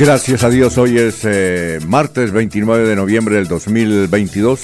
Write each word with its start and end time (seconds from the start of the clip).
Gracias 0.00 0.44
a 0.44 0.48
Dios, 0.48 0.78
hoy 0.78 0.96
es 0.96 1.26
eh, 1.26 1.78
martes 1.86 2.32
29 2.32 2.88
de 2.88 2.96
noviembre 2.96 3.34
del 3.34 3.48
2022. 3.48 4.60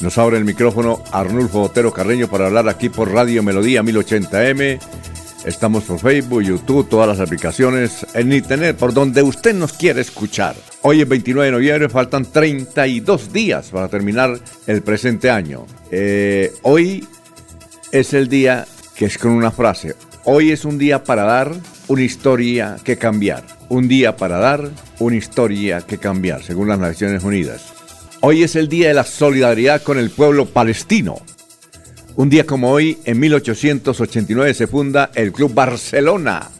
Nos 0.00 0.16
abre 0.16 0.38
el 0.38 0.46
micrófono 0.46 1.04
Arnulfo 1.12 1.60
Otero 1.60 1.92
Carreño 1.92 2.28
para 2.28 2.46
hablar 2.46 2.66
aquí 2.66 2.88
por 2.88 3.12
Radio 3.12 3.42
Melodía 3.42 3.82
1080M. 3.82 4.80
Estamos 5.44 5.84
por 5.84 5.98
Facebook, 5.98 6.40
YouTube, 6.40 6.88
todas 6.88 7.06
las 7.06 7.20
aplicaciones, 7.20 8.06
en 8.14 8.32
Internet, 8.32 8.78
por 8.78 8.94
donde 8.94 9.22
usted 9.22 9.54
nos 9.54 9.74
quiere 9.74 10.00
escuchar. 10.00 10.56
Hoy 10.80 11.02
es 11.02 11.08
29 11.10 11.44
de 11.44 11.52
noviembre, 11.52 11.88
faltan 11.90 12.24
32 12.24 13.34
días 13.34 13.68
para 13.68 13.88
terminar 13.88 14.40
el 14.66 14.80
presente 14.80 15.28
año. 15.28 15.66
Eh, 15.90 16.54
hoy 16.62 17.06
es 17.92 18.14
el 18.14 18.28
día 18.28 18.66
que 18.96 19.04
es 19.04 19.18
con 19.18 19.32
una 19.32 19.50
frase. 19.50 19.94
Hoy 20.24 20.52
es 20.52 20.64
un 20.64 20.78
día 20.78 21.04
para 21.04 21.24
dar 21.24 21.52
una 21.88 22.02
historia 22.02 22.78
que 22.82 22.96
cambiar. 22.96 23.59
Un 23.70 23.86
día 23.86 24.16
para 24.16 24.38
dar, 24.38 24.68
una 24.98 25.14
historia 25.14 25.82
que 25.82 25.96
cambiar, 25.96 26.42
según 26.42 26.66
las 26.66 26.80
Naciones 26.80 27.22
Unidas. 27.22 27.72
Hoy 28.20 28.42
es 28.42 28.56
el 28.56 28.68
Día 28.68 28.88
de 28.88 28.94
la 28.94 29.04
Solidaridad 29.04 29.80
con 29.84 29.96
el 29.96 30.10
pueblo 30.10 30.46
palestino. 30.46 31.20
Un 32.16 32.30
día 32.30 32.44
como 32.44 32.72
hoy, 32.72 32.98
en 33.04 33.20
1889, 33.20 34.54
se 34.54 34.66
funda 34.66 35.12
el 35.14 35.30
Club 35.30 35.54
Barcelona. 35.54 36.50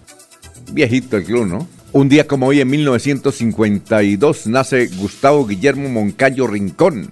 Viejito 0.70 1.16
el 1.16 1.24
club, 1.24 1.48
¿no? 1.48 1.66
Un 1.90 2.08
día 2.08 2.28
como 2.28 2.46
hoy, 2.46 2.60
en 2.60 2.70
1952, 2.70 4.46
nace 4.46 4.86
Gustavo 4.86 5.48
Guillermo 5.48 5.88
Moncayo 5.88 6.46
Rincón, 6.46 7.10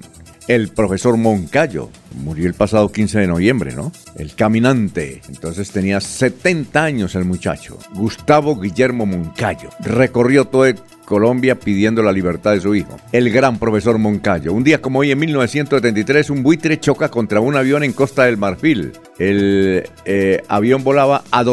el 0.49 0.69
profesor 0.71 1.17
Moncayo. 1.17 1.91
Murió 2.25 2.47
el 2.49 2.55
pasado 2.55 2.91
15 2.91 3.21
de 3.21 3.27
noviembre, 3.27 3.75
¿no? 3.75 3.93
El 4.17 4.35
caminante. 4.35 5.21
Entonces 5.29 5.71
tenía 5.71 6.01
70 6.01 6.83
años 6.83 7.15
el 7.15 7.25
muchacho. 7.25 7.79
Gustavo 7.95 8.59
Guillermo 8.59 9.07
Moncayo. 9.07 9.69
Recorrió 9.81 10.47
todo 10.47 10.65
Colombia 11.05 11.59
pidiendo 11.59 12.03
la 12.03 12.13
libertad 12.13 12.53
de 12.53 12.61
su 12.61 12.75
hijo. 12.75 12.97
El 13.13 13.31
gran 13.31 13.59
profesor 13.59 13.99
Moncayo. 13.99 14.53
Un 14.53 14.65
día 14.65 14.83
como 14.83 14.99
hoy, 14.99 15.11
en 15.11 15.19
1973, 15.19 16.31
un 16.31 16.43
buitre 16.43 16.81
choca 16.81 17.11
contra 17.11 17.41
un 17.41 17.57
avión 17.57 17.83
en 17.85 17.93
Costa 17.93 18.25
del 18.25 18.37
Marfil. 18.37 18.93
El 19.19 19.89
eh, 20.05 20.43
avión 20.49 20.85
volaba 20.85 21.25
a 21.31 21.45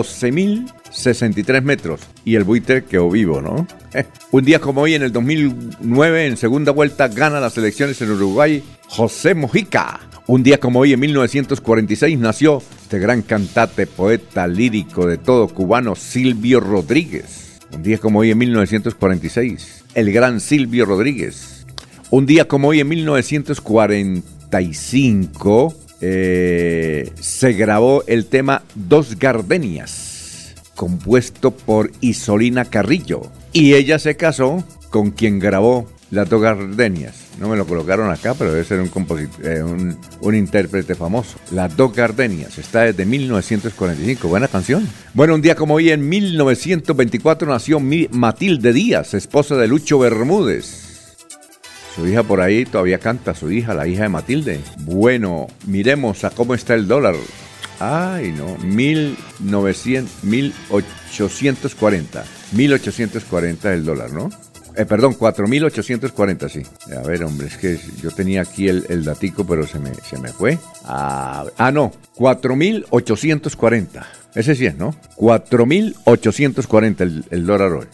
12.063 0.95 1.61
metros 1.61 2.01
y 2.23 2.35
el 2.35 2.43
buitre 2.43 2.85
quedó 2.85 3.09
vivo, 3.09 3.41
¿no? 3.41 3.67
un 4.31 4.45
día 4.45 4.59
como 4.59 4.81
hoy, 4.81 4.95
en 4.95 5.03
el 5.03 5.11
2009, 5.11 6.27
en 6.27 6.37
segunda 6.37 6.71
vuelta, 6.71 7.07
gana 7.07 7.39
las 7.39 7.57
elecciones 7.57 8.01
en 8.01 8.11
Uruguay 8.11 8.63
José 8.87 9.35
Mojica. 9.35 9.99
Un 10.27 10.43
día 10.43 10.59
como 10.59 10.79
hoy, 10.79 10.93
en 10.93 10.99
1946, 10.99 12.17
nació 12.17 12.63
este 12.81 12.97
gran 12.99 13.21
cantante, 13.21 13.85
poeta 13.87 14.47
lírico 14.47 15.05
de 15.05 15.17
todo 15.17 15.47
cubano, 15.47 15.95
Silvio 15.95 16.59
Rodríguez. 16.59 17.59
Un 17.71 17.83
día 17.83 17.99
como 17.99 18.19
hoy, 18.19 18.31
en 18.31 18.39
1946, 18.39 19.83
el 19.93 20.11
gran 20.11 20.39
Silvio 20.39 20.85
Rodríguez. 20.85 21.67
Un 22.09 22.25
día 22.25 22.47
como 22.47 22.69
hoy, 22.69 22.79
en 22.79 22.87
1945, 22.87 25.75
eh, 26.01 27.11
se 27.19 27.53
grabó 27.53 28.03
el 28.07 28.25
tema 28.25 28.63
Dos 28.75 29.17
Gardenias, 29.17 30.04
compuesto 30.75 31.51
por 31.51 31.91
Isolina 32.01 32.65
Carrillo. 32.65 33.31
Y 33.53 33.73
ella 33.73 33.97
se 33.97 34.15
casó 34.15 34.63
con 34.89 35.11
quien 35.11 35.39
grabó 35.39 35.89
Las 36.11 36.29
Dos 36.29 36.41
Gardenias. 36.41 37.25
No 37.39 37.49
me 37.49 37.57
lo 37.57 37.65
colocaron 37.65 38.09
acá, 38.09 38.33
pero 38.33 38.51
debe 38.51 38.63
ser 38.63 38.79
un, 38.79 38.89
eh, 39.43 39.61
un, 40.21 40.35
intérprete 40.35 40.95
famoso. 40.95 41.37
Las 41.51 41.75
dos 41.75 41.93
Gardenias, 41.93 42.57
está 42.57 42.83
desde 42.83 43.05
1945. 43.05 44.27
Buena 44.27 44.47
canción. 44.47 44.87
Bueno, 45.13 45.35
un 45.35 45.41
día 45.41 45.55
como 45.55 45.73
hoy, 45.73 45.91
en 45.91 46.07
1924, 46.07 47.49
nació 47.49 47.81
Matilde 47.81 48.71
Díaz, 48.71 49.13
esposa 49.13 49.55
de 49.55 49.67
Lucho 49.67 49.99
Bermúdez. 49.99 50.85
Su 51.93 52.07
hija 52.07 52.23
por 52.23 52.41
ahí 52.41 52.65
todavía 52.65 52.99
canta, 52.99 53.33
su 53.33 53.51
hija, 53.51 53.73
la 53.73 53.87
hija 53.87 54.03
de 54.03 54.09
Matilde. 54.09 54.59
Bueno, 54.79 55.47
miremos 55.65 56.23
a 56.23 56.29
cómo 56.29 56.53
está 56.53 56.73
el 56.73 56.87
dólar. 56.87 57.15
Ay, 57.79 58.31
no, 58.31 58.57
1900, 58.57 60.23
1840. 60.23 62.23
1840 62.53 63.73
el 63.73 63.85
dólar, 63.85 64.11
¿no? 64.11 64.29
Eh, 64.77 64.85
perdón, 64.85 65.15
4.840, 65.17 66.49
sí. 66.49 66.63
A 66.93 67.07
ver, 67.07 67.23
hombre, 67.23 67.47
es 67.47 67.57
que 67.57 67.79
yo 68.01 68.11
tenía 68.11 68.41
aquí 68.41 68.67
el, 68.67 68.85
el 68.89 69.05
datico, 69.05 69.45
pero 69.45 69.65
se 69.65 69.79
me, 69.79 69.93
se 69.93 70.17
me 70.17 70.29
fue. 70.29 70.57
Ah, 70.83 71.45
ah 71.57 71.71
no, 71.71 71.93
4.840. 72.17 74.05
Ese 74.35 74.53
sí 74.53 74.65
es, 74.65 74.75
¿no? 74.75 74.93
4.840 75.15 77.01
el, 77.01 77.25
el 77.29 77.45
dólar 77.45 77.71
hoy. 77.71 77.85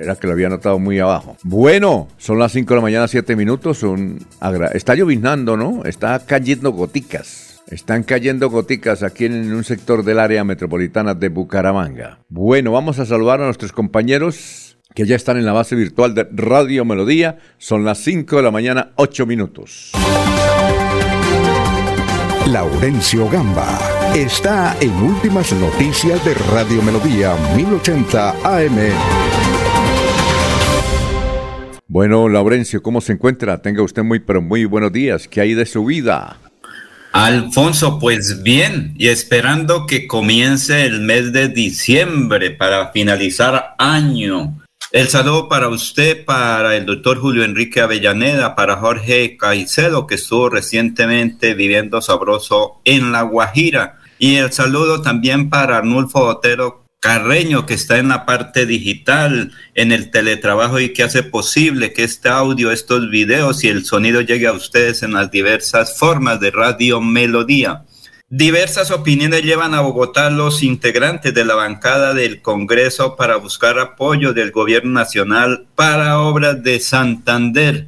Era 0.00 0.16
que 0.16 0.26
lo 0.26 0.32
había 0.32 0.48
notado 0.48 0.80
muy 0.80 0.98
abajo. 0.98 1.36
Bueno, 1.44 2.08
son 2.18 2.40
las 2.40 2.50
5 2.52 2.68
de 2.68 2.74
la 2.74 2.82
mañana, 2.82 3.06
7 3.06 3.36
minutos. 3.36 3.78
Son 3.78 4.18
Está 4.74 4.96
lloviznando, 4.96 5.56
¿no? 5.56 5.84
Está 5.84 6.18
cayendo 6.26 6.72
goticas. 6.72 7.47
Están 7.70 8.02
cayendo 8.02 8.48
goticas 8.48 9.02
aquí 9.02 9.26
en 9.26 9.52
un 9.52 9.62
sector 9.62 10.02
del 10.02 10.18
área 10.18 10.42
metropolitana 10.42 11.14
de 11.14 11.28
Bucaramanga. 11.28 12.20
Bueno, 12.30 12.72
vamos 12.72 12.98
a 12.98 13.04
saludar 13.04 13.42
a 13.42 13.44
nuestros 13.44 13.72
compañeros 13.72 14.78
que 14.94 15.04
ya 15.04 15.16
están 15.16 15.36
en 15.36 15.44
la 15.44 15.52
base 15.52 15.76
virtual 15.76 16.14
de 16.14 16.26
Radio 16.32 16.86
Melodía. 16.86 17.38
Son 17.58 17.84
las 17.84 17.98
5 17.98 18.36
de 18.36 18.42
la 18.42 18.50
mañana, 18.50 18.92
8 18.96 19.26
minutos. 19.26 19.92
Laurencio 22.46 23.28
Gamba 23.28 23.78
está 24.16 24.74
en 24.80 24.94
Últimas 25.02 25.52
Noticias 25.52 26.24
de 26.24 26.32
Radio 26.50 26.80
Melodía 26.80 27.36
1080 27.54 28.30
AM. 28.44 28.78
Bueno, 31.86 32.30
Laurencio, 32.30 32.82
¿cómo 32.82 33.02
se 33.02 33.12
encuentra? 33.12 33.60
Tenga 33.60 33.82
usted 33.82 34.02
muy, 34.02 34.20
pero 34.20 34.40
muy 34.40 34.64
buenos 34.64 34.90
días. 34.90 35.28
¿Qué 35.28 35.42
hay 35.42 35.52
de 35.52 35.66
su 35.66 35.84
vida? 35.84 36.38
Alfonso, 37.12 37.98
pues 37.98 38.42
bien, 38.42 38.94
y 38.96 39.08
esperando 39.08 39.86
que 39.86 40.06
comience 40.06 40.84
el 40.84 41.00
mes 41.00 41.32
de 41.32 41.48
diciembre 41.48 42.50
para 42.50 42.92
finalizar 42.92 43.74
año 43.78 44.54
el 44.90 45.08
saludo 45.08 45.50
para 45.50 45.68
usted, 45.68 46.24
para 46.24 46.74
el 46.74 46.86
doctor 46.86 47.18
Julio 47.18 47.44
Enrique 47.44 47.82
Avellaneda, 47.82 48.56
para 48.56 48.76
Jorge 48.76 49.36
Caicedo, 49.36 50.06
que 50.06 50.14
estuvo 50.14 50.48
recientemente 50.48 51.52
viviendo 51.52 52.00
sabroso 52.00 52.80
en 52.86 53.12
La 53.12 53.20
Guajira. 53.20 53.98
Y 54.18 54.36
el 54.36 54.50
saludo 54.50 55.02
también 55.02 55.50
para 55.50 55.76
Arnulfo 55.76 56.20
Otero 56.20 56.86
Carreño, 57.00 57.64
que 57.64 57.74
está 57.74 57.98
en 57.98 58.08
la 58.08 58.26
parte 58.26 58.66
digital, 58.66 59.52
en 59.74 59.92
el 59.92 60.10
teletrabajo 60.10 60.80
y 60.80 60.92
que 60.92 61.04
hace 61.04 61.22
posible 61.22 61.92
que 61.92 62.02
este 62.02 62.28
audio, 62.28 62.72
estos 62.72 63.08
videos 63.08 63.62
y 63.62 63.68
el 63.68 63.84
sonido 63.84 64.20
llegue 64.20 64.48
a 64.48 64.52
ustedes 64.52 65.04
en 65.04 65.12
las 65.12 65.30
diversas 65.30 65.96
formas 65.96 66.40
de 66.40 66.50
Radio 66.50 67.00
Melodía. 67.00 67.84
Diversas 68.30 68.90
opiniones 68.90 69.42
llevan 69.42 69.74
a 69.74 69.80
Bogotá 69.80 70.28
los 70.28 70.62
integrantes 70.62 71.32
de 71.32 71.44
la 71.44 71.54
bancada 71.54 72.14
del 72.14 72.42
Congreso 72.42 73.16
para 73.16 73.36
buscar 73.36 73.78
apoyo 73.78 74.34
del 74.34 74.50
gobierno 74.50 74.90
nacional 74.90 75.66
para 75.76 76.18
obras 76.18 76.62
de 76.62 76.80
Santander. 76.80 77.86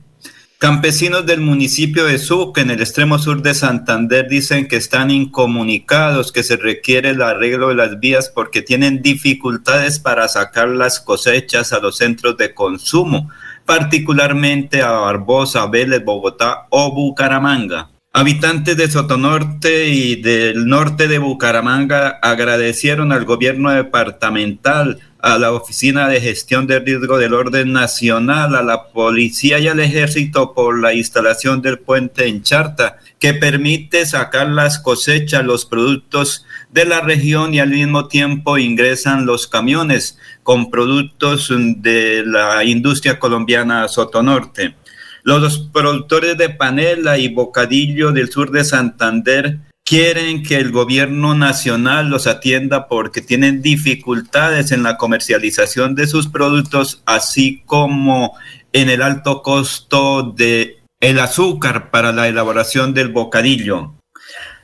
Campesinos 0.61 1.25
del 1.25 1.41
municipio 1.41 2.05
de 2.05 2.19
Sucre, 2.19 2.63
en 2.63 2.71
el 2.71 2.83
extremo 2.83 3.19
sur 3.19 3.41
de 3.41 3.55
Santander, 3.55 4.29
dicen 4.29 4.69
que 4.69 4.77
están 4.77 5.11
incomunicados, 5.11 6.33
que 6.33 6.43
se 6.43 6.59
requiere 6.59 7.09
el 7.09 7.23
arreglo 7.23 7.69
de 7.69 7.77
las 7.77 7.99
vías 7.99 8.29
porque 8.29 8.61
tienen 8.61 9.01
dificultades 9.01 9.99
para 9.99 10.29
sacar 10.29 10.69
las 10.69 11.01
cosechas 11.01 11.73
a 11.73 11.81
los 11.81 11.97
centros 11.97 12.37
de 12.37 12.53
consumo, 12.53 13.31
particularmente 13.65 14.83
a 14.83 14.91
Barbosa, 14.91 15.67
Vélez, 15.67 16.05
Bogotá 16.05 16.67
o 16.69 16.93
Bucaramanga. 16.93 17.89
Habitantes 18.13 18.77
de 18.77 18.91
Sotonorte 18.91 19.87
y 19.87 20.17
del 20.17 20.67
norte 20.67 21.09
de 21.09 21.17
Bucaramanga 21.21 22.19
agradecieron 22.21 23.13
al 23.13 23.25
gobierno 23.25 23.71
departamental 23.71 24.99
a 25.23 25.39
la 25.39 25.53
Oficina 25.53 26.09
de 26.09 26.21
Gestión 26.21 26.67
de 26.67 26.79
Riesgo 26.79 27.19
del 27.19 27.35
Orden 27.35 27.73
Nacional, 27.73 28.55
a 28.55 28.63
la 28.63 28.89
Policía 28.89 29.59
y 29.59 29.69
al 29.69 29.81
Ejército 29.81 30.55
por 30.55 30.81
la 30.81 30.95
instalación 30.95 31.63
del 31.63 31.79
puente 31.79 32.27
en 32.27 32.43
Charta, 32.43 32.99
que 33.19 33.35
permite 33.35 34.07
sacar 34.07 34.49
las 34.49 34.79
cosechas, 34.79 35.45
los 35.45 35.67
productos 35.67 36.47
de 36.71 36.85
la 36.85 37.01
región 37.01 37.55
y 37.55 37.61
al 37.61 37.71
mismo 37.71 38.09
tiempo 38.09 38.59
ingresan 38.59 39.27
los 39.27 39.47
camiones 39.47 40.19
con 40.43 40.71
productos 40.71 41.53
de 41.53 42.23
la 42.25 42.65
industria 42.65 43.19
colombiana 43.19 43.89
Sotonorte. 43.89 44.75
Los 45.23 45.69
productores 45.73 46.39
de 46.39 46.49
panela 46.49 47.19
y 47.19 47.29
bocadillo 47.29 48.13
del 48.13 48.31
sur 48.31 48.51
de 48.51 48.65
Santander 48.65 49.59
quieren 49.91 50.45
que 50.45 50.55
el 50.55 50.71
gobierno 50.71 51.35
nacional 51.35 52.11
los 52.11 52.29
atienda 52.29 52.87
porque 52.87 53.23
tienen 53.23 53.61
dificultades 53.61 54.71
en 54.71 54.85
la 54.85 54.97
comercialización 54.97 55.97
de 55.97 56.07
sus 56.07 56.29
productos, 56.29 57.03
así 57.07 57.65
como 57.67 58.39
en 58.73 58.89
el 58.89 59.03
alto 59.03 59.43
costo 59.43 60.23
de 60.23 60.79
el 61.01 61.19
azúcar 61.19 61.91
para 61.91 62.13
la 62.13 62.29
elaboración 62.29 62.95
del 62.95 63.09
bocadillo. 63.09 63.95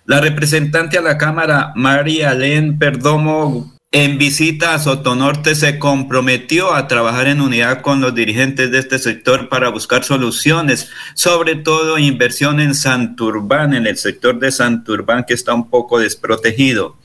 La 0.05 0.21
representante 0.21 0.97
a 0.97 1.03
la 1.03 1.19
Cámara, 1.19 1.73
María 1.75 2.33
Len 2.33 2.79
Perdomo 2.79 3.76
en 3.97 4.19
visita 4.19 4.75
a 4.75 4.79
Sotonorte 4.79 5.55
se 5.55 5.79
comprometió 5.79 6.75
a 6.75 6.87
trabajar 6.87 7.29
en 7.29 7.41
unidad 7.41 7.81
con 7.81 8.03
los 8.03 8.15
dirigentes 8.15 8.71
de 8.71 8.79
este 8.79 8.99
sector 8.99 9.49
para 9.49 9.71
buscar 9.71 10.05
soluciones, 10.05 10.91
sobre 11.15 11.55
todo 11.55 11.97
inversión 11.97 12.61
en 12.61 12.75
Santurbán, 12.75 13.73
en 13.73 13.87
el 13.87 13.97
sector 13.97 14.39
de 14.39 14.53
Santurbán 14.53 15.25
que 15.25 15.33
está 15.33 15.55
un 15.55 15.71
poco 15.71 15.99
desprotegido. 15.99 16.99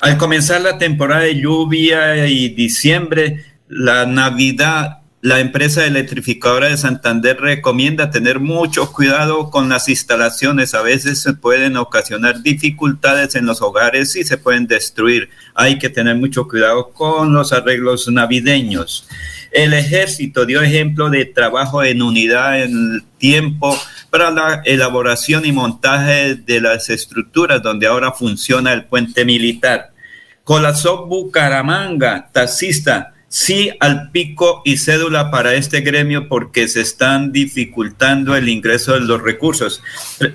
Al 0.00 0.16
comenzar 0.16 0.60
la 0.60 0.78
temporada 0.78 1.22
de 1.22 1.40
lluvia 1.40 2.28
y 2.28 2.50
diciembre, 2.50 3.44
la 3.66 4.06
Navidad 4.06 5.01
la 5.22 5.38
empresa 5.38 5.86
electrificadora 5.86 6.66
de 6.66 6.76
Santander 6.76 7.40
recomienda 7.40 8.10
tener 8.10 8.40
mucho 8.40 8.90
cuidado 8.90 9.50
con 9.50 9.68
las 9.68 9.88
instalaciones. 9.88 10.74
A 10.74 10.82
veces 10.82 11.22
se 11.22 11.32
pueden 11.32 11.76
ocasionar 11.76 12.42
dificultades 12.42 13.36
en 13.36 13.46
los 13.46 13.62
hogares 13.62 14.16
y 14.16 14.24
se 14.24 14.36
pueden 14.36 14.66
destruir. 14.66 15.30
Hay 15.54 15.78
que 15.78 15.90
tener 15.90 16.16
mucho 16.16 16.48
cuidado 16.48 16.90
con 16.90 17.32
los 17.32 17.52
arreglos 17.52 18.08
navideños. 18.08 19.06
El 19.52 19.74
ejército 19.74 20.44
dio 20.44 20.60
ejemplo 20.60 21.08
de 21.08 21.24
trabajo 21.24 21.84
en 21.84 22.02
unidad 22.02 22.60
en 22.60 23.04
tiempo 23.18 23.80
para 24.10 24.32
la 24.32 24.62
elaboración 24.64 25.46
y 25.46 25.52
montaje 25.52 26.34
de 26.34 26.60
las 26.60 26.90
estructuras 26.90 27.62
donde 27.62 27.86
ahora 27.86 28.10
funciona 28.10 28.72
el 28.72 28.86
puente 28.86 29.24
militar. 29.24 29.92
Colazó 30.42 31.06
Bucaramanga, 31.06 32.28
taxista, 32.32 33.12
sí 33.32 33.70
al 33.80 34.10
pico 34.10 34.60
y 34.62 34.76
cédula 34.76 35.30
para 35.30 35.54
este 35.54 35.80
gremio 35.80 36.28
porque 36.28 36.68
se 36.68 36.82
están 36.82 37.32
dificultando 37.32 38.36
el 38.36 38.50
ingreso 38.50 38.92
de 38.92 39.00
los 39.00 39.22
recursos. 39.22 39.82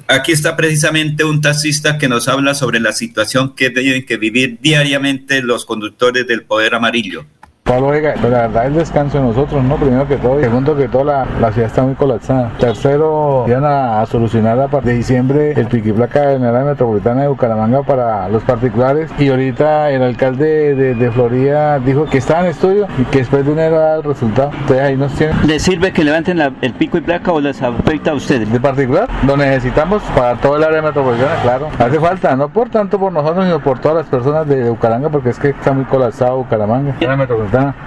Aquí 0.07 0.31
está 0.31 0.57
precisamente 0.57 1.23
un 1.23 1.39
taxista 1.39 1.99
que 1.99 2.09
nos 2.09 2.27
habla 2.27 2.55
sobre 2.55 2.79
la 2.79 2.93
situación 2.93 3.53
que 3.53 3.69
tienen 3.69 4.03
que 4.03 4.17
vivir 4.17 4.57
diariamente 4.61 5.43
los 5.43 5.65
conductores 5.65 6.25
del 6.25 6.43
Poder 6.43 6.73
Amarillo. 6.73 7.27
Pablo 7.67 7.87
pues 7.89 8.31
la 8.31 8.47
verdad 8.47 8.67
el 8.67 8.75
descanso 8.75 9.17
de 9.17 9.25
nosotros, 9.25 9.61
¿no? 9.61 9.75
Primero 9.75 10.07
que 10.07 10.15
todo, 10.15 10.39
segundo 10.39 10.75
que 10.75 10.87
todo 10.87 11.03
la, 11.03 11.25
la 11.41 11.51
ciudad 11.51 11.67
está 11.67 11.83
muy 11.83 11.95
colapsada. 11.95 12.49
Tercero, 12.59 13.43
iban 13.45 13.65
a, 13.65 14.05
solucionar 14.05 14.57
a 14.59 14.69
partir 14.69 14.91
de 14.91 14.97
diciembre 14.97 15.51
el 15.51 15.67
piquiplaca 15.67 16.27
de 16.27 16.39
la 16.39 16.63
metropolitana 16.63 17.23
de 17.23 17.27
Bucaramanga 17.27 17.83
para 17.83 18.29
los 18.29 18.43
particulares 18.43 19.11
y 19.19 19.27
ahorita 19.27 19.91
el 19.91 20.01
alcalde 20.01 20.75
de, 20.75 21.11
Florida 21.11 21.79
dijo 21.79 22.05
que 22.05 22.19
estaba 22.19 22.41
en 22.41 22.47
estudio 22.47 22.87
y 22.97 23.03
que 23.03 23.19
después 23.19 23.45
de 23.45 23.51
un 23.51 23.59
año 23.59 23.95
el 23.95 24.03
resultado. 24.03 24.51
Entonces 24.53 24.79
ahí 24.79 24.95
nos 24.95 25.11
tienen. 25.13 25.35
¿Les 25.45 25.61
sirve 25.61 25.91
que 25.91 26.05
levanten 26.05 26.39
el 26.61 26.73
pico 26.73 26.97
y 26.97 27.01
placa 27.01 27.33
o 27.33 27.41
les 27.41 27.61
afecta 27.61 28.11
a 28.11 28.13
ustedes? 28.13 28.49
De 28.49 28.59
particular, 28.61 29.09
lo 29.25 29.35
necesitamos 29.35 30.01
para 30.15 30.35
todo 30.35 30.55
el 30.55 30.63
área 30.63 30.81
metropolitana, 30.81 31.35
claro. 31.41 31.67
Hace 31.77 31.99
falta, 31.99 32.35
no 32.37 32.47
por 32.47 32.69
tanto 32.69 32.97
por 32.97 33.11
nosotros, 33.11 33.45
sino 33.45 33.59
por 33.59 33.79
todas 33.79 33.97
las 33.97 34.07
personas 34.07 34.47
de 34.47 34.69
Bucaramanga, 34.69 35.09
porque 35.09 35.29
es 35.29 35.39
que 35.39 35.49
está 35.49 35.73
muy 35.73 35.85
colapsado 35.85 36.37
Bucaramanga. 36.37 36.95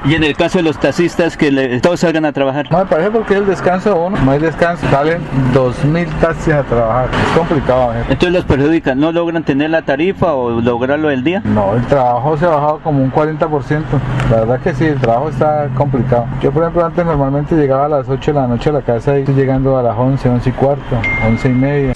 Y 0.05 0.15
en 0.15 0.25
el 0.25 0.37
caso 0.37 0.59
de 0.59 0.65
los 0.65 0.79
taxistas, 0.79 1.37
que 1.37 1.81
todos 1.83 2.01
salgan 2.01 2.25
a 2.25 2.33
trabajar. 2.33 2.71
No, 2.71 2.79
me 2.79 2.87
parece 2.87 3.11
porque 3.11 3.35
el 3.35 3.47
descanso 3.47 3.97
uno, 4.01 4.17
no 4.19 4.31
hay 4.31 4.39
descanso, 4.39 4.87
salen 4.91 5.21
2.000 5.55 6.09
taxis 6.21 6.55
a 6.55 6.63
trabajar, 6.63 7.09
es 7.13 7.39
complicado. 7.39 7.93
Entonces 8.03 8.33
los 8.33 8.45
perjudican, 8.45 8.99
¿no 8.99 9.13
logran 9.13 9.43
tener 9.43 9.71
la 9.71 9.83
tarifa 9.83 10.35
o 10.35 10.61
lograrlo 10.61 11.09
del 11.09 11.25
día? 11.25 11.43
No, 11.45 11.75
el 11.75 11.87
trabajo 11.87 12.37
se 12.37 12.47
ha 12.47 12.51
bajado 12.51 12.81
como 12.81 13.03
un 13.03 13.13
40%, 13.13 13.83
la 14.31 14.37
verdad 14.37 14.61
que 14.61 14.75
sí, 14.75 14.85
el 14.85 15.01
trabajo 15.01 15.29
está 15.29 15.69
complicado. 15.75 16.27
Yo 16.43 16.51
por 16.51 16.63
ejemplo 16.63 16.85
antes 16.85 17.05
normalmente 17.05 17.55
llegaba 17.55 17.87
a 17.87 17.89
las 17.89 18.09
8 18.09 18.33
de 18.33 18.41
la 18.41 18.47
noche 18.47 18.71
a 18.71 18.73
la 18.75 18.83
casa 18.83 19.17
y 19.17 19.21
estoy 19.21 19.35
llegando 19.35 19.77
a 19.77 19.83
las 19.83 19.97
11, 19.97 20.29
11 20.29 20.49
y 20.49 20.53
cuarto, 20.53 21.01
11 21.27 21.49
y 21.49 21.53
media. 21.53 21.93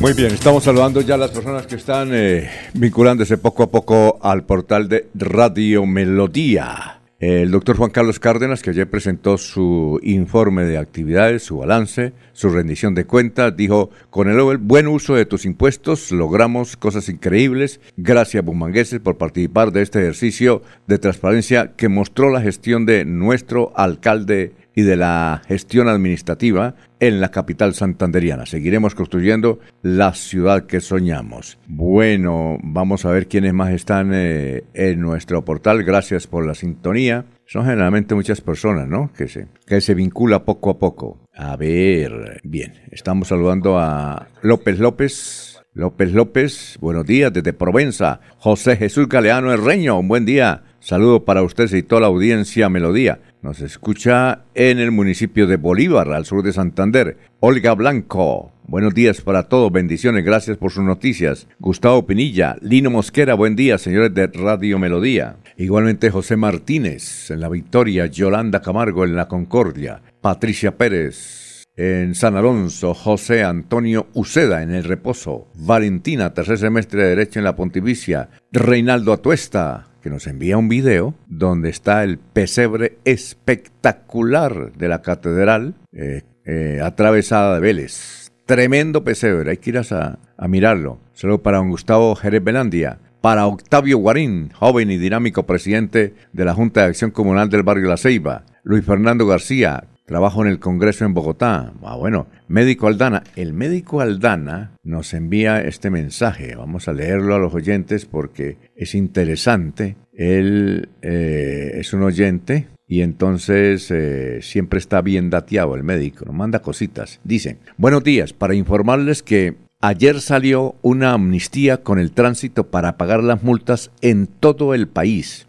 Muy 0.00 0.14
bien, 0.14 0.32
estamos 0.32 0.64
saludando 0.64 1.02
ya 1.02 1.16
a 1.16 1.18
las 1.18 1.30
personas 1.30 1.66
que 1.66 1.74
están 1.74 2.08
eh, 2.14 2.50
vinculándose 2.72 3.36
poco 3.36 3.64
a 3.64 3.70
poco 3.70 4.18
al 4.22 4.44
portal 4.44 4.88
de 4.88 5.08
Radio 5.14 5.84
Melodía. 5.84 7.00
El 7.18 7.50
doctor 7.50 7.76
Juan 7.76 7.90
Carlos 7.90 8.18
Cárdenas, 8.18 8.62
que 8.62 8.70
ayer 8.70 8.88
presentó 8.88 9.36
su 9.36 10.00
informe 10.02 10.64
de 10.64 10.78
actividades, 10.78 11.42
su 11.42 11.58
balance, 11.58 12.14
su 12.32 12.48
rendición 12.48 12.94
de 12.94 13.04
cuentas, 13.04 13.54
dijo, 13.54 13.90
con 14.08 14.30
el 14.30 14.56
buen 14.56 14.88
uso 14.88 15.14
de 15.14 15.26
tus 15.26 15.44
impuestos 15.44 16.10
logramos 16.12 16.78
cosas 16.78 17.10
increíbles. 17.10 17.78
Gracias, 17.98 18.42
bumangueses, 18.42 19.00
por 19.00 19.18
participar 19.18 19.70
de 19.70 19.82
este 19.82 19.98
ejercicio 19.98 20.62
de 20.86 20.98
transparencia 20.98 21.72
que 21.76 21.90
mostró 21.90 22.30
la 22.30 22.40
gestión 22.40 22.86
de 22.86 23.04
nuestro 23.04 23.74
alcalde 23.76 24.54
y 24.74 24.80
de 24.80 24.96
la 24.96 25.42
gestión 25.46 25.88
administrativa 25.88 26.74
en 27.00 27.20
la 27.20 27.30
capital 27.30 27.74
santanderiana. 27.74 28.46
Seguiremos 28.46 28.94
construyendo 28.94 29.58
la 29.82 30.14
ciudad 30.14 30.66
que 30.66 30.80
soñamos. 30.80 31.58
Bueno, 31.66 32.58
vamos 32.62 33.04
a 33.04 33.10
ver 33.10 33.26
quiénes 33.26 33.54
más 33.54 33.72
están 33.72 34.10
eh, 34.12 34.64
en 34.74 35.00
nuestro 35.00 35.44
portal. 35.44 35.82
Gracias 35.82 36.26
por 36.26 36.46
la 36.46 36.54
sintonía. 36.54 37.24
Son 37.46 37.64
generalmente 37.64 38.14
muchas 38.14 38.40
personas, 38.40 38.86
¿no? 38.86 39.10
Que 39.16 39.26
se, 39.26 39.48
que 39.66 39.80
se 39.80 39.94
vincula 39.94 40.44
poco 40.44 40.70
a 40.70 40.78
poco. 40.78 41.18
A 41.34 41.56
ver, 41.56 42.40
bien, 42.44 42.74
estamos 42.92 43.28
saludando 43.28 43.78
a 43.78 44.28
López 44.42 44.78
López. 44.78 45.46
López 45.72 46.12
López, 46.12 46.78
buenos 46.80 47.06
días 47.06 47.32
desde 47.32 47.52
Provenza. 47.52 48.20
José 48.38 48.76
Jesús 48.76 49.08
Galeano 49.08 49.52
Herreño, 49.52 49.98
un 50.00 50.08
buen 50.08 50.26
día. 50.26 50.64
Saludo 50.80 51.24
para 51.24 51.42
ustedes 51.42 51.72
y 51.74 51.82
toda 51.84 52.00
la 52.00 52.06
audiencia 52.08 52.68
Melodía. 52.68 53.20
Nos 53.42 53.62
escucha 53.62 54.44
en 54.54 54.78
el 54.78 54.90
municipio 54.90 55.46
de 55.46 55.56
Bolívar, 55.56 56.12
al 56.12 56.26
sur 56.26 56.42
de 56.42 56.52
Santander. 56.52 57.16
Olga 57.40 57.74
Blanco, 57.74 58.52
buenos 58.66 58.92
días 58.92 59.22
para 59.22 59.44
todos, 59.44 59.72
bendiciones, 59.72 60.26
gracias 60.26 60.58
por 60.58 60.70
sus 60.72 60.84
noticias. 60.84 61.48
Gustavo 61.58 62.06
Pinilla, 62.06 62.56
Lino 62.60 62.90
Mosquera, 62.90 63.32
buen 63.32 63.56
día, 63.56 63.78
señores 63.78 64.12
de 64.12 64.26
Radio 64.26 64.78
Melodía. 64.78 65.36
Igualmente 65.56 66.10
José 66.10 66.36
Martínez 66.36 67.30
en 67.30 67.40
la 67.40 67.48
Victoria, 67.48 68.04
Yolanda 68.04 68.60
Camargo 68.60 69.04
en 69.04 69.16
la 69.16 69.26
Concordia, 69.26 70.02
Patricia 70.20 70.76
Pérez 70.76 71.64
en 71.76 72.14
San 72.14 72.36
Alonso, 72.36 72.92
José 72.92 73.42
Antonio 73.42 74.08
Uceda 74.12 74.62
en 74.62 74.70
el 74.70 74.84
Reposo, 74.84 75.48
Valentina, 75.54 76.34
tercer 76.34 76.58
semestre 76.58 77.02
de 77.02 77.08
Derecho 77.08 77.38
en 77.40 77.44
la 77.46 77.56
Pontificia, 77.56 78.28
Reinaldo 78.52 79.14
Atuesta, 79.14 79.89
que 80.02 80.10
nos 80.10 80.26
envía 80.26 80.58
un 80.58 80.68
video 80.68 81.14
donde 81.28 81.70
está 81.70 82.02
el 82.04 82.18
pesebre 82.18 82.98
espectacular 83.04 84.72
de 84.72 84.88
la 84.88 85.02
catedral 85.02 85.74
eh, 85.92 86.22
eh, 86.44 86.80
atravesada 86.82 87.54
de 87.54 87.60
Vélez. 87.60 88.32
Tremendo 88.46 89.04
pesebre, 89.04 89.50
hay 89.50 89.56
que 89.58 89.70
ir 89.70 89.78
a, 89.78 90.18
a 90.36 90.48
mirarlo. 90.48 90.98
Solo 91.12 91.42
para 91.42 91.58
don 91.58 91.70
Gustavo 91.70 92.14
Jerez 92.16 92.42
Belandia, 92.42 92.98
para 93.20 93.46
Octavio 93.46 93.98
Guarín, 93.98 94.50
joven 94.50 94.90
y 94.90 94.96
dinámico 94.96 95.44
presidente 95.44 96.14
de 96.32 96.44
la 96.44 96.54
Junta 96.54 96.80
de 96.80 96.88
Acción 96.88 97.10
Comunal 97.10 97.50
del 97.50 97.62
Barrio 97.62 97.88
La 97.88 97.96
Ceiba, 97.96 98.44
Luis 98.62 98.84
Fernando 98.84 99.26
García, 99.26 99.84
Trabajo 100.10 100.42
en 100.42 100.48
el 100.48 100.58
Congreso 100.58 101.04
en 101.04 101.14
Bogotá. 101.14 101.72
Ah, 101.84 101.94
bueno, 101.94 102.26
médico 102.48 102.88
Aldana. 102.88 103.22
El 103.36 103.52
médico 103.52 104.00
Aldana 104.00 104.72
nos 104.82 105.14
envía 105.14 105.62
este 105.62 105.88
mensaje. 105.88 106.56
Vamos 106.56 106.88
a 106.88 106.92
leerlo 106.92 107.36
a 107.36 107.38
los 107.38 107.54
oyentes 107.54 108.06
porque 108.06 108.56
es 108.74 108.96
interesante. 108.96 109.94
Él 110.12 110.88
eh, 111.00 111.74
es 111.76 111.92
un 111.92 112.02
oyente 112.02 112.66
y 112.88 113.02
entonces 113.02 113.88
eh, 113.92 114.40
siempre 114.42 114.80
está 114.80 115.00
bien 115.00 115.30
dateado 115.30 115.76
el 115.76 115.84
médico, 115.84 116.24
nos 116.24 116.34
manda 116.34 116.58
cositas. 116.58 117.20
Dice, 117.22 117.58
buenos 117.76 118.02
días, 118.02 118.32
para 118.32 118.56
informarles 118.56 119.22
que 119.22 119.54
ayer 119.80 120.20
salió 120.20 120.74
una 120.82 121.12
amnistía 121.12 121.84
con 121.84 122.00
el 122.00 122.10
tránsito 122.10 122.66
para 122.66 122.96
pagar 122.96 123.22
las 123.22 123.44
multas 123.44 123.92
en 124.00 124.26
todo 124.26 124.74
el 124.74 124.88
país, 124.88 125.46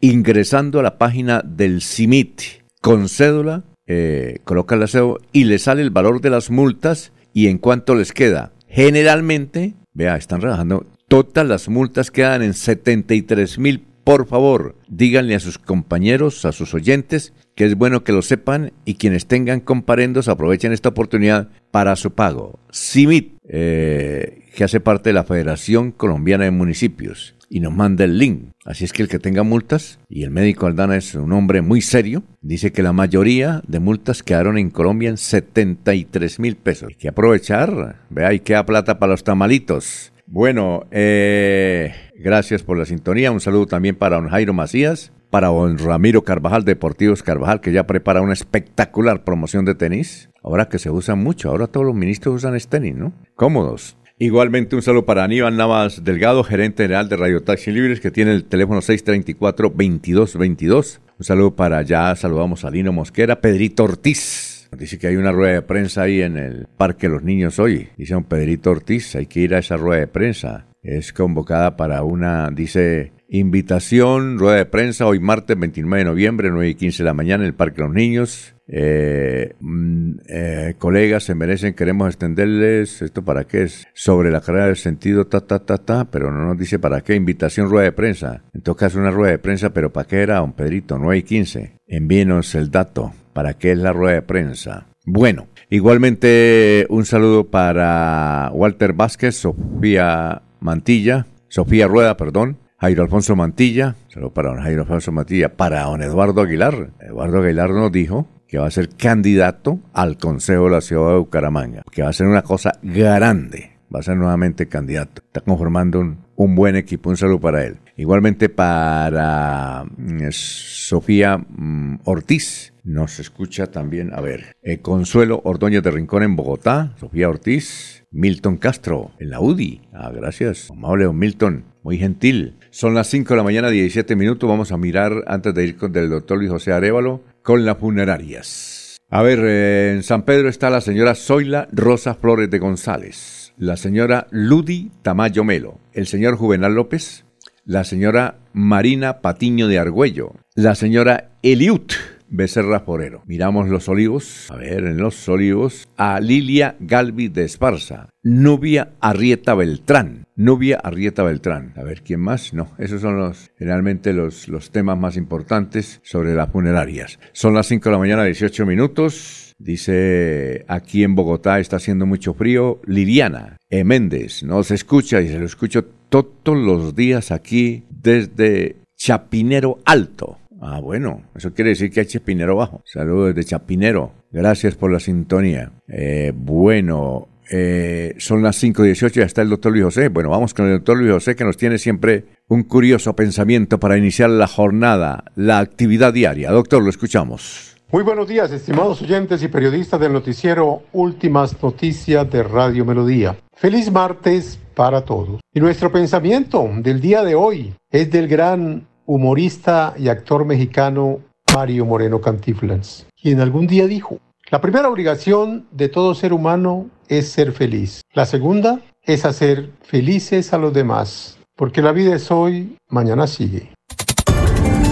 ingresando 0.00 0.78
a 0.78 0.84
la 0.84 0.96
página 0.96 1.42
del 1.44 1.82
CIMIT 1.82 2.40
con 2.80 3.08
cédula, 3.08 3.64
eh, 3.86 4.40
coloca 4.44 4.76
la 4.76 4.88
cédula 4.88 5.20
y 5.32 5.44
le 5.44 5.58
sale 5.58 5.82
el 5.82 5.90
valor 5.90 6.20
de 6.20 6.30
las 6.30 6.50
multas 6.50 7.12
y 7.32 7.48
en 7.48 7.58
cuánto 7.58 7.94
les 7.94 8.12
queda. 8.12 8.52
Generalmente, 8.68 9.74
vea, 9.94 10.16
están 10.16 10.40
rebajando, 10.40 10.86
todas 11.08 11.46
las 11.46 11.68
multas 11.68 12.10
quedan 12.10 12.42
en 12.42 12.54
73 12.54 13.58
mil. 13.58 13.84
Por 14.04 14.26
favor, 14.26 14.76
díganle 14.88 15.34
a 15.34 15.40
sus 15.40 15.58
compañeros, 15.58 16.44
a 16.44 16.52
sus 16.52 16.74
oyentes, 16.74 17.32
que 17.56 17.64
es 17.64 17.74
bueno 17.74 18.04
que 18.04 18.12
lo 18.12 18.22
sepan 18.22 18.72
y 18.84 18.94
quienes 18.94 19.26
tengan 19.26 19.60
comparendos 19.60 20.28
aprovechen 20.28 20.72
esta 20.72 20.90
oportunidad 20.90 21.48
para 21.70 21.96
su 21.96 22.12
pago. 22.12 22.60
CIMIT, 22.72 23.38
eh, 23.48 24.45
que 24.56 24.64
hace 24.64 24.80
parte 24.80 25.10
de 25.10 25.14
la 25.14 25.24
Federación 25.24 25.92
Colombiana 25.92 26.44
de 26.44 26.50
Municipios 26.50 27.36
y 27.50 27.60
nos 27.60 27.74
manda 27.74 28.04
el 28.04 28.18
link. 28.18 28.52
Así 28.64 28.84
es 28.84 28.92
que 28.94 29.02
el 29.02 29.08
que 29.08 29.18
tenga 29.18 29.42
multas, 29.42 30.00
y 30.08 30.24
el 30.24 30.30
médico 30.30 30.66
Aldana 30.66 30.96
es 30.96 31.14
un 31.14 31.32
hombre 31.32 31.60
muy 31.60 31.82
serio, 31.82 32.24
dice 32.40 32.72
que 32.72 32.82
la 32.82 32.94
mayoría 32.94 33.62
de 33.68 33.80
multas 33.80 34.22
quedaron 34.22 34.56
en 34.56 34.70
Colombia 34.70 35.10
en 35.10 35.18
73 35.18 36.40
mil 36.40 36.56
pesos. 36.56 36.88
Hay 36.88 36.94
que 36.94 37.08
aprovechar, 37.08 37.96
vea, 38.08 38.32
y 38.32 38.40
queda 38.40 38.64
plata 38.64 38.98
para 38.98 39.12
los 39.12 39.24
tamalitos. 39.24 40.14
Bueno, 40.26 40.86
eh, 40.90 41.92
gracias 42.18 42.62
por 42.62 42.78
la 42.78 42.86
sintonía. 42.86 43.32
Un 43.32 43.40
saludo 43.40 43.66
también 43.66 43.94
para 43.94 44.16
don 44.16 44.30
Jairo 44.30 44.54
Macías, 44.54 45.12
para 45.28 45.48
don 45.48 45.76
Ramiro 45.76 46.22
Carvajal, 46.22 46.64
Deportivos 46.64 47.22
Carvajal, 47.22 47.60
que 47.60 47.72
ya 47.72 47.86
prepara 47.86 48.22
una 48.22 48.32
espectacular 48.32 49.22
promoción 49.22 49.66
de 49.66 49.74
tenis. 49.74 50.30
Ahora 50.42 50.70
que 50.70 50.78
se 50.78 50.90
usa 50.90 51.14
mucho, 51.14 51.50
ahora 51.50 51.66
todos 51.66 51.84
los 51.84 51.94
ministros 51.94 52.36
usan 52.36 52.56
este 52.56 52.80
tenis, 52.80 52.96
¿no? 52.96 53.12
Cómodos. 53.34 53.98
Igualmente 54.18 54.74
un 54.74 54.80
saludo 54.80 55.04
para 55.04 55.24
Aníbal 55.24 55.58
Navas 55.58 56.02
Delgado, 56.02 56.42
gerente 56.42 56.84
general 56.84 57.10
de 57.10 57.18
Radio 57.18 57.42
Taxi 57.42 57.70
Libres, 57.70 58.00
que 58.00 58.10
tiene 58.10 58.32
el 58.32 58.44
teléfono 58.44 58.80
634-2222. 58.80 61.00
Un 61.18 61.24
saludo 61.24 61.54
para 61.54 61.76
allá, 61.76 62.16
saludamos 62.16 62.64
a 62.64 62.70
Lino 62.70 62.94
Mosquera, 62.94 63.42
Pedrito 63.42 63.84
Ortiz. 63.84 64.45
Dice 64.76 64.98
que 64.98 65.08
hay 65.08 65.16
una 65.16 65.32
rueda 65.32 65.54
de 65.54 65.62
prensa 65.62 66.02
ahí 66.02 66.22
en 66.22 66.36
el 66.36 66.66
Parque 66.76 67.08
los 67.08 67.22
Niños 67.22 67.58
hoy. 67.58 67.88
Dice 67.96 68.16
un 68.16 68.24
Pedrito 68.24 68.70
Ortiz, 68.70 69.14
hay 69.16 69.26
que 69.26 69.40
ir 69.40 69.54
a 69.54 69.58
esa 69.58 69.76
rueda 69.76 70.00
de 70.00 70.06
prensa. 70.06 70.66
Es 70.82 71.12
convocada 71.12 71.76
para 71.76 72.02
una, 72.02 72.50
dice, 72.50 73.12
invitación, 73.28 74.38
rueda 74.38 74.58
de 74.58 74.66
prensa, 74.66 75.06
hoy 75.06 75.20
martes 75.20 75.58
29 75.58 76.04
de 76.04 76.10
noviembre, 76.10 76.50
9 76.50 76.68
y 76.68 76.74
15 76.74 77.02
de 77.02 77.06
la 77.06 77.14
mañana 77.14 77.44
en 77.44 77.48
el 77.48 77.54
Parque 77.54 77.82
los 77.82 77.92
Niños. 77.92 78.54
Eh, 78.68 79.54
mm, 79.60 80.12
eh, 80.28 80.74
colegas 80.78 81.24
se 81.24 81.34
merecen, 81.34 81.74
queremos 81.74 82.08
extenderles, 82.08 83.02
¿esto 83.02 83.24
para 83.24 83.44
qué 83.44 83.62
es? 83.62 83.86
Sobre 83.94 84.30
la 84.30 84.40
carrera 84.40 84.66
del 84.66 84.76
sentido, 84.76 85.26
ta, 85.26 85.40
ta, 85.40 85.60
ta, 85.60 85.78
ta, 85.78 86.10
pero 86.10 86.32
no 86.32 86.46
nos 86.46 86.58
dice 86.58 86.78
para 86.78 87.00
qué, 87.00 87.14
invitación, 87.14 87.68
rueda 87.68 87.84
de 87.84 87.92
prensa. 87.92 88.42
En 88.52 88.62
todo 88.62 88.76
caso, 88.76 88.98
una 88.98 89.10
rueda 89.10 89.32
de 89.32 89.38
prensa, 89.38 89.70
pero 89.70 89.92
¿para 89.92 90.08
qué 90.08 90.22
era, 90.22 90.38
don 90.38 90.52
Pedrito? 90.52 90.98
9 90.98 91.18
y 91.18 91.22
15. 91.22 91.78
Envíenos 91.86 92.54
el 92.54 92.70
dato, 92.70 93.12
¿para 93.36 93.52
qué 93.52 93.72
es 93.72 93.78
la 93.78 93.92
rueda 93.92 94.14
de 94.14 94.22
prensa? 94.22 94.86
Bueno, 95.04 95.48
igualmente 95.68 96.86
un 96.88 97.04
saludo 97.04 97.44
para 97.44 98.50
Walter 98.54 98.94
Vázquez, 98.94 99.36
Sofía 99.36 100.40
Mantilla, 100.60 101.26
Sofía 101.48 101.86
Rueda, 101.86 102.16
perdón, 102.16 102.56
Jairo 102.78 103.02
Alfonso 103.02 103.36
Mantilla, 103.36 103.94
saludo 104.08 104.30
para 104.30 104.48
don 104.48 104.62
Jairo 104.62 104.82
Alfonso 104.82 105.12
Mantilla, 105.12 105.50
para 105.50 105.82
don 105.82 106.02
Eduardo 106.02 106.40
Aguilar. 106.40 106.92
Eduardo 106.98 107.42
Aguilar 107.42 107.70
nos 107.72 107.92
dijo 107.92 108.26
que 108.48 108.58
va 108.58 108.68
a 108.68 108.70
ser 108.70 108.88
candidato 108.88 109.80
al 109.92 110.16
Consejo 110.16 110.64
de 110.64 110.70
la 110.70 110.80
Ciudad 110.80 111.12
de 111.12 111.18
Bucaramanga, 111.18 111.82
que 111.92 112.02
va 112.02 112.08
a 112.08 112.14
ser 112.14 112.28
una 112.28 112.40
cosa 112.40 112.78
grande, 112.82 113.72
va 113.94 114.00
a 114.00 114.02
ser 114.02 114.16
nuevamente 114.16 114.66
candidato. 114.66 115.20
Está 115.26 115.42
conformando 115.42 116.00
un, 116.36 116.54
buen 116.54 116.74
equipo, 116.74 117.10
un 117.10 117.18
saludo 117.18 117.40
para 117.40 117.64
él. 117.64 117.80
Igualmente 117.98 118.48
para 118.48 119.84
mm, 119.84 120.28
Sofía 120.30 121.36
mm, 121.36 122.00
Ortiz, 122.04 122.72
nos 122.86 123.18
escucha 123.18 123.66
también, 123.66 124.14
a 124.14 124.20
ver, 124.20 124.56
eh, 124.62 124.78
Consuelo 124.78 125.40
Ordóñez 125.44 125.82
de 125.82 125.90
Rincón 125.90 126.22
en 126.22 126.36
Bogotá, 126.36 126.94
Sofía 127.00 127.28
Ortiz, 127.28 128.04
Milton 128.12 128.56
Castro 128.56 129.10
en 129.18 129.30
la 129.30 129.40
UDI. 129.40 129.82
Ah, 129.92 130.12
gracias, 130.14 130.70
amable 130.70 131.12
Milton, 131.12 131.64
muy 131.82 131.98
gentil. 131.98 132.54
Son 132.70 132.94
las 132.94 133.08
5 133.08 133.34
de 133.34 133.36
la 133.36 133.42
mañana, 133.42 133.70
17 133.70 134.14
minutos. 134.14 134.48
Vamos 134.48 134.70
a 134.70 134.76
mirar, 134.76 135.24
antes 135.26 135.52
de 135.52 135.66
ir 135.66 135.76
con 135.76 135.94
el 135.96 136.08
doctor 136.08 136.38
Luis 136.38 136.50
José 136.50 136.72
Arevalo, 136.72 137.24
con 137.42 137.64
las 137.64 137.76
funerarias. 137.76 138.96
A 139.10 139.22
ver, 139.22 139.40
eh, 139.42 139.92
en 139.96 140.02
San 140.04 140.22
Pedro 140.22 140.48
está 140.48 140.70
la 140.70 140.80
señora 140.80 141.16
Zoila 141.16 141.68
Rosa 141.72 142.14
Flores 142.14 142.50
de 142.50 142.60
González, 142.60 143.52
la 143.56 143.76
señora 143.76 144.28
Ludi 144.30 144.92
Tamayo 145.02 145.42
Melo, 145.42 145.80
el 145.92 146.06
señor 146.06 146.36
Juvenal 146.36 146.74
López, 146.74 147.24
la 147.64 147.82
señora 147.82 148.36
Marina 148.52 149.20
Patiño 149.22 149.66
de 149.66 149.80
Argüello, 149.80 150.34
la 150.54 150.76
señora 150.76 151.30
Eliut 151.42 151.92
Becerra 152.28 152.80
Forero. 152.80 153.22
Miramos 153.26 153.68
los 153.68 153.88
olivos. 153.88 154.50
A 154.50 154.56
ver, 154.56 154.84
en 154.84 154.98
los 154.98 155.28
olivos. 155.28 155.88
A 155.96 156.20
Lilia 156.20 156.76
Galvi 156.80 157.28
de 157.28 157.44
Esparza. 157.44 158.10
Nubia 158.22 158.92
Arrieta 159.00 159.54
Beltrán. 159.54 160.24
Nubia 160.34 160.80
Arrieta 160.82 161.22
Beltrán. 161.22 161.72
A 161.76 161.82
ver, 161.82 162.02
¿quién 162.02 162.20
más? 162.20 162.52
No, 162.52 162.68
esos 162.78 163.00
son 163.00 163.18
los, 163.18 163.50
generalmente 163.58 164.12
los, 164.12 164.48
los 164.48 164.70
temas 164.70 164.98
más 164.98 165.16
importantes 165.16 166.00
sobre 166.02 166.34
las 166.34 166.50
funerarias. 166.50 167.18
Son 167.32 167.54
las 167.54 167.66
5 167.68 167.88
de 167.88 167.92
la 167.92 167.98
mañana, 167.98 168.24
18 168.24 168.66
minutos. 168.66 169.54
Dice, 169.58 170.64
aquí 170.68 171.02
en 171.02 171.14
Bogotá 171.14 171.60
está 171.60 171.76
haciendo 171.76 172.04
mucho 172.04 172.34
frío. 172.34 172.80
Liliana 172.84 173.56
E. 173.70 173.84
Méndez 173.84 174.42
nos 174.42 174.70
escucha 174.70 175.20
y 175.20 175.28
se 175.28 175.38
lo 175.38 175.46
escucho 175.46 175.84
todos 176.08 176.56
los 176.56 176.94
días 176.94 177.30
aquí 177.30 177.84
desde 177.88 178.76
Chapinero 178.96 179.78
Alto. 179.84 180.38
Ah, 180.60 180.80
bueno, 180.80 181.22
eso 181.34 181.52
quiere 181.52 181.70
decir 181.70 181.90
que 181.90 182.00
hay 182.00 182.06
Chapinero 182.06 182.56
bajo. 182.56 182.82
Saludos 182.84 183.34
desde 183.34 183.50
Chapinero. 183.50 184.12
Gracias 184.30 184.74
por 184.74 184.90
la 184.90 185.00
sintonía. 185.00 185.72
Eh, 185.88 186.32
bueno, 186.34 187.28
eh, 187.50 188.14
son 188.18 188.42
las 188.42 188.62
5.18 188.62 189.10
y 189.10 189.20
ya 189.20 189.26
está 189.26 189.42
el 189.42 189.50
doctor 189.50 189.72
Luis 189.72 189.84
José. 189.84 190.08
Bueno, 190.08 190.30
vamos 190.30 190.54
con 190.54 190.66
el 190.66 190.72
doctor 190.72 190.96
Luis 190.96 191.12
José 191.12 191.36
que 191.36 191.44
nos 191.44 191.56
tiene 191.56 191.78
siempre 191.78 192.24
un 192.48 192.64
curioso 192.64 193.14
pensamiento 193.14 193.78
para 193.78 193.96
iniciar 193.96 194.30
la 194.30 194.46
jornada, 194.46 195.24
la 195.34 195.58
actividad 195.58 196.12
diaria. 196.12 196.50
Doctor, 196.50 196.82
lo 196.82 196.90
escuchamos. 196.90 197.76
Muy 197.92 198.02
buenos 198.02 198.26
días, 198.26 198.50
estimados 198.50 199.00
oyentes 199.00 199.42
y 199.44 199.48
periodistas 199.48 200.00
del 200.00 200.12
noticiero 200.12 200.82
Últimas 200.92 201.62
Noticias 201.62 202.28
de 202.28 202.42
Radio 202.42 202.84
Melodía. 202.84 203.36
Feliz 203.54 203.92
martes 203.92 204.58
para 204.74 205.02
todos. 205.02 205.40
Y 205.54 205.60
nuestro 205.60 205.92
pensamiento 205.92 206.68
del 206.78 207.00
día 207.00 207.22
de 207.22 207.36
hoy 207.36 207.74
es 207.90 208.10
del 208.10 208.26
gran 208.26 208.86
humorista 209.06 209.94
y 209.98 210.08
actor 210.08 210.44
mexicano 210.44 211.20
Mario 211.54 211.86
Moreno 211.86 212.20
Cantiflans, 212.20 213.06
quien 213.20 213.40
algún 213.40 213.66
día 213.66 213.86
dijo, 213.86 214.18
la 214.50 214.60
primera 214.60 214.88
obligación 214.88 215.66
de 215.72 215.88
todo 215.88 216.14
ser 216.14 216.32
humano 216.32 216.90
es 217.08 217.28
ser 217.28 217.52
feliz. 217.52 218.02
La 218.12 218.26
segunda 218.26 218.80
es 219.02 219.24
hacer 219.24 219.70
felices 219.82 220.52
a 220.52 220.58
los 220.58 220.72
demás, 220.72 221.38
porque 221.56 221.82
la 221.82 221.92
vida 221.92 222.14
es 222.14 222.30
hoy, 222.30 222.76
mañana 222.88 223.26
sigue. 223.26 223.72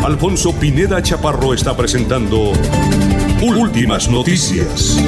Alfonso 0.04 0.52
Pineda 0.52 1.02
Chaparro 1.02 1.54
está 1.54 1.76
presentando 1.76 2.52
Últimas 3.42 4.10
Noticias. 4.10 5.02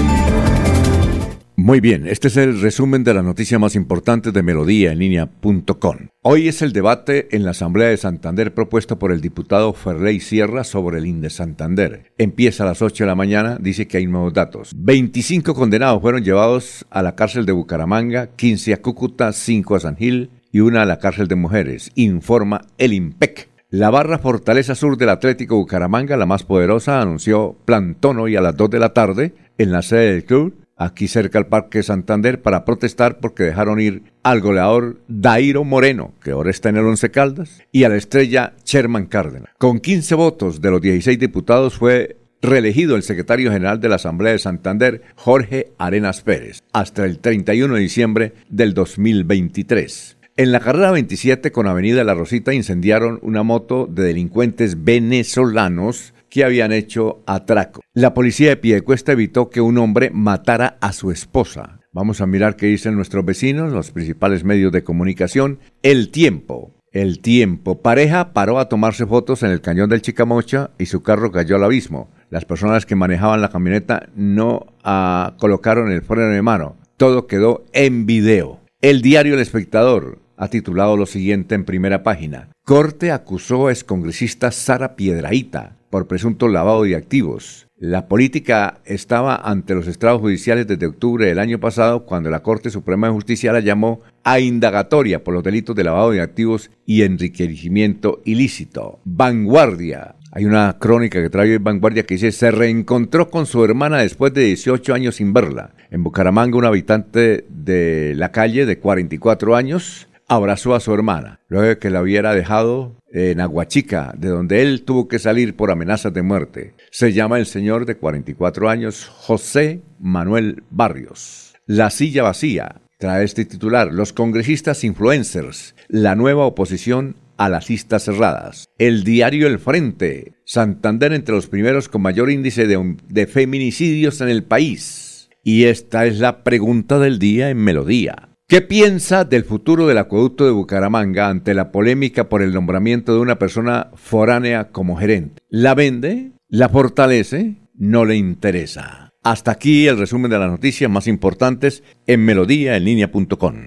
Muy 1.58 1.80
bien, 1.80 2.06
este 2.06 2.28
es 2.28 2.36
el 2.36 2.60
resumen 2.60 3.02
de 3.02 3.14
las 3.14 3.24
noticias 3.24 3.58
más 3.58 3.76
importantes 3.76 4.30
de 4.30 4.42
Melodía 4.42 4.92
en 4.92 4.98
línea.com. 4.98 5.96
Hoy 6.20 6.48
es 6.48 6.60
el 6.60 6.74
debate 6.74 7.34
en 7.34 7.44
la 7.44 7.52
Asamblea 7.52 7.88
de 7.88 7.96
Santander 7.96 8.52
propuesto 8.52 8.98
por 8.98 9.10
el 9.10 9.22
diputado 9.22 9.72
Ferrey 9.72 10.20
Sierra 10.20 10.64
sobre 10.64 10.98
el 10.98 11.06
INDE 11.06 11.30
Santander. 11.30 12.12
Empieza 12.18 12.64
a 12.64 12.66
las 12.66 12.82
8 12.82 13.04
de 13.04 13.08
la 13.08 13.14
mañana, 13.14 13.56
dice 13.58 13.88
que 13.88 13.96
hay 13.96 14.06
nuevos 14.06 14.34
datos. 14.34 14.72
25 14.76 15.54
condenados 15.54 16.02
fueron 16.02 16.22
llevados 16.22 16.84
a 16.90 17.02
la 17.02 17.14
cárcel 17.14 17.46
de 17.46 17.52
Bucaramanga, 17.52 18.26
15 18.36 18.74
a 18.74 18.82
Cúcuta, 18.82 19.32
5 19.32 19.76
a 19.76 19.80
San 19.80 19.96
Gil 19.96 20.28
y 20.52 20.60
una 20.60 20.82
a 20.82 20.86
la 20.86 20.98
cárcel 20.98 21.26
de 21.26 21.36
mujeres, 21.36 21.90
informa 21.94 22.66
el 22.76 22.92
IMPEC. 22.92 23.48
La 23.70 23.88
barra 23.88 24.18
Fortaleza 24.18 24.74
Sur 24.74 24.98
del 24.98 25.08
Atlético 25.08 25.56
Bucaramanga, 25.56 26.18
la 26.18 26.26
más 26.26 26.44
poderosa, 26.44 27.00
anunció 27.00 27.56
plantón 27.64 28.18
hoy 28.18 28.36
a 28.36 28.42
las 28.42 28.58
2 28.58 28.68
de 28.68 28.78
la 28.78 28.92
tarde 28.92 29.34
en 29.56 29.72
la 29.72 29.80
sede 29.80 30.12
del 30.12 30.24
club 30.26 30.65
aquí 30.76 31.08
cerca 31.08 31.38
al 31.38 31.46
Parque 31.46 31.82
Santander, 31.82 32.42
para 32.42 32.64
protestar 32.64 33.18
porque 33.18 33.44
dejaron 33.44 33.80
ir 33.80 34.02
al 34.22 34.40
goleador 34.40 35.00
Dairo 35.08 35.64
Moreno, 35.64 36.12
que 36.22 36.32
ahora 36.32 36.50
está 36.50 36.68
en 36.68 36.76
el 36.76 36.84
Once 36.84 37.10
Caldas, 37.10 37.62
y 37.72 37.84
a 37.84 37.88
la 37.88 37.96
estrella 37.96 38.54
Sherman 38.64 39.06
Cárdenas. 39.06 39.50
Con 39.58 39.80
15 39.80 40.14
votos 40.14 40.60
de 40.60 40.70
los 40.70 40.80
16 40.80 41.18
diputados 41.18 41.76
fue 41.76 42.16
reelegido 42.42 42.96
el 42.96 43.02
secretario 43.02 43.50
general 43.50 43.80
de 43.80 43.88
la 43.88 43.96
Asamblea 43.96 44.32
de 44.32 44.38
Santander, 44.38 45.02
Jorge 45.16 45.72
Arenas 45.78 46.22
Pérez, 46.22 46.62
hasta 46.72 47.04
el 47.04 47.18
31 47.18 47.74
de 47.74 47.80
diciembre 47.80 48.32
del 48.48 48.74
2023. 48.74 50.16
En 50.38 50.52
la 50.52 50.60
carrera 50.60 50.90
27 50.90 51.50
con 51.50 51.66
Avenida 51.66 52.04
La 52.04 52.12
Rosita 52.12 52.52
incendiaron 52.52 53.18
una 53.22 53.42
moto 53.42 53.88
de 53.90 54.02
delincuentes 54.02 54.84
venezolanos 54.84 56.12
que 56.36 56.44
habían 56.44 56.70
hecho 56.70 57.22
atraco. 57.24 57.80
La 57.94 58.12
policía 58.12 58.50
de 58.50 58.58
Piedecuesta 58.58 59.12
evitó 59.12 59.48
que 59.48 59.62
un 59.62 59.78
hombre 59.78 60.10
matara 60.12 60.76
a 60.82 60.92
su 60.92 61.10
esposa. 61.10 61.80
Vamos 61.94 62.20
a 62.20 62.26
mirar 62.26 62.56
qué 62.56 62.66
dicen 62.66 62.94
nuestros 62.94 63.24
vecinos, 63.24 63.72
los 63.72 63.90
principales 63.90 64.44
medios 64.44 64.70
de 64.70 64.84
comunicación. 64.84 65.60
El 65.82 66.10
tiempo. 66.10 66.74
El 66.92 67.20
tiempo. 67.20 67.80
Pareja 67.80 68.34
paró 68.34 68.58
a 68.58 68.68
tomarse 68.68 69.06
fotos 69.06 69.44
en 69.44 69.50
el 69.50 69.62
cañón 69.62 69.88
del 69.88 70.02
Chicamocha 70.02 70.72
y 70.76 70.84
su 70.84 71.02
carro 71.02 71.32
cayó 71.32 71.56
al 71.56 71.64
abismo. 71.64 72.10
Las 72.28 72.44
personas 72.44 72.84
que 72.84 72.96
manejaban 72.96 73.40
la 73.40 73.48
camioneta 73.48 74.10
no 74.14 74.74
ah, 74.84 75.36
colocaron 75.38 75.90
el 75.90 76.02
freno 76.02 76.28
de 76.28 76.42
mano. 76.42 76.76
Todo 76.98 77.26
quedó 77.26 77.64
en 77.72 78.04
video. 78.04 78.60
El 78.82 79.00
diario 79.00 79.32
El 79.32 79.40
Espectador 79.40 80.18
ha 80.36 80.48
titulado 80.48 80.98
lo 80.98 81.06
siguiente 81.06 81.54
en 81.54 81.64
primera 81.64 82.02
página. 82.02 82.50
Corte 82.62 83.10
acusó 83.10 83.68
a 83.68 83.72
excongresista 83.72 84.50
Sara 84.50 84.96
Piedraíta 84.96 85.75
por 85.90 86.06
presunto 86.06 86.48
lavado 86.48 86.84
de 86.84 86.96
activos. 86.96 87.66
La 87.78 88.08
política 88.08 88.80
estaba 88.86 89.36
ante 89.36 89.74
los 89.74 89.86
estrados 89.86 90.22
judiciales 90.22 90.66
desde 90.66 90.86
octubre 90.86 91.26
del 91.26 91.38
año 91.38 91.60
pasado 91.60 92.06
cuando 92.06 92.30
la 92.30 92.42
Corte 92.42 92.70
Suprema 92.70 93.06
de 93.06 93.12
Justicia 93.12 93.52
la 93.52 93.60
llamó 93.60 94.00
a 94.24 94.40
indagatoria 94.40 95.22
por 95.22 95.34
los 95.34 95.42
delitos 95.42 95.76
de 95.76 95.84
lavado 95.84 96.12
de 96.12 96.22
activos 96.22 96.70
y 96.86 97.02
enriquecimiento 97.02 98.22
ilícito. 98.24 99.00
Vanguardia. 99.04 100.14
Hay 100.32 100.46
una 100.46 100.78
crónica 100.78 101.20
que 101.20 101.28
trae 101.28 101.58
Vanguardia 101.58 102.04
que 102.04 102.14
dice 102.14 102.32
se 102.32 102.50
reencontró 102.50 103.30
con 103.30 103.44
su 103.44 103.62
hermana 103.62 103.98
después 103.98 104.32
de 104.32 104.44
18 104.44 104.94
años 104.94 105.16
sin 105.16 105.34
verla. 105.34 105.74
En 105.90 106.02
Bucaramanga 106.02 106.56
un 106.56 106.64
habitante 106.64 107.44
de 107.50 108.14
la 108.16 108.32
calle 108.32 108.64
de 108.64 108.78
44 108.78 109.54
años 109.54 110.08
abrazó 110.28 110.74
a 110.74 110.80
su 110.80 110.92
hermana, 110.92 111.40
luego 111.48 111.68
de 111.68 111.78
que 111.78 111.90
la 111.90 112.02
hubiera 112.02 112.34
dejado 112.34 112.96
en 113.12 113.40
Aguachica, 113.40 114.14
de 114.16 114.28
donde 114.28 114.62
él 114.62 114.82
tuvo 114.82 115.08
que 115.08 115.18
salir 115.18 115.56
por 115.56 115.70
amenazas 115.70 116.12
de 116.12 116.22
muerte. 116.22 116.74
Se 116.90 117.12
llama 117.12 117.38
el 117.38 117.46
señor 117.46 117.86
de 117.86 117.96
44 117.96 118.68
años, 118.68 119.06
José 119.06 119.80
Manuel 119.98 120.64
Barrios. 120.70 121.54
La 121.66 121.90
silla 121.90 122.22
vacía. 122.22 122.82
Trae 122.98 123.24
este 123.24 123.44
titular, 123.44 123.92
los 123.92 124.14
congresistas 124.14 124.82
influencers, 124.82 125.74
la 125.88 126.14
nueva 126.14 126.46
oposición 126.46 127.16
a 127.36 127.50
las 127.50 127.68
listas 127.68 128.04
cerradas. 128.04 128.66
El 128.78 129.04
diario 129.04 129.46
El 129.46 129.58
Frente, 129.58 130.32
Santander 130.44 131.12
entre 131.12 131.34
los 131.34 131.46
primeros 131.46 131.90
con 131.90 132.00
mayor 132.00 132.30
índice 132.30 132.66
de, 132.66 132.96
de 133.06 133.26
feminicidios 133.26 134.22
en 134.22 134.30
el 134.30 134.44
país. 134.44 135.28
Y 135.42 135.64
esta 135.64 136.06
es 136.06 136.18
la 136.18 136.42
pregunta 136.42 136.98
del 136.98 137.18
día 137.18 137.50
en 137.50 137.58
Melodía. 137.58 138.30
¿Qué 138.48 138.60
piensa 138.60 139.24
del 139.24 139.42
futuro 139.42 139.88
del 139.88 139.98
acueducto 139.98 140.44
de 140.44 140.52
Bucaramanga 140.52 141.28
ante 141.28 141.52
la 141.52 141.72
polémica 141.72 142.28
por 142.28 142.42
el 142.42 142.54
nombramiento 142.54 143.12
de 143.12 143.18
una 143.18 143.40
persona 143.40 143.90
foránea 143.94 144.68
como 144.68 144.96
gerente? 144.96 145.42
¿La 145.50 145.74
vende? 145.74 146.30
¿La 146.48 146.68
fortalece? 146.68 147.56
¿No 147.74 148.04
le 148.04 148.14
interesa? 148.14 149.10
Hasta 149.24 149.50
aquí 149.50 149.88
el 149.88 149.98
resumen 149.98 150.30
de 150.30 150.38
las 150.38 150.48
noticias 150.48 150.88
más 150.88 151.08
importantes 151.08 151.82
en 152.06 152.24
melodíaenlínea.com. 152.24 153.66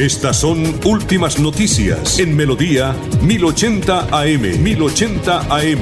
Estas 0.00 0.36
son 0.36 0.64
últimas 0.84 1.38
noticias 1.38 2.18
en 2.18 2.34
Melodía 2.34 2.96
1080 3.22 4.08
AM. 4.10 4.60
1080 4.60 5.40
AM. 5.42 5.78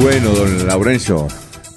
Bueno, 0.00 0.30
don 0.30 0.66
Laurencio, 0.66 1.28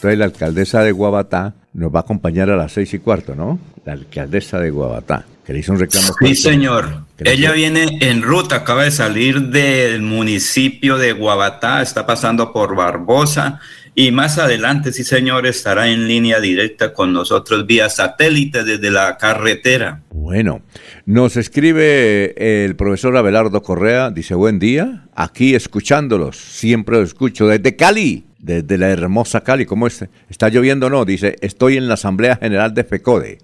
entonces 0.04 0.20
la 0.20 0.26
alcaldesa 0.26 0.84
de 0.84 0.92
Guabatá 0.92 1.54
nos 1.72 1.94
va 1.94 2.00
a 2.00 2.02
acompañar 2.02 2.50
a 2.50 2.58
las 2.58 2.74
seis 2.74 2.94
y 2.94 3.00
cuarto, 3.00 3.36
¿no? 3.36 3.58
La 3.86 3.94
alcaldesa 3.94 4.60
de 4.60 4.70
Guabatá, 4.70 5.26
que 5.46 5.54
le 5.54 5.60
hizo 5.60 5.72
un 5.72 5.80
reclamo. 5.80 6.14
Sí, 6.20 6.36
señor. 6.36 7.06
Ella 7.20 7.54
viene 7.54 8.00
en 8.02 8.22
ruta, 8.22 8.58
acaba 8.58 8.84
de 8.84 8.92
salir 8.92 9.44
del 9.44 10.02
municipio 10.02 10.98
de 10.98 11.14
Guabatá, 11.14 11.82
está 11.82 12.06
pasando 12.06 12.52
por 12.52 12.76
Barbosa 12.76 13.62
y 13.96 14.12
más 14.12 14.38
adelante, 14.40 14.92
sí, 14.92 15.06
señor, 15.06 15.46
estará 15.46 15.88
en 15.88 16.06
línea 16.06 16.42
directa 16.42 16.94
con 16.94 17.14
nosotros 17.14 17.66
vía 17.66 17.90
satélite 17.90 18.66
desde 18.66 18.92
la 18.92 19.18
carretera. 19.18 20.02
Bueno, 20.10 20.64
nos 21.06 21.38
escribe 21.38 22.66
el 22.66 22.76
profesor 22.76 23.16
Abelardo 23.16 23.62
Correa, 23.62 24.12
dice 24.12 24.36
buen 24.36 24.60
día, 24.60 25.06
aquí 25.16 25.56
escuchándolos, 25.56 26.36
siempre 26.36 26.98
lo 26.98 27.04
escucho 27.04 27.48
desde 27.48 27.78
Cali 27.78 28.26
desde 28.44 28.78
la 28.78 28.90
hermosa 28.90 29.42
Cali. 29.42 29.66
¿Cómo 29.66 29.88
es? 29.88 30.06
¿Está 30.30 30.50
lloviendo 30.50 30.88
o 30.88 30.90
no? 30.90 31.06
Dice, 31.06 31.38
estoy 31.42 31.78
en 31.78 31.88
la 31.88 31.96
Asamblea 31.96 32.36
General 32.36 32.74
de 32.74 32.84
FECODE. 32.84 33.40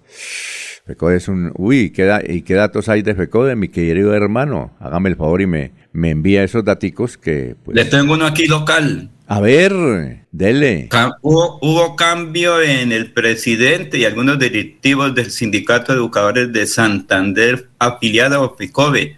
FECODE 0.86 1.18
es 1.18 1.28
un... 1.28 1.52
Uy, 1.56 1.92
¿qué, 1.92 2.22
¿y 2.28 2.42
qué 2.42 2.54
datos 2.56 2.90
hay 2.90 3.02
de 3.02 3.16
FECODE, 3.16 3.56
mi 3.56 3.70
querido 3.70 4.14
hermano? 4.14 4.76
Hágame 4.80 5.10
el 5.10 5.16
favor 5.16 5.42
y 5.42 5.48
me, 5.48 5.72
me 5.94 6.12
envía 6.12 6.44
esos 6.44 6.66
daticos 6.66 7.18
que... 7.18 7.56
Pues, 7.64 7.76
Le 7.76 7.86
tengo 7.86 8.14
uno 8.14 8.26
aquí 8.26 8.48
local. 8.48 9.10
A 9.28 9.40
ver, 9.40 10.26
dele. 10.32 10.90
hubo, 11.22 11.60
hubo, 11.62 11.96
cambio 11.96 12.62
en 12.62 12.92
el 12.92 13.14
presidente 13.14 14.00
y 14.00 14.06
algunos 14.06 14.38
directivos 14.38 15.16
del 15.16 15.32
Sindicato 15.32 15.94
de 15.94 16.00
Educadores 16.00 16.52
de 16.52 16.66
Santander 16.66 17.70
afiliado 17.78 18.44
a 18.44 18.58
FECODE. 18.58 19.16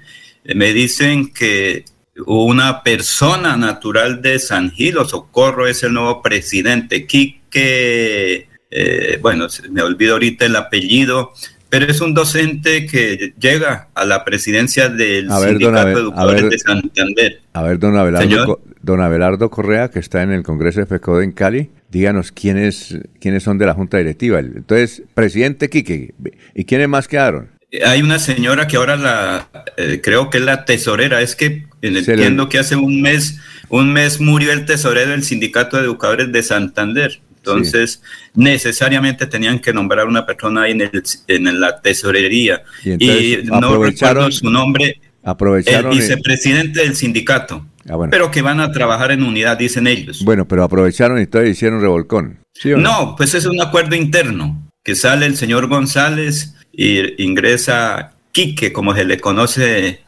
Me 0.54 0.74
dicen 0.74 1.32
que 1.32 1.86
una 2.26 2.84
persona 2.84 3.58
natural 3.58 4.22
de 4.22 4.40
San 4.40 4.72
Gil, 4.72 4.96
Socorro 5.08 5.68
es 5.68 5.84
el 5.84 5.94
nuevo 5.94 6.22
presidente, 6.22 7.06
Quique, 7.06 8.48
eh, 8.70 9.20
bueno, 9.22 9.48
me 9.70 9.82
olvido 9.82 10.14
ahorita 10.14 10.46
el 10.46 10.56
apellido, 10.56 11.34
pero 11.70 11.86
es 11.86 12.02
un 12.02 12.14
docente 12.14 12.86
que 12.86 13.34
llega 13.40 13.88
a 13.96 14.06
la 14.06 14.26
presidencia 14.26 14.90
del 14.90 15.32
Sindicato 15.32 15.86
de 15.88 15.94
Educadores 15.94 16.50
de 16.50 16.60
Santander. 16.60 17.42
A 17.54 17.64
ver, 17.64 17.80
don 17.80 17.98
Abelardo, 17.98 18.62
don 18.82 19.02
Abelardo 19.02 19.50
Correa, 19.50 19.90
que 19.90 20.00
está 20.00 20.22
en 20.22 20.32
el 20.32 20.44
Congreso 20.44 20.82
de 20.82 20.86
FECODE 20.86 21.24
en 21.24 21.32
Cali, 21.32 21.70
díganos 21.90 22.34
quiénes, 22.34 22.98
quiénes 23.22 23.44
son 23.44 23.58
de 23.58 23.66
la 23.68 23.74
Junta 23.74 23.98
Directiva. 23.98 24.40
Entonces, 24.40 25.04
presidente 25.14 25.70
Quique, 25.70 26.14
¿y 26.54 26.66
quiénes 26.66 26.90
más 26.90 27.08
quedaron? 27.08 27.62
hay 27.86 28.02
una 28.02 28.20
señora 28.20 28.68
que 28.68 28.76
ahora 28.76 28.98
la 28.98 29.48
eh, 29.78 30.02
creo 30.04 30.30
que 30.30 30.40
es 30.40 30.44
la 30.44 30.66
tesorera. 30.66 31.22
Es 31.22 31.36
que 31.36 31.68
entiendo 31.82 32.50
que 32.50 32.60
hace 32.60 32.76
un 32.76 33.02
mes, 33.02 33.40
un 33.70 33.92
mes 33.94 34.20
murió 34.20 34.52
el 34.52 34.66
tesorero 34.66 35.12
del 35.12 35.24
sindicato 35.24 35.78
de 35.78 35.84
educadores 35.84 36.32
de 36.32 36.44
Santander. 36.44 37.22
Entonces, 37.38 38.04
necesariamente 38.36 39.26
tenían 39.26 39.60
que 39.60 39.74
nombrar 39.74 40.08
una 40.08 40.28
persona 40.28 40.64
ahí 40.64 40.74
en, 40.74 40.82
el, 40.82 41.04
en 41.28 41.60
la 41.60 41.82
tesorería. 41.82 42.62
Y, 42.84 43.40
no 43.44 43.84
recuerdo 43.84 44.32
su 44.32 44.50
nombre. 44.50 45.02
Aprovecharon. 45.24 45.92
El 45.92 45.98
vicepresidente 45.98 46.82
del 46.82 46.96
sindicato. 46.96 47.66
Ah, 47.90 47.98
pero 48.12 48.30
que 48.30 48.44
van 48.44 48.60
a 48.60 48.72
trabajar 48.72 49.12
en 49.12 49.24
unidad, 49.24 49.58
dicen 49.58 49.88
ellos. 49.88 50.24
Bueno, 50.24 50.48
pero 50.48 50.64
aprovecharon 50.64 51.20
y 51.20 51.26
todavía 51.26 51.52
hicieron 51.52 51.82
revolcón. 51.82 52.40
no? 52.64 52.78
no, 52.78 53.16
pues 53.16 53.34
es 53.34 53.46
un 53.46 53.60
acuerdo 53.60 53.96
interno 53.96 54.70
que 54.84 54.96
sale 54.96 55.26
el 55.26 55.36
señor 55.36 55.68
González 55.68 56.56
y 56.72 57.24
ingresa 57.24 58.14
Quique, 58.32 58.72
como 58.72 58.96
se 58.96 59.06
le 59.06 59.20
conoce 59.20 60.02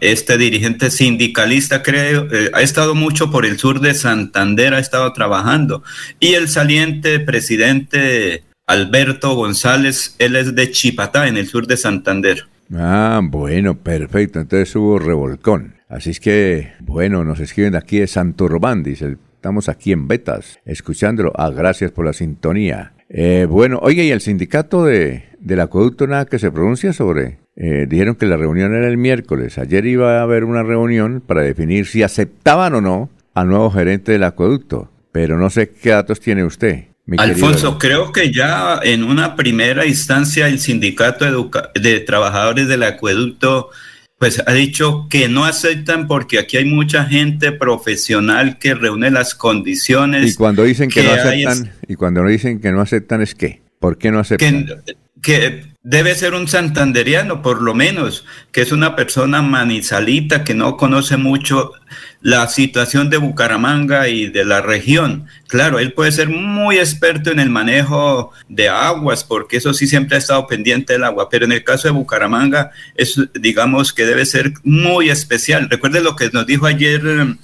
este 0.00 0.36
dirigente 0.38 0.90
sindicalista, 0.90 1.82
creo, 1.82 2.28
eh, 2.30 2.50
ha 2.52 2.62
estado 2.62 2.94
mucho 2.94 3.30
por 3.30 3.46
el 3.46 3.58
sur 3.58 3.80
de 3.80 3.94
Santander, 3.94 4.74
ha 4.74 4.78
estado 4.78 5.12
trabajando. 5.12 5.82
Y 6.20 6.34
el 6.34 6.48
saliente 6.48 7.20
presidente 7.20 8.44
Alberto 8.66 9.34
González, 9.34 10.16
él 10.18 10.36
es 10.36 10.54
de 10.54 10.70
Chipatá, 10.70 11.28
en 11.28 11.36
el 11.36 11.46
sur 11.46 11.66
de 11.66 11.76
Santander. 11.76 12.46
Ah, 12.74 13.20
bueno, 13.22 13.76
perfecto. 13.76 14.40
Entonces 14.40 14.74
hubo 14.76 14.98
revolcón. 14.98 15.74
Así 15.88 16.10
es 16.10 16.20
que, 16.20 16.72
bueno, 16.80 17.24
nos 17.24 17.40
escriben 17.40 17.76
aquí 17.76 17.98
de 17.98 18.06
Santurbán, 18.06 18.82
dice, 18.82 19.16
estamos 19.36 19.68
aquí 19.68 19.92
en 19.92 20.08
Betas, 20.08 20.58
escuchándolo. 20.64 21.32
Ah, 21.36 21.50
gracias 21.50 21.90
por 21.90 22.06
la 22.06 22.12
sintonía. 22.12 22.94
Eh, 23.08 23.46
bueno, 23.48 23.78
oye, 23.82 24.04
¿y 24.04 24.10
el 24.10 24.20
sindicato 24.20 24.84
de, 24.84 25.24
del 25.38 25.60
acueducto 25.60 26.06
nada 26.06 26.24
que 26.24 26.38
se 26.38 26.50
pronuncia 26.50 26.92
sobre? 26.92 27.43
Eh, 27.56 27.86
dijeron 27.88 28.16
que 28.16 28.26
la 28.26 28.36
reunión 28.36 28.74
era 28.74 28.88
el 28.88 28.96
miércoles. 28.96 29.58
Ayer 29.58 29.86
iba 29.86 30.18
a 30.18 30.22
haber 30.22 30.44
una 30.44 30.62
reunión 30.62 31.22
para 31.24 31.42
definir 31.42 31.86
si 31.86 32.02
aceptaban 32.02 32.74
o 32.74 32.80
no 32.80 33.10
al 33.32 33.48
nuevo 33.48 33.70
gerente 33.70 34.12
del 34.12 34.24
acueducto. 34.24 34.90
Pero 35.12 35.38
no 35.38 35.50
sé 35.50 35.70
qué 35.70 35.90
datos 35.90 36.20
tiene 36.20 36.44
usted. 36.44 36.86
Alfonso, 37.18 37.78
creo 37.78 38.12
que 38.12 38.32
ya 38.32 38.80
en 38.82 39.04
una 39.04 39.36
primera 39.36 39.86
instancia 39.86 40.48
el 40.48 40.58
sindicato 40.58 41.50
de 41.74 42.00
trabajadores 42.00 42.66
del 42.66 42.82
acueducto 42.82 43.70
pues 44.18 44.42
ha 44.46 44.52
dicho 44.52 45.06
que 45.10 45.28
no 45.28 45.44
aceptan 45.44 46.06
porque 46.06 46.38
aquí 46.38 46.56
hay 46.56 46.64
mucha 46.64 47.04
gente 47.04 47.52
profesional 47.52 48.58
que 48.58 48.74
reúne 48.74 49.10
las 49.10 49.34
condiciones. 49.34 50.32
Y 50.32 50.34
cuando 50.34 50.62
dicen 50.62 50.88
que, 50.88 51.02
no 51.02 51.10
aceptan, 51.10 51.72
y 51.86 51.94
cuando 51.94 52.24
dicen 52.24 52.60
que 52.60 52.72
no 52.72 52.80
aceptan 52.80 53.20
es 53.20 53.34
qué? 53.34 53.60
¿Por 53.78 53.98
qué 53.98 54.10
no 54.10 54.20
aceptan? 54.20 54.66
que 55.20 55.73
debe 55.84 56.14
ser 56.14 56.32
un 56.32 56.48
santanderiano, 56.48 57.42
por 57.42 57.60
lo 57.60 57.74
menos, 57.74 58.24
que 58.52 58.62
es 58.62 58.72
una 58.72 58.96
persona 58.96 59.42
manizalita 59.42 60.42
que 60.42 60.54
no 60.54 60.78
conoce 60.78 61.18
mucho 61.18 61.72
la 62.22 62.48
situación 62.48 63.10
de 63.10 63.18
Bucaramanga 63.18 64.08
y 64.08 64.28
de 64.28 64.46
la 64.46 64.62
región. 64.62 65.26
Claro, 65.46 65.78
él 65.78 65.92
puede 65.92 66.10
ser 66.10 66.30
muy 66.30 66.78
experto 66.78 67.30
en 67.30 67.38
el 67.38 67.50
manejo 67.50 68.32
de 68.48 68.70
aguas, 68.70 69.24
porque 69.24 69.58
eso 69.58 69.74
sí 69.74 69.86
siempre 69.86 70.16
ha 70.16 70.20
estado 70.20 70.46
pendiente 70.46 70.94
del 70.94 71.04
agua, 71.04 71.28
pero 71.28 71.44
en 71.44 71.52
el 71.52 71.62
caso 71.62 71.86
de 71.86 71.92
Bucaramanga, 71.92 72.70
es, 72.94 73.20
digamos 73.34 73.92
que 73.92 74.06
debe 74.06 74.24
ser 74.24 74.54
muy 74.62 75.10
especial. 75.10 75.68
Recuerde 75.68 76.00
lo 76.00 76.16
que 76.16 76.30
nos 76.32 76.46
dijo 76.46 76.64
ayer 76.64 77.04
um, 77.04 77.36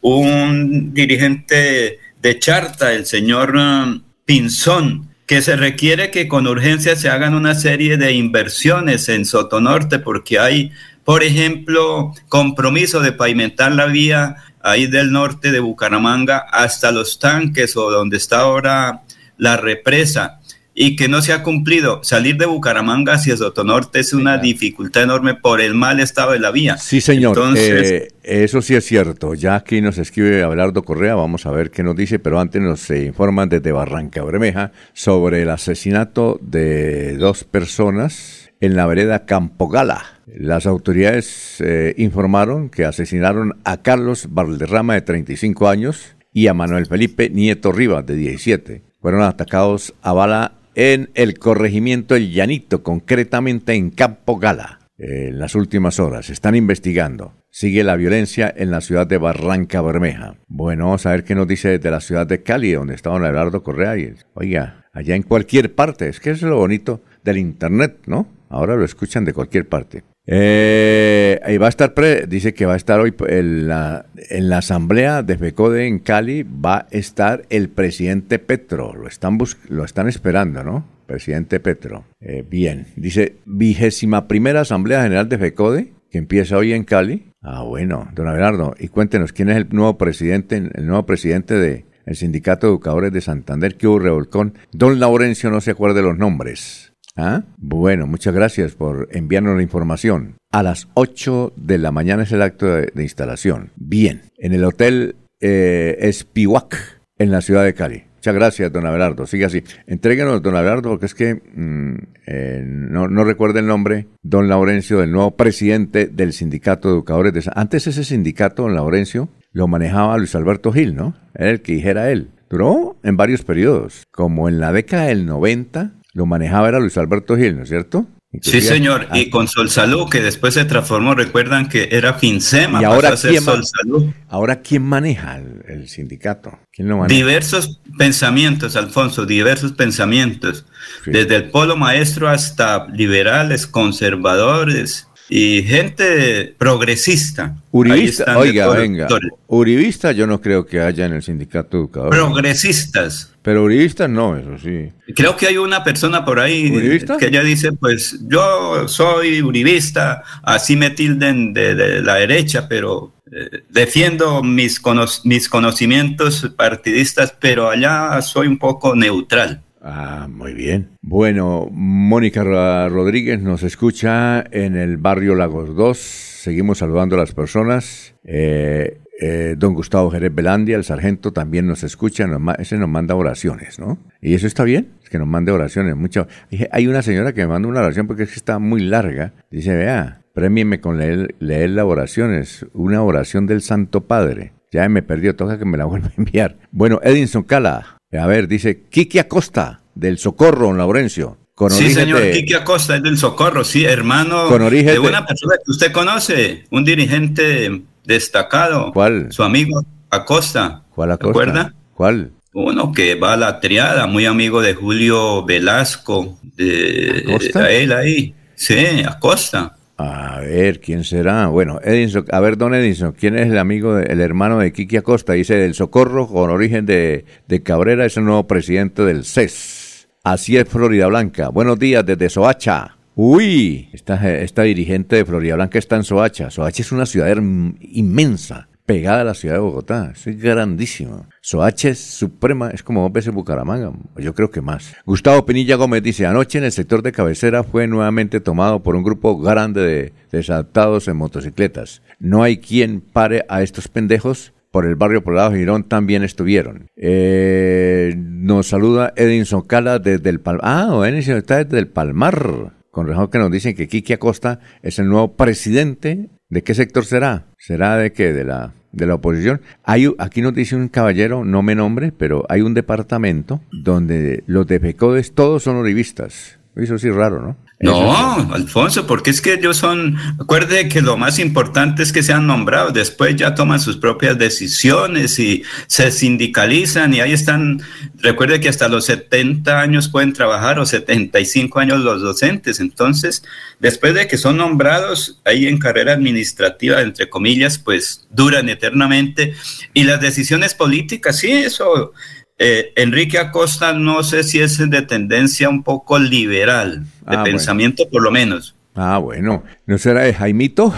un 0.00 0.92
dirigente 0.92 2.00
de 2.20 2.38
Charta, 2.40 2.92
el 2.92 3.06
señor 3.06 3.54
um, 3.54 4.02
Pinzón, 4.24 5.13
que 5.26 5.42
se 5.42 5.56
requiere 5.56 6.10
que 6.10 6.28
con 6.28 6.46
urgencia 6.46 6.96
se 6.96 7.08
hagan 7.08 7.34
una 7.34 7.54
serie 7.54 7.96
de 7.96 8.12
inversiones 8.12 9.08
en 9.08 9.24
Sotonorte 9.24 9.98
porque 9.98 10.38
hay, 10.38 10.72
por 11.04 11.22
ejemplo, 11.22 12.12
compromiso 12.28 13.00
de 13.00 13.12
pavimentar 13.12 13.72
la 13.72 13.86
vía 13.86 14.36
ahí 14.60 14.86
del 14.86 15.12
norte 15.12 15.52
de 15.52 15.60
Bucaramanga 15.60 16.38
hasta 16.50 16.92
los 16.92 17.18
tanques 17.18 17.76
o 17.76 17.90
donde 17.90 18.16
está 18.16 18.40
ahora 18.40 19.02
la 19.36 19.56
represa 19.56 20.40
y 20.74 20.96
que 20.96 21.08
no 21.08 21.22
se 21.22 21.32
ha 21.32 21.42
cumplido. 21.42 22.02
Salir 22.02 22.36
de 22.36 22.46
Bucaramanga 22.46 23.14
hacia 23.14 23.36
Sotonorte 23.36 24.00
es 24.00 24.12
una 24.12 24.38
dificultad 24.38 25.04
enorme 25.04 25.34
por 25.34 25.60
el 25.60 25.74
mal 25.74 26.00
estado 26.00 26.32
de 26.32 26.40
la 26.40 26.50
vía. 26.50 26.76
Sí, 26.76 27.00
señor. 27.00 27.38
Eh, 27.56 28.08
eso 28.24 28.60
sí 28.60 28.74
es 28.74 28.84
cierto. 28.84 29.34
Ya 29.34 29.54
aquí 29.54 29.80
nos 29.80 29.98
escribe 29.98 30.42
Abelardo 30.42 30.82
Correa, 30.82 31.14
vamos 31.14 31.46
a 31.46 31.52
ver 31.52 31.70
qué 31.70 31.82
nos 31.82 31.94
dice, 31.94 32.18
pero 32.18 32.40
antes 32.40 32.60
nos 32.60 32.90
informan 32.90 33.48
desde 33.48 33.70
Barranca 33.70 34.24
Bermeja 34.24 34.72
sobre 34.92 35.42
el 35.42 35.50
asesinato 35.50 36.38
de 36.42 37.16
dos 37.16 37.44
personas 37.44 38.50
en 38.60 38.76
la 38.76 38.86
vereda 38.86 39.26
Campogala. 39.26 40.04
Las 40.26 40.66
autoridades 40.66 41.60
eh, 41.60 41.94
informaron 41.98 42.70
que 42.70 42.84
asesinaron 42.84 43.60
a 43.64 43.82
Carlos 43.82 44.28
Valderrama 44.30 44.94
de 44.94 45.02
35 45.02 45.68
años 45.68 46.16
y 46.32 46.48
a 46.48 46.54
Manuel 46.54 46.86
Felipe 46.86 47.30
Nieto 47.30 47.72
Rivas 47.72 48.06
de 48.06 48.16
17. 48.16 48.82
Fueron 49.00 49.22
atacados 49.22 49.94
a 50.02 50.14
bala 50.14 50.52
en 50.74 51.10
el 51.14 51.38
corregimiento 51.38 52.16
El 52.16 52.32
Llanito, 52.32 52.82
concretamente 52.82 53.74
en 53.74 53.90
Campo 53.90 54.38
Gala. 54.38 54.80
En 54.96 55.38
las 55.38 55.54
últimas 55.54 55.98
horas 55.98 56.30
están 56.30 56.54
investigando. 56.54 57.32
Sigue 57.50 57.84
la 57.84 57.96
violencia 57.96 58.52
en 58.56 58.70
la 58.70 58.80
ciudad 58.80 59.06
de 59.06 59.18
Barranca 59.18 59.80
Bermeja. 59.80 60.36
Bueno, 60.48 60.86
vamos 60.86 61.06
a 61.06 61.10
ver 61.10 61.24
qué 61.24 61.34
nos 61.34 61.48
dice 61.48 61.70
desde 61.70 61.90
la 61.90 62.00
ciudad 62.00 62.26
de 62.26 62.42
Cali, 62.42 62.72
donde 62.72 62.94
está 62.94 63.10
don 63.10 63.24
Eduardo 63.24 63.62
Correa. 63.62 63.96
Y, 63.96 64.14
oiga, 64.34 64.86
allá 64.92 65.14
en 65.14 65.22
cualquier 65.22 65.74
parte. 65.74 66.08
Es 66.08 66.20
que 66.20 66.30
es 66.30 66.42
lo 66.42 66.56
bonito 66.56 67.00
del 67.22 67.38
Internet, 67.38 68.02
¿no? 68.06 68.28
Ahora 68.48 68.76
lo 68.76 68.84
escuchan 68.84 69.24
de 69.24 69.32
cualquier 69.32 69.68
parte. 69.68 70.02
Eh, 70.26 71.38
ahí 71.44 71.58
va 71.58 71.66
a 71.66 71.68
estar, 71.68 71.94
dice 72.28 72.54
que 72.54 72.64
va 72.64 72.74
a 72.74 72.76
estar 72.76 72.98
hoy 73.00 73.14
en 73.28 73.68
la, 73.68 74.06
en 74.30 74.48
la 74.48 74.58
asamblea 74.58 75.22
de 75.22 75.36
FECODE 75.36 75.86
en 75.86 75.98
Cali, 75.98 76.42
va 76.44 76.76
a 76.76 76.86
estar 76.90 77.42
el 77.50 77.68
presidente 77.68 78.38
Petro, 78.38 78.94
lo 78.94 79.06
están, 79.06 79.38
lo 79.68 79.84
están 79.84 80.08
esperando, 80.08 80.64
¿no? 80.64 80.86
Presidente 81.06 81.60
Petro. 81.60 82.06
Eh, 82.20 82.44
bien, 82.48 82.86
dice 82.96 83.36
vigésima 83.44 84.26
primera 84.26 84.62
asamblea 84.62 85.02
general 85.02 85.28
de 85.28 85.38
FECODE, 85.38 85.92
que 86.10 86.18
empieza 86.18 86.56
hoy 86.56 86.72
en 86.72 86.84
Cali. 86.84 87.26
Ah, 87.42 87.62
bueno, 87.62 88.08
don 88.14 88.26
Abelardo, 88.26 88.74
y 88.78 88.88
cuéntenos, 88.88 89.32
¿quién 89.32 89.50
es 89.50 89.58
el 89.58 89.68
nuevo 89.70 89.98
presidente, 89.98 90.56
el 90.56 90.86
nuevo 90.86 91.04
presidente 91.04 91.54
de 91.54 91.84
el 92.06 92.16
Sindicato 92.16 92.66
de 92.66 92.72
Educadores 92.72 93.12
de 93.12 93.20
Santander 93.20 93.76
que 93.76 93.86
hubo 93.86 93.98
revolcón? 93.98 94.54
Don 94.72 94.98
Laurencio 94.98 95.50
no 95.50 95.60
se 95.60 95.72
acuerda 95.72 95.96
de 95.96 96.06
los 96.06 96.16
nombres. 96.16 96.93
¿Ah? 97.16 97.42
Bueno, 97.58 98.06
muchas 98.06 98.34
gracias 98.34 98.74
por 98.74 99.08
enviarnos 99.12 99.56
la 99.56 99.62
información. 99.62 100.36
A 100.50 100.62
las 100.62 100.88
8 100.94 101.52
de 101.56 101.78
la 101.78 101.92
mañana 101.92 102.24
es 102.24 102.32
el 102.32 102.42
acto 102.42 102.66
de, 102.66 102.90
instalación. 102.96 103.70
Bien, 103.76 104.22
en 104.38 104.52
el 104.52 104.64
Hotel 104.64 105.14
eh, 105.40 105.96
Espihuac, 106.00 107.00
en 107.18 107.30
la 107.30 107.40
ciudad 107.40 107.64
de 107.64 107.74
Cali. 107.74 108.04
Muchas 108.16 108.34
gracias, 108.34 108.72
don 108.72 108.86
Abelardo. 108.86 109.26
Sigue 109.26 109.44
así. 109.44 109.62
Entréguenos, 109.86 110.42
don 110.42 110.56
Abelardo, 110.56 110.88
porque 110.88 111.06
es 111.06 111.14
que 111.14 111.34
mm, 111.34 111.94
eh, 112.26 112.62
no, 112.64 113.06
no 113.06 113.22
recuerdo 113.22 113.60
el 113.60 113.66
nombre, 113.66 114.06
don 114.22 114.48
Laurencio, 114.48 114.98
del 114.98 115.12
nuevo 115.12 115.32
presidente 115.32 116.06
del 116.06 116.32
Sindicato 116.32 116.88
de 116.88 116.94
Educadores 116.94 117.32
de 117.32 117.42
Antes 117.54 117.86
ese 117.86 118.02
sindicato, 118.02 118.62
don 118.62 118.74
Laurencio, 118.74 119.28
lo 119.52 119.68
manejaba 119.68 120.16
Luis 120.18 120.34
Alberto 120.34 120.72
Gil, 120.72 120.96
¿no? 120.96 121.14
Era 121.34 121.50
el 121.50 121.60
que 121.60 121.74
dijera 121.74 122.10
él. 122.10 122.30
Duró 122.50 122.96
en 123.02 123.16
varios 123.16 123.42
periodos, 123.42 124.04
como 124.10 124.48
en 124.48 124.58
la 124.58 124.72
década 124.72 125.06
del 125.06 125.26
90 125.26 125.92
lo 126.14 126.26
manejaba 126.26 126.68
era 126.68 126.80
Luis 126.80 126.96
Alberto 126.96 127.36
Gil, 127.36 127.56
¿no 127.56 127.62
es 127.64 127.68
cierto? 127.68 128.06
sí, 128.40 128.60
señor, 128.60 129.08
y 129.12 129.30
con 129.30 129.46
Sol 129.46 129.70
Salud, 129.70 130.08
que 130.08 130.20
después 130.20 130.54
se 130.54 130.64
transformó, 130.64 131.14
recuerdan 131.14 131.68
que 131.68 131.88
era 131.92 132.14
FinSema, 132.14 132.80
y 132.80 132.84
ahora, 132.84 133.14
quién, 133.16 133.42
Sol 133.42 133.64
Salud. 133.64 134.06
ahora 134.28 134.60
¿quién 134.60 134.82
maneja 134.82 135.40
el, 135.68 135.88
sindicato? 135.88 136.58
¿Quién 136.72 136.88
lo 136.88 136.98
maneja? 136.98 137.16
Diversos 137.16 137.80
pensamientos, 137.96 138.74
Alfonso, 138.74 139.26
diversos 139.26 139.72
pensamientos, 139.72 140.66
desde 141.06 141.36
el 141.36 141.50
polo 141.50 141.76
maestro 141.76 142.28
hasta 142.28 142.88
liberales, 142.88 143.66
conservadores, 143.66 145.08
y 145.28 145.62
gente 145.62 146.54
progresista. 146.58 147.56
Uribista, 147.70 148.38
oiga, 148.38 148.68
venga. 148.68 149.08
Uribista 149.46 150.12
yo 150.12 150.26
no 150.26 150.40
creo 150.40 150.66
que 150.66 150.80
haya 150.80 151.06
en 151.06 151.14
el 151.14 151.22
sindicato 151.22 151.78
educador. 151.78 152.10
Progresistas. 152.10 153.33
Pero 153.44 153.62
uribistas 153.62 154.08
no, 154.08 154.38
eso 154.38 154.56
sí. 154.56 154.88
Creo 155.14 155.36
que 155.36 155.46
hay 155.46 155.58
una 155.58 155.84
persona 155.84 156.24
por 156.24 156.40
ahí 156.40 156.72
que 157.18 157.26
ella 157.26 157.42
dice, 157.42 157.72
pues 157.72 158.18
yo 158.26 158.88
soy 158.88 159.42
uribista, 159.42 160.22
así 160.42 160.76
me 160.76 160.88
tilden 160.88 161.52
de, 161.52 162.00
la 162.00 162.14
derecha, 162.14 162.66
pero 162.70 163.12
eh, 163.30 163.64
defiendo 163.68 164.42
mis, 164.42 164.80
mis 165.24 165.50
conocimientos 165.50 166.50
partidistas, 166.56 167.36
pero 167.38 167.68
allá 167.68 168.22
soy 168.22 168.46
un 168.46 168.56
poco 168.56 168.96
neutral. 168.96 169.60
Ah, 169.82 170.26
muy 170.30 170.54
bien. 170.54 170.88
Bueno, 171.02 171.68
Mónica 171.70 172.42
Rodríguez 172.88 173.42
nos 173.42 173.62
escucha 173.62 174.42
en 174.52 174.74
el 174.74 174.96
barrio 174.96 175.34
Lagos 175.34 175.76
2. 175.76 175.98
Seguimos 175.98 176.78
saludando 176.78 177.16
a 177.16 177.18
las 177.18 177.34
personas. 177.34 178.14
Eh, 178.24 179.00
eh, 179.20 179.54
don 179.56 179.74
Gustavo 179.74 180.10
Jerez 180.10 180.34
Belandia, 180.34 180.76
el 180.76 180.84
sargento, 180.84 181.32
también 181.32 181.66
nos 181.66 181.82
escucha. 181.84 182.26
ese 182.58 182.78
nos 182.78 182.88
manda 182.88 183.14
oraciones, 183.14 183.78
¿no? 183.78 183.98
Y 184.20 184.34
eso 184.34 184.46
está 184.46 184.64
bien, 184.64 184.92
es 185.02 185.08
que 185.08 185.18
nos 185.18 185.28
mande 185.28 185.52
oraciones. 185.52 185.96
Mucho. 185.96 186.26
Hay 186.72 186.86
una 186.86 187.02
señora 187.02 187.32
que 187.32 187.42
me 187.42 187.48
manda 187.48 187.68
una 187.68 187.80
oración 187.80 188.06
porque 188.06 188.24
es 188.24 188.30
que 188.30 188.36
está 188.36 188.58
muy 188.58 188.80
larga. 188.80 189.32
Dice, 189.50 189.74
vea, 189.74 190.22
premieme 190.32 190.80
con 190.80 190.98
leer, 190.98 191.34
leer 191.38 191.70
las 191.70 191.84
oraciones. 191.84 192.66
Una 192.72 193.02
oración 193.02 193.46
del 193.46 193.62
Santo 193.62 194.02
Padre. 194.02 194.52
Ya 194.72 194.88
me 194.88 195.02
perdió, 195.02 195.36
toca 195.36 195.58
que 195.58 195.64
me 195.64 195.78
la 195.78 195.84
vuelva 195.84 196.08
a 196.08 196.12
enviar. 196.16 196.56
Bueno, 196.72 197.00
Edinson 197.04 197.44
Cala, 197.44 198.00
a 198.12 198.26
ver, 198.26 198.48
dice 198.48 198.82
Kiki 198.90 199.20
Acosta, 199.20 199.82
del 199.94 200.18
Socorro, 200.18 200.66
don 200.66 200.78
Laurencio. 200.78 201.38
Con 201.54 201.70
sí, 201.70 201.90
señor, 201.90 202.32
Kiki 202.32 202.54
Acosta 202.54 202.96
es 202.96 203.02
del 203.04 203.16
Socorro, 203.16 203.62
sí, 203.62 203.84
hermano 203.84 204.48
con 204.48 204.62
origen 204.62 204.94
de 204.94 204.98
una 204.98 205.24
persona 205.24 205.54
que 205.64 205.70
usted 205.70 205.92
conoce, 205.92 206.64
un 206.72 206.84
dirigente 206.84 207.82
destacado. 208.04 208.92
¿Cuál? 208.92 209.32
Su 209.32 209.42
amigo 209.42 209.84
Acosta. 210.10 210.82
¿Cuál 210.94 211.12
Acosta? 211.12 211.26
¿Recuerda? 211.28 211.74
¿Cuál? 211.94 212.32
Uno 212.52 212.92
que 212.92 213.16
va 213.16 213.32
a 213.32 213.36
la 213.36 213.58
triada, 213.58 214.06
muy 214.06 214.26
amigo 214.26 214.62
de 214.62 214.74
Julio 214.74 215.44
Velasco, 215.44 216.38
de, 216.56 217.24
¿Acosta? 217.26 217.70
él 217.70 217.92
ahí. 217.92 218.34
Sí, 218.54 219.02
Acosta. 219.04 219.76
A 219.96 220.40
ver, 220.40 220.80
¿quién 220.80 221.04
será? 221.04 221.46
Bueno, 221.48 221.80
Edinson, 221.82 222.24
a 222.30 222.40
ver, 222.40 222.56
don 222.56 222.74
Edinson, 222.74 223.12
¿quién 223.12 223.36
es 223.38 223.48
el 223.48 223.58
amigo, 223.58 223.98
el 223.98 224.20
hermano 224.20 224.58
de 224.58 224.72
Kiki 224.72 224.96
Acosta? 224.96 225.32
Dice 225.34 225.54
del 225.54 225.74
Socorro, 225.74 226.26
con 226.26 226.50
origen 226.50 226.84
de, 226.86 227.24
de 227.46 227.62
Cabrera, 227.62 228.04
es 228.04 228.16
el 228.16 228.24
nuevo 228.24 228.46
presidente 228.46 229.02
del 229.04 229.24
CES. 229.24 230.08
Así 230.24 230.56
es 230.56 230.68
Florida 230.68 231.06
Blanca. 231.06 231.48
Buenos 231.48 231.78
días 231.78 232.04
desde 232.04 232.28
Soacha. 232.28 232.93
Uy, 233.16 233.90
esta, 233.92 234.32
esta 234.40 234.62
dirigente 234.62 235.16
de 235.16 235.24
Florida 235.24 235.54
Blanca 235.54 235.78
está 235.78 235.94
en 235.96 236.04
Soacha. 236.04 236.50
Soacha 236.50 236.82
es 236.82 236.90
una 236.90 237.06
ciudad 237.06 237.36
inmensa 237.80 238.68
pegada 238.86 239.20
a 239.20 239.24
la 239.24 239.34
ciudad 239.34 239.54
de 239.54 239.60
Bogotá. 239.60 240.12
Es 240.12 240.26
grandísimo. 240.40 241.26
Soache 241.40 241.90
es 241.90 242.00
suprema, 242.00 242.70
es 242.70 242.82
como 242.82 243.02
dos 243.02 243.12
veces 243.12 243.32
Bucaramanga, 243.32 243.92
yo 244.16 244.34
creo 244.34 244.50
que 244.50 244.60
más. 244.60 244.94
Gustavo 245.06 245.46
Pinilla 245.46 245.76
Gómez 245.76 246.02
dice, 246.02 246.26
anoche 246.26 246.58
en 246.58 246.64
el 246.64 246.72
sector 246.72 247.02
de 247.02 247.12
cabecera 247.12 247.62
fue 247.62 247.86
nuevamente 247.86 248.40
tomado 248.40 248.82
por 248.82 248.96
un 248.96 249.04
grupo 249.04 249.38
grande 249.38 249.80
de 249.80 250.12
desadaptados 250.32 251.06
en 251.06 251.16
motocicletas. 251.16 252.02
No 252.18 252.42
hay 252.42 252.58
quien 252.58 253.00
pare 253.00 253.44
a 253.48 253.62
estos 253.62 253.88
pendejos. 253.88 254.52
Por 254.70 254.86
el 254.86 254.96
barrio 254.96 255.22
Poblado 255.22 255.52
Girón 255.52 255.84
también 255.84 256.24
estuvieron. 256.24 256.88
Eh, 256.96 258.12
nos 258.16 258.66
saluda 258.66 259.12
Edinson 259.14 259.62
Cala 259.62 260.00
desde 260.00 260.28
el 260.30 260.40
Palmar. 260.40 260.64
Ah, 260.64 261.00
Edinson 261.06 261.36
está 261.36 261.62
desde 261.62 261.78
el 261.78 261.86
Palmar. 261.86 262.72
Con 262.94 263.08
razón 263.08 263.28
que 263.28 263.38
nos 263.38 263.50
dicen 263.50 263.74
que 263.74 263.88
Kiki 263.88 264.12
Acosta 264.12 264.60
es 264.80 265.00
el 265.00 265.08
nuevo 265.08 265.34
presidente 265.34 266.30
¿De 266.54 266.62
qué 266.62 266.72
sector 266.74 267.04
será? 267.04 267.46
¿Será 267.58 267.96
de 267.96 268.12
qué? 268.12 268.32
De 268.32 268.44
la, 268.44 268.74
de 268.92 269.06
la 269.06 269.16
oposición. 269.16 269.60
Hay, 269.82 270.06
aquí 270.18 270.40
nos 270.40 270.54
dice 270.54 270.76
un 270.76 270.88
caballero, 270.88 271.44
no 271.44 271.62
me 271.62 271.74
nombre, 271.74 272.12
pero 272.16 272.44
hay 272.48 272.60
un 272.60 272.74
departamento 272.74 273.60
donde 273.72 274.44
los 274.46 274.64
de 274.68 274.78
FECODES 274.78 275.32
todos 275.32 275.64
son 275.64 275.74
uribistas. 275.74 276.60
Eso 276.76 276.98
sí 276.98 277.08
es 277.08 277.14
raro, 277.14 277.40
¿no? 277.40 277.56
No, 277.80 278.54
Alfonso, 278.54 279.06
porque 279.06 279.30
es 279.30 279.40
que 279.40 279.54
ellos 279.54 279.76
son, 279.76 280.16
acuerde 280.40 280.88
que 280.88 281.02
lo 281.02 281.16
más 281.16 281.38
importante 281.38 282.02
es 282.02 282.12
que 282.12 282.22
sean 282.22 282.46
nombrados, 282.46 282.94
después 282.94 283.36
ya 283.36 283.54
toman 283.54 283.78
sus 283.78 283.96
propias 283.96 284.38
decisiones 284.38 285.38
y 285.38 285.64
se 285.86 286.10
sindicalizan 286.10 287.12
y 287.12 287.20
ahí 287.20 287.32
están, 287.32 287.82
recuerde 288.18 288.60
que 288.60 288.68
hasta 288.68 288.88
los 288.88 289.04
70 289.06 289.80
años 289.80 290.08
pueden 290.08 290.32
trabajar 290.32 290.78
o 290.78 290.86
75 290.86 291.78
años 291.78 292.00
los 292.00 292.22
docentes, 292.22 292.80
entonces 292.80 293.44
después 293.80 294.14
de 294.14 294.28
que 294.28 294.38
son 294.38 294.56
nombrados 294.56 295.40
ahí 295.44 295.66
en 295.66 295.78
carrera 295.78 296.12
administrativa, 296.14 297.02
entre 297.02 297.28
comillas, 297.28 297.78
pues 297.78 298.26
duran 298.30 298.68
eternamente 298.68 299.54
y 299.92 300.04
las 300.04 300.20
decisiones 300.20 300.74
políticas, 300.74 301.36
sí, 301.36 301.52
eso 301.52 302.12
eh, 302.58 302.92
Enrique 302.96 303.38
Acosta 303.38 303.92
no 303.92 304.22
sé 304.22 304.44
si 304.44 304.60
es 304.60 304.78
de 304.78 305.02
tendencia 305.02 305.68
un 305.68 305.82
poco 305.82 306.18
liberal, 306.18 307.04
de 307.28 307.36
ah, 307.36 307.44
pensamiento 307.44 308.08
por 308.08 308.22
lo 308.22 308.30
menos. 308.30 308.74
Ah, 308.94 309.18
bueno. 309.18 309.64
¿No 309.86 309.98
será 309.98 310.22
de 310.22 310.34
Jaimito? 310.34 310.94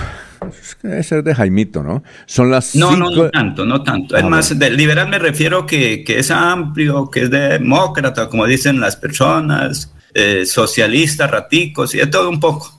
Debe 0.82 1.02
ser 1.02 1.24
de 1.24 1.34
Jaimito, 1.34 1.82
¿no? 1.82 2.02
Son 2.26 2.50
las 2.50 2.74
No, 2.74 2.94
no, 2.96 3.10
no 3.10 3.30
tanto, 3.30 3.64
no 3.64 3.82
tanto. 3.82 4.14
Además, 4.16 4.52
ah, 4.52 4.54
de 4.54 4.70
liberal 4.70 5.08
me 5.08 5.18
refiero 5.18 5.66
que, 5.66 6.04
que, 6.04 6.18
es 6.18 6.30
amplio, 6.30 7.10
que 7.10 7.22
es 7.22 7.30
demócrata, 7.30 8.28
como 8.28 8.46
dicen 8.46 8.78
las 8.80 8.96
personas, 8.96 9.92
eh, 10.14 10.44
socialista, 10.46 11.26
raticos, 11.26 11.94
y 11.94 11.98
de 11.98 12.06
todo 12.06 12.28
un 12.28 12.40
poco. 12.40 12.75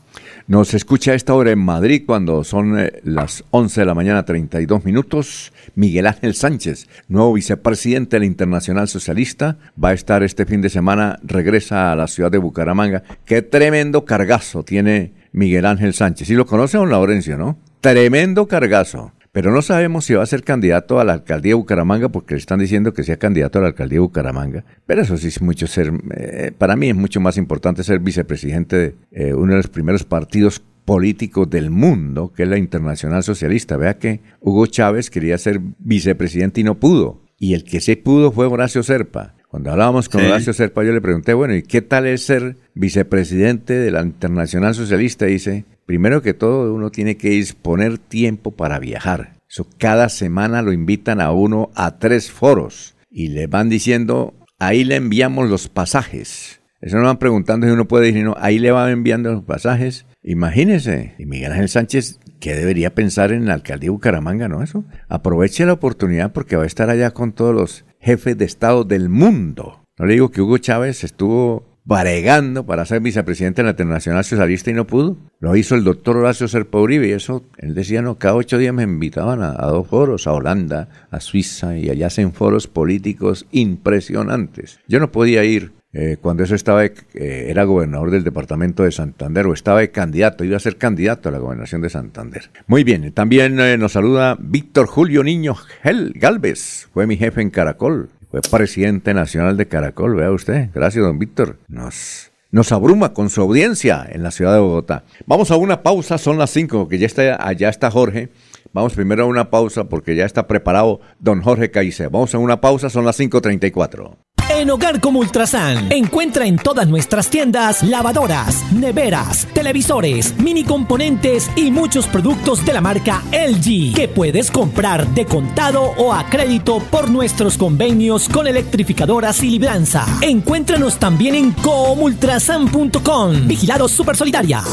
Nos 0.47 0.73
escucha 0.73 1.11
a 1.11 1.15
esta 1.15 1.33
hora 1.33 1.51
en 1.51 1.59
Madrid 1.59 2.03
cuando 2.05 2.45
son 2.45 2.79
eh, 2.79 3.01
las 3.03 3.43
11 3.49 3.81
de 3.81 3.85
la 3.85 3.93
mañana 3.93 4.23
32 4.23 4.85
minutos. 4.85 5.51
Miguel 5.75 6.07
Ángel 6.07 6.35
Sánchez, 6.35 6.87
nuevo 7.09 7.33
vicepresidente 7.33 8.15
del 8.15 8.23
Internacional 8.23 8.87
Socialista, 8.87 9.57
va 9.83 9.89
a 9.89 9.93
estar 9.93 10.23
este 10.23 10.45
fin 10.45 10.61
de 10.61 10.69
semana, 10.69 11.19
regresa 11.21 11.91
a 11.91 11.97
la 11.97 12.07
ciudad 12.07 12.31
de 12.31 12.37
Bucaramanga. 12.37 13.03
Qué 13.25 13.41
tremendo 13.41 14.05
cargazo 14.05 14.63
tiene 14.63 15.11
Miguel 15.33 15.65
Ángel 15.65 15.93
Sánchez. 15.93 16.29
Si 16.29 16.33
lo 16.33 16.45
conoce 16.45 16.77
don 16.77 16.91
Laurencio, 16.91 17.37
¿no? 17.37 17.57
Tremendo 17.81 18.47
cargazo. 18.47 19.11
Pero 19.37 19.51
no 19.51 19.61
sabemos 19.61 20.05
si 20.05 20.15
va 20.15 20.23
a 20.23 20.25
ser 20.25 20.43
candidato 20.43 20.99
a 20.99 21.05
la 21.05 21.13
alcaldía 21.13 21.51
de 21.51 21.53
Bucaramanga 21.53 22.09
porque 22.09 22.33
le 22.33 22.39
están 22.39 22.57
diciendo 22.57 22.91
que 22.91 23.03
sea 23.03 23.17
candidato 23.17 23.59
a 23.59 23.61
la 23.61 23.67
alcaldía 23.67 23.97
de 23.97 23.99
Bucaramanga. 23.99 24.65
Pero 24.87 25.03
eso 25.03 25.15
sí 25.15 25.27
es 25.27 25.43
mucho 25.43 25.67
ser, 25.67 25.93
eh, 26.17 26.51
para 26.57 26.75
mí 26.75 26.89
es 26.89 26.95
mucho 26.95 27.19
más 27.19 27.37
importante 27.37 27.83
ser 27.83 27.99
vicepresidente 27.99 28.75
de 28.75 28.95
eh, 29.11 29.35
uno 29.35 29.51
de 29.51 29.57
los 29.57 29.67
primeros 29.67 30.05
partidos 30.05 30.63
políticos 30.85 31.47
del 31.51 31.69
mundo, 31.69 32.33
que 32.35 32.41
es 32.41 32.49
la 32.49 32.57
Internacional 32.57 33.21
Socialista. 33.21 33.77
Vea 33.77 33.99
que 33.99 34.21
Hugo 34.41 34.65
Chávez 34.65 35.11
quería 35.11 35.37
ser 35.37 35.61
vicepresidente 35.77 36.61
y 36.61 36.63
no 36.63 36.79
pudo. 36.79 37.21
Y 37.37 37.53
el 37.53 37.63
que 37.63 37.79
sí 37.79 37.95
pudo 37.95 38.31
fue 38.31 38.47
Horacio 38.47 38.81
Serpa. 38.81 39.35
Cuando 39.49 39.69
hablábamos 39.69 40.09
con 40.09 40.25
Horacio 40.25 40.51
Serpa, 40.51 40.83
yo 40.83 40.93
le 40.93 41.01
pregunté, 41.01 41.35
bueno, 41.35 41.53
¿y 41.55 41.61
qué 41.61 41.83
tal 41.83 42.07
es 42.07 42.23
ser 42.23 42.55
vicepresidente 42.73 43.75
de 43.75 43.91
la 43.91 44.01
Internacional 44.01 44.73
Socialista? 44.73 45.27
Y 45.27 45.33
dice, 45.33 45.65
Primero 45.87 46.21
que 46.21 46.33
todo, 46.33 46.73
uno 46.73 46.91
tiene 46.91 47.15
que 47.15 47.29
disponer 47.29 47.97
tiempo 47.97 48.51
para 48.51 48.77
viajar. 48.77 49.37
Eso 49.49 49.65
cada 49.77 50.09
semana 50.09 50.61
lo 50.61 50.73
invitan 50.73 51.21
a 51.21 51.31
uno 51.31 51.71
a 51.75 51.97
tres 51.97 52.29
foros 52.29 52.97
y 53.09 53.29
le 53.29 53.47
van 53.47 53.69
diciendo, 53.69 54.33
ahí 54.59 54.83
le 54.83 54.97
enviamos 54.97 55.49
los 55.49 55.69
pasajes. 55.69 56.59
Eso 56.81 56.97
no 56.97 57.05
van 57.05 57.19
preguntando 57.19 57.65
si 57.65 57.71
uno 57.71 57.87
puede 57.87 58.07
decir, 58.07 58.25
no, 58.25 58.35
ahí 58.37 58.59
le 58.59 58.71
van 58.71 58.89
enviando 58.89 59.31
los 59.31 59.45
pasajes. 59.45 60.05
Imagínese, 60.21 61.15
y 61.17 61.25
Miguel 61.25 61.53
Ángel 61.53 61.69
Sánchez, 61.69 62.19
¿qué 62.41 62.53
debería 62.53 62.93
pensar 62.93 63.31
en 63.31 63.45
la 63.45 63.53
alcaldía 63.53 63.87
de 63.87 63.91
Bucaramanga, 63.91 64.49
no? 64.49 64.61
Eso. 64.61 64.83
Aproveche 65.07 65.65
la 65.65 65.71
oportunidad 65.71 66.33
porque 66.33 66.57
va 66.57 66.63
a 66.63 66.67
estar 66.67 66.89
allá 66.89 67.11
con 67.11 67.31
todos 67.31 67.55
los 67.55 67.85
jefes 68.01 68.37
de 68.37 68.43
Estado 68.43 68.83
del 68.83 69.07
mundo. 69.07 69.85
No 69.97 70.05
le 70.05 70.15
digo 70.15 70.31
que 70.31 70.41
Hugo 70.41 70.57
Chávez 70.57 71.05
estuvo 71.05 71.65
bregando 71.87 72.65
para 72.65 72.85
ser 72.85 72.99
vicepresidente 72.99 73.61
de 73.61 73.65
la 73.65 73.71
Internacional 73.71 74.25
Socialista 74.25 74.69
y 74.69 74.73
no 74.73 74.85
pudo. 74.85 75.15
Lo 75.39 75.55
hizo 75.55 75.73
el 75.75 75.85
doctor 75.85 76.17
Horacio 76.17 76.47
Serpa 76.49 76.79
Uribe 76.79 77.07
y 77.07 77.11
eso, 77.11 77.45
él 77.57 77.73
decía, 77.73 78.01
no, 78.01 78.17
cada 78.17 78.35
ocho 78.35 78.57
días 78.57 78.73
me 78.73 78.83
invitaban 78.83 79.41
a, 79.41 79.53
dos 79.53 79.87
foros, 79.87 80.27
a 80.27 80.33
Holanda, 80.33 80.89
a 81.09 81.21
Suiza, 81.21 81.77
y 81.77 81.89
allá 81.89 82.07
hacen 82.07 82.33
foros 82.33 82.67
políticos 82.67 83.45
impresionantes. 83.51 84.79
Yo 84.87 84.99
no 84.99 85.11
podía 85.11 85.45
ir 85.45 85.71
eh, 85.93 86.17
cuando 86.21 86.43
eso 86.43 86.55
estaba, 86.55 86.83
eh, 86.83 86.93
era 87.13 87.63
gobernador 87.63 88.11
del 88.11 88.25
departamento 88.25 88.83
de 88.83 88.91
Santander 88.91 89.47
o 89.47 89.53
estaba 89.53 89.79
de 89.79 89.89
candidato, 89.89 90.43
iba 90.43 90.57
a 90.57 90.59
ser 90.59 90.75
candidato 90.75 91.29
a 91.29 91.31
la 91.31 91.39
gobernación 91.39 91.81
de 91.81 91.89
Santander. 91.89 92.49
Muy 92.67 92.83
bien, 92.83 93.13
también 93.13 93.59
eh, 93.61 93.77
nos 93.77 93.93
saluda 93.93 94.37
Víctor 94.37 94.87
Julio 94.87 95.23
Niño 95.23 95.55
Gel 95.55 96.11
Galvez, 96.15 96.89
fue 96.93 97.07
mi 97.07 97.15
jefe 97.15 97.41
en 97.41 97.49
Caracol, 97.49 98.09
fue 98.29 98.41
presidente 98.41 99.13
nacional 99.13 99.57
de 99.57 99.67
Caracol, 99.67 100.15
vea 100.15 100.31
usted. 100.31 100.69
Gracias, 100.73 101.03
don 101.03 101.19
Víctor. 101.19 101.57
Nos, 101.67 102.31
nos 102.51 102.71
abruma 102.71 103.13
con 103.13 103.29
su 103.29 103.41
audiencia 103.41 104.05
en 104.09 104.23
la 104.23 104.31
ciudad 104.31 104.53
de 104.53 104.59
Bogotá. 104.59 105.03
Vamos 105.25 105.51
a 105.51 105.55
una 105.55 105.83
pausa, 105.83 106.17
son 106.17 106.37
las 106.37 106.49
cinco, 106.49 106.87
que 106.87 106.97
ya 106.97 107.05
está, 107.05 107.45
allá 107.45 107.69
está 107.69 107.89
Jorge. 107.91 108.29
Vamos 108.73 108.93
primero 108.93 109.23
a 109.23 109.27
una 109.27 109.49
pausa 109.49 109.85
porque 109.85 110.15
ya 110.15 110.25
está 110.25 110.47
preparado 110.47 110.99
don 111.19 111.41
Jorge 111.41 111.71
Caice. 111.71 112.07
Vamos 112.07 112.35
a 112.35 112.37
una 112.37 112.61
pausa, 112.61 112.89
son 112.89 113.05
las 113.05 113.19
5.34. 113.19 114.17
En 114.57 114.71
Hogar 114.71 114.99
como 114.99 115.19
Ultrasan, 115.19 115.91
encuentra 115.91 116.47
en 116.47 116.55
todas 116.55 116.87
nuestras 116.87 117.29
tiendas 117.29 117.83
lavadoras, 117.83 118.63
neveras, 118.71 119.47
televisores, 119.53 120.35
mini 120.39 120.63
componentes 120.63 121.51
y 121.55 121.69
muchos 121.69 122.07
productos 122.07 122.65
de 122.65 122.73
la 122.73 122.81
marca 122.81 123.21
LG 123.31 123.93
que 123.93 124.07
puedes 124.07 124.49
comprar 124.49 125.05
de 125.09 125.25
contado 125.25 125.83
o 125.97 126.11
a 126.11 126.25
crédito 126.25 126.79
por 126.79 127.11
nuestros 127.11 127.55
convenios 127.55 128.27
con 128.29 128.47
electrificadoras 128.47 129.43
y 129.43 129.51
libranza. 129.51 130.07
Encuéntranos 130.21 130.97
también 130.97 131.35
en 131.35 131.51
comultrasan.com. 131.51 133.47
Vigilado 133.47 133.87
Super 133.87 134.17
Solidaria. 134.17 134.63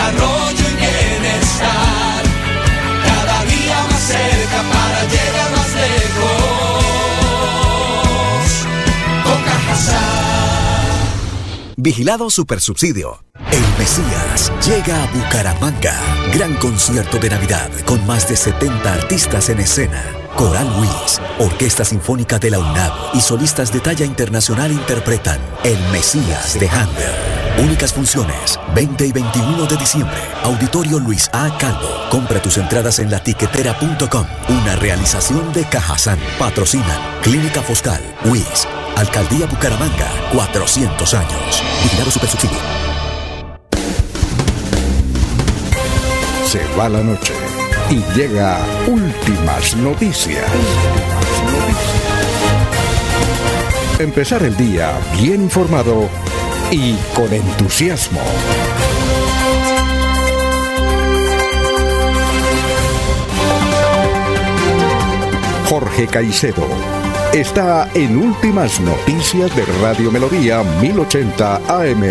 desarrollo 0.00 0.64
y 0.68 0.76
bienestar. 0.76 2.22
Cada 3.04 3.44
día 3.44 3.82
más 3.90 4.02
cerca 4.02 4.62
para 4.72 5.04
llegar 5.04 5.50
más 5.56 5.74
lejos. 5.74 6.60
Vigilado 11.76 12.28
Supersubsidio. 12.28 13.24
El 13.50 13.64
Mesías 13.78 14.52
llega 14.66 15.02
a 15.02 15.06
Bucaramanga. 15.12 15.98
Gran 16.34 16.54
concierto 16.56 17.18
de 17.18 17.30
Navidad 17.30 17.70
con 17.86 18.06
más 18.06 18.28
de 18.28 18.36
70 18.36 18.92
artistas 18.92 19.48
en 19.48 19.60
escena. 19.60 20.04
Coral 20.36 20.68
Luis, 20.76 21.20
Orquesta 21.38 21.84
Sinfónica 21.84 22.38
de 22.38 22.50
la 22.50 22.58
UNAM 22.58 22.92
y 23.14 23.20
solistas 23.20 23.72
de 23.72 23.80
talla 23.80 24.04
internacional 24.04 24.70
interpretan 24.70 25.40
El 25.64 25.78
Mesías 25.90 26.60
de 26.60 26.68
Handel. 26.68 27.12
Únicas 27.64 27.92
funciones, 27.94 28.59
20 28.74 29.06
y 29.06 29.12
21 29.12 29.66
de 29.66 29.76
diciembre. 29.76 30.18
Auditorio 30.44 30.98
Luis 30.98 31.28
A. 31.32 31.56
Calvo. 31.58 31.88
Compra 32.10 32.40
tus 32.40 32.56
entradas 32.58 32.98
en 32.98 33.10
latiquetera.com. 33.10 34.26
Una 34.48 34.76
realización 34.76 35.52
de 35.52 35.64
Cajazán. 35.64 36.18
Patrocinan 36.38 37.00
Clínica 37.22 37.62
Foscal, 37.62 38.00
WIS, 38.24 38.66
Alcaldía 38.96 39.46
Bucaramanga, 39.46 40.08
400 40.32 41.14
años. 41.14 41.62
Vigilado 41.82 42.10
Supersubsidio. 42.10 42.58
se 46.50 46.58
va 46.76 46.88
la 46.88 47.00
noche 47.00 47.32
y 47.90 48.02
llega 48.18 48.58
últimas 48.88 49.76
noticias. 49.76 50.44
Empezar 54.00 54.42
el 54.42 54.56
día 54.56 54.98
bien 55.22 55.42
informado 55.42 56.08
y 56.72 56.96
con 57.14 57.32
entusiasmo. 57.32 58.20
Jorge 66.00 66.14
Caicedo 66.14 66.66
está 67.34 67.90
en 67.94 68.16
Últimas 68.16 68.80
Noticias 68.80 69.54
de 69.54 69.66
Radio 69.82 70.10
Melodía 70.10 70.62
1080 70.80 71.56
AM. 71.56 72.02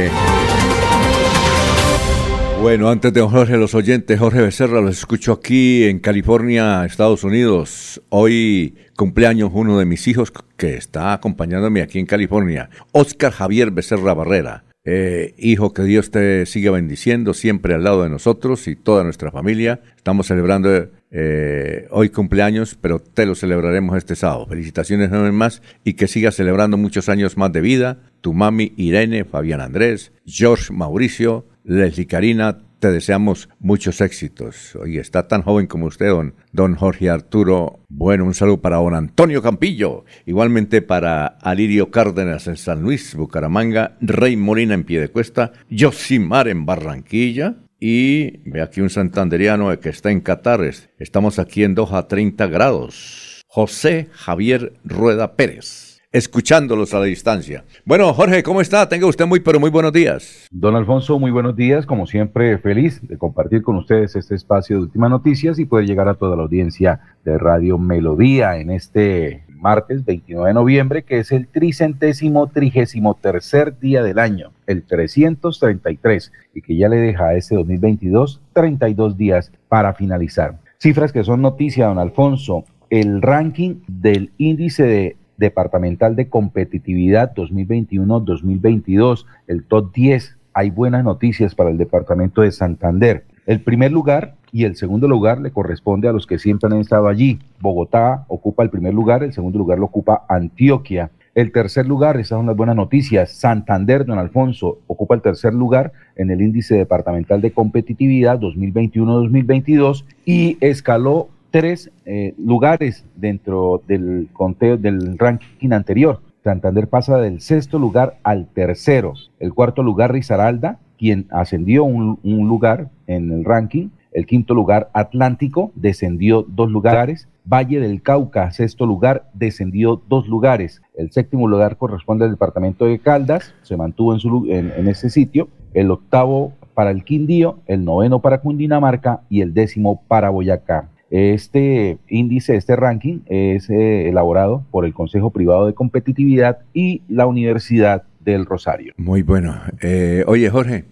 Bueno, 2.61 2.89
antes 2.89 3.11
de 3.13 3.21
Jorge, 3.21 3.57
los 3.57 3.73
oyentes, 3.73 4.19
Jorge 4.19 4.41
Becerra, 4.41 4.79
los 4.79 4.99
escucho 4.99 5.31
aquí 5.31 5.85
en 5.85 5.97
California, 5.97 6.85
Estados 6.85 7.23
Unidos. 7.23 7.99
Hoy 8.09 8.75
cumpleaños 8.95 9.49
uno 9.53 9.79
de 9.79 9.85
mis 9.85 10.07
hijos 10.07 10.31
que 10.55 10.75
está 10.75 11.13
acompañándome 11.13 11.81
aquí 11.81 11.97
en 11.97 12.05
California, 12.05 12.69
Oscar 12.91 13.31
Javier 13.31 13.71
Becerra 13.71 14.13
Barrera. 14.13 14.68
Eh, 14.91 15.35
hijo, 15.37 15.71
que 15.71 15.83
Dios 15.83 16.09
te 16.09 16.47
siga 16.47 16.71
bendiciendo 16.71 17.35
siempre 17.35 17.75
al 17.75 17.83
lado 17.83 18.01
de 18.01 18.09
nosotros 18.09 18.67
y 18.67 18.75
toda 18.75 19.03
nuestra 19.03 19.29
familia. 19.29 19.81
Estamos 19.95 20.25
celebrando 20.25 20.89
eh, 21.11 21.87
hoy 21.91 22.09
cumpleaños, 22.09 22.75
pero 22.81 22.97
te 22.97 23.27
lo 23.27 23.35
celebraremos 23.35 23.95
este 23.95 24.15
sábado. 24.15 24.47
Felicitaciones 24.47 25.11
una 25.11 25.31
más 25.31 25.61
y 25.83 25.93
que 25.93 26.07
sigas 26.07 26.33
celebrando 26.33 26.75
muchos 26.75 27.07
años 27.07 27.37
más 27.37 27.53
de 27.53 27.61
vida. 27.61 27.99
Tu 28.21 28.33
mami 28.33 28.73
Irene, 28.77 29.25
Fabián 29.25 29.61
Andrés, 29.61 30.11
George 30.25 30.73
Mauricio, 30.73 31.45
Leslie 31.63 32.07
Karina, 32.07 32.57
te 32.79 32.91
deseamos 32.91 33.49
muchos 33.59 34.01
éxitos. 34.01 34.75
Hoy 34.75 34.97
está 34.97 35.27
tan 35.27 35.41
joven 35.41 35.67
como 35.67 35.85
usted, 35.85 36.11
don, 36.51 36.75
Jorge 36.75 37.09
Arturo. 37.09 37.79
Bueno, 37.89 38.25
un 38.25 38.33
saludo 38.33 38.61
para 38.61 38.77
don 38.77 38.95
Antonio 38.95 39.41
Campillo. 39.41 40.05
Igualmente 40.25 40.81
para 40.81 41.25
Alirio 41.27 41.91
Cárdenas 41.91 42.47
en 42.47 42.57
San 42.57 42.81
Luis, 42.81 43.15
Bucaramanga, 43.15 43.97
Rey 44.01 44.37
Molina 44.37 44.73
en 44.73 44.83
Piedecuesta, 44.83 45.51
Josimar 45.69 46.47
en 46.47 46.65
Barranquilla. 46.65 47.55
Y 47.79 48.49
ve 48.49 48.61
aquí 48.61 48.81
un 48.81 48.89
santanderiano 48.89 49.77
que 49.79 49.89
está 49.89 50.11
en 50.11 50.21
Qatar. 50.21 50.59
Estamos 50.97 51.39
aquí 51.39 51.63
en 51.63 51.75
Doha, 51.75 52.07
30 52.07 52.47
grados. 52.47 53.41
José 53.47 54.09
Javier 54.11 54.73
Rueda 54.83 55.35
Pérez 55.35 55.88
escuchándolos 56.11 56.93
a 56.93 56.99
la 56.99 57.05
distancia. 57.05 57.63
Bueno, 57.85 58.11
Jorge, 58.13 58.41
¿cómo 58.41 58.61
está? 58.61 58.89
Tenga 58.89 59.05
usted 59.05 59.27
muy, 59.27 59.39
pero 59.39 59.59
muy 59.59 59.69
buenos 59.69 59.93
días. 59.93 60.47
Don 60.51 60.75
Alfonso, 60.75 61.19
muy 61.19 61.29
buenos 61.29 61.55
días. 61.55 61.85
Como 61.85 62.07
siempre, 62.07 62.57
feliz 62.57 62.99
de 63.07 63.17
compartir 63.17 63.61
con 63.61 63.75
ustedes 63.75 64.15
este 64.15 64.35
espacio 64.35 64.77
de 64.77 64.83
últimas 64.83 65.11
noticias 65.11 65.59
y 65.59 65.65
poder 65.65 65.85
llegar 65.85 66.07
a 66.07 66.15
toda 66.15 66.35
la 66.35 66.43
audiencia 66.43 66.99
de 67.23 67.37
Radio 67.37 67.77
Melodía 67.77 68.57
en 68.57 68.71
este 68.71 69.43
martes 69.59 70.05
29 70.05 70.47
de 70.47 70.53
noviembre, 70.53 71.03
que 71.03 71.19
es 71.19 71.31
el 71.31 71.47
tricentésimo 71.47 72.47
trigésimo 72.47 73.15
tercer 73.15 73.77
día 73.77 74.01
del 74.01 74.17
año, 74.17 74.51
el 74.65 74.83
333, 74.83 76.31
y 76.55 76.61
que 76.61 76.77
ya 76.77 76.87
le 76.89 76.95
deja 76.95 77.27
a 77.27 77.35
este 77.35 77.55
2022 77.55 78.41
32 78.53 79.17
días 79.17 79.51
para 79.67 79.93
finalizar. 79.93 80.57
Cifras 80.79 81.11
que 81.11 81.23
son 81.23 81.41
noticia, 81.41 81.87
don 81.87 81.99
Alfonso. 81.99 82.63
El 82.89 83.21
ranking 83.21 83.81
del 83.87 84.31
índice 84.37 84.83
de 84.83 85.15
departamental 85.39 86.15
de 86.15 86.29
competitividad 86.29 87.33
2021-2022, 87.33 89.25
el 89.47 89.63
top 89.63 89.93
10. 89.93 90.37
Hay 90.53 90.69
buenas 90.69 91.03
noticias 91.03 91.55
para 91.55 91.71
el 91.71 91.77
departamento 91.77 92.41
de 92.41 92.51
Santander. 92.51 93.23
El 93.45 93.61
primer 93.61 93.91
lugar 93.91 94.35
y 94.51 94.65
el 94.65 94.75
segundo 94.75 95.07
lugar 95.07 95.39
le 95.39 95.51
corresponde 95.51 96.07
a 96.07 96.11
los 96.11 96.27
que 96.27 96.37
siempre 96.37 96.69
han 96.71 96.79
estado 96.79 97.07
allí. 97.07 97.39
Bogotá 97.59 98.25
ocupa 98.27 98.63
el 98.63 98.69
primer 98.69 98.93
lugar, 98.93 99.23
el 99.23 99.33
segundo 99.33 99.57
lugar 99.57 99.79
lo 99.79 99.85
ocupa 99.85 100.25
Antioquia. 100.27 101.09
El 101.35 101.51
tercer 101.51 101.87
lugar, 101.87 102.17
esas 102.17 102.37
son 102.37 102.47
las 102.47 102.55
buenas 102.55 102.75
noticias, 102.75 103.31
Santander, 103.31 104.05
don 104.05 104.19
Alfonso, 104.19 104.79
ocupa 104.87 105.15
el 105.15 105.21
tercer 105.21 105.53
lugar 105.53 105.93
en 106.15 106.31
el 106.31 106.41
índice 106.41 106.75
departamental 106.75 107.39
de 107.39 107.51
competitividad 107.51 108.39
2021-2022 108.39 110.03
y 110.25 110.57
escaló 110.59 111.29
tres 111.51 111.91
eh, 112.05 112.33
lugares 112.37 113.05
dentro 113.15 113.81
del 113.87 114.29
conteo 114.33 114.77
del 114.77 115.17
ranking 115.17 115.71
anterior. 115.71 116.21
Santander 116.43 116.87
pasa 116.87 117.17
del 117.17 117.41
sexto 117.41 117.79
lugar 117.79 118.17
al 118.23 118.47
tercero. 118.47 119.13
El 119.39 119.53
cuarto 119.53 119.83
lugar, 119.83 120.13
Risaralda, 120.13 120.79
quien 120.97 121.27
ascendió 121.31 121.83
un, 121.83 122.19
lugar 122.23 122.89
en 123.07 123.31
el 123.31 123.45
ranking. 123.45 123.89
El 124.11 124.25
quinto 124.25 124.53
lugar, 124.53 124.89
Atlántico, 124.93 125.71
descendió 125.75 126.45
dos 126.47 126.71
lugares. 126.71 127.27
Valle 127.45 127.79
del 127.79 128.01
Cauca, 128.01 128.51
sexto 128.51 128.85
lugar, 128.85 129.29
descendió 129.33 130.01
dos 130.07 130.27
lugares. 130.27 130.81
El 130.95 131.11
séptimo 131.11 131.47
lugar 131.47 131.77
corresponde 131.77 132.25
al 132.25 132.31
departamento 132.31 132.85
de 132.85 132.99
Caldas, 132.99 133.53
se 133.63 133.75
mantuvo 133.75 134.13
en, 134.13 134.19
su, 134.19 134.45
en, 134.49 134.71
en 134.75 134.87
ese 134.87 135.09
sitio. 135.09 135.49
El 135.73 135.89
octavo 135.91 136.53
para 136.73 136.91
el 136.91 137.03
Quindío, 137.03 137.59
el 137.65 137.83
noveno 137.83 138.19
para 138.19 138.41
Cundinamarca 138.41 139.21
y 139.29 139.41
el 139.41 139.53
décimo 139.53 140.01
para 140.07 140.29
Boyacá. 140.29 140.89
Este 141.09 141.97
índice, 142.07 142.55
este 142.55 142.75
ranking 142.75 143.21
es 143.25 143.69
eh, 143.69 144.09
elaborado 144.09 144.63
por 144.69 144.85
el 144.85 144.93
Consejo 144.93 145.31
Privado 145.31 145.65
de 145.65 145.73
Competitividad 145.73 146.59
y 146.73 147.01
la 147.07 147.25
Universidad 147.25 148.03
del 148.19 148.45
Rosario. 148.45 148.93
Muy 148.97 149.23
bueno. 149.23 149.59
Eh, 149.81 150.23
oye, 150.27 150.49
Jorge, 150.49 150.85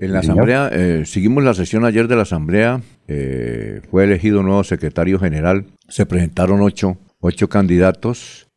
en 0.00 0.12
la 0.12 0.20
Asamblea, 0.20 0.68
eh, 0.72 1.02
seguimos 1.04 1.44
la 1.44 1.54
sesión 1.54 1.84
ayer 1.84 2.08
de 2.08 2.16
la 2.16 2.22
Asamblea, 2.22 2.80
fue 3.90 4.04
elegido 4.04 4.38
un 4.38 4.46
nuevo 4.46 4.62
secretario 4.62 5.18
general, 5.18 5.64
se 5.88 6.06
presentaron 6.06 6.60
ocho, 6.60 6.96
ocho 7.20 7.48
candidatos. 7.48 8.48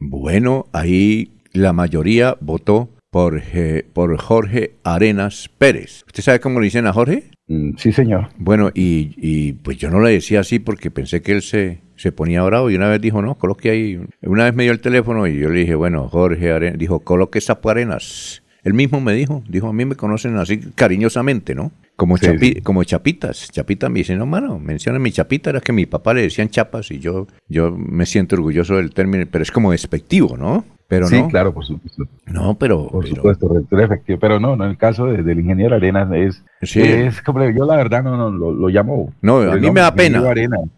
bueno, 0.00 0.66
ahí 0.72 1.32
la 1.52 1.72
mayoría 1.72 2.36
votó 2.40 2.90
por, 3.10 3.42
por 3.92 4.16
Jorge 4.18 4.76
Arenas 4.84 5.50
Pérez. 5.58 6.02
¿Usted 6.06 6.22
sabe 6.22 6.40
cómo 6.40 6.60
le 6.60 6.64
dicen 6.64 6.86
a 6.86 6.94
Jorge? 6.94 7.30
Mm, 7.48 7.76
sí, 7.76 7.92
señor. 7.92 8.28
Bueno, 8.38 8.70
y, 8.74 9.14
y, 9.16 9.52
pues 9.54 9.76
yo 9.78 9.90
no 9.90 10.00
le 10.00 10.10
decía 10.10 10.40
así 10.40 10.58
porque 10.58 10.90
pensé 10.90 11.22
que 11.22 11.32
él 11.32 11.42
se, 11.42 11.80
se 11.96 12.12
ponía 12.12 12.42
bravo 12.42 12.70
y 12.70 12.76
una 12.76 12.88
vez 12.88 13.00
dijo, 13.00 13.22
no, 13.22 13.36
coloque 13.36 13.70
ahí. 13.70 14.00
Una 14.22 14.44
vez 14.44 14.54
me 14.54 14.64
dio 14.64 14.72
el 14.72 14.80
teléfono 14.80 15.26
y 15.26 15.38
yo 15.38 15.48
le 15.48 15.60
dije, 15.60 15.74
bueno, 15.74 16.08
Jorge 16.08 16.50
Arenas, 16.50 16.78
dijo, 16.78 17.00
coloque 17.00 17.40
Sapo 17.40 17.70
Arenas. 17.70 18.42
Él 18.64 18.74
mismo 18.74 19.00
me 19.00 19.14
dijo, 19.14 19.44
dijo, 19.48 19.68
a 19.68 19.72
mí 19.72 19.84
me 19.84 19.94
conocen 19.94 20.36
así 20.38 20.58
cariñosamente, 20.58 21.54
¿no? 21.54 21.70
Como, 21.94 22.16
como 22.64 22.82
chapitas. 22.82 23.48
Chapita 23.52 23.88
me 23.88 24.00
dice, 24.00 24.16
no, 24.16 24.26
mano, 24.26 24.58
menciona 24.58 24.98
mi 24.98 25.12
chapita, 25.12 25.50
era 25.50 25.60
que 25.60 25.72
mi 25.72 25.86
papá 25.86 26.14
le 26.14 26.22
decían 26.22 26.50
chapas 26.50 26.90
y 26.90 26.98
yo, 26.98 27.28
yo 27.48 27.70
me 27.70 28.06
siento 28.06 28.34
orgulloso 28.34 28.76
del 28.76 28.90
término, 28.90 29.24
pero 29.30 29.42
es 29.42 29.52
como 29.52 29.70
despectivo, 29.70 30.36
¿no? 30.36 30.64
Pero 30.88 31.08
sí, 31.08 31.20
claro, 31.30 31.52
por 31.52 31.64
supuesto. 31.64 32.04
No, 32.26 32.56
pero. 32.56 32.88
Por 32.88 33.06
supuesto, 33.06 33.50
efectivo. 33.72 34.18
Pero 34.20 34.38
no, 34.38 34.54
en 34.54 34.62
el 34.62 34.76
caso 34.76 35.06
del 35.06 35.40
ingeniero 35.40 35.74
Arenas 35.74 36.08
es. 36.14 36.44
Sí. 36.62 36.80
Es 36.80 37.22
yo 37.26 37.66
la 37.66 37.76
verdad 37.76 38.04
no, 38.04 38.16
no 38.16 38.30
lo, 38.30 38.68
llamo. 38.68 39.12
No, 39.20 39.38
a 39.38 39.56
mí 39.56 39.70
me 39.70 39.80
da 39.80 39.92
pena. 39.94 40.22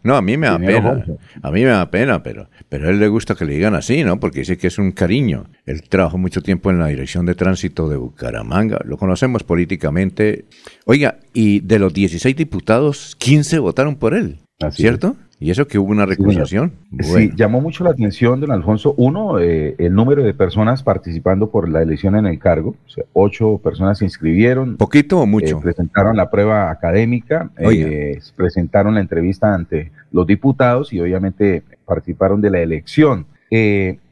no, 0.02 0.16
a 0.16 0.22
mí 0.22 0.36
me 0.38 0.46
da 0.46 0.58
pena. 0.58 1.04
A 1.42 1.50
mí 1.50 1.62
me 1.62 1.70
da 1.70 1.90
pena, 1.90 2.22
pero, 2.22 2.48
pero 2.68 2.88
a 2.88 2.90
él 2.90 2.98
le 2.98 3.08
gusta 3.08 3.34
que 3.34 3.44
le 3.44 3.54
digan 3.54 3.74
así, 3.74 4.02
¿no? 4.02 4.18
Porque 4.18 4.40
dice 4.40 4.56
que 4.56 4.68
es 4.68 4.78
un 4.78 4.92
cariño. 4.92 5.44
Él 5.66 5.82
trabajó 5.88 6.16
mucho 6.16 6.42
tiempo 6.42 6.70
en 6.70 6.78
la 6.78 6.86
Dirección 6.86 7.26
de 7.26 7.34
Tránsito 7.34 7.88
de 7.88 7.98
Bucaramanga. 7.98 8.80
Lo 8.84 8.96
conocemos 8.96 9.44
políticamente. 9.44 10.46
Oiga, 10.86 11.18
y 11.34 11.60
de 11.60 11.78
los 11.78 11.92
16 11.92 12.34
diputados, 12.34 13.14
15 13.18 13.58
votaron 13.58 13.96
por 13.96 14.14
él. 14.14 14.38
¿Cierto? 14.70 15.16
¿Y 15.40 15.50
eso 15.52 15.68
que 15.68 15.78
hubo 15.78 15.92
una 15.92 16.04
recusación? 16.04 16.72
Sí, 17.00 17.30
llamó 17.36 17.60
mucho 17.60 17.84
la 17.84 17.90
atención, 17.90 18.40
don 18.40 18.50
Alfonso. 18.50 18.94
Uno, 18.96 19.38
eh, 19.38 19.76
el 19.78 19.94
número 19.94 20.24
de 20.24 20.34
personas 20.34 20.82
participando 20.82 21.50
por 21.50 21.68
la 21.68 21.80
elección 21.82 22.16
en 22.16 22.26
el 22.26 22.40
cargo. 22.40 22.74
O 22.86 22.90
sea, 22.90 23.04
ocho 23.12 23.58
personas 23.62 23.98
se 23.98 24.04
inscribieron. 24.04 24.76
¿Poquito 24.76 25.20
o 25.20 25.26
mucho? 25.26 25.58
Eh, 25.58 25.60
presentaron 25.62 26.16
la 26.16 26.28
prueba 26.28 26.70
académica, 26.70 27.50
eh, 27.58 28.18
presentaron 28.34 28.94
la 28.94 29.00
entrevista 29.00 29.54
ante 29.54 29.92
los 30.10 30.26
diputados 30.26 30.92
y 30.92 31.00
obviamente 31.00 31.62
participaron 31.84 32.40
de 32.40 32.50
la 32.50 32.60
elección. 32.60 33.26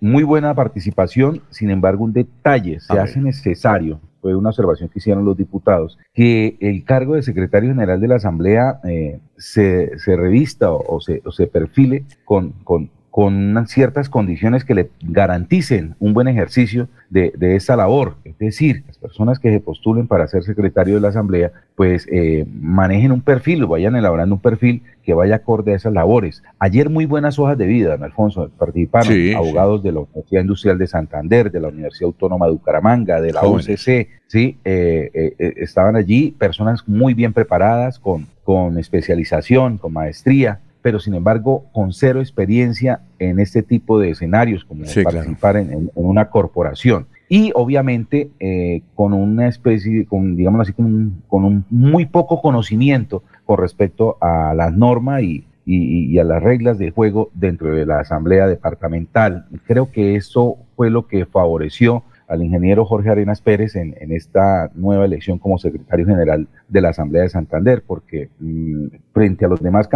muy 0.00 0.22
buena 0.22 0.54
participación, 0.54 1.42
sin 1.50 1.70
embargo, 1.70 2.04
un 2.04 2.12
detalle 2.12 2.78
se 2.80 2.98
hace 2.98 3.20
necesario 3.20 4.00
fue 4.26 4.34
una 4.34 4.48
observación 4.48 4.88
que 4.88 4.98
hicieron 4.98 5.24
los 5.24 5.36
diputados, 5.36 6.00
que 6.12 6.56
el 6.58 6.82
cargo 6.82 7.14
de 7.14 7.22
secretario 7.22 7.70
general 7.70 8.00
de 8.00 8.08
la 8.08 8.16
Asamblea 8.16 8.80
eh, 8.82 9.20
se, 9.36 9.96
se, 10.00 10.16
revista 10.16 10.72
o, 10.72 11.00
se, 11.00 11.22
o, 11.24 11.30
se, 11.30 11.46
perfile 11.46 12.04
con, 12.24 12.50
con, 12.64 12.90
con 13.16 13.66
ciertas 13.66 14.10
condiciones 14.10 14.66
que 14.66 14.74
le 14.74 14.90
garanticen 15.00 15.94
un 16.00 16.12
buen 16.12 16.28
ejercicio 16.28 16.86
de, 17.08 17.32
de 17.34 17.56
esa 17.56 17.74
labor. 17.74 18.16
Es 18.24 18.36
decir, 18.36 18.84
las 18.86 18.98
personas 18.98 19.38
que 19.38 19.50
se 19.50 19.58
postulen 19.58 20.06
para 20.06 20.28
ser 20.28 20.42
secretario 20.42 20.96
de 20.96 21.00
la 21.00 21.08
Asamblea, 21.08 21.50
pues 21.76 22.06
eh, 22.12 22.44
manejen 22.60 23.12
un 23.12 23.22
perfil, 23.22 23.64
o 23.64 23.68
vayan 23.68 23.96
elaborando 23.96 24.34
un 24.34 24.42
perfil 24.42 24.82
que 25.02 25.14
vaya 25.14 25.36
acorde 25.36 25.72
a 25.72 25.76
esas 25.76 25.94
labores. 25.94 26.42
Ayer 26.58 26.90
muy 26.90 27.06
buenas 27.06 27.38
hojas 27.38 27.56
de 27.56 27.66
vida, 27.66 27.92
don 27.92 28.04
Alfonso, 28.04 28.50
participaron 28.58 29.34
abogados 29.34 29.82
de 29.82 29.92
la 29.92 30.00
Universidad 30.00 30.42
Industrial 30.42 30.76
de 30.76 30.86
Santander, 30.86 31.50
de 31.50 31.60
la 31.60 31.68
Universidad 31.68 32.08
Autónoma 32.08 32.44
de 32.44 32.52
Bucaramanga, 32.52 33.22
de 33.22 33.32
la 33.32 33.48
UCC, 33.48 34.10
sí, 34.26 34.58
eh, 34.62 35.10
eh, 35.14 35.54
estaban 35.56 35.96
allí 35.96 36.32
personas 36.32 36.86
muy 36.86 37.14
bien 37.14 37.32
preparadas, 37.32 37.98
con, 37.98 38.26
con 38.44 38.78
especialización, 38.78 39.78
con 39.78 39.94
maestría, 39.94 40.60
pero 40.86 41.00
sin 41.00 41.14
embargo 41.14 41.64
con 41.72 41.92
cero 41.92 42.20
experiencia 42.20 43.00
en 43.18 43.40
este 43.40 43.64
tipo 43.64 43.98
de 43.98 44.10
escenarios, 44.10 44.64
como 44.64 44.84
participar 45.02 45.56
en, 45.56 45.90
una 45.96 46.30
corporación. 46.30 47.08
Y 47.28 47.50
obviamente 47.56 48.30
eh, 48.38 48.82
con 48.94 49.12
una 49.12 49.48
especie, 49.48 50.06
con, 50.06 50.36
digamos 50.36 50.60
así, 50.60 50.72
con 50.72 50.84
un, 50.84 51.22
con 51.26 51.44
un, 51.44 51.64
muy 51.70 52.06
poco 52.06 52.40
conocimiento 52.40 53.24
con 53.44 53.58
respecto 53.58 54.16
a 54.20 54.54
las 54.54 54.76
normas 54.76 55.24
y, 55.24 55.44
y, 55.64 56.16
a 56.20 56.22
las 56.22 56.40
reglas 56.40 56.78
de 56.78 56.92
juego 56.92 57.30
dentro 57.34 57.74
de 57.74 57.84
la 57.84 57.98
Asamblea 57.98 58.46
Departamental. 58.46 59.46
Creo 59.66 59.90
que 59.90 60.14
eso 60.14 60.56
fue 60.76 60.88
lo 60.88 61.08
que 61.08 61.26
favoreció 61.26 62.04
al 62.28 62.42
ingeniero 62.42 62.84
Jorge 62.84 63.10
Arenas 63.10 63.40
Pérez 63.40 63.76
en, 63.76 63.94
esta 64.12 64.70
nueva 64.74 65.04
elección 65.04 65.38
como 65.38 65.58
secretario 65.58 66.06
general 66.06 66.48
de 66.68 66.80
la 66.80 66.90
Asamblea 66.90 67.22
de 67.22 67.28
Santander, 67.28 67.82
porque 67.86 68.30
mm, 68.40 68.86
frente 69.12 69.44
a 69.44 69.48
los 69.48 69.62
demás 69.62 69.88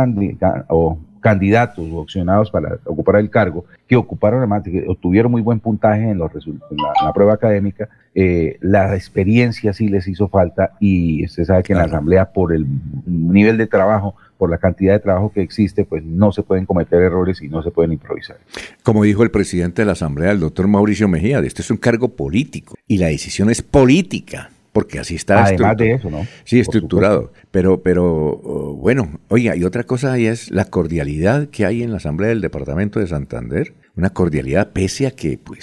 candidatos 1.20 1.86
o 1.90 1.98
opcionados 1.98 2.50
para 2.50 2.78
ocupar 2.84 3.16
el 3.16 3.30
cargo, 3.30 3.64
que 3.86 3.96
ocuparon 3.96 4.38
además, 4.38 4.62
que 4.62 4.84
obtuvieron 4.88 5.30
muy 5.30 5.42
buen 5.42 5.60
puntaje 5.60 6.10
en, 6.10 6.18
los 6.18 6.30
en, 6.46 6.60
la, 7.04 7.12
prueba 7.12 7.34
académica, 7.34 7.88
eh, 8.14 8.56
la 8.60 8.94
experiencia 8.94 9.72
sí 9.72 9.88
les 9.88 10.08
hizo 10.08 10.28
falta 10.28 10.72
y 10.80 11.24
usted 11.24 11.44
sabe 11.44 11.62
que 11.62 11.72
en 11.72 11.78
la 11.78 11.84
Asamblea 11.84 12.32
por 12.32 12.52
el 12.52 12.66
nivel 13.06 13.56
de 13.56 13.66
trabajo 13.66 14.14
por 14.40 14.48
la 14.48 14.56
cantidad 14.56 14.94
de 14.94 15.00
trabajo 15.00 15.30
que 15.30 15.42
existe, 15.42 15.84
pues 15.84 16.02
no 16.02 16.32
se 16.32 16.42
pueden 16.42 16.64
cometer 16.64 17.02
errores 17.02 17.42
y 17.42 17.48
no 17.48 17.62
se 17.62 17.70
pueden 17.70 17.92
improvisar. 17.92 18.38
Como 18.82 19.04
dijo 19.04 19.22
el 19.22 19.30
presidente 19.30 19.82
de 19.82 19.86
la 19.86 19.92
Asamblea, 19.92 20.30
el 20.30 20.40
doctor 20.40 20.66
Mauricio 20.66 21.08
Mejía, 21.08 21.40
este 21.40 21.60
es 21.60 21.70
un 21.70 21.76
cargo 21.76 22.08
político 22.08 22.74
y 22.88 22.96
la 22.96 23.08
decisión 23.08 23.50
es 23.50 23.60
política 23.60 24.48
porque 24.72 24.98
así 24.98 25.16
está 25.16 25.44
Además 25.44 25.76
de 25.76 25.92
eso, 25.92 26.10
¿no? 26.10 26.26
Sí, 26.44 26.60
estructurado. 26.60 27.32
Pero, 27.50 27.82
pero 27.82 28.04
oh, 28.04 28.74
bueno, 28.74 29.20
oiga, 29.28 29.56
y 29.56 29.64
otra 29.64 29.84
cosa 29.84 30.12
ahí 30.12 30.26
es 30.26 30.50
la 30.50 30.64
cordialidad 30.64 31.48
que 31.48 31.66
hay 31.66 31.82
en 31.82 31.90
la 31.90 31.96
Asamblea 31.96 32.28
del 32.28 32.40
Departamento 32.40 33.00
de 33.00 33.06
Santander 33.06 33.74
una 34.00 34.10
cordialidad 34.10 34.72
pese 34.72 35.06
a 35.06 35.10
que 35.10 35.38
pues 35.38 35.60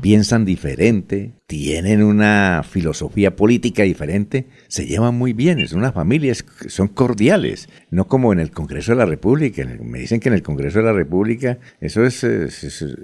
piensan 0.00 0.44
diferente, 0.44 1.34
tienen 1.46 2.02
una 2.02 2.62
filosofía 2.68 3.36
política 3.36 3.82
diferente, 3.84 4.46
se 4.66 4.86
llevan 4.86 5.14
muy 5.14 5.32
bien, 5.32 5.60
es 5.60 5.72
una 5.72 5.92
familia, 5.92 6.34
son 6.68 6.88
cordiales, 6.88 7.68
no 7.90 8.08
como 8.08 8.32
en 8.32 8.40
el 8.40 8.50
Congreso 8.50 8.92
de 8.92 8.98
la 8.98 9.06
República. 9.06 9.64
Me 9.80 9.98
dicen 9.98 10.20
que 10.20 10.28
en 10.28 10.34
el 10.34 10.42
Congreso 10.42 10.78
de 10.78 10.86
la 10.86 10.92
República 10.92 11.58
eso 11.80 12.04
es, 12.04 12.24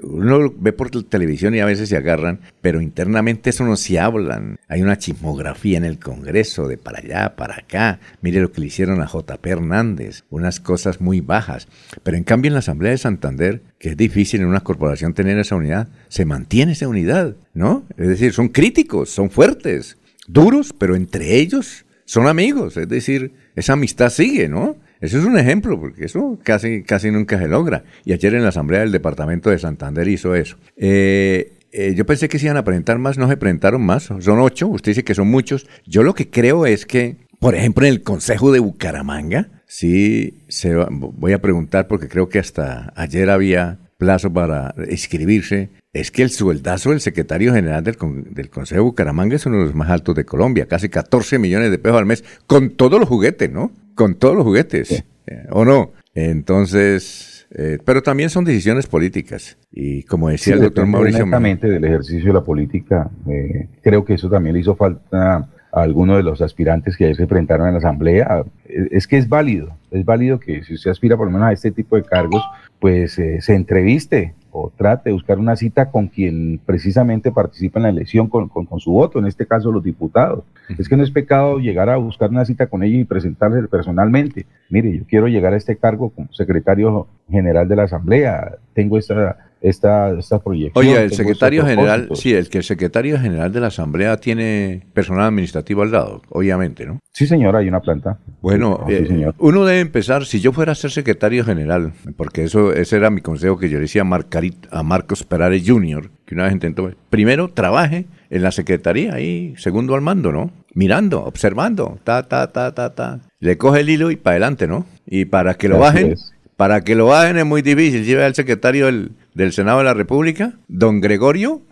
uno 0.02 0.52
ve 0.58 0.72
por 0.72 0.90
televisión 1.04 1.54
y 1.54 1.60
a 1.60 1.66
veces 1.66 1.90
se 1.90 1.96
agarran, 1.96 2.40
pero 2.60 2.80
internamente 2.80 3.50
eso 3.50 3.64
no 3.64 3.76
se 3.76 4.00
hablan. 4.00 4.58
Hay 4.68 4.82
una 4.82 4.98
chismografía 4.98 5.76
en 5.76 5.84
el 5.84 5.98
Congreso 5.98 6.66
de 6.66 6.78
para 6.78 6.98
allá, 6.98 7.36
para 7.36 7.56
acá. 7.56 8.00
Mire 8.22 8.40
lo 8.40 8.50
que 8.50 8.60
le 8.60 8.68
hicieron 8.68 9.02
a 9.02 9.06
JP 9.06 9.46
Hernández, 9.46 10.24
unas 10.30 10.60
cosas 10.60 11.00
muy 11.00 11.20
bajas. 11.20 11.68
Pero 12.02 12.16
en 12.16 12.24
cambio 12.24 12.48
en 12.48 12.54
la 12.54 12.60
Asamblea 12.60 12.92
de 12.92 12.98
Santander, 12.98 13.62
que 13.82 13.88
es 13.88 13.96
difícil 13.96 14.40
en 14.40 14.46
una 14.46 14.60
corporación 14.60 15.12
tener 15.12 15.36
esa 15.40 15.56
unidad, 15.56 15.88
se 16.06 16.24
mantiene 16.24 16.70
esa 16.70 16.86
unidad, 16.86 17.34
¿no? 17.52 17.84
Es 17.96 18.06
decir, 18.06 18.32
son 18.32 18.46
críticos, 18.46 19.10
son 19.10 19.28
fuertes, 19.28 19.98
duros, 20.28 20.72
pero 20.72 20.94
entre 20.94 21.34
ellos 21.34 21.84
son 22.04 22.28
amigos, 22.28 22.76
es 22.76 22.88
decir, 22.88 23.32
esa 23.56 23.72
amistad 23.72 24.10
sigue, 24.10 24.48
¿no? 24.48 24.76
Eso 25.00 25.18
es 25.18 25.24
un 25.24 25.36
ejemplo, 25.36 25.80
porque 25.80 26.04
eso 26.04 26.38
casi, 26.44 26.84
casi 26.84 27.10
nunca 27.10 27.40
se 27.40 27.48
logra. 27.48 27.82
Y 28.04 28.12
ayer 28.12 28.34
en 28.34 28.44
la 28.44 28.50
Asamblea 28.50 28.82
del 28.82 28.92
Departamento 28.92 29.50
de 29.50 29.58
Santander 29.58 30.06
hizo 30.06 30.36
eso. 30.36 30.58
Eh, 30.76 31.54
eh, 31.72 31.94
yo 31.96 32.06
pensé 32.06 32.28
que 32.28 32.38
se 32.38 32.46
iban 32.46 32.58
a 32.58 32.64
presentar 32.64 32.98
más, 32.98 33.18
no 33.18 33.28
se 33.28 33.36
presentaron 33.36 33.82
más, 33.82 34.04
son 34.04 34.38
ocho, 34.38 34.68
usted 34.68 34.92
dice 34.92 35.02
que 35.02 35.16
son 35.16 35.26
muchos. 35.26 35.66
Yo 35.86 36.04
lo 36.04 36.14
que 36.14 36.30
creo 36.30 36.66
es 36.66 36.86
que, 36.86 37.16
por 37.40 37.56
ejemplo, 37.56 37.84
en 37.84 37.94
el 37.94 38.02
Consejo 38.04 38.52
de 38.52 38.60
Bucaramanga, 38.60 39.48
sí, 39.72 40.44
se 40.48 40.74
voy 40.76 41.32
a 41.32 41.40
preguntar 41.40 41.88
porque 41.88 42.06
creo 42.06 42.28
que 42.28 42.38
hasta 42.38 42.92
ayer 42.94 43.30
había 43.30 43.78
plazo 43.96 44.30
para 44.30 44.74
inscribirse, 44.90 45.70
es 45.94 46.10
que 46.10 46.22
el 46.22 46.30
sueldazo 46.30 46.90
del 46.90 47.00
secretario 47.00 47.54
general 47.54 47.82
del, 47.82 47.96
del 48.30 48.50
Consejo 48.50 48.80
de 48.80 48.84
Bucaramanga 48.84 49.36
es 49.36 49.46
uno 49.46 49.58
de 49.58 49.64
los 49.64 49.74
más 49.74 49.88
altos 49.88 50.14
de 50.14 50.26
Colombia, 50.26 50.66
casi 50.66 50.90
14 50.90 51.38
millones 51.38 51.70
de 51.70 51.78
pesos 51.78 51.98
al 51.98 52.04
mes, 52.04 52.22
con 52.46 52.70
todos 52.70 53.00
los 53.00 53.08
juguetes, 53.08 53.50
¿no? 53.50 53.72
Con 53.94 54.16
todos 54.16 54.36
los 54.36 54.44
juguetes, 54.44 55.04
¿o 55.50 55.64
no? 55.64 55.92
Entonces, 56.14 57.46
eh, 57.54 57.78
pero 57.82 58.02
también 58.02 58.28
son 58.28 58.44
decisiones 58.44 58.86
políticas. 58.86 59.56
Y 59.70 60.02
como 60.02 60.28
decía 60.28 60.54
el 60.54 60.60
doctor 60.60 60.86
Mauricio... 60.86 61.20
Exactamente 61.20 61.68
del 61.68 61.84
ejercicio 61.84 62.26
de 62.26 62.34
la 62.34 62.44
política, 62.44 63.10
eh, 63.26 63.68
creo 63.82 64.04
que 64.04 64.14
eso 64.14 64.28
también 64.28 64.54
le 64.54 64.60
hizo 64.60 64.76
falta 64.76 65.48
a 65.72 65.82
algunos 65.82 66.18
de 66.18 66.22
los 66.22 66.40
aspirantes 66.42 66.96
que 66.96 67.14
se 67.14 67.22
enfrentaron 67.22 67.66
en 67.66 67.72
la 67.72 67.78
asamblea. 67.78 68.44
Es 68.66 69.06
que 69.06 69.16
es 69.16 69.28
válido, 69.28 69.74
es 69.90 70.04
válido 70.04 70.38
que 70.38 70.62
si 70.62 70.74
usted 70.74 70.90
aspira 70.90 71.16
por 71.16 71.26
lo 71.26 71.32
menos 71.32 71.48
a 71.48 71.52
este 71.52 71.70
tipo 71.70 71.96
de 71.96 72.04
cargos, 72.04 72.42
pues 72.78 73.18
eh, 73.18 73.40
se 73.40 73.54
entreviste 73.54 74.34
o 74.50 74.70
trate 74.76 75.08
de 75.08 75.14
buscar 75.14 75.38
una 75.38 75.56
cita 75.56 75.90
con 75.90 76.08
quien 76.08 76.60
precisamente 76.64 77.32
participa 77.32 77.78
en 77.78 77.84
la 77.84 77.88
elección 77.88 78.28
con, 78.28 78.50
su 78.80 78.92
voto, 78.92 79.18
en 79.18 79.26
este 79.26 79.46
caso 79.46 79.72
los 79.72 79.82
diputados. 79.82 80.44
Es 80.78 80.88
que 80.88 80.96
no 80.96 81.02
es 81.02 81.10
pecado 81.10 81.58
llegar 81.58 81.88
a 81.88 81.96
buscar 81.96 82.28
una 82.28 82.44
cita 82.44 82.66
con 82.66 82.82
ellos 82.82 83.00
y 83.00 83.04
presentarle 83.04 83.66
personalmente. 83.68 84.44
Mire, 84.68 84.98
yo 84.98 85.04
quiero 85.08 85.26
llegar 85.28 85.54
a 85.54 85.56
este 85.56 85.76
cargo 85.76 86.10
como 86.10 86.30
secretario 86.32 87.06
general 87.30 87.66
de 87.66 87.76
la 87.76 87.84
Asamblea, 87.84 88.56
tengo 88.74 88.98
esta 88.98 89.38
esta, 89.62 90.10
esta 90.18 90.40
proyección. 90.40 90.72
Oye, 90.84 91.02
el 91.02 91.12
secretario 91.12 91.64
general, 91.64 92.08
sí, 92.14 92.34
el 92.34 92.48
que 92.48 92.58
el 92.58 92.64
secretario 92.64 93.18
general 93.18 93.52
de 93.52 93.60
la 93.60 93.68
Asamblea 93.68 94.16
tiene 94.16 94.82
personal 94.92 95.26
administrativo 95.26 95.82
al 95.82 95.92
lado, 95.92 96.22
obviamente, 96.28 96.84
¿no? 96.84 96.98
Sí, 97.12 97.26
señor, 97.26 97.56
hay 97.56 97.68
una 97.68 97.80
planta. 97.80 98.18
Bueno, 98.40 98.84
eh, 98.88 99.30
uno 99.38 99.64
debe 99.64 99.80
empezar, 99.80 100.26
si 100.26 100.40
yo 100.40 100.52
fuera 100.52 100.72
a 100.72 100.74
ser 100.74 100.90
secretario 100.90 101.44
general, 101.44 101.92
porque 102.16 102.44
eso 102.44 102.72
ese 102.72 102.96
era 102.96 103.10
mi 103.10 103.20
consejo 103.20 103.58
que 103.58 103.68
yo 103.68 103.78
le 103.78 103.82
decía 103.82 104.02
a, 104.02 104.78
a 104.78 104.82
Marcos 104.82 105.24
Perales 105.24 105.62
Jr., 105.66 106.10
que 106.26 106.34
una 106.34 106.44
vez 106.44 106.52
intentó, 106.52 106.90
primero 107.10 107.48
trabaje 107.48 108.06
en 108.30 108.42
la 108.42 108.50
secretaría 108.50 109.14
ahí, 109.14 109.54
segundo 109.58 109.94
al 109.94 110.00
mando, 110.00 110.32
¿no? 110.32 110.50
Mirando, 110.74 111.22
observando, 111.24 111.98
ta, 112.02 112.26
ta, 112.26 112.50
ta, 112.50 112.74
ta, 112.74 112.94
ta. 112.94 113.20
Le 113.40 113.58
coge 113.58 113.80
el 113.80 113.90
hilo 113.90 114.10
y 114.10 114.16
para 114.16 114.34
adelante, 114.34 114.66
¿no? 114.66 114.86
Y 115.06 115.26
para 115.26 115.54
que 115.54 115.68
lo 115.68 115.78
bajen, 115.78 116.16
para 116.56 116.80
que 116.80 116.94
lo 116.94 117.06
bajen 117.06 117.36
es 117.36 117.44
muy 117.44 117.60
difícil. 117.60 118.04
Lleva 118.04 118.24
al 118.24 118.34
secretario 118.34 118.86
del, 118.86 119.12
del 119.34 119.52
Senado 119.52 119.78
de 119.78 119.84
la 119.84 119.94
República, 119.94 120.54
don 120.68 121.00
Gregorio. 121.00 121.62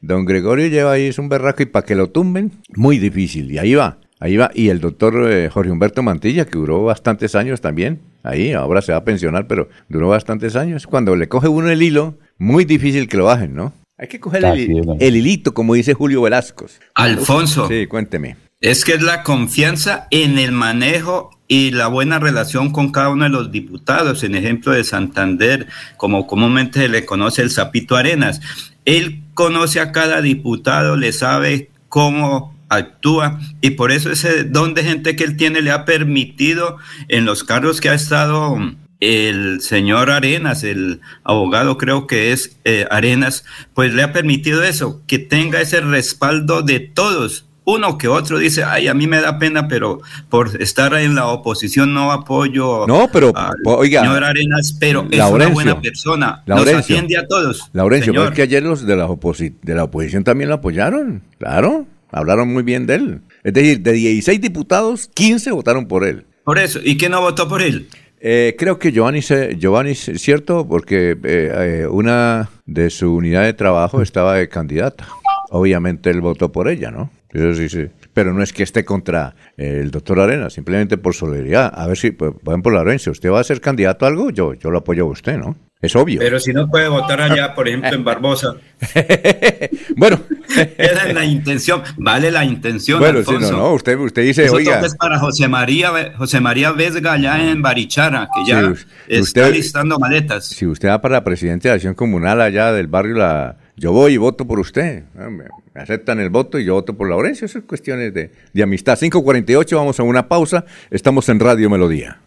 don 0.00 0.24
Gregorio 0.24 0.68
lleva 0.68 0.92
ahí, 0.92 1.06
es 1.06 1.18
un 1.18 1.28
berraco 1.28 1.62
y 1.62 1.66
para 1.66 1.86
que 1.86 1.94
lo 1.94 2.10
tumben, 2.10 2.52
muy 2.74 2.98
difícil. 2.98 3.50
Y 3.50 3.58
ahí 3.58 3.74
va, 3.74 3.98
ahí 4.20 4.36
va. 4.36 4.50
Y 4.54 4.68
el 4.68 4.80
doctor 4.80 5.30
eh, 5.30 5.48
Jorge 5.50 5.70
Humberto 5.70 6.02
Mantilla, 6.02 6.46
que 6.46 6.58
duró 6.58 6.84
bastantes 6.84 7.34
años 7.34 7.60
también, 7.60 8.00
ahí, 8.22 8.52
ahora 8.52 8.82
se 8.82 8.92
va 8.92 8.98
a 8.98 9.04
pensionar, 9.04 9.46
pero 9.46 9.68
duró 9.88 10.08
bastantes 10.08 10.56
años. 10.56 10.86
Cuando 10.86 11.16
le 11.16 11.28
coge 11.28 11.48
uno 11.48 11.70
el 11.70 11.82
hilo, 11.82 12.18
muy 12.38 12.64
difícil 12.64 13.08
que 13.08 13.16
lo 13.16 13.24
bajen, 13.24 13.54
¿no? 13.54 13.72
Hay 13.98 14.08
que 14.08 14.18
coger 14.18 14.44
el, 14.44 14.96
el, 14.98 15.16
hilito, 15.16 15.54
como 15.54 15.74
dice 15.74 15.94
Julio 15.94 16.22
Velasco. 16.22 16.66
Alfonso. 16.94 17.68
Sí, 17.68 17.86
cuénteme. 17.86 18.36
Es 18.60 18.84
que 18.84 18.94
es 18.94 19.02
la 19.02 19.22
confianza 19.22 20.06
en 20.10 20.38
el 20.38 20.52
manejo 20.52 21.30
y 21.52 21.70
la 21.70 21.88
buena 21.88 22.18
relación 22.18 22.72
con 22.72 22.92
cada 22.92 23.10
uno 23.10 23.24
de 23.24 23.28
los 23.28 23.52
diputados. 23.52 24.24
En 24.24 24.34
ejemplo 24.34 24.72
de 24.72 24.84
Santander, 24.84 25.66
como 25.98 26.26
comúnmente 26.26 26.80
se 26.80 26.88
le 26.88 27.04
conoce 27.04 27.42
el 27.42 27.50
Zapito 27.50 27.94
Arenas. 27.94 28.40
Él 28.86 29.20
conoce 29.34 29.78
a 29.78 29.92
cada 29.92 30.22
diputado, 30.22 30.96
le 30.96 31.12
sabe 31.12 31.68
cómo 31.90 32.56
actúa 32.70 33.38
y 33.60 33.72
por 33.72 33.92
eso 33.92 34.10
ese 34.10 34.44
don 34.44 34.72
de 34.72 34.82
gente 34.82 35.14
que 35.14 35.24
él 35.24 35.36
tiene 35.36 35.60
le 35.60 35.72
ha 35.72 35.84
permitido 35.84 36.78
en 37.08 37.26
los 37.26 37.44
cargos 37.44 37.82
que 37.82 37.90
ha 37.90 37.94
estado 37.94 38.56
el 39.00 39.60
señor 39.60 40.10
Arenas, 40.10 40.64
el 40.64 41.02
abogado 41.22 41.76
creo 41.76 42.06
que 42.06 42.32
es 42.32 42.56
eh, 42.64 42.86
Arenas, 42.90 43.44
pues 43.74 43.92
le 43.92 44.02
ha 44.02 44.14
permitido 44.14 44.62
eso, 44.62 45.02
que 45.06 45.18
tenga 45.18 45.60
ese 45.60 45.82
respaldo 45.82 46.62
de 46.62 46.80
todos 46.80 47.44
uno 47.64 47.96
que 47.98 48.08
otro 48.08 48.38
dice, 48.38 48.64
ay, 48.64 48.88
a 48.88 48.94
mí 48.94 49.06
me 49.06 49.20
da 49.20 49.38
pena, 49.38 49.68
pero 49.68 50.00
por 50.28 50.60
estar 50.60 50.94
en 50.94 51.14
la 51.14 51.26
oposición 51.28 51.94
no 51.94 52.10
apoyo 52.10 52.86
no, 52.86 53.08
pero, 53.12 53.32
oiga, 53.64 54.02
señor 54.02 54.24
Arenas, 54.24 54.76
pero 54.80 55.06
es 55.10 55.20
una 55.20 55.48
buena 55.48 55.80
persona, 55.80 56.42
nos 56.46 56.66
atiende 56.68 57.16
a 57.16 57.26
todos. 57.26 57.70
Laurencio, 57.72 58.12
pero 58.12 58.24
es 58.28 58.30
que 58.32 58.42
ayer 58.42 58.62
los 58.62 58.84
de 58.86 58.96
la, 58.96 59.06
de 59.06 59.74
la 59.74 59.84
oposición 59.84 60.24
también 60.24 60.48
lo 60.48 60.56
apoyaron, 60.56 61.22
claro, 61.38 61.86
hablaron 62.10 62.52
muy 62.52 62.62
bien 62.62 62.86
de 62.86 62.94
él. 62.96 63.20
Es 63.44 63.52
decir, 63.54 63.80
de 63.80 63.92
16 63.92 64.40
diputados, 64.40 65.08
15 65.14 65.50
votaron 65.52 65.86
por 65.86 66.04
él. 66.04 66.24
Por 66.44 66.58
eso, 66.58 66.80
¿y 66.82 66.96
quién 66.96 67.12
no 67.12 67.20
votó 67.20 67.48
por 67.48 67.62
él? 67.62 67.88
Eh, 68.20 68.54
creo 68.56 68.78
que 68.78 68.92
Giovanni, 68.92 69.20
se- 69.20 69.56
Giovanni 69.58 69.90
es 69.92 70.10
cierto, 70.16 70.66
porque 70.68 71.10
eh, 71.10 71.16
eh, 71.24 71.86
una 71.90 72.50
de 72.66 72.88
su 72.90 73.14
unidad 73.14 73.42
de 73.42 73.52
trabajo 73.52 74.00
estaba 74.00 74.34
de 74.36 74.48
candidata. 74.48 75.08
Obviamente 75.50 76.08
él 76.10 76.20
votó 76.20 76.52
por 76.52 76.68
ella, 76.68 76.90
¿no? 76.92 77.10
Eso 77.32 77.54
sí, 77.54 77.68
sí. 77.68 77.86
Pero 78.12 78.34
no 78.34 78.42
es 78.42 78.52
que 78.52 78.62
esté 78.62 78.84
contra 78.84 79.34
eh, 79.56 79.78
el 79.82 79.90
doctor 79.90 80.20
Arena, 80.20 80.50
simplemente 80.50 80.98
por 80.98 81.14
solidaridad. 81.14 81.72
A 81.74 81.86
ver 81.86 81.96
si, 81.96 82.10
por 82.10 82.38
por 82.38 82.52
ejemplo, 82.52 82.72
Lorenzo, 82.72 83.10
¿usted 83.10 83.30
va 83.30 83.40
a 83.40 83.44
ser 83.44 83.60
candidato 83.60 84.04
a 84.04 84.08
algo? 84.08 84.30
Yo, 84.30 84.52
yo 84.54 84.70
lo 84.70 84.78
apoyo 84.78 85.04
a 85.04 85.10
usted, 85.10 85.38
¿no? 85.38 85.56
Es 85.80 85.96
obvio. 85.96 86.20
Pero 86.20 86.38
si 86.38 86.52
no 86.52 86.68
puede 86.68 86.88
votar 86.88 87.20
allá, 87.22 87.54
por 87.54 87.66
ejemplo, 87.68 87.90
en 87.94 88.04
Barbosa. 88.04 88.54
bueno. 89.96 90.20
Esa 90.78 91.08
es 91.08 91.14
la 91.14 91.24
intención, 91.24 91.82
vale 91.96 92.30
la 92.30 92.44
intención, 92.44 92.98
Bueno, 93.00 93.18
Alfonso. 93.20 93.52
no, 93.52 93.58
no, 93.58 93.72
usted, 93.72 93.96
usted 93.98 94.22
dice, 94.22 94.44
Eso 94.44 94.56
oiga, 94.56 94.80
es 94.80 94.94
para 94.96 95.18
José 95.18 95.48
María, 95.48 95.90
José 96.18 96.40
María 96.40 96.72
Vesga 96.72 97.14
allá 97.14 97.50
en 97.50 97.62
Barichara, 97.62 98.28
que 98.34 98.50
ya 98.50 98.60
Sí, 98.60 98.66
us- 98.66 98.86
está 99.08 99.22
usted- 99.22 99.52
listando 99.54 99.98
maletas. 99.98 100.46
si 100.46 100.66
usted 100.66 100.88
va 100.90 101.00
para 101.00 101.24
presidente 101.24 101.68
de 101.68 101.74
acción 101.74 101.94
comunal 101.94 102.40
allá 102.42 102.70
del 102.72 102.86
barrio, 102.86 103.16
la, 103.16 103.56
yo 103.76 103.92
voy 103.92 104.14
y 104.14 104.16
voto 104.16 104.46
por 104.46 104.58
usted. 104.58 105.04
Me, 105.14 105.44
aceptan 105.74 106.20
el 106.20 106.30
voto 106.30 106.58
y 106.58 106.64
yo 106.64 106.74
voto 106.74 106.94
por 106.94 107.08
Laurencio. 107.08 107.46
Eso 107.46 107.58
es 107.58 107.64
cuestiones 107.64 108.12
de, 108.14 108.30
de 108.52 108.62
amistad. 108.62 108.98
548, 108.98 109.76
vamos 109.76 109.98
a 110.00 110.02
una 110.02 110.28
pausa. 110.28 110.64
Estamos 110.90 111.28
en 111.28 111.40
Radio 111.40 111.70
Melodía. 111.70 112.20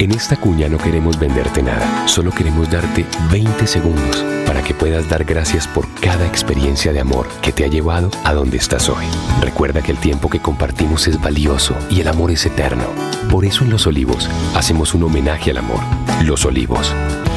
En 0.00 0.12
esta 0.12 0.34
cuña 0.34 0.66
no 0.66 0.78
queremos 0.78 1.20
venderte 1.20 1.62
nada, 1.62 2.08
solo 2.08 2.30
queremos 2.30 2.70
darte 2.70 3.04
20 3.30 3.66
segundos 3.66 4.24
para 4.46 4.62
que 4.64 4.72
puedas 4.72 5.06
dar 5.10 5.24
gracias 5.24 5.68
por 5.68 5.86
cada 6.00 6.26
experiencia 6.26 6.94
de 6.94 7.00
amor 7.00 7.28
que 7.42 7.52
te 7.52 7.64
ha 7.64 7.66
llevado 7.66 8.10
a 8.24 8.32
donde 8.32 8.56
estás 8.56 8.88
hoy. 8.88 9.04
Recuerda 9.42 9.82
que 9.82 9.92
el 9.92 9.98
tiempo 9.98 10.30
que 10.30 10.40
compartimos 10.40 11.06
es 11.06 11.20
valioso 11.20 11.76
y 11.90 12.00
el 12.00 12.08
amor 12.08 12.30
es 12.30 12.46
eterno. 12.46 12.86
Por 13.30 13.44
eso 13.44 13.62
en 13.62 13.68
Los 13.68 13.86
Olivos 13.86 14.26
hacemos 14.54 14.94
un 14.94 15.02
homenaje 15.02 15.50
al 15.50 15.58
amor. 15.58 15.80
Los 16.24 16.46
Olivos, 16.46 16.94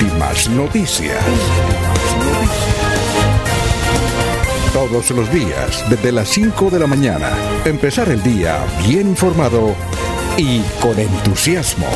últimas 0.00 0.48
noticias. 0.50 1.22
Todos 4.72 5.10
los 5.10 5.30
días, 5.32 5.84
desde 5.90 6.12
las 6.12 6.28
5 6.28 6.70
de 6.70 6.78
la 6.78 6.86
mañana, 6.86 7.30
empezar 7.64 8.08
el 8.08 8.22
día 8.22 8.64
bien 8.86 9.08
informado 9.08 9.74
y 10.38 10.60
con 10.80 10.98
entusiasmo. 10.98 11.86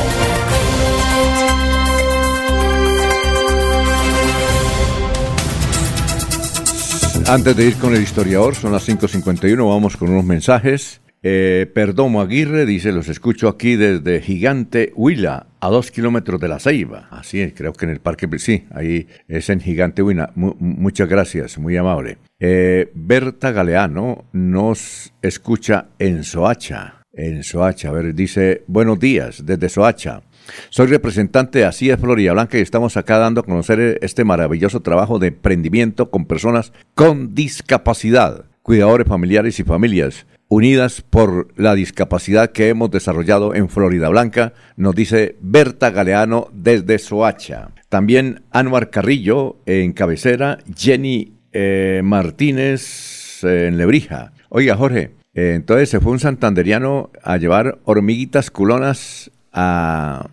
Antes 7.27 7.55
de 7.55 7.65
ir 7.65 7.75
con 7.77 7.95
el 7.95 8.03
historiador, 8.03 8.55
son 8.55 8.71
las 8.71 8.87
5.51, 8.87 9.67
vamos 9.67 9.97
con 9.97 10.09
unos 10.09 10.25
mensajes. 10.25 11.01
Eh, 11.27 11.65
Perdomo 11.73 12.21
Aguirre 12.21 12.67
dice, 12.67 12.91
los 12.91 13.09
escucho 13.09 13.47
aquí 13.47 13.75
desde 13.77 14.21
Gigante 14.21 14.93
Huila, 14.95 15.47
a 15.59 15.69
dos 15.69 15.89
kilómetros 15.89 16.39
de 16.39 16.47
la 16.47 16.59
Ceiba. 16.59 17.07
Así 17.09 17.41
es, 17.41 17.53
creo 17.55 17.73
que 17.73 17.85
en 17.85 17.91
el 17.91 17.99
Parque, 17.99 18.29
sí, 18.37 18.65
ahí 18.69 19.07
es 19.27 19.49
en 19.49 19.59
Gigante 19.59 20.03
Huila. 20.03 20.31
Mu- 20.35 20.53
muchas 20.59 21.09
gracias, 21.09 21.57
muy 21.57 21.75
amable. 21.77 22.19
Eh, 22.39 22.91
Berta 22.93 23.51
Galeano 23.51 24.25
nos 24.33 25.13
escucha 25.23 25.87
en 25.97 26.23
Soacha. 26.23 27.01
En 27.11 27.43
Soacha, 27.43 27.89
a 27.89 27.93
ver, 27.93 28.13
dice, 28.13 28.61
buenos 28.67 28.99
días, 28.99 29.47
desde 29.47 29.69
Soacha. 29.69 30.21
Soy 30.69 30.85
representante 30.85 31.57
de 31.57 31.65
Así 31.65 31.89
Florida 31.95 32.33
Blanca 32.33 32.59
y 32.59 32.61
estamos 32.61 32.97
acá 32.97 33.17
dando 33.17 33.41
a 33.41 33.45
conocer 33.45 33.97
este 34.03 34.23
maravilloso 34.23 34.81
trabajo 34.81 35.17
de 35.17 35.29
emprendimiento 35.29 36.11
con 36.11 36.25
personas 36.25 36.71
con 36.93 37.33
discapacidad, 37.33 38.45
cuidadores 38.61 39.07
familiares 39.07 39.59
y 39.59 39.63
familias 39.63 40.27
unidas 40.47 41.01
por 41.01 41.47
la 41.55 41.75
discapacidad 41.75 42.51
que 42.51 42.69
hemos 42.69 42.91
desarrollado 42.91 43.55
en 43.55 43.69
Florida 43.69 44.09
Blanca, 44.09 44.53
nos 44.75 44.95
dice 44.95 45.35
Berta 45.41 45.91
Galeano 45.91 46.47
desde 46.53 46.99
Soacha. 46.99 47.69
También 47.89 48.43
Anuar 48.51 48.89
Carrillo 48.89 49.57
en 49.65 49.93
cabecera, 49.93 50.59
Jenny 50.75 51.33
eh, 51.51 52.01
Martínez 52.03 53.43
eh, 53.43 53.67
en 53.67 53.77
Lebrija. 53.77 54.33
Oiga, 54.49 54.75
Jorge, 54.75 55.11
eh, 55.33 55.53
entonces 55.55 55.89
se 55.89 55.99
fue 55.99 56.11
un 56.11 56.19
santanderiano 56.19 57.11
a 57.23 57.37
llevar 57.37 57.79
hormiguitas 57.85 58.51
culonas 58.51 59.31
a, 59.51 60.29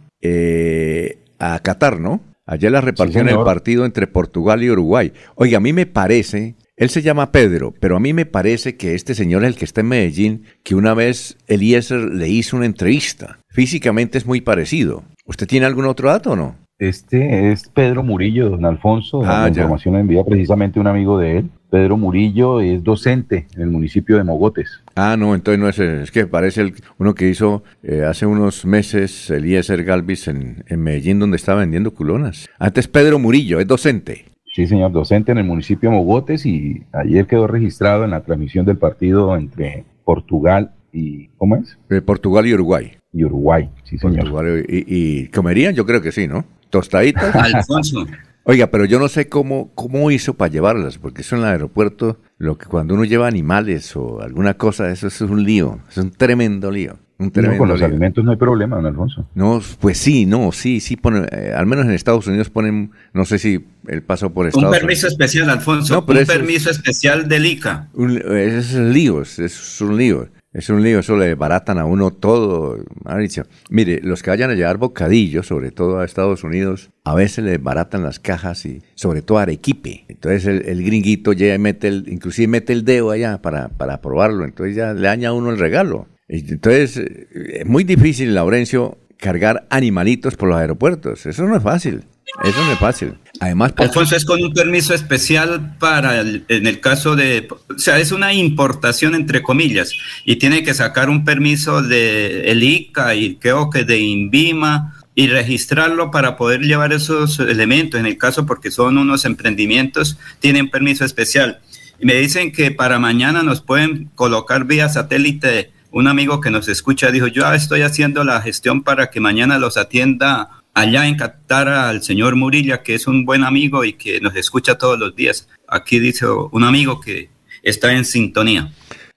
a 1.39 1.59
Qatar, 1.61 2.01
¿no? 2.01 2.23
Ayer 2.45 2.73
la 2.73 2.81
repartió 2.81 3.21
en 3.21 3.29
el 3.29 3.39
partido 3.45 3.85
entre 3.85 4.09
Portugal 4.09 4.63
y 4.63 4.71
Uruguay. 4.71 5.13
Oiga, 5.37 5.59
a 5.59 5.61
mí 5.61 5.73
me 5.73 5.87
parece, 5.87 6.57
él 6.83 6.91
se 6.91 7.03
llama 7.03 7.31
Pedro, 7.31 7.73
pero 7.79 7.97
a 7.97 8.01
mí 8.01 8.13
me 8.13 8.27
parece 8.27 8.77
que 8.77 8.97
este 8.97 9.15
señor 9.15 9.45
es 9.45 9.51
el 9.51 9.57
que 9.57 9.65
está 9.65 9.83
en 9.83 9.89
Medellín, 9.89 10.43
que 10.65 10.75
una 10.75 10.95
vez 10.95 11.39
Eliezer 11.47 12.01
le 12.01 12.29
hizo 12.29 12.57
una 12.57 12.67
entrevista. 12.67 13.39
Físicamente 13.51 14.19
es 14.19 14.27
muy 14.27 14.41
parecido. 14.41 15.05
¿Usted 15.25 15.47
tiene 15.47 15.67
algún 15.67 15.85
otro 15.85 16.09
dato 16.09 16.33
o 16.33 16.37
no? 16.37 16.57
Este 16.81 17.53
es 17.53 17.69
Pedro 17.69 18.03
Murillo, 18.03 18.51
don 18.51 18.65
Alfonso. 18.65 19.23
Ah, 19.25 19.43
la 19.43 19.49
información 19.51 19.95
la 19.95 20.01
envía 20.01 20.25
precisamente 20.25 20.81
un 20.81 20.89
amigo 20.89 21.21
de 21.21 21.39
él. 21.39 21.51
Pedro 21.71 21.97
Murillo 21.97 22.61
es 22.61 22.83
docente 22.83 23.47
en 23.55 23.63
el 23.63 23.71
municipio 23.71 24.17
de 24.17 24.25
Mogotes. 24.25 24.83
Ah, 24.97 25.17
no, 25.17 25.37
entonces 25.37 25.61
no 25.61 25.69
es, 25.69 25.79
es 25.79 26.11
que 26.11 26.27
parece 26.27 26.63
el, 26.63 26.75
uno 26.99 27.15
que 27.15 27.29
hizo 27.29 27.63
eh, 27.85 28.03
hace 28.03 28.27
unos 28.27 28.65
meses 28.65 29.31
Eliezer 29.31 29.85
Galvis 29.85 30.27
en, 30.27 30.65
en 30.67 30.83
Medellín, 30.83 31.21
donde 31.21 31.37
estaba 31.37 31.61
vendiendo 31.61 31.93
culonas. 31.93 32.51
Antes 32.59 32.89
Pedro 32.89 33.21
Murillo, 33.21 33.61
es 33.61 33.69
docente. 33.69 34.32
Sí, 34.53 34.67
señor, 34.67 34.93
docente 34.93 35.33
en 35.33 35.39
el 35.39 35.45
municipio 35.45 35.89
de 35.89 35.97
Mogotes 35.97 36.45
y 36.45 36.83
ayer 36.93 37.27
quedó 37.27 37.47
registrado 37.47 38.05
en 38.05 38.11
la 38.11 38.23
transmisión 38.23 38.67
del 38.67 38.77
partido 38.77 39.35
entre 39.35 39.87
Portugal 40.05 40.73
y, 40.93 41.29
¿cómo 41.39 41.57
es? 41.57 41.79
De 41.89 42.03
Portugal 42.03 42.47
y 42.47 42.53
Uruguay. 42.53 42.93
Y 43.15 43.25
Uruguay, 43.25 43.71
sí, 43.85 43.97
señor. 43.97 44.31
Portugal 44.31 44.67
y, 44.69 44.85
y 44.87 45.29
comerían, 45.29 45.75
yo 45.75 45.87
creo 45.87 46.03
que 46.03 46.13
sí, 46.13 46.29
¿no? 46.29 46.45
Tostaditas. 46.69 47.35
Alfonso. 47.55 48.05
Oiga, 48.45 48.67
pero 48.67 48.85
yo 48.85 48.99
no 48.99 49.09
sé 49.09 49.29
cómo, 49.29 49.71
cómo 49.75 50.11
hizo 50.11 50.35
para 50.35 50.53
llevarlas, 50.53 50.99
porque 50.99 51.23
eso 51.23 51.37
en 51.37 51.43
el 51.43 51.49
aeropuerto, 51.49 52.19
lo 52.39 52.59
que 52.59 52.67
cuando 52.67 52.95
uno 52.95 53.05
lleva 53.05 53.29
animales 53.29 53.97
o 53.97 54.21
alguna 54.21 54.55
cosa, 54.55 54.91
eso, 54.91 55.07
eso 55.07 55.25
es 55.25 55.31
un 55.31 55.45
lío, 55.45 55.79
es 55.89 55.97
un 55.97 56.11
tremendo 56.11 56.71
lío. 56.71 56.99
Un 57.23 57.29
No, 57.29 57.33
tremendo 57.33 57.59
con 57.59 57.69
los 57.69 57.79
lío. 57.79 57.87
alimentos 57.87 58.25
no 58.25 58.31
hay 58.33 58.37
problema, 58.37 58.77
don 58.77 58.87
Alfonso. 58.87 59.29
No, 59.35 59.61
pues 59.81 59.99
sí, 59.99 60.27
no, 60.27 60.51
sí, 60.53 60.81
sí 60.81 60.97
ponen, 60.97 61.27
eh, 61.31 61.53
al 61.57 61.67
menos 61.67 61.85
en 61.85 61.93
Estados 61.93 62.27
Unidos 62.27 62.51
ponen, 62.51 62.91
no 63.15 63.25
sé 63.25 63.39
si 63.39 63.65
él 63.87 64.03
pasó 64.03 64.31
por 64.31 64.47
Estados 64.47 64.63
Un 64.65 64.69
Unidos. 64.69 64.81
permiso 64.81 65.07
especial, 65.09 65.49
Alfonso. 65.51 65.95
No, 65.95 66.07
pero 66.07 66.19
un 66.19 66.23
es- 66.25 66.29
permiso 66.29 66.71
especial 66.71 67.29
del 67.29 67.47
ICA. 67.47 67.89
Un- 67.95 68.19
es 68.37 68.75
un 68.75 68.93
lío, 68.93 69.23
es, 69.23 69.39
es 69.39 69.81
un 69.81 69.97
lío. 69.97 70.29
Es 70.55 70.69
un 70.69 70.83
lío, 70.83 70.99
eso 70.99 71.17
le 71.17 71.35
baratan 71.35 71.79
a 71.79 71.87
uno 71.87 72.11
todo. 72.11 72.77
Mauricio. 73.05 73.45
Mire, 73.71 74.01
los 74.03 74.23
que 74.23 74.29
vayan 74.29 74.51
a 74.51 74.55
llevar 74.55 74.77
bocadillos, 74.77 75.47
sobre 75.47 75.71
todo 75.71 76.01
a 76.01 76.05
Estados 76.05 76.45
Unidos, 76.45 76.91
a 77.05 77.15
veces 77.15 77.43
le 77.43 77.57
baratan 77.57 78.03
las 78.03 78.19
cajas 78.19 78.67
y 78.67 78.83
sobre 78.95 79.23
todo 79.23 79.39
arequipe. 79.39 80.05
Entonces 80.09 80.45
el, 80.45 80.69
el 80.69 80.85
gringuito 80.85 81.33
ya 81.33 81.57
mete 81.59 81.89
el, 81.89 82.05
inclusive 82.07 82.49
mete 82.49 82.75
el 82.75 82.85
dedo 82.85 83.11
allá 83.13 83.41
para, 83.41 83.69
para 83.69 84.03
probarlo, 84.03 84.45
entonces 84.45 84.77
ya 84.77 84.93
le 84.93 85.01
daña 85.07 85.31
a 85.31 85.33
uno 85.33 85.49
el 85.51 85.59
regalo. 85.59 86.07
Entonces 86.33 86.97
es 86.97 87.67
muy 87.67 87.85
difícil, 87.85 88.35
Laurencio, 88.35 88.99
cargar 89.19 89.67
animalitos 89.71 90.35
por 90.37 90.49
los 90.49 90.59
aeropuertos. 90.59 91.27
Eso 91.27 91.45
no 91.47 91.57
es 91.57 91.63
fácil. 91.63 92.05
Eso 92.43 92.65
no 92.65 92.73
es 92.73 92.79
fácil. 92.79 93.15
Además, 93.41 93.73
por- 93.73 93.87
Alfonso 93.87 94.17
es 94.17 94.25
con 94.25 94.43
un 94.43 94.55
permiso 94.55 94.95
especial 94.95 95.77
para, 95.79 96.21
el- 96.21 96.45
en 96.49 96.67
el 96.67 96.81
caso 96.81 97.15
de, 97.17 97.47
o 97.51 97.79
sea, 97.79 97.99
es 97.99 98.11
una 98.13 98.33
importación 98.33 99.15
entre 99.15 99.43
comillas 99.43 99.93
y 100.25 100.37
tiene 100.37 100.63
que 100.63 100.73
sacar 100.73 101.11
un 101.11 101.25
permiso 101.25 101.83
de 101.83 102.51
el 102.51 102.63
ICA 102.63 103.15
y 103.15 103.37
creo 103.37 103.69
que 103.69 103.85
de 103.85 103.99
INVIMA 103.99 104.95
y 105.15 105.27
registrarlo 105.27 106.11
para 106.11 106.37
poder 106.39 106.63
llevar 106.63 106.93
esos 106.95 107.39
elementos. 107.41 108.01
En 108.01 108.07
el 108.07 108.17
caso 108.17 108.47
porque 108.47 108.71
son 108.71 108.97
unos 108.97 109.27
emprendimientos, 109.27 110.19
tienen 110.41 110.71
permiso 110.71 111.05
especial. 111.05 111.61
Y 112.01 112.07
me 112.07 112.15
dicen 112.15 112.51
que 112.51 112.71
para 112.71 112.99
mañana 112.99 113.43
nos 113.43 113.61
pueden 113.61 114.07
colocar 114.15 114.65
vía 114.65 114.89
satélite. 114.89 115.71
Un 115.93 116.09
amigo 116.09 116.41
que 116.41 116.51
nos 116.51 116.69
escucha 116.69 117.11
dijo, 117.11 117.27
yo 117.27 117.53
estoy 117.53 117.83
haciendo 117.83 118.25
la 118.25 118.41
gestión 118.41 118.83
para 118.83 119.11
que 119.11 119.21
mañana 119.21 119.59
los 119.59 119.77
atienda 119.77 120.49
allá 120.75 121.07
en 121.07 121.17
Qatar 121.17 121.69
al 121.69 122.03
señor 122.03 122.35
Murilla, 122.35 122.83
que 122.83 122.95
es 122.95 123.07
un 123.07 123.25
buen 123.27 123.45
amigo 123.45 123.85
y 123.85 123.93
que 123.93 124.21
nos 124.21 124.35
escucha 124.35 124.77
todos 124.79 124.99
los 124.99 125.15
días. 125.15 125.49
Aquí 125.69 125.99
dice 126.01 126.27
un 126.27 126.65
amigo 126.65 126.99
que 127.01 127.29
está 127.63 127.93
en 127.93 128.05
sintonía. 128.07 128.73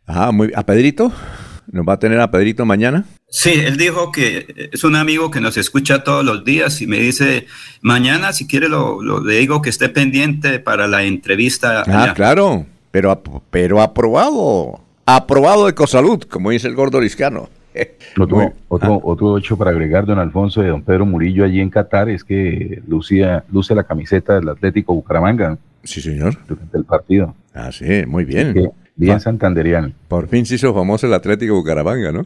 Ah, 0.06 0.32
muy, 0.34 0.52
¿a 0.54 0.66
Pedrito? 0.66 1.12
¿Nos 1.72 1.86
va 1.88 1.94
a 1.94 2.00
tener 2.00 2.20
a 2.20 2.30
Pedrito 2.30 2.66
mañana? 2.66 3.06
Sí, 3.30 3.52
él 3.54 3.78
dijo 3.78 4.12
que 4.12 4.70
es 4.72 4.84
un 4.84 4.96
amigo 4.96 5.32
que 5.32 5.42
nos 5.42 5.58
escucha 5.58 6.04
todos 6.04 6.24
los 6.24 6.44
días 6.46 6.82
y 6.82 6.88
me 6.88 7.00
dice, 7.00 7.48
mañana 7.82 8.34
si 8.34 8.48
quiere 8.48 8.70
lo, 8.70 9.02
lo- 9.02 9.22
le 9.24 9.36
digo 9.40 9.62
que 9.62 9.70
esté 9.70 9.90
pendiente 9.90 10.60
para 10.60 10.88
la 10.88 11.04
entrevista. 11.04 11.84
Ah, 11.88 12.04
allá". 12.04 12.14
claro, 12.14 12.66
pero, 12.92 13.22
pero 13.50 13.82
aprobado. 13.82 14.82
Aprobado 15.06 15.68
de 15.68 15.74
Cosalud, 15.74 16.24
como 16.24 16.52
dice 16.52 16.68
el 16.68 16.76
gordo 16.76 17.00
Liscano. 17.00 17.50
Otro, 18.20 18.54
otro, 18.70 19.02
otro 19.04 19.38
hecho 19.38 19.58
para 19.58 19.72
agregar, 19.72 20.06
don 20.06 20.18
Alfonso, 20.18 20.62
de 20.62 20.70
don 20.70 20.82
Pedro 20.82 21.06
Murillo 21.06 21.44
allí 21.44 21.60
en 21.60 21.70
Qatar 21.70 22.10
es 22.10 22.24
que 22.24 22.82
lucía, 22.88 23.44
luce 23.52 23.76
la 23.76 23.84
camiseta 23.84 24.36
del 24.36 24.50
Atlético 24.50 24.94
Bucaramanga. 24.94 25.58
Sí, 25.84 26.02
señor. 26.02 26.38
Durante 26.48 26.78
el 26.78 26.86
partido. 26.86 27.36
Ah, 27.54 27.72
sí, 27.72 28.06
muy 28.08 28.24
bien. 28.24 28.54
Que 28.54 28.70
bien 28.96 29.20
santanderiano. 29.20 29.92
Por 30.08 30.28
fin 30.28 30.46
se 30.46 30.56
hizo 30.56 30.74
famoso 30.74 31.08
el 31.08 31.14
Atlético 31.14 31.56
Bucaramanga, 31.56 32.12
¿no? 32.12 32.26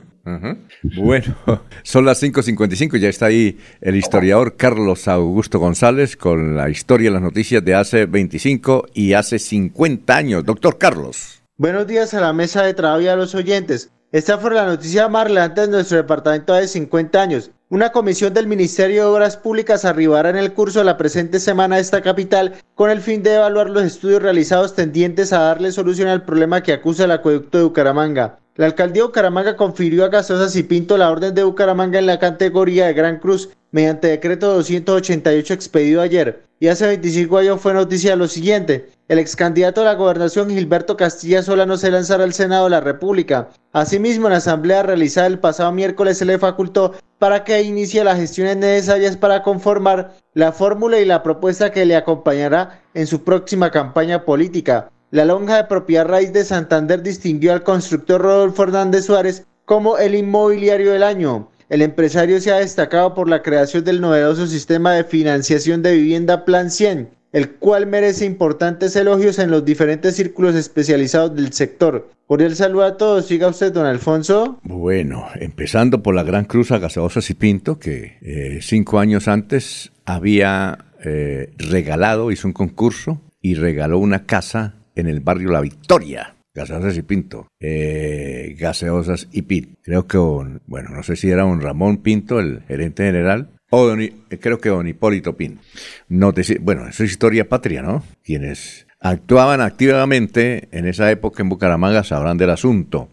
Bueno, 0.95 1.35
son 1.83 2.05
las 2.05 2.21
5.55, 2.21 2.97
ya 2.97 3.09
está 3.09 3.25
ahí 3.25 3.57
el 3.81 3.95
historiador 3.95 4.55
Carlos 4.55 5.07
Augusto 5.07 5.59
González 5.59 6.15
con 6.15 6.55
la 6.55 6.69
historia 6.69 7.09
y 7.09 7.13
las 7.13 7.21
noticias 7.21 7.65
de 7.65 7.73
hace 7.73 8.05
25 8.05 8.85
y 8.93 9.13
hace 9.13 9.39
50 9.39 10.15
años. 10.15 10.45
Doctor 10.45 10.77
Carlos. 10.77 11.38
Buenos 11.59 11.87
días 11.87 12.13
a 12.13 12.21
la 12.21 12.31
mesa 12.31 12.63
de 12.63 12.73
trabajo 12.73 13.01
y 13.01 13.09
a 13.09 13.17
los 13.17 13.35
oyentes. 13.35 13.91
Esta 14.13 14.37
fue 14.37 14.53
la 14.53 14.65
noticia 14.65 15.09
más 15.09 15.25
relevante 15.25 15.59
de 15.59 15.67
nuestro 15.67 15.97
departamento 15.97 16.53
de 16.53 16.65
50 16.65 17.21
años. 17.21 17.51
Una 17.67 17.91
comisión 17.91 18.33
del 18.33 18.47
Ministerio 18.47 19.01
de 19.01 19.09
Obras 19.09 19.35
Públicas 19.35 19.83
arribará 19.83 20.29
en 20.29 20.37
el 20.37 20.53
curso 20.53 20.79
de 20.79 20.85
la 20.85 20.95
presente 20.95 21.37
semana 21.37 21.75
a 21.75 21.79
esta 21.79 22.01
capital 22.01 22.53
con 22.75 22.89
el 22.89 23.01
fin 23.01 23.23
de 23.23 23.35
evaluar 23.35 23.69
los 23.69 23.83
estudios 23.83 24.21
realizados 24.21 24.73
tendientes 24.73 25.33
a 25.33 25.39
darle 25.39 25.73
solución 25.73 26.07
al 26.07 26.23
problema 26.23 26.63
que 26.63 26.71
acusa 26.71 27.03
el 27.03 27.11
acueducto 27.11 27.57
de 27.57 27.65
Bucaramanga. 27.65 28.39
La 28.55 28.65
alcaldía 28.65 29.03
de 29.03 29.07
Bucaramanga 29.07 29.57
confirió 29.57 30.05
a 30.05 30.07
Gasosas 30.07 30.55
y 30.55 30.63
Pinto 30.63 30.97
la 30.97 31.11
orden 31.11 31.35
de 31.35 31.43
Bucaramanga 31.43 31.99
en 31.99 32.05
la 32.05 32.19
categoría 32.19 32.85
de 32.85 32.93
Gran 32.93 33.19
Cruz 33.19 33.49
mediante 33.71 34.07
decreto 34.07 34.53
288 34.53 35.53
expedido 35.53 36.01
ayer. 36.01 36.41
Y 36.61 36.69
hace 36.69 36.87
25 36.87 37.37
años 37.37 37.59
fue 37.59 37.73
noticia 37.73 38.15
lo 38.15 38.29
siguiente. 38.29 38.91
El 39.09 39.17
ex 39.17 39.35
candidato 39.35 39.81
a 39.81 39.85
la 39.85 39.95
gobernación 39.95 40.51
Gilberto 40.51 40.95
Castilla 40.95 41.41
Solano 41.41 41.77
se 41.77 41.89
lanzará 41.89 42.23
al 42.23 42.33
Senado 42.33 42.65
de 42.65 42.69
la 42.69 42.79
República. 42.79 43.49
Asimismo, 43.73 44.27
en 44.27 44.33
la 44.33 44.37
asamblea 44.37 44.83
realizada 44.83 45.25
el 45.25 45.39
pasado 45.39 45.71
miércoles 45.71 46.19
se 46.19 46.25
le 46.25 46.37
facultó 46.37 46.93
para 47.17 47.43
que 47.43 47.59
inicie 47.63 48.03
las 48.03 48.19
gestiones 48.19 48.57
necesarias 48.57 49.17
para 49.17 49.41
conformar 49.41 50.11
la 50.35 50.51
fórmula 50.51 50.99
y 50.99 51.05
la 51.05 51.23
propuesta 51.23 51.71
que 51.71 51.87
le 51.87 51.95
acompañará 51.95 52.83
en 52.93 53.07
su 53.07 53.23
próxima 53.23 53.71
campaña 53.71 54.25
política. 54.25 54.91
La 55.09 55.25
lonja 55.25 55.57
de 55.57 55.63
propiedad 55.63 56.05
raíz 56.05 56.31
de 56.31 56.45
Santander 56.45 57.01
distinguió 57.01 57.53
al 57.53 57.63
constructor 57.63 58.21
Rodolfo 58.21 58.61
Hernández 58.61 59.05
Suárez 59.05 59.43
como 59.65 59.97
el 59.97 60.13
inmobiliario 60.13 60.91
del 60.91 61.01
año. 61.01 61.49
El 61.69 61.81
empresario 61.81 62.39
se 62.39 62.51
ha 62.51 62.57
destacado 62.57 63.15
por 63.15 63.27
la 63.27 63.41
creación 63.41 63.83
del 63.83 64.01
novedoso 64.01 64.45
sistema 64.45 64.93
de 64.93 65.03
financiación 65.03 65.81
de 65.81 65.93
vivienda 65.93 66.45
Plan 66.45 66.69
100, 66.69 67.09
el 67.31 67.51
cual 67.51 67.87
merece 67.87 68.25
importantes 68.25 68.95
elogios 68.95 69.39
en 69.39 69.51
los 69.51 69.63
diferentes 69.63 70.15
círculos 70.15 70.55
especializados 70.55 71.35
del 71.35 71.53
sector. 71.53 72.09
Cordial 72.25 72.55
saludo 72.55 72.83
a 72.83 72.97
todos. 72.97 73.25
Siga 73.25 73.47
usted, 73.47 73.73
don 73.73 73.85
Alfonso. 73.85 74.59
Bueno, 74.63 75.27
empezando 75.35 76.03
por 76.03 76.15
la 76.15 76.23
Gran 76.23 76.45
Cruz 76.45 76.71
a 76.71 76.79
Gaseosas 76.79 77.29
y 77.29 77.33
Pinto, 77.33 77.79
que 77.79 78.17
eh, 78.21 78.59
cinco 78.61 78.99
años 78.99 79.27
antes 79.27 79.91
había 80.05 80.85
eh, 81.03 81.53
regalado, 81.57 82.31
hizo 82.31 82.47
un 82.47 82.53
concurso 82.53 83.21
y 83.41 83.55
regaló 83.55 83.99
una 83.99 84.25
casa 84.25 84.75
en 84.95 85.07
el 85.07 85.21
barrio 85.21 85.51
La 85.51 85.61
Victoria. 85.61 86.35
Gaseosas 86.53 86.97
y 86.97 87.03
Pinto. 87.03 87.47
Eh, 87.59 88.55
gaseosas 88.59 89.27
y 89.31 89.43
Pinto. 89.43 89.79
Creo 89.83 90.07
que, 90.07 90.17
bueno, 90.17 90.89
no 90.89 91.03
sé 91.03 91.15
si 91.15 91.29
era 91.29 91.43
don 91.43 91.61
Ramón 91.61 91.97
Pinto, 91.97 92.39
el 92.39 92.61
gerente 92.67 93.05
general, 93.05 93.49
o 93.69 93.87
don 93.87 93.99
creo 94.39 94.59
que 94.59 94.69
don 94.69 94.87
Hipólito 94.87 95.35
Pinto. 95.37 95.61
No 96.07 96.33
te, 96.33 96.57
bueno, 96.59 96.87
eso 96.87 97.03
es 97.03 97.11
historia 97.11 97.47
patria, 97.47 97.81
¿no? 97.81 98.03
Quienes 98.23 98.87
actuaban 99.01 99.61
activamente 99.61 100.67
en 100.71 100.85
esa 100.87 101.09
época 101.11 101.41
en 101.41 101.49
Bucaramanga 101.49 102.03
sabrán 102.03 102.37
del 102.37 102.49
asunto. 102.49 103.09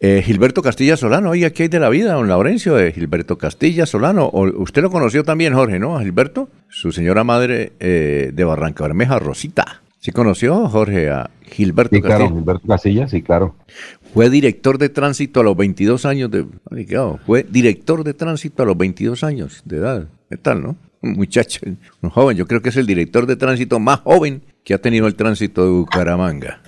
Eh, 0.00 0.22
Gilberto 0.24 0.62
Castilla 0.62 0.96
Solano, 0.96 1.30
oye, 1.30 1.52
¿qué 1.52 1.64
hay 1.64 1.68
de 1.68 1.80
la 1.80 1.88
vida, 1.88 2.12
don 2.12 2.28
Laurencio, 2.28 2.76
de 2.76 2.92
Gilberto 2.92 3.36
Castilla 3.36 3.84
Solano? 3.84 4.26
O- 4.26 4.62
usted 4.62 4.80
lo 4.82 4.90
conoció 4.90 5.24
también, 5.24 5.54
Jorge, 5.54 5.80
¿no? 5.80 5.96
A 5.98 6.02
Gilberto, 6.02 6.48
su 6.68 6.92
señora 6.92 7.24
madre 7.24 7.72
eh, 7.80 8.30
de 8.32 8.44
Barranca 8.44 8.84
Bermeja, 8.84 9.18
Rosita. 9.18 9.82
¿Sí 9.98 10.12
conoció, 10.12 10.68
Jorge, 10.68 11.10
a 11.10 11.28
Gilberto 11.50 11.96
Sí, 11.96 12.00
claro, 12.00 12.18
Castilla? 12.26 12.38
Gilberto 12.38 12.68
Casilla, 12.68 13.08
sí, 13.08 13.22
claro. 13.22 13.56
Fue 14.14 14.30
director 14.30 14.78
de 14.78 14.88
tránsito 14.88 15.40
a 15.40 15.42
los 15.42 15.56
22 15.56 16.04
años 16.04 16.30
de... 16.30 16.46
claro, 16.86 17.18
Fue 17.26 17.46
director 17.48 18.04
de 18.04 18.14
tránsito 18.14 18.62
a 18.62 18.66
los 18.66 18.76
22 18.76 19.22
años 19.24 19.62
de 19.64 19.76
edad. 19.76 20.08
¿Qué 20.28 20.36
tal, 20.36 20.62
no? 20.62 20.76
Un 21.00 21.12
muchacho, 21.12 21.60
un 22.02 22.10
joven. 22.10 22.36
Yo 22.36 22.46
creo 22.46 22.60
que 22.60 22.70
es 22.70 22.76
el 22.76 22.86
director 22.86 23.26
de 23.26 23.36
tránsito 23.36 23.78
más 23.78 24.00
joven 24.00 24.42
que 24.64 24.74
ha 24.74 24.78
tenido 24.78 25.06
el 25.06 25.14
tránsito 25.14 25.64
de 25.64 25.70
Bucaramanga. 25.70 26.60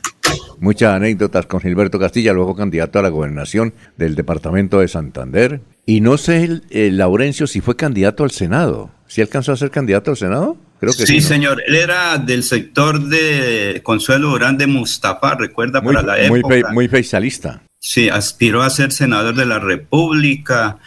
Muchas 0.60 0.94
anécdotas 0.94 1.46
con 1.46 1.60
Gilberto 1.60 1.98
Castilla, 1.98 2.32
luego 2.32 2.54
candidato 2.54 2.98
a 2.98 3.02
la 3.02 3.08
gobernación 3.08 3.72
del 3.96 4.14
departamento 4.14 4.80
de 4.80 4.88
Santander. 4.88 5.62
Y 5.86 6.00
no 6.00 6.18
sé, 6.18 6.60
el, 6.70 6.96
Laurencio, 6.98 7.46
si 7.46 7.60
fue 7.60 7.76
candidato 7.76 8.24
al 8.24 8.30
Senado. 8.30 8.90
¿Sí 9.06 9.20
alcanzó 9.20 9.52
a 9.52 9.56
ser 9.56 9.70
candidato 9.70 10.10
al 10.10 10.16
Senado? 10.16 10.56
Creo 10.80 10.92
que 10.92 11.06
sí. 11.06 11.14
sí, 11.14 11.20
¿no? 11.20 11.28
señor. 11.28 11.62
Él 11.66 11.76
era 11.76 12.16
del 12.18 12.42
sector 12.42 13.00
de 13.00 13.80
Consuelo 13.84 14.30
Durán 14.30 14.56
de 14.58 14.66
Mustafa, 14.66 15.34
recuerda 15.34 15.80
Muy, 15.80 15.94
para 15.94 16.06
la 16.16 16.28
muy, 16.28 16.40
época. 16.40 16.54
fe- 16.54 16.64
muy 16.72 16.88
feisalista. 16.88 17.62
Sí, 17.78 18.08
aspiró 18.08 18.62
a 18.62 18.70
ser 18.70 18.90
senador 18.92 19.34
de 19.34 19.46
la 19.46 19.58
República, 19.58 20.78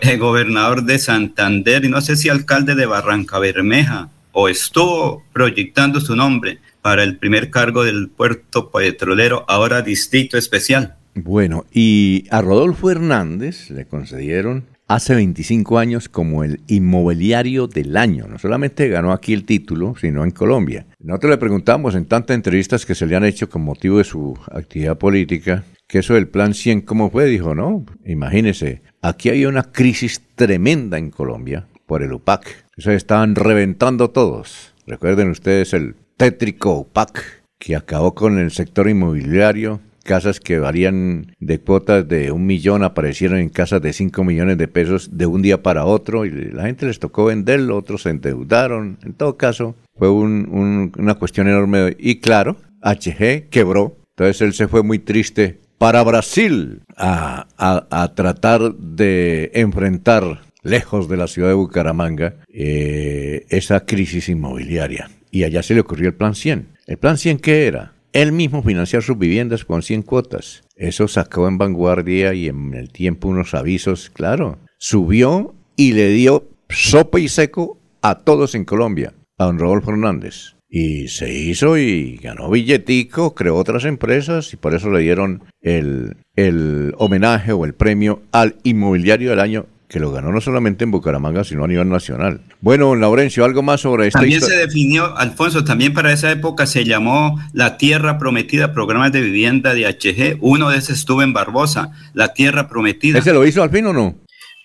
eh, 0.00 0.16
gobernador 0.16 0.82
de 0.84 0.98
Santander 0.98 1.84
y 1.84 1.88
no 1.88 2.00
sé 2.00 2.16
si 2.16 2.28
alcalde 2.28 2.74
de 2.74 2.86
Barranca 2.86 3.38
Bermeja, 3.38 4.08
o 4.32 4.48
estuvo 4.48 5.22
proyectando 5.32 6.00
su 6.00 6.14
nombre 6.16 6.58
para 6.82 7.02
el 7.02 7.16
primer 7.16 7.50
cargo 7.50 7.84
del 7.84 8.08
puerto 8.08 8.70
petrolero, 8.70 9.44
ahora 9.48 9.82
distrito 9.82 10.36
especial. 10.38 10.96
Bueno, 11.14 11.64
y 11.72 12.24
a 12.30 12.42
Rodolfo 12.42 12.90
Hernández 12.90 13.70
le 13.70 13.86
concedieron 13.86 14.64
hace 14.86 15.14
25 15.14 15.78
años 15.78 16.08
como 16.08 16.44
el 16.44 16.60
inmobiliario 16.66 17.66
del 17.66 17.96
año. 17.96 18.26
No 18.28 18.38
solamente 18.38 18.88
ganó 18.88 19.12
aquí 19.12 19.32
el 19.32 19.44
título, 19.44 19.94
sino 20.00 20.24
en 20.24 20.30
Colombia. 20.30 20.86
Nosotros 21.00 21.30
le 21.30 21.38
preguntamos 21.38 21.94
en 21.94 22.06
tantas 22.06 22.34
entrevistas 22.34 22.86
que 22.86 22.94
se 22.94 23.06
le 23.06 23.16
han 23.16 23.24
hecho 23.24 23.48
con 23.48 23.62
motivo 23.62 23.98
de 23.98 24.04
su 24.04 24.38
actividad 24.50 24.98
política, 24.98 25.64
que 25.86 25.98
eso 25.98 26.14
del 26.14 26.28
plan 26.28 26.54
100, 26.54 26.82
¿cómo 26.82 27.10
fue? 27.10 27.26
Dijo, 27.26 27.54
no, 27.54 27.84
imagínese, 28.04 28.82
aquí 29.02 29.28
hay 29.28 29.46
una 29.46 29.64
crisis 29.64 30.20
tremenda 30.34 30.98
en 30.98 31.10
Colombia 31.10 31.66
por 31.86 32.02
el 32.02 32.12
UPAC. 32.12 32.66
Se 32.76 32.94
estaban 32.94 33.34
reventando 33.34 34.10
todos. 34.10 34.74
Recuerden 34.86 35.30
ustedes 35.30 35.72
el 35.74 35.94
tétrico 36.16 36.78
UPAC 36.78 37.42
que 37.58 37.76
acabó 37.76 38.14
con 38.14 38.38
el 38.38 38.50
sector 38.50 38.88
inmobiliario, 38.88 39.80
casas 40.06 40.40
que 40.40 40.58
varían 40.58 41.34
de 41.40 41.60
cuotas 41.60 42.08
de 42.08 42.30
un 42.30 42.46
millón 42.46 42.82
aparecieron 42.84 43.38
en 43.38 43.50
casas 43.50 43.82
de 43.82 43.92
cinco 43.92 44.24
millones 44.24 44.56
de 44.56 44.68
pesos 44.68 45.18
de 45.18 45.26
un 45.26 45.42
día 45.42 45.62
para 45.62 45.84
otro 45.84 46.24
y 46.24 46.30
la 46.30 46.62
gente 46.62 46.86
les 46.86 46.98
tocó 46.98 47.26
venderlo, 47.26 47.76
otros 47.76 48.02
se 48.02 48.10
endeudaron. 48.10 48.98
En 49.02 49.12
todo 49.12 49.36
caso, 49.36 49.74
fue 49.94 50.08
una 50.10 51.14
cuestión 51.16 51.48
enorme. 51.48 51.96
Y 51.98 52.20
claro, 52.20 52.56
HG 52.82 53.48
quebró. 53.50 53.96
Entonces 54.16 54.40
él 54.40 54.54
se 54.54 54.68
fue 54.68 54.82
muy 54.82 54.98
triste 54.98 55.60
para 55.76 56.02
Brasil 56.02 56.80
a, 56.96 57.46
a, 57.58 58.14
tratar 58.14 58.74
de 58.76 59.50
enfrentar 59.54 60.40
lejos 60.62 61.08
de 61.08 61.16
la 61.16 61.26
ciudad 61.26 61.48
de 61.48 61.54
Bucaramanga 61.54 62.36
eh, 62.48 63.44
esa 63.50 63.84
crisis 63.84 64.28
inmobiliaria. 64.28 65.10
Y 65.30 65.44
allá 65.44 65.62
se 65.62 65.74
le 65.74 65.80
ocurrió 65.80 66.08
el 66.08 66.14
Plan 66.14 66.34
100. 66.34 66.68
¿El 66.86 66.96
Plan 66.96 67.18
100 67.18 67.38
qué 67.38 67.66
era? 67.66 67.92
Él 68.16 68.32
mismo 68.32 68.62
financiar 68.62 69.02
sus 69.02 69.18
viviendas 69.18 69.66
con 69.66 69.82
100 69.82 70.02
cuotas. 70.02 70.62
Eso 70.74 71.06
sacó 71.06 71.48
en 71.48 71.58
vanguardia 71.58 72.32
y 72.32 72.48
en 72.48 72.72
el 72.72 72.90
tiempo 72.90 73.28
unos 73.28 73.52
avisos, 73.52 74.08
claro. 74.08 74.58
Subió 74.78 75.54
y 75.76 75.92
le 75.92 76.08
dio 76.08 76.48
sopa 76.70 77.20
y 77.20 77.28
seco 77.28 77.78
a 78.00 78.20
todos 78.20 78.54
en 78.54 78.64
Colombia, 78.64 79.12
a 79.36 79.44
don 79.44 79.58
Rodolfo 79.58 79.90
Hernández. 79.90 80.56
Y 80.66 81.08
se 81.08 81.30
hizo 81.30 81.76
y 81.76 82.16
ganó 82.16 82.48
billetico, 82.48 83.34
creó 83.34 83.56
otras 83.56 83.84
empresas 83.84 84.50
y 84.54 84.56
por 84.56 84.74
eso 84.74 84.90
le 84.90 85.00
dieron 85.00 85.44
el, 85.60 86.16
el 86.36 86.94
homenaje 86.96 87.52
o 87.52 87.66
el 87.66 87.74
premio 87.74 88.22
al 88.32 88.56
inmobiliario 88.62 89.28
del 89.28 89.40
año 89.40 89.66
que 89.88 90.00
lo 90.00 90.10
ganó 90.10 90.32
no 90.32 90.40
solamente 90.40 90.84
en 90.84 90.90
Bucaramanga, 90.90 91.44
sino 91.44 91.64
a 91.64 91.68
nivel 91.68 91.88
nacional. 91.88 92.40
Bueno, 92.60 92.96
Laurencio, 92.96 93.44
algo 93.44 93.62
más 93.62 93.82
sobre 93.82 94.08
esta 94.08 94.18
También 94.18 94.40
se 94.40 94.56
definió, 94.56 95.16
Alfonso, 95.16 95.64
también 95.64 95.94
para 95.94 96.12
esa 96.12 96.30
época 96.32 96.66
se 96.66 96.84
llamó 96.84 97.40
La 97.52 97.76
Tierra 97.76 98.18
Prometida, 98.18 98.72
programas 98.72 99.12
de 99.12 99.20
vivienda 99.20 99.74
de 99.74 99.86
HG. 99.86 100.38
Uno 100.40 100.70
de 100.70 100.78
esos 100.78 100.98
estuvo 100.98 101.22
en 101.22 101.32
Barbosa, 101.32 101.92
La 102.14 102.34
Tierra 102.34 102.68
Prometida. 102.68 103.18
¿Ese 103.18 103.32
lo 103.32 103.46
hizo 103.46 103.62
al 103.62 103.70
fin 103.70 103.86
o 103.86 103.92
no? 103.92 104.16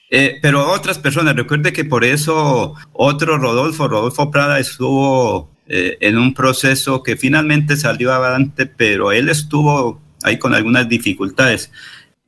Eh, 0.09 0.39
pero 0.41 0.69
otras 0.71 0.97
personas, 0.97 1.35
recuerde 1.35 1.71
que 1.71 1.85
por 1.85 2.03
eso 2.03 2.75
otro 2.91 3.37
Rodolfo, 3.37 3.87
Rodolfo 3.87 4.29
Prada, 4.31 4.59
estuvo 4.59 5.51
eh, 5.67 5.97
en 6.01 6.17
un 6.17 6.33
proceso 6.33 7.01
que 7.03 7.15
finalmente 7.15 7.77
salió 7.77 8.11
adelante, 8.11 8.65
pero 8.65 9.11
él 9.13 9.29
estuvo 9.29 10.01
ahí 10.23 10.37
con 10.37 10.53
algunas 10.53 10.89
dificultades. 10.89 11.71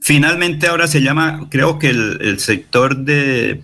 Finalmente 0.06 0.68
ahora 0.68 0.88
se 0.88 1.01
llama, 1.01 1.47
creo 1.49 1.80
que 1.80 1.88
el, 1.88 2.38
sector 2.39 2.97
de 2.97 3.64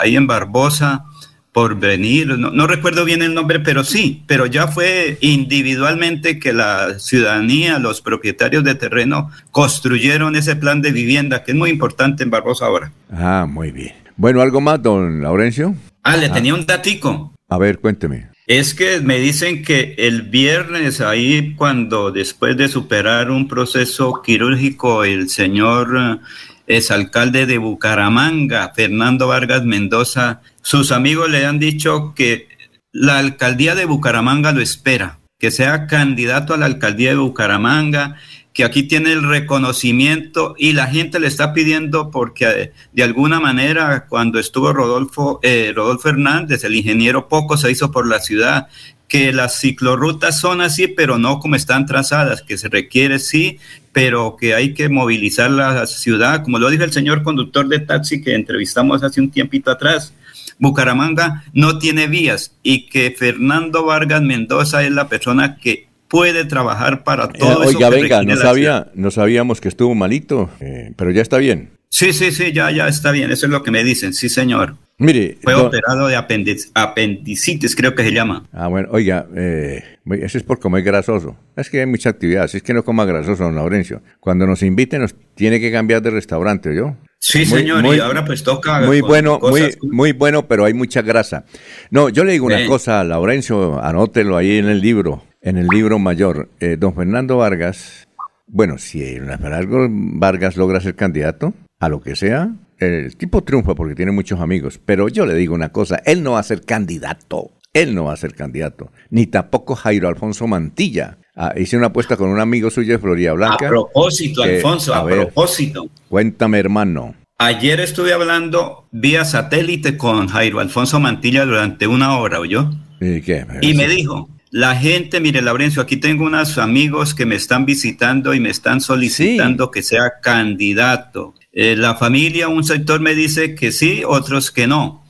ahí 0.00 0.16
en 0.16 0.26
Barbosa, 0.26 1.04
por 1.52 1.78
venir, 1.78 2.26
no, 2.26 2.66
recuerdo 2.66 3.04
bien 3.04 3.22
el 3.22 3.34
nombre, 3.34 3.60
pero 3.60 3.84
sí, 3.84 4.24
pero 4.26 4.46
ya 4.46 4.66
fue 4.66 5.16
individualmente 5.20 6.40
que 6.40 6.52
la 6.52 6.98
ciudadanía, 6.98 7.78
los 7.78 8.00
propietarios 8.00 8.64
de 8.64 8.74
terreno 8.74 9.30
construyeron 9.52 10.34
ese 10.34 10.56
plan 10.56 10.82
de 10.82 10.90
vivienda, 10.90 11.44
que 11.44 11.52
es 11.52 11.56
muy 11.56 11.70
importante 11.70 12.24
en 12.24 12.30
Barbosa 12.30 12.66
ahora. 12.66 12.90
Ah, 13.12 13.46
muy 13.48 13.70
bien. 13.70 13.92
Bueno, 14.16 14.40
¿algo 14.40 14.60
más, 14.60 14.82
don 14.82 15.22
Laurencio? 15.22 15.76
Ah, 16.02 16.16
le 16.16 16.30
tenía 16.30 16.52
un 16.52 16.66
datico. 16.66 17.32
A 17.48 17.58
ver, 17.58 17.78
cuénteme. 17.78 18.33
Es 18.46 18.74
que 18.74 19.00
me 19.00 19.18
dicen 19.20 19.62
que 19.62 19.94
el 19.96 20.20
viernes, 20.20 21.00
ahí 21.00 21.54
cuando 21.54 22.10
después 22.10 22.58
de 22.58 22.68
superar 22.68 23.30
un 23.30 23.48
proceso 23.48 24.20
quirúrgico, 24.22 25.02
el 25.04 25.30
señor 25.30 26.20
exalcalde 26.66 27.46
de 27.46 27.56
Bucaramanga, 27.56 28.70
Fernando 28.74 29.28
Vargas 29.28 29.64
Mendoza, 29.64 30.42
sus 30.60 30.92
amigos 30.92 31.30
le 31.30 31.46
han 31.46 31.58
dicho 31.58 32.12
que 32.14 32.48
la 32.92 33.18
alcaldía 33.18 33.74
de 33.74 33.86
Bucaramanga 33.86 34.52
lo 34.52 34.60
espera, 34.60 35.20
que 35.38 35.50
sea 35.50 35.86
candidato 35.86 36.52
a 36.52 36.58
la 36.58 36.66
alcaldía 36.66 37.10
de 37.10 37.16
Bucaramanga 37.16 38.16
que 38.54 38.62
aquí 38.62 38.84
tiene 38.84 39.12
el 39.12 39.24
reconocimiento 39.24 40.54
y 40.56 40.72
la 40.74 40.86
gente 40.86 41.18
le 41.18 41.26
está 41.26 41.52
pidiendo 41.52 42.10
porque 42.12 42.44
eh, 42.46 42.72
de 42.92 43.02
alguna 43.02 43.40
manera 43.40 44.06
cuando 44.08 44.38
estuvo 44.38 44.72
Rodolfo, 44.72 45.40
eh, 45.42 45.72
Rodolfo 45.74 46.08
Hernández, 46.08 46.62
el 46.62 46.76
ingeniero, 46.76 47.28
poco 47.28 47.56
se 47.56 47.72
hizo 47.72 47.90
por 47.90 48.06
la 48.06 48.20
ciudad, 48.20 48.68
que 49.08 49.32
las 49.32 49.60
ciclorrutas 49.60 50.38
son 50.38 50.60
así, 50.60 50.86
pero 50.86 51.18
no 51.18 51.40
como 51.40 51.56
están 51.56 51.84
trazadas, 51.84 52.42
que 52.42 52.56
se 52.56 52.68
requiere 52.68 53.18
sí, 53.18 53.58
pero 53.92 54.36
que 54.38 54.54
hay 54.54 54.72
que 54.72 54.88
movilizar 54.88 55.50
la 55.50 55.86
ciudad, 55.88 56.44
como 56.44 56.60
lo 56.60 56.70
dijo 56.70 56.84
el 56.84 56.92
señor 56.92 57.24
conductor 57.24 57.66
de 57.66 57.80
taxi 57.80 58.22
que 58.22 58.34
entrevistamos 58.34 59.02
hace 59.02 59.20
un 59.20 59.30
tiempito 59.32 59.72
atrás. 59.72 60.14
Bucaramanga 60.58 61.44
no 61.52 61.78
tiene 61.78 62.06
vías 62.06 62.54
y 62.62 62.86
que 62.86 63.14
Fernando 63.16 63.84
Vargas 63.84 64.22
Mendoza 64.22 64.84
es 64.84 64.92
la 64.92 65.08
persona 65.08 65.56
que 65.56 65.88
puede 66.08 66.44
trabajar 66.44 67.04
para 67.04 67.24
eh, 67.24 67.38
todo 67.38 67.60
Oiga, 67.60 67.90
venga, 67.90 68.22
no, 68.22 68.36
sabía, 68.36 68.90
no 68.94 69.10
sabíamos 69.10 69.60
que 69.60 69.68
estuvo 69.68 69.94
malito, 69.94 70.50
eh, 70.60 70.92
pero 70.96 71.10
ya 71.10 71.22
está 71.22 71.38
bien. 71.38 71.70
Sí, 71.90 72.12
sí, 72.12 72.32
sí, 72.32 72.52
ya, 72.52 72.70
ya 72.70 72.88
está 72.88 73.12
bien, 73.12 73.30
eso 73.30 73.46
es 73.46 73.52
lo 73.52 73.62
que 73.62 73.70
me 73.70 73.84
dicen, 73.84 74.12
sí, 74.14 74.28
señor. 74.28 74.76
Mire. 74.98 75.38
Fue 75.42 75.54
operado 75.54 76.06
de 76.06 76.16
apendicitis, 76.16 77.74
creo 77.74 77.94
que 77.94 78.04
se 78.04 78.12
llama. 78.12 78.46
Ah, 78.52 78.68
bueno, 78.68 78.88
oiga, 78.92 79.26
eh, 79.34 79.82
eso 80.20 80.38
es 80.38 80.44
por 80.44 80.60
comer 80.60 80.82
grasoso. 80.82 81.36
Es 81.56 81.68
que 81.68 81.80
hay 81.80 81.86
mucha 81.86 82.10
actividad, 82.10 82.46
si 82.48 82.58
es 82.58 82.62
que 82.62 82.74
no 82.74 82.84
coma 82.84 83.04
grasoso, 83.04 83.44
don 83.44 83.56
Laurencio. 83.56 84.02
Cuando 84.20 84.46
nos 84.46 84.62
inviten, 84.62 85.02
nos 85.02 85.14
tiene 85.34 85.58
que 85.58 85.72
cambiar 85.72 86.02
de 86.02 86.10
restaurante, 86.10 86.74
¿yo? 86.74 86.96
Sí, 87.18 87.46
señor, 87.46 87.84
y 87.86 88.00
ahora 88.00 88.24
pues 88.24 88.42
toca. 88.42 88.80
Muy 88.80 89.00
bueno, 89.00 89.40
muy, 89.40 89.76
muy 89.82 90.12
bueno, 90.12 90.46
pero 90.46 90.64
hay 90.64 90.74
mucha 90.74 91.00
grasa. 91.00 91.44
No, 91.90 92.08
yo 92.08 92.22
le 92.22 92.32
digo 92.32 92.46
una 92.46 92.66
cosa, 92.66 93.02
Laurencio, 93.02 93.82
anótelo 93.82 94.36
ahí 94.36 94.58
en 94.58 94.68
el 94.68 94.80
libro 94.80 95.22
en 95.44 95.58
el 95.58 95.68
libro 95.68 95.98
mayor, 95.98 96.48
eh, 96.58 96.76
don 96.78 96.94
Fernando 96.94 97.36
Vargas, 97.36 98.08
bueno, 98.46 98.78
si 98.78 99.00
Fernando 99.00 99.88
Vargas 99.90 100.56
logra 100.56 100.80
ser 100.80 100.96
candidato 100.96 101.52
a 101.78 101.90
lo 101.90 102.00
que 102.00 102.16
sea, 102.16 102.50
el 102.78 103.14
tipo 103.16 103.44
triunfa 103.44 103.74
porque 103.74 103.94
tiene 103.94 104.10
muchos 104.10 104.40
amigos, 104.40 104.80
pero 104.84 105.08
yo 105.08 105.26
le 105.26 105.34
digo 105.34 105.54
una 105.54 105.68
cosa, 105.68 106.00
él 106.06 106.22
no 106.22 106.32
va 106.32 106.40
a 106.40 106.44
ser 106.44 106.62
candidato, 106.64 107.50
él 107.74 107.94
no 107.94 108.04
va 108.04 108.14
a 108.14 108.16
ser 108.16 108.34
candidato, 108.34 108.90
ni 109.10 109.26
tampoco 109.26 109.74
Jairo 109.74 110.08
Alfonso 110.08 110.46
Mantilla. 110.46 111.18
Ah, 111.36 111.52
hice 111.56 111.76
una 111.76 111.88
apuesta 111.88 112.16
con 112.16 112.30
un 112.30 112.40
amigo 112.40 112.70
suyo 112.70 112.94
de 112.94 112.98
Florida 112.98 113.32
Blanca. 113.32 113.66
A 113.66 113.68
propósito, 113.68 114.42
Alfonso, 114.42 114.94
a, 114.94 115.04
propósito. 115.04 115.88
Cuéntame, 116.08 116.58
hermano. 116.58 117.16
Ayer 117.38 117.80
estuve 117.80 118.12
hablando 118.12 118.86
vía 118.92 119.24
satélite 119.24 119.98
con 119.98 120.28
Jairo 120.28 120.60
Alfonso 120.60 121.00
Mantilla 121.00 121.44
durante 121.44 121.86
una 121.88 122.16
hora, 122.16 122.38
¿oyó? 122.38 122.70
¿Y 123.00 123.20
qué? 123.20 123.44
Y 123.60 123.74
me 123.74 123.88
dijo, 123.88 124.28
la 124.54 124.76
gente, 124.76 125.18
mire, 125.18 125.42
Laurencio, 125.42 125.82
aquí 125.82 125.96
tengo 125.96 126.24
unos 126.24 126.58
amigos 126.58 127.12
que 127.12 127.26
me 127.26 127.34
están 127.34 127.66
visitando 127.66 128.34
y 128.34 128.38
me 128.38 128.50
están 128.50 128.80
solicitando 128.80 129.72
que 129.72 129.82
sea 129.82 130.20
candidato. 130.22 131.34
Eh, 131.52 131.74
la 131.74 131.96
familia, 131.96 132.46
un 132.46 132.62
sector 132.62 133.00
me 133.00 133.16
dice 133.16 133.56
que 133.56 133.72
sí, 133.72 134.04
otros 134.06 134.52
que 134.52 134.68
no. 134.68 135.03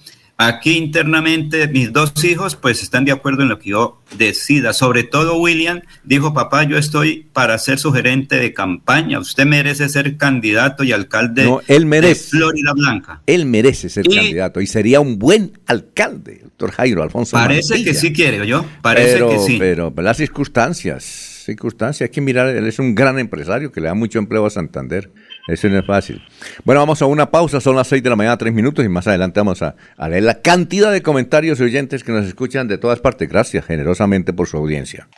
Aquí 0.46 0.76
internamente 0.76 1.68
mis 1.68 1.90
dos 1.90 2.12
hijos 2.22 2.54
pues 2.54 2.82
están 2.82 3.06
de 3.06 3.12
acuerdo 3.12 3.42
en 3.42 3.48
lo 3.48 3.58
que 3.58 3.70
yo 3.70 4.02
decida. 4.18 4.74
Sobre 4.74 5.02
todo 5.02 5.38
William 5.38 5.80
dijo, 6.02 6.34
papá, 6.34 6.64
yo 6.64 6.76
estoy 6.76 7.26
para 7.32 7.56
ser 7.56 7.78
su 7.78 7.92
gerente 7.92 8.36
de 8.36 8.52
campaña. 8.52 9.18
Usted 9.20 9.46
merece 9.46 9.88
ser 9.88 10.18
candidato 10.18 10.84
y 10.84 10.92
alcalde 10.92 11.50
él 11.66 11.86
merece, 11.86 12.24
de 12.24 12.38
Florida 12.38 12.72
Blanca. 12.74 13.22
Él 13.26 13.46
merece 13.46 13.88
ser 13.88 14.06
candidato 14.06 14.60
y 14.60 14.66
sería 14.66 15.00
un 15.00 15.18
buen 15.18 15.58
alcalde, 15.66 16.40
doctor 16.42 16.72
Jairo 16.72 17.02
Alfonso. 17.02 17.38
Parece 17.38 17.82
que 17.82 17.94
sí 17.94 18.12
quiere, 18.12 18.46
yo. 18.46 18.66
Parece 18.82 19.26
que 19.26 19.38
sí. 19.38 19.56
Pero 19.58 19.94
las 19.96 20.18
circunstancias, 20.18 21.04
circunstancias, 21.46 22.08
hay 22.08 22.12
que 22.12 22.20
mirar, 22.20 22.48
él 22.48 22.66
es 22.66 22.78
un 22.78 22.94
gran 22.94 23.18
empresario 23.18 23.72
que 23.72 23.80
le 23.80 23.86
da 23.86 23.94
mucho 23.94 24.18
empleo 24.18 24.44
a 24.44 24.50
Santander. 24.50 25.10
Eso 25.46 25.68
no 25.68 25.78
es 25.78 25.86
fácil. 25.86 26.22
Bueno, 26.64 26.80
vamos 26.80 27.02
a 27.02 27.06
una 27.06 27.30
pausa, 27.30 27.60
son 27.60 27.76
las 27.76 27.88
6 27.88 28.02
de 28.02 28.10
la 28.10 28.16
mañana, 28.16 28.38
3 28.38 28.52
minutos, 28.52 28.84
y 28.84 28.88
más 28.88 29.06
adelante 29.06 29.40
vamos 29.40 29.60
a, 29.62 29.74
leer 30.08 30.22
la 30.22 30.40
cantidad 30.40 30.90
de 30.90 31.02
comentarios 31.02 31.60
y 31.60 31.64
oyentes 31.64 32.02
que 32.02 32.12
nos 32.12 32.26
escuchan 32.26 32.66
de 32.66 32.78
todas 32.78 33.00
partes. 33.00 33.28
Gracias 33.28 33.66
generosamente 33.66 34.32
por 34.32 34.48
su 34.48 34.56
audiencia. 34.56 35.08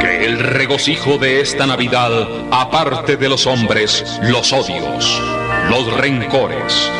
Que 0.00 0.24
el 0.24 0.38
regocijo 0.40 1.18
de 1.18 1.40
esta 1.40 1.66
Navidad 1.66 2.10
aparte 2.50 3.16
de 3.16 3.28
los 3.28 3.46
hombres 3.46 4.20
los 4.24 4.52
odios, 4.52 5.22
los 5.70 5.96
rencores, 5.96 6.90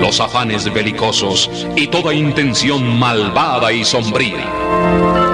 los 0.00 0.20
afanes 0.20 0.72
belicosos 0.72 1.66
y 1.76 1.88
toda 1.88 2.14
intención 2.14 2.98
malvada 2.98 3.72
y 3.72 3.84
sombría. 3.84 5.33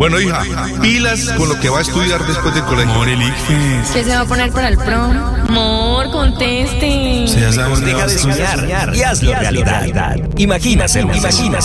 Bueno, 0.00 0.18
hija, 0.18 0.42
pilas 0.80 1.30
con 1.36 1.50
lo 1.50 1.60
que 1.60 1.68
va 1.68 1.80
a 1.80 1.82
estudiar 1.82 2.26
después 2.26 2.54
del 2.54 2.64
colegio. 2.64 2.90
Amor, 2.94 3.06
¿Qué 3.92 4.02
se 4.02 4.08
va 4.08 4.20
a 4.20 4.24
poner 4.24 4.50
para 4.50 4.68
el 4.68 4.78
prom? 4.78 5.14
Amor, 5.46 6.10
conteste. 6.10 7.26
Deja 7.28 8.06
de 8.06 8.18
soñar 8.18 8.94
y 8.94 9.02
hazlo 9.02 9.34
realidad. 9.34 10.16
Imagina 10.38 10.88
ser 10.88 11.02
Imagina 11.04 11.60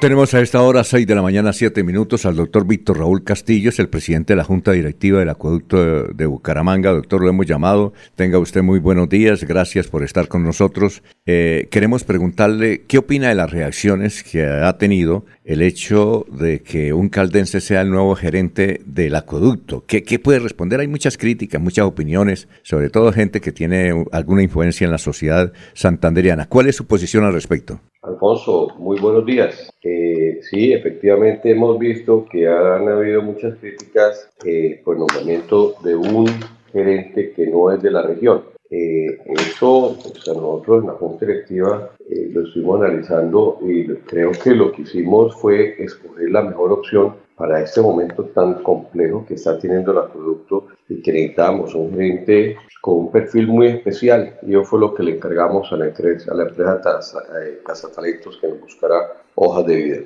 Tenemos 0.00 0.32
a 0.32 0.40
esta 0.40 0.62
hora, 0.62 0.84
6 0.84 1.08
de 1.08 1.14
la 1.16 1.22
mañana, 1.22 1.52
7 1.52 1.82
minutos, 1.82 2.24
al 2.24 2.36
doctor 2.36 2.64
Víctor 2.64 2.98
Raúl 2.98 3.24
Castillo, 3.24 3.70
es 3.70 3.80
el 3.80 3.88
presidente 3.88 4.32
de 4.32 4.36
la 4.36 4.44
Junta 4.44 4.70
Directiva 4.70 5.18
del 5.18 5.28
Acueducto 5.28 5.84
de, 5.84 6.14
de, 6.14 6.26
Bucaramanga. 6.26 6.92
Doctor, 6.92 7.20
lo 7.20 7.28
hemos 7.28 7.46
llamado. 7.46 7.92
Tenga 8.14 8.38
usted 8.38 8.62
muy 8.62 8.78
buenos 8.78 9.08
días. 9.08 9.42
Gracias 9.42 9.88
por 9.88 10.04
estar 10.04 10.28
con 10.28 10.44
nosotros. 10.44 11.02
Eh, 11.26 11.66
queremos 11.72 12.04
preguntarle 12.04 12.82
qué 12.86 12.98
opina 12.98 13.28
de 13.28 13.34
las 13.34 13.50
reacciones 13.50 14.22
que 14.22 14.46
ha 14.46 14.78
tenido 14.78 15.26
el 15.48 15.62
hecho 15.62 16.26
de 16.30 16.62
que 16.62 16.92
un 16.92 17.08
caldense 17.08 17.62
sea 17.62 17.80
el 17.80 17.88
nuevo 17.88 18.14
gerente 18.14 18.82
del 18.84 19.14
acueducto. 19.14 19.82
¿Qué, 19.86 20.18
puede 20.18 20.40
responder? 20.40 20.80
Hay 20.80 20.88
muchas 20.88 21.16
críticas, 21.16 21.58
muchas 21.58 21.86
opiniones, 21.86 22.48
sobre 22.62 22.90
todo 22.90 23.12
gente 23.12 23.40
que 23.40 23.50
tiene 23.50 24.04
alguna 24.12 24.42
influencia 24.42 24.84
en 24.84 24.90
la 24.90 24.98
sociedad 24.98 25.50
santanderiana. 25.72 26.50
¿Cuál 26.50 26.66
es 26.66 26.76
su 26.76 26.86
posición 26.86 27.24
al 27.24 27.32
respecto? 27.32 27.80
Alfonso, 28.02 28.74
muy 28.78 29.00
buenos 29.00 29.24
días. 29.24 29.72
Eh, 29.82 30.40
sí, 30.42 30.74
efectivamente 30.74 31.50
hemos 31.50 31.78
visto 31.78 32.26
que 32.30 32.46
han 32.46 32.86
habido 32.86 33.22
muchas 33.22 33.56
críticas 33.56 34.28
eh, 34.44 34.82
por 34.84 34.96
el 34.96 35.00
nombramiento 35.00 35.76
de 35.82 35.96
un 35.96 36.26
gerente 36.70 37.32
que 37.34 37.46
no 37.46 37.72
es 37.72 37.80
de 37.80 37.90
la 37.90 38.02
región. 38.02 38.42
Eh, 38.70 39.18
eso, 39.26 39.96
nosotros 40.26 40.82
en 40.82 40.86
la 40.88 40.92
Junta 40.94 41.24
Directiva 41.24 41.90
eh, 42.08 42.28
lo 42.32 42.42
estuvimos 42.42 42.82
analizando 42.82 43.58
y 43.62 43.86
creo 43.86 44.32
que 44.32 44.54
lo 44.54 44.72
que 44.72 44.82
hicimos 44.82 45.34
fue 45.36 45.82
escoger 45.82 46.30
la 46.30 46.42
mejor 46.42 46.72
opción 46.72 47.14
para 47.34 47.62
este 47.62 47.80
momento 47.80 48.24
tan 48.24 48.62
complejo 48.62 49.24
que 49.26 49.34
está 49.34 49.58
teniendo 49.58 49.92
el 49.92 50.10
producto 50.10 50.66
y 50.88 51.00
que 51.00 51.12
necesitamos 51.12 51.74
un 51.74 51.92
gerente 51.92 52.56
con 52.80 52.96
un 52.96 53.12
perfil 53.12 53.46
muy 53.46 53.68
especial. 53.68 54.38
Y 54.42 54.50
eso 54.50 54.64
fue 54.64 54.80
lo 54.80 54.92
que 54.92 55.04
le 55.04 55.16
encargamos 55.16 55.72
a 55.72 55.76
la 55.76 55.86
empresa, 55.86 56.32
a 56.32 56.34
la 56.34 56.48
empresa 56.48 56.80
Casa 57.64 57.92
Talentos 57.92 58.38
que 58.38 58.48
nos 58.48 58.60
buscará 58.60 59.22
hojas 59.38 59.66
de 59.66 59.76
vida. 59.76 59.98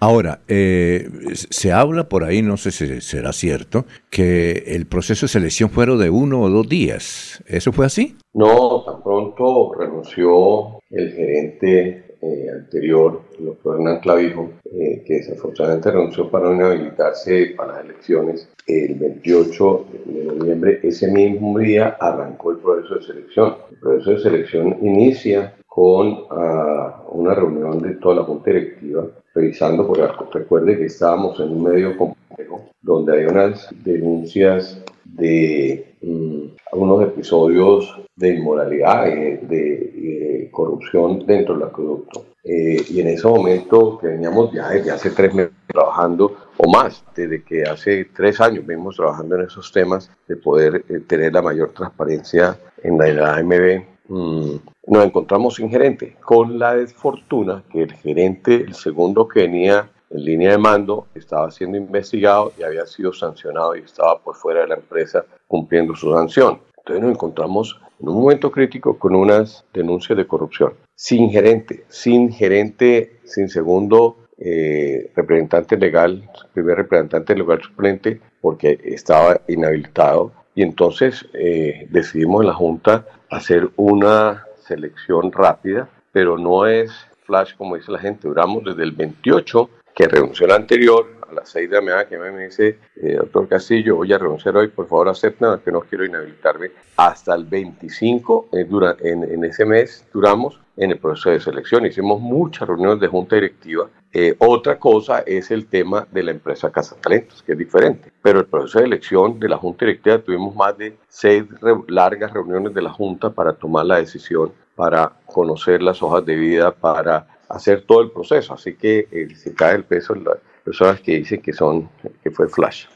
Ahora, 0.00 0.40
eh, 0.48 1.08
se 1.32 1.72
habla 1.72 2.08
por 2.08 2.24
ahí, 2.24 2.42
no 2.42 2.56
sé 2.56 2.70
si 2.70 3.00
será 3.00 3.32
cierto, 3.32 3.84
que 4.10 4.64
el 4.66 4.86
proceso 4.86 5.26
de 5.26 5.30
selección 5.30 5.70
fueron 5.70 5.98
de 5.98 6.10
uno 6.10 6.42
o 6.42 6.48
dos 6.48 6.68
días. 6.68 7.42
¿Eso 7.46 7.72
fue 7.72 7.86
así? 7.86 8.16
No, 8.34 8.82
tan 8.84 9.02
pronto 9.02 9.74
renunció 9.74 10.80
el 10.90 11.12
gerente 11.12 12.16
eh, 12.20 12.46
anterior, 12.52 13.22
el 13.38 13.46
doctor 13.46 13.76
Hernán 13.76 14.00
Clavijo, 14.00 14.50
eh, 14.64 15.04
que 15.06 15.14
desafortunadamente 15.14 15.92
renunció 15.92 16.28
para 16.28 16.46
no 16.46 16.54
inhabilitarse 16.56 17.54
para 17.56 17.74
las 17.74 17.84
elecciones 17.84 18.48
el 18.66 18.94
28 18.96 19.86
de 20.04 20.24
noviembre. 20.24 20.80
Ese 20.82 21.08
mismo 21.12 21.58
día 21.58 21.96
arrancó 22.00 22.50
el 22.50 22.58
proceso 22.58 22.96
de 22.96 23.02
selección. 23.02 23.56
El 23.70 23.78
proceso 23.78 24.10
de 24.10 24.18
selección 24.18 24.78
inicia 24.82 25.54
con 25.78 26.24
ah, 26.30 27.04
una 27.10 27.34
reunión 27.34 27.80
de 27.80 27.94
toda 27.94 28.16
la 28.16 28.22
junta 28.24 28.50
directiva, 28.50 29.06
revisando, 29.32 29.86
porque 29.86 30.08
recuerde 30.32 30.76
que 30.76 30.86
estábamos 30.86 31.38
en 31.38 31.50
un 31.50 31.62
medio 31.62 31.96
complejo 31.96 32.64
donde 32.82 33.16
hay 33.16 33.26
unas 33.26 33.68
denuncias 33.84 34.82
de 35.04 35.94
mm, 36.02 36.40
algunos 36.72 37.04
episodios 37.04 37.96
de 38.16 38.34
inmoralidad, 38.34 39.04
de, 39.04 39.36
de, 39.42 40.48
corrupción 40.50 41.24
dentro 41.24 41.54
del 41.54 41.68
acueducto. 41.68 42.24
Eh, 42.42 42.82
y 42.88 43.00
en 43.00 43.08
ese 43.08 43.28
momento 43.28 43.98
que 44.00 44.08
veníamos 44.08 44.52
ya 44.52 44.70
desde 44.70 44.90
hace 44.90 45.10
tres 45.10 45.32
meses 45.32 45.52
trabajando, 45.68 46.34
o 46.56 46.68
más, 46.68 47.04
desde 47.14 47.44
que 47.44 47.62
hace 47.62 48.06
tres 48.06 48.40
años 48.40 48.66
venimos 48.66 48.96
trabajando 48.96 49.36
en 49.36 49.42
esos 49.42 49.70
temas 49.70 50.10
de 50.26 50.34
poder 50.34 50.84
eh, 50.88 50.98
tener 51.06 51.32
la 51.34 51.42
mayor 51.42 51.70
transparencia 51.70 52.58
en 52.82 52.98
la, 52.98 53.36
AMB, 53.36 53.84
mm, 54.08 54.56
nos 54.88 55.04
encontramos 55.04 55.54
sin 55.54 55.70
gerente, 55.70 56.16
con 56.24 56.58
la 56.58 56.74
desfortuna 56.74 57.62
que 57.70 57.82
el 57.82 57.92
gerente, 57.92 58.54
el 58.56 58.74
segundo 58.74 59.28
que 59.28 59.42
venía 59.42 59.90
en 60.10 60.24
línea 60.24 60.52
de 60.52 60.58
mando, 60.58 61.06
estaba 61.14 61.50
siendo 61.50 61.76
investigado 61.76 62.52
y 62.58 62.62
había 62.62 62.86
sido 62.86 63.12
sancionado 63.12 63.76
y 63.76 63.80
estaba 63.80 64.18
por 64.18 64.34
fuera 64.34 64.62
de 64.62 64.68
la 64.68 64.74
empresa 64.76 65.24
cumpliendo 65.46 65.94
su 65.94 66.12
sanción. 66.12 66.60
Entonces 66.78 67.02
nos 67.02 67.12
encontramos 67.12 67.80
en 68.00 68.08
un 68.08 68.20
momento 68.22 68.50
crítico 68.50 68.98
con 68.98 69.14
unas 69.14 69.64
denuncias 69.74 70.16
de 70.16 70.26
corrupción. 70.26 70.72
Sin 70.94 71.30
gerente, 71.30 71.84
sin 71.88 72.32
gerente, 72.32 73.20
sin 73.24 73.48
segundo 73.48 74.16
eh, 74.38 75.10
representante 75.14 75.76
legal, 75.76 76.30
primer 76.54 76.76
representante 76.76 77.34
legal 77.34 77.60
suplente, 77.60 78.20
porque 78.40 78.78
estaba 78.84 79.40
inhabilitado. 79.48 80.32
Y 80.58 80.62
entonces 80.62 81.24
eh, 81.34 81.86
decidimos 81.88 82.40
en 82.40 82.48
la 82.48 82.52
Junta 82.52 83.06
hacer 83.30 83.70
una 83.76 84.44
selección 84.66 85.30
rápida, 85.30 85.88
pero 86.10 86.36
no 86.36 86.66
es 86.66 86.90
flash 87.22 87.54
como 87.56 87.76
dice 87.76 87.92
la 87.92 88.00
gente. 88.00 88.26
Duramos 88.26 88.64
desde 88.64 88.82
el 88.82 88.90
28, 88.90 89.70
que 89.94 90.08
renunció 90.08 90.46
el 90.46 90.52
anterior, 90.52 91.06
a 91.30 91.32
las 91.32 91.50
6 91.50 91.70
de 91.70 91.76
la 91.76 91.80
mañana, 91.80 92.08
que 92.08 92.18
me 92.18 92.46
dice, 92.46 92.76
eh, 92.96 93.14
doctor 93.18 93.46
Castillo, 93.46 93.94
voy 93.94 94.12
a 94.12 94.18
renunciar 94.18 94.56
hoy, 94.56 94.66
por 94.66 94.88
favor 94.88 95.10
acepten, 95.10 95.60
que 95.64 95.70
no 95.70 95.82
quiero 95.82 96.04
inhabilitarme. 96.04 96.72
Hasta 96.96 97.36
el 97.36 97.44
25, 97.44 98.48
eh, 98.54 98.66
en, 99.04 99.44
ese 99.44 99.64
mes, 99.64 100.08
duramos 100.12 100.58
en 100.78 100.92
el 100.92 100.98
proceso 100.98 101.30
de 101.30 101.40
selección. 101.40 101.84
Hicimos 101.84 102.20
muchas 102.20 102.66
reuniones 102.68 103.00
de 103.00 103.08
junta 103.08 103.36
directiva. 103.36 103.88
Eh, 104.12 104.34
otra 104.38 104.78
cosa 104.78 105.20
es 105.26 105.50
el 105.50 105.66
tema 105.66 106.06
de 106.10 106.22
la 106.22 106.30
empresa 106.30 106.70
Casa 106.70 106.96
Talentos, 107.00 107.42
que 107.42 107.52
es 107.52 107.58
diferente. 107.58 108.10
Pero 108.22 108.40
el 108.40 108.46
proceso 108.46 108.78
de 108.78 108.86
elección 108.86 109.38
de 109.38 109.48
la 109.48 109.58
junta 109.58 109.84
directiva 109.84 110.18
tuvimos 110.18 110.54
más 110.54 110.78
de 110.78 110.96
seis 111.08 111.44
largas 111.88 112.32
reuniones 112.32 112.72
de 112.72 112.82
la 112.82 112.90
junta 112.90 113.30
para 113.30 113.52
tomar 113.52 113.86
la 113.86 113.98
decisión, 113.98 114.52
para 114.76 115.12
conocer 115.26 115.82
las 115.82 116.02
hojas 116.02 116.24
de 116.24 116.36
vida, 116.36 116.70
para 116.70 117.26
hacer 117.48 117.82
todo 117.82 118.00
el 118.00 118.10
proceso. 118.10 118.54
Así 118.54 118.74
que 118.74 119.08
eh, 119.10 119.34
se 119.34 119.54
cae 119.54 119.74
el 119.74 119.84
peso 119.84 120.14
en 120.14 120.24
las 120.24 120.38
personas 120.64 121.00
que 121.00 121.16
dicen 121.16 121.42
que, 121.42 121.52
son, 121.52 121.88
que 122.22 122.30
fue 122.30 122.48
flash. 122.48 122.86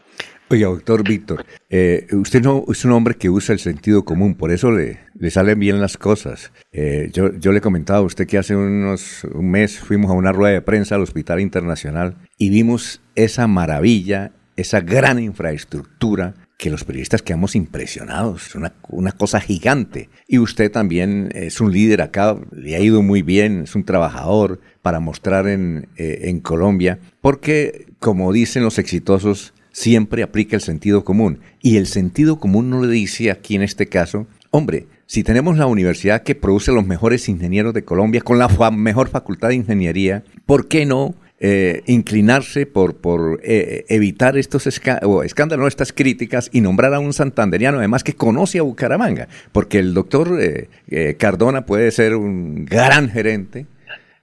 Oiga, 0.52 0.66
doctor 0.66 1.02
Víctor, 1.02 1.46
eh, 1.70 2.06
usted 2.12 2.42
no 2.42 2.66
es 2.68 2.84
un 2.84 2.92
hombre 2.92 3.14
que 3.14 3.30
usa 3.30 3.54
el 3.54 3.58
sentido 3.58 4.04
común, 4.04 4.34
por 4.34 4.52
eso 4.52 4.70
le, 4.70 4.98
le 5.18 5.30
salen 5.30 5.58
bien 5.58 5.80
las 5.80 5.96
cosas. 5.96 6.52
Eh, 6.72 7.10
yo, 7.10 7.52
le 7.52 7.60
comentaba 7.62 8.00
a 8.00 8.02
usted 8.02 8.26
que 8.26 8.36
hace 8.36 8.54
unos 8.54 9.24
un 9.32 9.50
mes 9.50 9.78
fuimos 9.78 10.10
a 10.10 10.14
una 10.14 10.30
rueda 10.30 10.52
de 10.52 10.60
prensa 10.60 10.96
al 10.96 11.00
Hospital 11.00 11.40
Internacional 11.40 12.18
y 12.36 12.50
vimos 12.50 13.00
esa 13.14 13.46
maravilla, 13.46 14.32
esa 14.56 14.82
gran 14.82 15.18
infraestructura 15.20 16.34
que 16.58 16.68
los 16.68 16.84
periodistas 16.84 17.22
quedamos 17.22 17.56
impresionados, 17.56 18.48
es 18.48 18.54
una, 18.54 19.12
cosa 19.12 19.40
gigante. 19.40 20.10
Y 20.28 20.38
usted 20.38 20.70
también 20.70 21.30
es 21.34 21.62
un 21.62 21.72
líder 21.72 22.02
acá, 22.02 22.36
le 22.54 22.76
ha 22.76 22.80
ido 22.80 23.00
muy 23.00 23.22
bien, 23.22 23.62
es 23.62 23.74
un 23.74 23.84
trabajador 23.84 24.60
para 24.82 25.00
mostrar 25.00 25.48
en, 25.48 25.88
eh, 25.96 26.24
en 26.24 26.40
Colombia, 26.40 26.98
porque 27.22 27.86
como 28.02 28.32
dicen 28.32 28.64
los 28.64 28.78
exitosos, 28.78 29.51
siempre 29.72 30.22
aplica 30.22 30.54
el 30.56 30.62
sentido 30.62 31.04
común. 31.04 31.40
Y 31.60 31.76
el 31.76 31.86
sentido 31.86 32.38
común 32.38 32.70
no 32.70 32.82
le 32.82 32.92
dice 32.92 33.30
aquí 33.30 33.56
en 33.56 33.62
este 33.62 33.86
caso, 33.86 34.26
hombre, 34.50 34.86
si 35.06 35.24
tenemos 35.24 35.58
la 35.58 35.66
universidad 35.66 36.22
que 36.22 36.34
produce 36.34 36.72
los 36.72 36.86
mejores 36.86 37.28
ingenieros 37.28 37.74
de 37.74 37.84
Colombia 37.84 38.20
con 38.20 38.38
la 38.38 38.48
mejor 38.70 39.08
facultad 39.08 39.48
de 39.48 39.56
ingeniería, 39.56 40.24
¿por 40.46 40.68
qué 40.68 40.86
no 40.86 41.14
eh, 41.38 41.82
inclinarse 41.86 42.66
por, 42.66 42.96
por 42.96 43.40
eh, 43.42 43.84
evitar 43.88 44.38
estos 44.38 44.66
escándalos, 44.66 45.68
estas 45.68 45.92
críticas 45.92 46.48
y 46.52 46.60
nombrar 46.60 46.94
a 46.94 47.00
un 47.00 47.12
santanderiano 47.12 47.78
además 47.78 48.04
que 48.04 48.14
conoce 48.14 48.58
a 48.58 48.62
Bucaramanga? 48.62 49.28
Porque 49.52 49.80
el 49.80 49.92
doctor 49.92 50.38
eh, 50.40 51.16
Cardona 51.18 51.66
puede 51.66 51.90
ser 51.90 52.14
un 52.14 52.64
gran 52.64 53.10
gerente, 53.10 53.66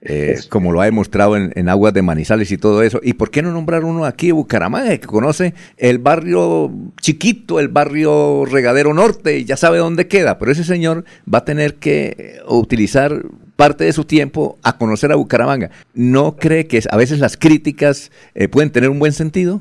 eh, 0.02 0.38
como 0.48 0.72
lo 0.72 0.80
ha 0.80 0.86
demostrado 0.86 1.36
en, 1.36 1.68
aguas 1.68 1.92
de 1.92 2.02
Manizales 2.02 2.50
y 2.50 2.58
todo 2.58 2.82
eso. 2.82 3.00
¿Y 3.02 3.14
por 3.14 3.30
qué 3.30 3.42
no 3.42 3.52
nombrar 3.52 3.84
uno 3.84 4.04
aquí 4.04 4.28
de 4.28 4.32
Bucaramanga, 4.32 4.96
que 4.96 5.06
conoce 5.06 5.54
el 5.76 5.98
barrio 5.98 6.72
chiquito, 7.00 7.60
el 7.60 7.68
barrio 7.68 8.44
Regadero 8.46 8.94
Norte, 8.94 9.38
y 9.38 9.44
ya 9.44 9.56
sabe 9.56 9.78
dónde 9.78 10.08
queda? 10.08 10.38
Pero 10.38 10.52
ese 10.52 10.64
señor 10.64 11.04
va 11.32 11.38
a 11.38 11.44
tener 11.44 11.74
que 11.74 12.40
utilizar 12.48 13.24
parte 13.56 13.84
de 13.84 13.92
su 13.92 14.04
tiempo 14.04 14.58
a 14.62 14.78
conocer 14.78 15.12
a 15.12 15.16
Bucaramanga. 15.16 15.70
¿No 15.92 16.36
cree 16.36 16.66
que 16.66 16.82
a 16.90 16.96
veces 16.96 17.18
las 17.18 17.36
críticas 17.36 18.10
eh, 18.34 18.48
pueden 18.48 18.70
tener 18.70 18.88
un 18.88 18.98
buen 18.98 19.12
sentido? 19.12 19.60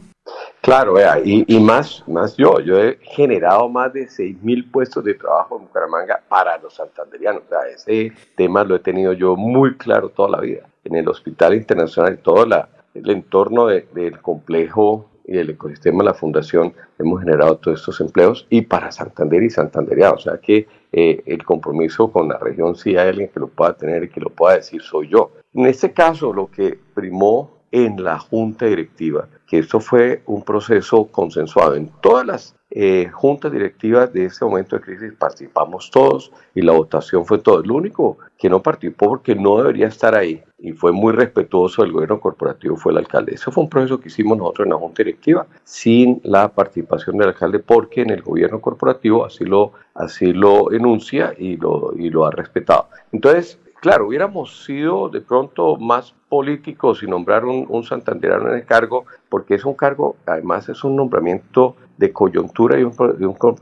Claro, 0.62 0.94
vea, 0.94 1.20
y, 1.24 1.60
más, 1.60 2.04
más 2.06 2.36
yo, 2.36 2.60
yo 2.60 2.78
he 2.78 2.98
generado 3.02 3.70
más 3.70 3.94
de 3.94 4.08
6.000 4.08 4.70
puestos 4.70 5.04
de 5.04 5.14
trabajo 5.14 5.58
en 5.58 5.64
Bucaramanga 5.64 6.22
para 6.28 6.58
los 6.58 6.76
santanderianos. 6.76 7.44
O 7.46 7.50
sea, 7.50 7.60
ese 7.74 8.14
tema 8.36 8.64
lo 8.64 8.76
he 8.76 8.80
tenido 8.80 9.14
yo 9.14 9.36
muy 9.36 9.78
claro 9.78 10.10
toda 10.10 10.30
la 10.30 10.42
vida. 10.42 10.70
En 10.84 10.96
el 10.96 11.08
Hospital 11.08 11.54
Internacional, 11.56 12.20
todo 12.20 12.44
el 12.44 13.10
entorno 13.10 13.68
del 13.68 14.20
complejo 14.22 15.10
y 15.26 15.38
el 15.38 15.52
ecosistema 15.52 16.00
de 16.00 16.10
la 16.10 16.14
fundación, 16.14 16.74
hemos 16.98 17.22
generado 17.22 17.58
todos 17.58 17.80
estos 17.80 18.02
empleos 18.02 18.46
y 18.50 18.62
para 18.62 18.92
Santander 18.92 19.44
y 19.44 19.50
Santanderianos. 19.50 20.26
O 20.26 20.30
sea 20.30 20.42
que 20.42 20.68
eh, 20.92 21.24
el 21.26 21.44
compromiso 21.46 22.12
con 22.12 22.28
la 22.28 22.38
región, 22.38 22.76
si 22.76 22.98
hay 22.98 23.10
alguien 23.10 23.30
que 23.30 23.40
lo 23.40 23.48
pueda 23.48 23.74
tener 23.74 24.04
y 24.04 24.10
que 24.10 24.20
lo 24.20 24.30
pueda 24.30 24.56
decir, 24.56 24.82
soy 24.82 25.08
yo. 25.08 25.32
En 25.54 25.68
este 25.68 25.94
caso, 25.94 26.34
lo 26.34 26.48
que 26.48 26.78
primó 26.94 27.59
en 27.72 28.04
la 28.04 28.20
junta 28.20 28.66
directiva, 28.66 29.28
que 29.48 29.60
esto 29.60 29.80
fue 29.80 30.22
un 30.26 30.44
proceso 30.44 31.06
consensuado. 31.06 31.76
En 31.76 31.90
todas 32.02 32.26
las 32.26 32.56
eh, 32.72 33.10
juntas 33.12 33.52
directivas 33.52 34.14
de 34.14 34.26
este 34.26 34.46
momento 34.46 34.76
de 34.76 34.84
crisis 34.84 35.14
participamos 35.18 35.90
todos 35.90 36.32
y 36.54 36.62
la 36.62 36.74
votación 36.74 37.26
fue 37.26 37.40
todo. 37.40 37.64
El 37.64 37.72
único 37.72 38.20
que 38.38 38.48
no 38.48 38.62
participó 38.62 39.08
porque 39.08 39.34
no 39.34 39.58
debería 39.58 39.88
estar 39.88 40.14
ahí 40.14 40.44
y 40.60 40.74
fue 40.74 40.92
muy 40.92 41.14
respetuoso 41.14 41.82
del 41.82 41.92
gobierno 41.92 42.20
corporativo 42.20 42.76
fue 42.76 42.92
el 42.92 43.00
alcalde. 43.00 43.34
Eso 43.34 43.52
fue 43.52 43.64
un 43.64 43.70
proceso 43.70 44.00
que 44.00 44.10
hicimos 44.10 44.38
nosotros 44.38 44.66
en 44.68 44.72
la 44.72 44.78
junta 44.78 45.02
directiva 45.04 45.48
sin 45.64 46.22
la 46.24 46.50
participación 46.50 47.18
del 47.18 47.30
alcalde 47.30 47.58
porque 47.58 48.02
en 48.02 48.12
el 48.12 48.22
gobierno 48.22 48.62
corporativo 48.62 49.26
así 49.26 49.46
lo, 49.46 49.72
así 49.96 50.32
lo 50.32 50.72
enuncia 50.72 51.34
y 51.38 51.58
lo, 51.58 51.94
y 51.98 52.12
lo 52.12 52.28
ha 52.28 52.32
respetado. 52.32 52.90
Entonces, 53.12 53.58
Claro, 53.82 54.08
hubiéramos 54.08 54.66
sido 54.66 55.08
de 55.08 55.22
pronto 55.22 55.78
más 55.78 56.14
políticos 56.28 57.02
y 57.02 57.08
nombrar 57.08 57.46
un, 57.46 57.66
un 57.70 57.84
santanderano 57.84 58.50
en 58.50 58.56
el 58.56 58.66
cargo, 58.66 59.06
porque 59.30 59.56
es 59.56 59.64
un 59.64 59.74
cargo, 59.74 60.18
además 60.26 60.68
es 60.68 60.84
un 60.84 60.98
nombramiento 60.98 61.78
de 61.98 62.12
coyuntura 62.12 62.78
y 62.78 62.84
un, 62.84 62.94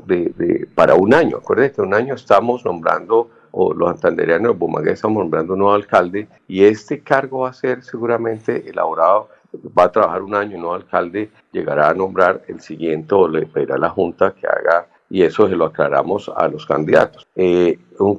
de, 0.05 0.67
para 0.73 0.95
un 0.95 1.13
año. 1.13 1.37
Acuérdense 1.37 1.75
que 1.75 1.81
un 1.81 1.93
año 1.93 2.15
estamos 2.15 2.65
nombrando, 2.65 3.29
o 3.51 3.73
los 3.73 3.89
santanderianos 3.91 4.53
de 4.53 4.57
Bumagué 4.57 4.93
estamos 4.93 5.21
nombrando 5.21 5.53
un 5.53 5.59
nuevo 5.59 5.75
alcalde, 5.75 6.27
y 6.47 6.63
este 6.63 7.01
cargo 7.01 7.41
va 7.41 7.49
a 7.49 7.53
ser 7.53 7.83
seguramente 7.83 8.67
elaborado 8.67 9.29
va 9.77 9.85
a 9.85 9.91
trabajar 9.91 10.21
un 10.23 10.35
año, 10.35 10.57
nuevo 10.57 10.75
alcalde 10.75 11.31
llegará 11.51 11.89
a 11.89 11.93
nombrar 11.93 12.41
el 12.47 12.59
siguiente 12.59 13.15
o 13.15 13.27
le 13.27 13.45
pedirá 13.45 13.75
a 13.75 13.79
la 13.79 13.89
Junta 13.89 14.33
que 14.33 14.45
haga 14.47 14.87
y 15.09 15.23
eso 15.23 15.47
se 15.47 15.55
lo 15.55 15.65
aclaramos 15.65 16.31
a 16.35 16.47
los 16.47 16.65
candidatos. 16.65 17.27
Eh, 17.35 17.79
un, 17.99 18.17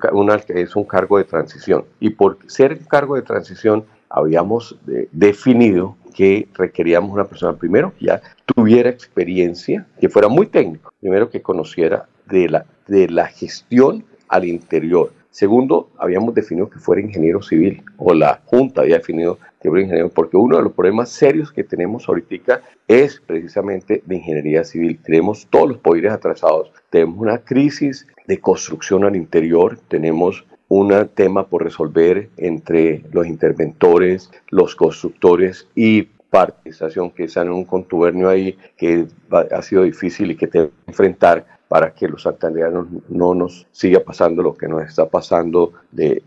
es 0.49 0.77
un 0.77 0.85
cargo 0.85 1.19
de 1.19 1.25
transición 1.25 1.85
y 2.01 2.11
por 2.11 2.39
ser 2.47 2.73
un 2.73 2.85
cargo 2.85 3.17
de 3.17 3.23
transición 3.23 3.85
habíamos 4.11 4.79
definido 5.13 5.97
que 6.15 6.49
requeríamos 6.55 7.13
una 7.13 7.27
persona 7.27 7.57
primero 7.57 7.93
que 7.97 8.07
ya 8.07 8.23
tuviera 8.45 8.91
experiencia, 8.91 9.87
que 10.01 10.09
fuera 10.09 10.29
muy 10.29 10.47
técnico, 10.47 10.93
primero 11.01 11.31
que 11.31 11.43
conociera 11.43 12.09
de 12.27 12.49
la, 12.49 12.67
de 12.87 13.09
la 13.09 13.27
gestión 13.29 14.05
al 14.29 14.45
interior. 14.45 15.13
Segundo, 15.39 15.91
habíamos 15.99 16.35
definido 16.35 16.69
que 16.69 16.81
fuera 16.81 17.01
ingeniero 17.01 17.41
civil, 17.41 17.85
o 17.97 18.13
la 18.13 18.41
Junta 18.47 18.81
había 18.81 18.97
definido 18.97 19.39
que 19.63 19.69
fuera 19.69 19.85
ingeniero, 19.85 20.09
porque 20.09 20.37
uno 20.37 20.57
de 20.57 20.65
los 20.65 20.73
problemas 20.73 21.11
serios 21.11 21.53
que 21.53 21.63
tenemos 21.63 22.09
ahorita 22.09 22.61
es 22.89 23.23
precisamente 23.25 24.03
de 24.05 24.17
ingeniería 24.17 24.65
civil. 24.65 24.99
Tenemos 25.01 25.47
todos 25.49 25.69
los 25.69 25.79
poderes 25.79 26.11
atrasados, 26.11 26.73
tenemos 26.91 27.19
una 27.21 27.39
crisis 27.39 28.09
de 28.27 28.41
construcción 28.41 29.05
al 29.05 29.15
interior, 29.15 29.79
tenemos 29.87 30.45
un 30.67 31.09
tema 31.15 31.47
por 31.47 31.63
resolver 31.63 32.31
entre 32.37 33.05
los 33.13 33.25
interventores, 33.29 34.33
los 34.49 34.75
constructores 34.75 35.69
y 35.77 36.09
participación 36.31 37.13
que 37.13 37.25
están 37.25 37.47
en 37.47 37.53
un 37.53 37.65
contubernio 37.65 38.29
ahí 38.29 38.59
que 38.77 39.07
ha 39.31 39.63
sido 39.63 39.85
difícil 39.85 40.33
y 40.33 40.37
que 40.37 40.49
que 40.49 40.71
enfrentar 40.89 41.58
para 41.69 41.93
que 41.93 42.09
los 42.09 42.23
santandereanos 42.23 42.87
no 43.09 43.35
nos 43.35 43.67
siga 43.73 44.01
pasando 44.01 44.43
lo 44.43 44.55
que 44.55 44.69
nos 44.69 44.83
está 44.83 45.07
pasando 45.07 45.73
de, 45.93 46.23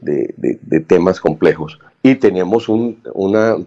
temas 0.87 1.19
complejos. 1.19 1.79
Y 2.03 2.15
tenemos 2.15 2.69
un, 2.69 3.01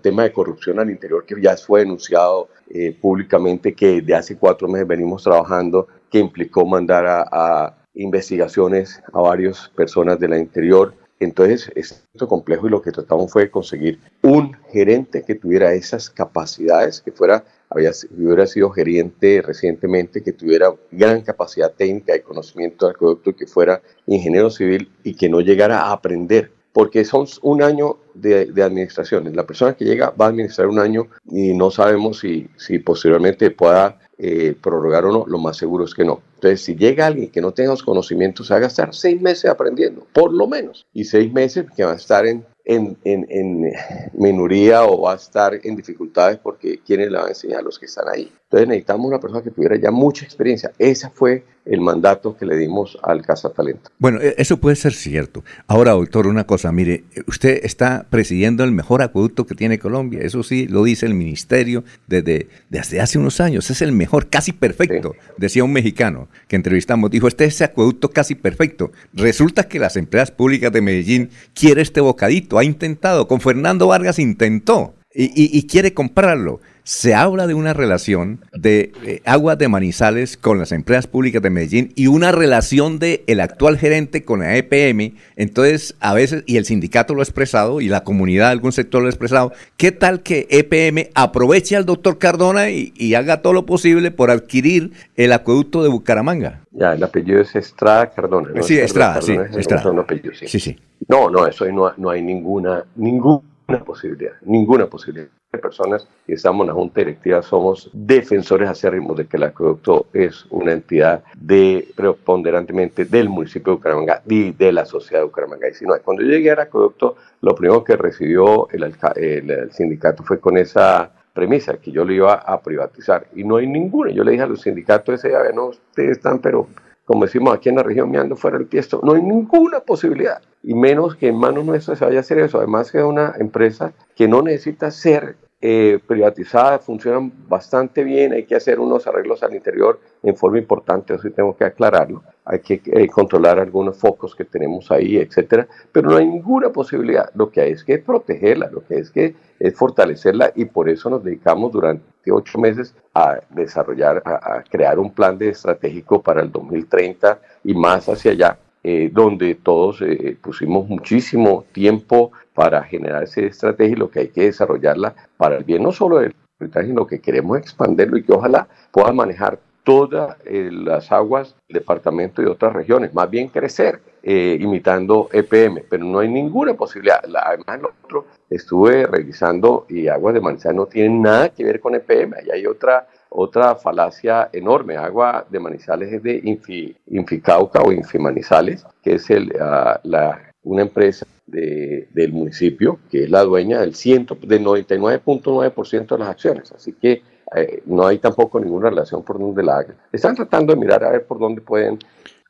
tema 0.00 0.22
de 0.22 0.32
corrupción 0.32 0.78
al 0.78 0.90
interior 0.90 1.24
que 1.26 1.40
ya 1.40 1.56
fue 1.56 1.80
denunciado 1.80 2.48
eh, 2.70 2.96
públicamente, 3.00 3.74
que 3.74 4.00
de 4.00 4.14
hace 4.14 4.36
cuatro 4.36 4.68
meses 4.68 4.86
venimos 4.86 5.24
trabajando, 5.24 5.88
que 6.10 6.18
implicó 6.18 6.64
mandar 6.64 7.06
a 7.06 7.74
investigaciones 7.94 9.02
a 9.12 9.20
varias 9.20 9.70
personas 9.74 10.18
de 10.18 10.28
la 10.28 10.38
interior. 10.38 10.94
Entonces, 11.20 11.70
es 11.74 12.04
complejo 12.28 12.66
y 12.66 12.70
lo 12.70 12.82
que 12.82 12.92
tratamos 12.92 13.32
fue 13.32 13.50
conseguir 13.50 14.00
un 14.22 14.56
gerente 14.72 15.22
que 15.22 15.34
tuviera 15.34 15.72
esas 15.72 16.10
capacidades, 16.10 17.00
que 17.00 17.12
fuera, 17.12 17.44
había, 17.74 17.92
hubiera 18.16 18.46
sido 18.46 18.70
gerente 18.70 19.42
recientemente, 19.42 20.22
que 20.22 20.32
tuviera 20.32 20.74
gran 20.90 21.22
capacidad 21.22 21.72
técnica 21.72 22.16
y 22.16 22.20
conocimiento 22.20 22.86
del 22.86 22.96
producto, 22.96 23.34
que 23.34 23.46
fuera 23.46 23.82
ingeniero 24.06 24.50
civil 24.50 24.90
y 25.02 25.14
que 25.14 25.28
no 25.28 25.40
llegara 25.40 25.82
a 25.82 25.92
aprender 25.92 26.50
porque 26.72 27.04
son 27.04 27.26
un 27.42 27.62
año 27.62 27.98
de, 28.14 28.46
de, 28.46 28.62
administración. 28.64 29.30
La 29.36 29.46
persona 29.46 29.74
que 29.74 29.84
llega 29.84 30.10
va 30.10 30.26
a 30.26 30.28
administrar 30.30 30.66
un 30.66 30.80
año 30.80 31.06
y 31.30 31.54
no 31.54 31.70
sabemos 31.70 32.18
si, 32.18 32.48
si 32.56 32.80
posteriormente 32.80 33.52
pueda 33.52 34.00
eh, 34.18 34.56
prorrogar 34.60 35.04
o 35.04 35.12
no, 35.12 35.24
lo 35.26 35.38
más 35.38 35.56
seguro 35.56 35.84
es 35.84 35.94
que 35.94 36.04
no. 36.04 36.20
Entonces, 36.34 36.62
si 36.62 36.76
llega 36.76 37.06
alguien 37.06 37.30
que 37.30 37.40
no 37.40 37.52
tenga 37.52 37.70
los 37.70 37.82
conocimientos, 37.82 38.50
va 38.50 38.56
a 38.56 38.60
gastar 38.60 38.94
seis 38.94 39.20
meses 39.20 39.50
aprendiendo, 39.50 40.06
por 40.12 40.32
lo 40.32 40.46
menos, 40.46 40.86
y 40.92 41.04
seis 41.04 41.32
meses 41.32 41.66
que 41.76 41.84
va 41.84 41.92
a 41.92 41.96
estar 41.96 42.26
en 42.26 42.44
en, 42.64 42.96
en, 43.04 43.26
en, 43.28 43.72
minoría 44.14 44.84
o 44.84 45.02
va 45.02 45.12
a 45.12 45.16
estar 45.16 45.58
en 45.62 45.76
dificultades 45.76 46.38
porque 46.38 46.80
quiénes 46.80 47.10
le 47.10 47.18
van 47.18 47.26
a 47.26 47.30
enseñar 47.30 47.62
los 47.62 47.78
que 47.78 47.86
están 47.86 48.08
ahí. 48.08 48.32
Entonces 48.55 48.68
necesitamos 48.68 49.09
una 49.09 49.18
persona 49.18 49.42
que 49.42 49.50
tuviera 49.50 49.74
ya 49.74 49.90
mucha 49.90 50.24
experiencia. 50.24 50.70
Ese 50.78 51.11
fue 51.11 51.42
el 51.64 51.80
mandato 51.80 52.36
que 52.36 52.46
le 52.46 52.57
dimos 52.57 52.96
al 53.02 53.22
Casa 53.22 53.50
Talento. 53.50 53.90
Bueno, 53.98 54.20
e, 54.20 54.36
eso 54.38 54.59
puede 54.59 54.76
ser 54.76 54.92
cierto. 54.92 55.42
Ahora, 55.66 55.90
doctor, 55.90 56.28
una 56.28 56.44
cosa, 56.44 56.70
mire, 56.70 57.02
usted 57.26 57.59
está 57.64 58.07
presidiendo 58.09 58.62
el 58.62 58.70
mejor 58.70 59.02
acueducto 59.02 59.44
que 59.44 59.57
tiene 59.57 59.80
Colombia. 59.80 60.20
Eso 60.22 60.44
sí, 60.44 60.68
lo 60.68 60.84
dice 60.84 61.05
el 61.05 61.14
ministerio 61.14 61.82
desde, 62.07 62.46
desde 62.70 63.00
hace 63.00 63.18
unos 63.18 63.40
años. 63.40 63.68
Es 63.70 63.82
el 63.82 63.90
mejor, 63.90 64.28
casi 64.28 64.52
perfecto, 64.52 65.16
decía 65.36 65.64
un 65.64 65.72
mexicano 65.72 66.28
que 66.46 66.55
entrevistamos. 66.55 67.11
Dijo, 67.11 67.26
este 67.26 67.46
es 67.46 67.55
ese 67.55 67.64
acueducto 67.64 68.11
casi 68.11 68.36
perfecto. 68.36 68.92
Resulta 69.14 69.64
que 69.64 69.80
las 69.80 69.96
empresas 69.96 70.30
públicas 70.30 70.70
de 70.70 70.80
Medellín 70.80 71.30
quieren 71.55 71.82
este 71.82 72.00
bocadito 72.00 72.57
ha 72.57 72.62
intentado, 72.62 73.26
con 73.26 73.40
Fernando 73.40 73.88
Vargas 73.88 74.20
intentó 74.20 74.94
y, 75.14 75.66
quiere 75.66 75.94
comprarlo. 75.94 76.61
Se 76.87 77.14
habla 77.14 77.47
de 77.47 77.55
una 77.55 77.72
relación 77.72 78.41
de 78.53 78.93
eh, 79.07 79.22
aguas 79.24 79.57
de 79.57 79.68
Manizales 79.68 80.37
con 80.37 80.59
las 80.59 80.70
empresas 80.70 81.07
públicas 81.07 81.41
de 81.41 81.49
Medellín 81.49 81.93
y 81.97 82.09
una 82.09 82.30
relación 82.30 82.99
de 82.99 83.24
el 83.26 83.41
actual 83.41 83.78
gerente 83.78 84.22
con 84.22 84.41
la 84.41 84.55
EPM. 84.55 85.14
Entonces, 85.37 85.97
a 86.01 86.12
veces, 86.12 86.45
y 86.45 86.59
el 86.59 86.66
sindicato 86.66 87.14
lo 87.14 87.20
ha 87.20 87.22
expresado 87.22 87.80
y 87.80 87.89
la 87.89 88.05
comunidad 88.05 88.49
de 88.49 88.53
algún 88.53 88.72
sector 88.72 89.01
lo 89.01 89.07
ha 89.07 89.11
expresado, 89.11 89.53
¿qué 89.78 89.93
tal 89.93 90.22
que 90.22 90.47
EPM 90.51 91.09
aproveche 91.14 91.74
al 91.74 91.87
doctor 91.87 92.18
Cardona 92.18 92.68
y, 92.68 93.14
haga 93.14 93.41
todo 93.41 93.55
lo 93.55 93.64
posible 93.64 94.11
por 94.11 94.30
adquirir 94.30 94.93
el 95.16 95.32
acueducto 95.32 95.82
de 95.82 95.89
Bucaramanga? 95.89 96.61
Ya, 96.72 96.93
el 96.93 97.03
apellido 97.03 97.41
es 97.41 97.57
Estrada 97.57 98.11
Cardona. 98.11 98.62
Sí, 98.62 98.78
Estrada, 98.78 99.22
sí, 99.22 99.39
Estrada. 99.57 100.05
sí. 100.35 100.61
sí, 100.61 100.76
No, 101.09 101.30
no, 101.30 101.47
eso 101.47 101.64
no, 101.72 101.95
no 101.97 102.11
hay 102.11 102.20
ninguna, 102.20 102.85
ninguna 102.97 103.41
posibilidad, 103.84 104.32
ninguna 104.42 104.86
posibilidad. 104.86 105.28
De 105.52 105.58
personas 105.60 106.08
y 106.26 106.32
estamos 106.32 106.64
en 106.64 106.66
la 106.66 106.74
Junta 106.74 107.00
Directiva 107.00 107.40
somos 107.40 107.88
defensores 107.92 108.68
acérrimos 108.68 109.16
de 109.16 109.26
que 109.26 109.36
el 109.36 109.44
acueducto 109.44 110.06
es 110.12 110.46
una 110.50 110.72
entidad 110.72 111.22
de 111.36 111.86
preponderantemente 111.94 113.04
del 113.04 113.28
municipio 113.28 113.72
de 113.72 113.76
Bucaramanga 113.76 114.22
y 114.26 114.50
de 114.50 114.72
la 114.72 114.84
sociedad 114.84 115.20
de 115.20 115.26
Bucaramanga. 115.26 115.68
Y 115.68 115.74
si 115.74 115.84
no, 115.84 115.94
cuando 116.02 116.24
yo 116.24 116.30
llegué 116.30 116.50
al 116.50 116.58
acueducto, 116.58 117.16
lo 117.40 117.54
primero 117.54 117.84
que 117.84 117.96
recibió 117.96 118.68
el, 118.70 118.82
el 119.14 119.72
sindicato 119.72 120.24
fue 120.24 120.40
con 120.40 120.58
esa 120.58 121.12
premisa 121.32 121.76
que 121.76 121.92
yo 121.92 122.04
lo 122.04 122.12
iba 122.12 122.34
a 122.34 122.60
privatizar 122.60 123.26
y 123.34 123.44
no 123.44 123.56
hay 123.56 123.66
ninguna. 123.66 124.10
Yo 124.10 124.24
le 124.24 124.32
dije 124.32 124.42
a 124.42 124.46
los 124.46 124.62
sindicatos 124.62 125.24
ese, 125.24 125.36
a 125.36 125.52
no, 125.52 125.66
ustedes 125.66 126.16
están, 126.16 126.40
pero 126.40 126.68
como 127.04 127.26
decimos 127.26 127.54
aquí 127.54 127.68
en 127.68 127.76
la 127.76 127.82
región, 127.82 128.10
meando 128.10 128.34
fuera 128.34 128.56
el 128.56 128.66
tiesto, 128.66 129.00
no 129.02 129.12
hay 129.12 129.22
ninguna 129.22 129.80
posibilidad 129.80 130.40
y 130.64 130.74
menos 130.74 131.14
que 131.14 131.28
en 131.28 131.36
manos 131.36 131.64
nuestras 131.64 131.98
se 131.98 132.04
vaya 132.04 132.18
a 132.18 132.20
hacer 132.20 132.38
eso. 132.38 132.58
Además 132.58 132.90
que 132.90 132.98
es 132.98 133.04
una 133.04 133.34
empresa 133.38 133.92
que 134.16 134.26
no 134.26 134.42
necesita 134.42 134.90
ser 134.90 135.36
eh, 135.66 135.98
privatizadas 136.06 136.84
funcionan 136.84 137.32
bastante 137.48 138.04
bien, 138.04 138.34
hay 138.34 138.44
que 138.44 138.54
hacer 138.54 138.78
unos 138.78 139.06
arreglos 139.06 139.42
al 139.42 139.54
interior 139.54 139.98
en 140.22 140.36
forma 140.36 140.58
importante, 140.58 141.14
eso 141.14 141.22
sí 141.22 141.30
tengo 141.30 141.56
que 141.56 141.64
aclararlo, 141.64 142.22
hay 142.44 142.58
que 142.58 142.82
eh, 142.84 143.08
controlar 143.08 143.58
algunos 143.58 143.96
focos 143.96 144.36
que 144.36 144.44
tenemos 144.44 144.90
ahí, 144.90 145.16
etcétera, 145.16 145.66
pero 145.90 146.10
no 146.10 146.18
hay 146.18 146.26
ninguna 146.26 146.68
posibilidad, 146.68 147.30
lo 147.34 147.50
que 147.50 147.62
hay 147.62 147.72
es 147.72 147.82
que 147.82 147.96
protegerla, 147.96 148.68
lo 148.70 148.84
que 148.84 148.96
hay 148.96 149.00
es 149.00 149.10
que 149.10 149.34
es 149.58 149.74
fortalecerla 149.74 150.52
y 150.54 150.66
por 150.66 150.90
eso 150.90 151.08
nos 151.08 151.24
dedicamos 151.24 151.72
durante 151.72 152.30
ocho 152.30 152.58
meses 152.58 152.94
a 153.14 153.38
desarrollar, 153.48 154.22
a, 154.26 154.62
crear 154.68 154.98
un 154.98 155.14
plan 155.14 155.38
de 155.38 155.48
estratégico 155.48 156.20
para 156.20 156.42
el 156.42 156.52
2030 156.52 157.38
y 157.64 157.72
más 157.72 158.06
hacia 158.10 158.32
allá, 158.32 158.58
eh, 158.85 159.11
donde 159.12 159.57
todos 159.57 160.05
pusimos 160.41 160.89
muchísimo 160.89 161.64
tiempo, 161.72 162.30
para 162.55 162.85
generar 162.85 163.24
esa 163.24 163.43
estrategia 163.43 163.93
y 163.93 163.99
lo 163.99 164.11
que 164.11 164.20
hay 164.20 164.28
que 164.28 164.45
desarrollarla 164.45 165.14
para 165.37 165.57
el 165.57 165.64
bien 165.64 165.82
no 165.82 165.93
solo 165.93 166.18
del 166.18 166.35
sino 166.59 167.07
que 167.07 167.20
queremos 167.20 167.59
expandirlo 167.59 168.16
y 168.16 168.22
que 168.22 168.32
ojalá 168.32 168.68
pueda 168.91 169.12
manejar 169.12 169.59
todas 169.82 170.39
eh, 170.47 170.70
las 170.72 171.12
aguas 171.12 171.55
del 171.68 171.80
departamento 171.80 172.41
y 172.41 172.47
otras 172.47 172.72
regiones, 172.72 173.12
más 173.12 173.28
bien 173.28 173.49
crecer 173.49 174.01
eh, 174.22 174.57
imitando 174.59 175.28
EPM, 175.30 175.82
pero 175.91 176.05
no 176.05 176.20
hay 176.20 176.28
ninguna 176.28 176.72
posibilidad. 176.72 177.20
además, 177.22 177.82
lo 177.82 177.93
otro, 178.03 178.26
estuve 178.49 179.07
revisando 179.07 179.85
y 179.91 180.09
aguas 180.09 180.35
de 180.35 180.41
Manizales 180.41 180.76
no 180.76 180.87
tienen 180.87 181.20
nada 181.20 181.51
que 181.51 181.64
ver 181.64 181.80
con 181.80 181.95
EPM, 181.95 182.35
ahí 182.35 182.51
hay 182.51 182.66
otra, 182.66 183.07
otra 183.37 183.74
falacia 183.74 184.49
enorme. 184.53 184.97
Agua 184.97 185.45
de 185.51 185.59
Manizales 185.59 186.12
es 186.12 186.22
de 186.22 186.41
Infi, 186.45 186.97
Inficauca 187.09 187.82
o 187.82 187.93
Infimanizales, 187.93 188.87
que 189.03 189.14
es 189.14 189.28
el, 189.30 189.53
ah, 189.61 190.01
la, 190.05 190.53
una 190.62 190.82
empresa 190.82 191.26
del 191.47 192.32
municipio, 192.32 192.99
que 193.11 193.24
es 193.24 193.30
la 193.30 193.45
dueña 193.45 193.80
del, 193.80 193.93
del 193.93 194.64
99.9% 194.64 196.07
de 196.07 196.18
las 196.18 196.28
acciones. 196.28 196.72
Así 196.72 196.93
que 196.93 197.22
eh, 197.55 197.82
no 197.87 198.07
hay 198.07 198.18
tampoco 198.18 198.59
ninguna 198.59 198.91
relación 198.91 199.22
por 199.22 199.39
donde 199.39 199.62
la 199.62 199.78
hagan. 199.78 199.97
Están 200.12 200.35
tratando 200.35 200.72
de 200.72 200.80
mirar 200.80 201.05
a 201.05 201.11
ver 201.11 201.26
por 201.26 201.39
dónde 201.39 201.61
pueden 201.61 201.99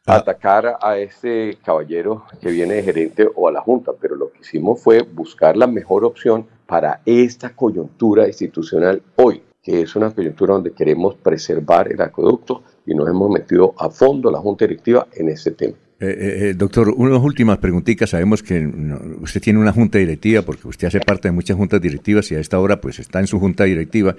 ah. 0.06 0.16
atacar 0.16 0.78
a 0.80 0.98
este 0.98 1.58
caballero 1.64 2.24
que 2.40 2.50
viene 2.50 2.74
de 2.74 2.82
gerente 2.82 3.28
o 3.34 3.48
a 3.48 3.52
la 3.52 3.60
Junta, 3.60 3.92
pero 3.98 4.16
lo 4.16 4.30
que 4.30 4.40
hicimos 4.40 4.82
fue 4.82 5.02
buscar 5.02 5.56
la 5.56 5.66
mejor 5.66 6.04
opción 6.04 6.46
para 6.66 7.00
esta 7.04 7.54
coyuntura 7.54 8.26
institucional 8.26 9.02
hoy, 9.16 9.42
que 9.64 9.80
es 9.80 9.96
una 9.96 10.14
coyuntura 10.14 10.54
donde 10.54 10.72
queremos 10.72 11.14
preservar 11.14 11.90
el 11.90 12.00
acueducto 12.02 12.62
y 12.86 12.94
nos 12.94 13.08
hemos 13.08 13.30
metido 13.30 13.74
a 13.78 13.88
fondo 13.88 14.30
la 14.30 14.38
Junta 14.38 14.66
Directiva 14.66 15.08
en 15.14 15.30
ese 15.30 15.52
tema. 15.52 15.74
Eh, 16.00 16.06
eh, 16.06 16.48
eh, 16.50 16.54
doctor, 16.54 16.92
unas 16.96 17.22
últimas 17.22 17.58
preguntitas. 17.58 18.10
Sabemos 18.10 18.42
que 18.42 18.66
usted 19.20 19.40
tiene 19.40 19.60
una 19.60 19.72
junta 19.72 19.98
directiva 19.98 20.42
porque 20.42 20.66
usted 20.66 20.88
hace 20.88 20.98
parte 21.00 21.28
de 21.28 21.32
muchas 21.32 21.56
juntas 21.56 21.80
directivas 21.80 22.30
y 22.32 22.34
a 22.34 22.40
esta 22.40 22.58
hora 22.58 22.80
pues 22.80 22.98
está 22.98 23.20
en 23.20 23.26
su 23.26 23.38
junta 23.38 23.64
directiva. 23.64 24.16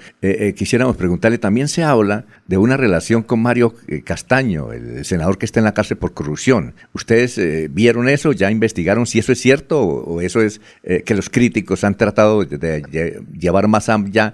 quisiéramos 0.55 0.95
preguntarle, 0.95 1.37
también 1.37 1.67
se 1.67 1.83
habla 1.83 2.25
de 2.47 2.57
una 2.57 2.77
relación 2.77 3.23
con 3.23 3.41
Mario 3.41 3.75
Castaño, 4.03 4.71
el 4.71 5.03
senador 5.03 5.37
que 5.37 5.45
está 5.45 5.59
en 5.59 5.65
la 5.65 5.73
cárcel 5.73 5.97
por 5.97 6.13
corrupción. 6.13 6.73
¿Ustedes 6.93 7.39
vieron 7.71 8.07
eso? 8.07 8.31
¿Ya 8.31 8.49
investigaron 8.49 9.05
si 9.05 9.19
eso 9.19 9.31
es 9.31 9.39
cierto 9.39 9.81
o, 9.81 10.21
eso 10.21 10.41
es 10.41 10.61
que 10.83 11.13
los 11.13 11.29
críticos 11.29 11.83
han 11.83 11.95
tratado 11.95 12.45
de, 12.45 13.21
llevar 13.37 13.67
más 13.67 13.89
allá 13.89 14.33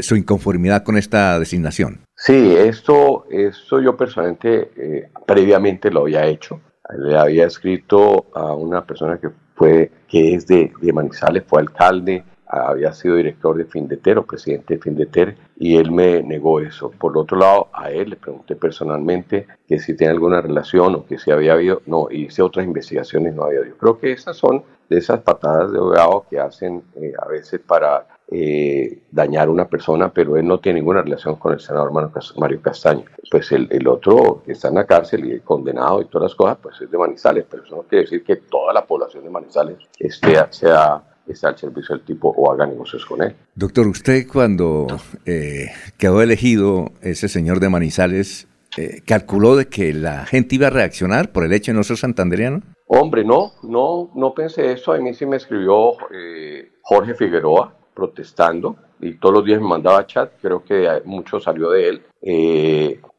su 0.00 0.16
inconformidad 0.16 0.84
con 0.84 0.96
esta 0.96 1.38
designación? 1.38 2.05
Sí, 2.18 2.56
esto, 2.56 3.26
esto 3.30 3.78
yo 3.80 3.94
personalmente 3.94 4.70
eh, 4.76 5.10
previamente 5.26 5.90
lo 5.90 6.00
había 6.00 6.24
hecho. 6.26 6.60
Le 6.96 7.16
había 7.16 7.46
escrito 7.46 8.26
a 8.34 8.54
una 8.54 8.86
persona 8.86 9.18
que 9.18 9.28
fue 9.54 9.90
que 10.08 10.34
es 10.34 10.46
de, 10.46 10.72
Manizales, 10.94 11.44
fue 11.46 11.60
alcalde, 11.60 12.24
había 12.46 12.92
sido 12.94 13.16
director 13.16 13.56
de 13.56 13.66
Findeter 13.66 14.18
o 14.18 14.24
presidente 14.24 14.74
de 14.74 14.80
Findeter 14.80 15.36
y 15.56 15.76
él 15.76 15.90
me 15.92 16.22
negó 16.22 16.60
eso. 16.60 16.90
Por 16.90 17.18
otro 17.18 17.36
lado, 17.38 17.68
a 17.72 17.90
él 17.90 18.10
le 18.10 18.16
pregunté 18.16 18.56
personalmente 18.56 19.46
que 19.68 19.78
si 19.78 19.94
tiene 19.94 20.12
alguna 20.12 20.40
relación 20.40 20.94
o 20.94 21.04
que 21.04 21.18
si 21.18 21.30
había 21.30 21.52
habido, 21.52 21.82
no, 21.84 22.08
hice 22.10 22.40
otras 22.40 22.64
investigaciones, 22.64 23.34
no 23.34 23.44
había 23.44 23.60
habido. 23.60 23.76
Creo 23.76 23.98
que 23.98 24.12
esas 24.12 24.36
son 24.38 24.64
de 24.88 24.98
esas 24.98 25.20
patadas 25.20 25.72
de 25.72 25.78
abogado 25.78 26.24
que 26.30 26.38
hacen 26.38 26.82
eh, 26.94 27.12
a 27.20 27.28
veces 27.28 27.60
para 27.60 28.06
eh, 28.28 29.02
dañar 29.10 29.48
a 29.48 29.50
una 29.50 29.68
persona, 29.68 30.12
pero 30.12 30.36
él 30.36 30.46
no 30.46 30.58
tiene 30.58 30.80
ninguna 30.80 31.02
relación 31.02 31.36
con 31.36 31.52
el 31.52 31.60
senador 31.60 31.92
Mario 31.92 32.60
Castaño. 32.60 33.04
Pues 33.30 33.52
el, 33.52 33.68
el, 33.70 33.86
otro 33.86 34.42
que 34.44 34.52
está 34.52 34.68
en 34.68 34.74
la 34.74 34.84
cárcel 34.84 35.32
y 35.32 35.40
condenado 35.40 36.02
y 36.02 36.06
todas 36.06 36.30
las 36.30 36.34
cosas, 36.34 36.58
pues 36.60 36.80
es 36.80 36.90
de 36.90 36.98
Manizales, 36.98 37.44
pero 37.48 37.64
eso 37.64 37.76
no 37.76 37.82
quiere 37.82 38.04
decir 38.04 38.24
que 38.24 38.36
toda 38.36 38.72
la 38.72 38.84
población 38.84 39.24
de 39.24 39.30
Manizales 39.30 39.78
esté, 39.98 40.36
sea 40.50 41.02
está 41.28 41.48
al 41.48 41.58
servicio 41.58 41.96
del 41.96 42.04
tipo 42.04 42.32
o 42.36 42.52
haga 42.52 42.66
negocios 42.66 43.04
con 43.04 43.22
él. 43.22 43.34
Doctor, 43.54 43.86
usted 43.88 44.26
cuando 44.26 44.86
eh, 45.24 45.70
quedó 45.98 46.22
elegido 46.22 46.92
ese 47.02 47.28
señor 47.28 47.60
de 47.60 47.68
Manizales, 47.68 48.48
eh, 48.76 49.00
¿calculó 49.04 49.56
de 49.56 49.66
que 49.66 49.92
la 49.92 50.26
gente 50.26 50.54
iba 50.54 50.68
a 50.68 50.70
reaccionar 50.70 51.32
por 51.32 51.44
el 51.44 51.52
hecho 51.52 51.72
de 51.72 51.76
no 51.76 51.84
ser 51.84 51.96
santanderiano? 51.96 52.62
Hombre, 52.86 53.24
no, 53.24 53.52
no, 53.62 54.10
no 54.14 54.34
pensé 54.34 54.72
eso. 54.72 54.92
A 54.92 54.98
mí 54.98 55.14
sí 55.14 55.26
me 55.26 55.36
escribió 55.36 55.92
eh, 56.14 56.70
Jorge 56.82 57.14
Figueroa 57.14 57.74
protestando 57.96 58.76
y 59.00 59.14
todos 59.14 59.36
los 59.36 59.44
días 59.44 59.60
me 59.60 59.68
mandaba 59.68 60.06
chat, 60.06 60.32
creo 60.40 60.62
que 60.62 61.02
mucho 61.04 61.40
salió 61.40 61.70
de 61.70 61.88
él. 61.88 62.02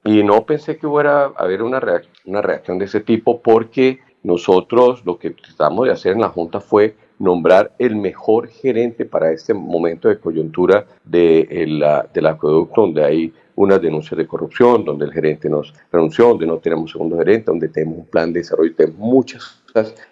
y 0.04 0.24
no 0.24 0.46
pensé 0.46 0.78
que 0.78 0.88
fuera 0.88 1.34
haber 1.36 1.62
una, 1.64 1.82
una 2.26 2.42
reacción 2.42 2.78
de 2.78 2.86
ese 2.86 3.02
tipo 3.02 3.42
porque 3.42 4.00
nosotros 4.24 5.04
lo 5.06 5.18
que 5.18 5.32
tratamos 5.32 5.86
de 5.86 5.94
hacer 5.94 6.14
en 6.14 6.22
la 6.22 6.30
Junta 6.30 6.60
fue 6.60 6.96
nombrar 7.20 7.74
el 7.80 7.96
mejor 7.96 8.48
gerente 8.48 9.06
para 9.06 9.32
este 9.32 9.54
momento 9.54 10.08
de 10.08 10.20
coyuntura 10.20 10.86
de 11.04 11.66
la, 11.68 12.08
del 12.14 12.28
acueducto, 12.28 12.82
donde 12.82 13.04
hay 13.04 13.34
unas 13.56 13.82
denuncias 13.82 14.18
de 14.18 14.28
corrupción, 14.28 14.86
donde 14.86 15.06
el 15.06 15.14
gerente 15.14 15.50
nos 15.50 15.74
renunció, 15.92 16.28
donde 16.28 16.46
no 16.46 16.58
tenemos 16.58 16.92
segundo 16.92 17.18
gerente, 17.18 17.46
donde 17.48 17.70
tenemos 17.70 18.00
un 18.00 18.06
plan 18.06 18.32
de 18.32 18.42
desarrollo, 18.42 18.76
tenemos 18.76 19.00
muchas 19.00 19.64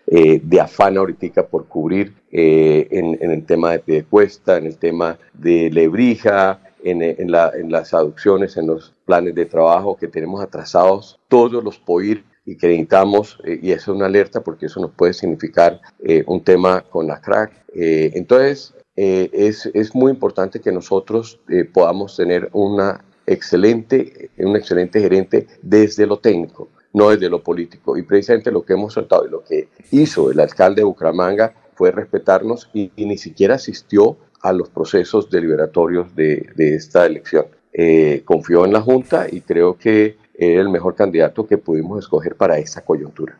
eh, 0.07 0.39
de 0.43 0.61
afán 0.61 0.97
ahorita 0.97 1.47
por 1.47 1.67
cubrir 1.67 2.13
eh, 2.31 2.87
en, 2.91 3.31
el 3.31 3.45
tema 3.45 3.77
de 3.77 4.03
cuesta, 4.03 4.57
en 4.57 4.65
el 4.67 4.77
tema 4.77 5.17
de 5.33 5.69
Lebrija, 5.71 6.61
en, 6.83 7.01
en, 7.01 7.31
las 7.71 7.93
aducciones, 7.93 8.57
en 8.57 8.67
los 8.67 8.93
planes 9.05 9.33
de 9.33 9.45
trabajo 9.45 9.97
que 9.97 10.07
tenemos 10.07 10.41
atrasados, 10.41 11.19
todos 11.27 11.63
los 11.63 11.79
POIR 11.79 12.23
y 12.45 12.55
que 12.55 12.73
eh, 12.73 13.59
y 13.61 13.71
eso 13.71 13.91
es 13.91 13.95
una 13.95 14.05
alerta 14.05 14.41
porque 14.41 14.67
eso 14.67 14.79
nos 14.79 14.91
puede 14.91 15.13
significar 15.13 15.81
eh, 16.03 16.23
un 16.27 16.43
tema 16.43 16.81
con 16.81 17.07
la 17.07 17.19
crack. 17.19 17.51
Eh, 17.73 18.11
entonces, 18.13 18.73
es, 18.95 19.65
es, 19.73 19.93
muy 19.93 20.11
importante 20.13 20.61
que 20.61 20.71
nosotros 20.71 21.41
podamos 21.73 22.15
tener 22.15 22.49
una 22.53 23.03
excelente, 23.25 24.29
un 24.37 24.55
excelente 24.55 25.01
gerente 25.01 25.47
desde 25.61 26.07
lo 26.07 26.19
técnico, 26.19 26.69
no 26.95 27.09
desde 27.09 27.29
lo 27.29 27.43
político. 27.43 27.97
Y 27.97 28.03
precisamente 28.03 28.51
lo 28.51 28.63
que 28.63 28.73
hemos 28.73 28.93
soltado 28.93 29.27
y 29.27 29.29
lo 29.29 29.43
que 29.43 29.67
hizo 29.91 30.31
el 30.31 30.39
alcalde 30.39 30.81
de 30.81 30.85
Bucaramanga 30.85 31.53
fue 31.75 31.91
respetarnos 31.91 32.69
y, 32.73 32.91
ni 32.95 33.17
siquiera 33.17 33.55
asistió 33.55 34.17
a 34.41 34.53
los 34.53 34.69
procesos 34.69 35.29
deliberatorios 35.29 36.15
de, 36.15 36.49
de 36.55 36.75
esta 36.75 37.05
elección. 37.05 37.47
confió 38.23 38.65
en 38.65 38.71
la 38.71 38.81
Junta 38.81 39.27
y 39.29 39.41
creo 39.41 39.77
que 39.77 40.17
era 40.33 40.61
el 40.61 40.69
mejor 40.69 40.95
candidato 40.95 41.45
que 41.45 41.57
pudimos 41.57 41.99
escoger 41.99 42.35
para 42.35 42.57
esa 42.57 42.83
coyuntura. 42.83 43.37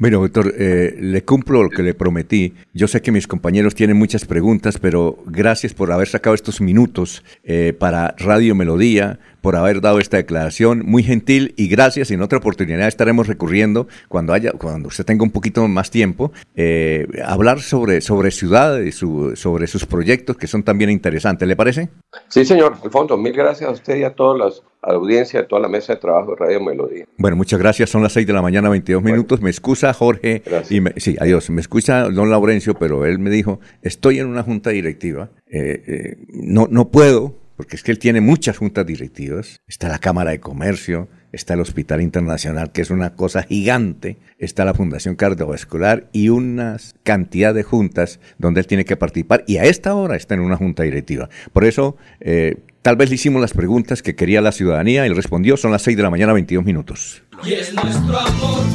Bueno, 0.00 0.20
doctor, 0.20 0.54
eh, 0.56 0.94
le 0.96 1.24
cumplo 1.24 1.64
lo 1.64 1.70
que 1.70 1.82
le 1.82 1.92
prometí. 1.92 2.54
Yo 2.72 2.86
sé 2.86 3.02
que 3.02 3.10
mis 3.10 3.26
compañeros 3.26 3.74
tienen 3.74 3.96
muchas 3.96 4.24
preguntas, 4.24 4.78
pero 4.78 5.18
gracias 5.26 5.74
por 5.74 5.90
haber 5.90 6.06
sacado 6.06 6.34
estos 6.34 6.60
minutos 6.60 7.24
eh, 7.42 7.72
para 7.76 8.14
Radio 8.16 8.54
Melodía, 8.54 9.18
por 9.40 9.56
haber 9.56 9.80
dado 9.80 9.98
esta 9.98 10.16
declaración 10.16 10.84
muy 10.86 11.02
gentil 11.02 11.52
y 11.56 11.66
gracias. 11.66 12.12
En 12.12 12.22
otra 12.22 12.38
oportunidad 12.38 12.86
estaremos 12.86 13.26
recurriendo 13.26 13.88
cuando 14.06 14.34
haya, 14.34 14.52
cuando 14.52 14.86
usted 14.86 15.04
tenga 15.04 15.24
un 15.24 15.32
poquito 15.32 15.66
más 15.66 15.90
tiempo, 15.90 16.30
eh, 16.54 17.08
hablar 17.24 17.60
sobre 17.60 18.00
sobre 18.00 18.30
ciudad 18.30 18.78
y 18.78 18.92
su, 18.92 19.34
sobre 19.34 19.66
sus 19.66 19.84
proyectos 19.84 20.36
que 20.36 20.46
son 20.46 20.62
también 20.62 20.90
interesantes. 20.90 21.48
¿Le 21.48 21.56
parece? 21.56 21.88
Sí, 22.28 22.44
señor 22.44 22.76
Alfonso. 22.84 23.16
Mil 23.16 23.32
gracias 23.32 23.68
a 23.68 23.72
usted 23.72 23.96
y 23.96 24.04
a 24.04 24.14
todas 24.14 24.38
las 24.38 24.62
a 24.82 24.92
la 24.92 24.98
audiencia, 24.98 25.40
a 25.40 25.46
toda 25.46 25.60
la 25.60 25.68
mesa 25.68 25.94
de 25.94 26.00
trabajo 26.00 26.30
de 26.30 26.36
Radio 26.36 26.60
Melodía. 26.60 27.04
Bueno, 27.16 27.36
muchas 27.36 27.58
gracias. 27.58 27.90
Son 27.90 28.02
las 28.02 28.12
6 28.12 28.26
de 28.26 28.32
la 28.32 28.42
mañana, 28.42 28.68
22 28.68 29.02
minutos. 29.02 29.40
Me 29.40 29.50
excusa 29.50 29.87
Jorge. 29.92 30.42
Y 30.70 30.80
sí, 31.00 31.16
adiós. 31.18 31.50
Me 31.50 31.60
escucha 31.60 32.04
don 32.08 32.30
Laurencio, 32.30 32.74
pero 32.74 33.06
él 33.06 33.18
me 33.18 33.30
dijo, 33.30 33.60
estoy 33.82 34.18
en 34.18 34.26
una 34.26 34.42
junta 34.42 34.70
directiva. 34.70 35.30
Eh, 35.46 35.82
eh, 35.86 36.16
no, 36.28 36.68
no 36.70 36.90
puedo, 36.90 37.38
porque 37.56 37.76
es 37.76 37.82
que 37.82 37.90
él 37.90 37.98
tiene 37.98 38.20
muchas 38.20 38.58
juntas 38.58 38.86
directivas. 38.86 39.60
Está 39.66 39.88
la 39.88 39.98
Cámara 39.98 40.30
de 40.30 40.40
Comercio, 40.40 41.08
está 41.32 41.54
el 41.54 41.60
Hospital 41.60 42.00
Internacional, 42.00 42.72
que 42.72 42.82
es 42.82 42.90
una 42.90 43.14
cosa 43.14 43.42
gigante, 43.42 44.16
está 44.38 44.64
la 44.64 44.74
Fundación 44.74 45.16
Cardiovascular 45.16 46.08
y 46.12 46.28
una 46.28 46.76
cantidad 47.02 47.54
de 47.54 47.62
juntas 47.62 48.20
donde 48.38 48.60
él 48.60 48.66
tiene 48.66 48.84
que 48.84 48.96
participar 48.96 49.44
y 49.46 49.58
a 49.58 49.64
esta 49.64 49.94
hora 49.94 50.16
está 50.16 50.34
en 50.34 50.40
una 50.40 50.56
junta 50.56 50.82
directiva. 50.84 51.28
Por 51.52 51.64
eso, 51.64 51.96
eh, 52.20 52.56
tal 52.82 52.96
vez 52.96 53.08
le 53.08 53.16
hicimos 53.16 53.40
las 53.40 53.52
preguntas 53.52 54.02
que 54.02 54.14
quería 54.14 54.40
la 54.40 54.52
ciudadanía 54.52 55.04
y 55.04 55.08
él 55.08 55.16
respondió, 55.16 55.56
son 55.56 55.72
las 55.72 55.82
6 55.82 55.96
de 55.96 56.02
la 56.02 56.10
mañana, 56.10 56.32
22 56.32 56.64
minutos. 56.64 57.22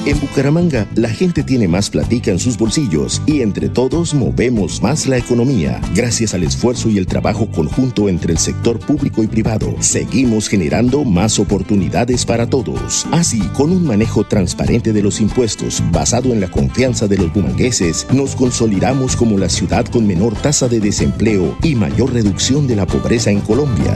En 0.06 0.20
Bucaramanga, 0.20 0.88
la 0.96 1.10
gente 1.10 1.44
tiene 1.44 1.68
más 1.68 1.90
platica 1.90 2.32
en 2.32 2.40
sus 2.40 2.58
bolsillos 2.58 3.22
y 3.26 3.42
entre 3.42 3.68
todos 3.68 4.14
movemos 4.14 4.82
más 4.82 5.06
la 5.06 5.18
economía. 5.18 5.82
Gracias 5.94 6.34
al 6.34 6.44
esfuerzo 6.44 6.90
y 6.90 6.98
el 6.98 7.08
trabajo 7.08 7.50
conjunto 7.52 8.08
entre 8.08 8.32
el 8.32 8.38
sector 8.38 8.80
público 8.80 9.22
y 9.24 9.28
privado, 9.28 9.76
seguimos 9.80 10.48
generando 10.48 11.04
más 11.04 11.40
oportunidades 11.40 12.26
para 12.26 12.48
todos. 12.50 13.06
Así, 13.12 13.42
con 13.54 13.72
un 13.72 13.86
manejo 13.86 14.24
transparente 14.24 14.94
de 14.94 15.04
los 15.04 15.20
impuestos 15.20 15.84
basado 15.92 16.32
en 16.32 16.40
la 16.40 16.50
confianza 16.50 17.08
de 17.08 17.18
los 17.18 17.34
bumangueses, 17.34 18.08
nos 18.14 18.36
consolidamos 18.36 19.16
como 19.16 19.38
la 19.38 19.50
ciudad 19.50 19.86
con 19.86 20.08
menor 20.08 20.36
tasa 20.36 20.68
de 20.70 20.80
desempleo 20.80 21.58
y 21.64 21.76
mayor 21.76 22.14
reducción 22.14 22.68
de 22.68 22.78
la 22.78 22.86
pobreza 22.86 23.30
en 23.30 23.42
Colombia. 23.42 23.96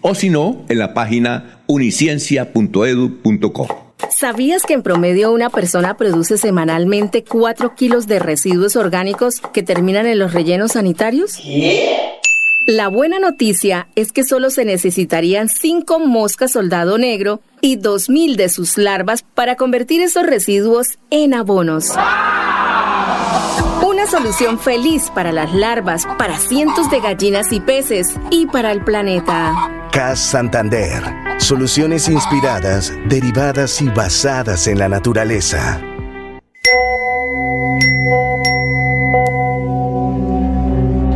o 0.00 0.14
si 0.14 0.30
no, 0.30 0.64
en 0.68 0.78
la 0.78 0.94
página 0.94 1.64
uniciencia.edu.co. 1.66 3.94
¿Sabías 4.10 4.62
que 4.62 4.74
en 4.74 4.82
promedio 4.82 5.32
una 5.32 5.50
persona 5.50 5.96
produce 5.96 6.38
semanalmente 6.38 7.24
4 7.24 7.74
kilos 7.74 8.06
de 8.06 8.20
residuos 8.20 8.76
orgánicos 8.76 9.40
que 9.52 9.62
terminan 9.62 10.06
en 10.06 10.18
los 10.18 10.32
rellenos 10.32 10.72
sanitarios? 10.72 11.38
La 12.66 12.88
buena 12.88 13.18
noticia 13.18 13.88
es 13.96 14.12
que 14.12 14.22
solo 14.22 14.50
se 14.50 14.64
necesitarían 14.64 15.48
5 15.48 15.98
moscas 15.98 16.52
soldado 16.52 16.98
negro 16.98 17.40
y 17.60 17.78
2.000 17.78 18.36
de 18.36 18.48
sus 18.48 18.78
larvas 18.78 19.24
para 19.34 19.56
convertir 19.56 20.00
esos 20.00 20.24
residuos 20.24 20.98
en 21.10 21.34
abonos. 21.34 21.90
Una 21.90 22.71
solución 24.12 24.58
feliz 24.58 25.10
para 25.14 25.32
las 25.32 25.54
larvas, 25.54 26.06
para 26.18 26.36
cientos 26.36 26.90
de 26.90 27.00
gallinas 27.00 27.50
y 27.50 27.60
peces 27.60 28.14
y 28.30 28.46
para 28.46 28.70
el 28.70 28.84
planeta. 28.84 29.54
CAS 29.90 30.20
Santander. 30.20 31.02
Soluciones 31.38 32.10
inspiradas, 32.10 32.92
derivadas 33.08 33.80
y 33.80 33.88
basadas 33.88 34.66
en 34.66 34.78
la 34.80 34.90
naturaleza. 34.90 35.80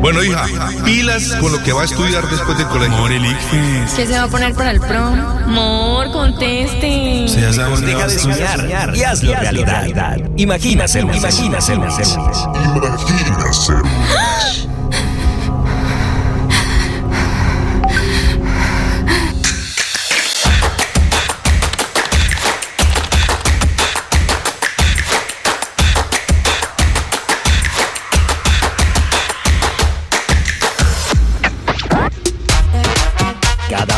Bueno, 0.07 0.23
hija, 0.23 0.47
pilas 0.85 1.35
con 1.41 1.51
lo 1.51 1.61
que 1.65 1.73
va 1.73 1.83
a 1.83 1.85
estudiar 1.85 2.31
después 2.31 2.57
del 2.57 2.69
colegio. 2.69 2.95
Amor, 2.95 3.11
¿Qué 3.97 4.07
se 4.07 4.12
va 4.12 4.23
a 4.23 4.28
poner 4.28 4.55
para 4.55 4.70
el 4.70 4.78
prom? 4.78 5.19
Amor, 5.19 6.12
conteste. 6.12 7.27
Se 7.27 7.41
ya 7.41 7.51
Deja 7.51 8.07
de 8.07 8.16
soñar 8.16 8.95
y 8.95 9.03
hazlo 9.03 9.35
realidad. 9.35 10.19
Imagina 10.37 10.87
ser 10.87 11.03
imagina 11.03 11.61
ser 11.61 11.78
Imagina 11.78 13.53
ser 13.53 13.83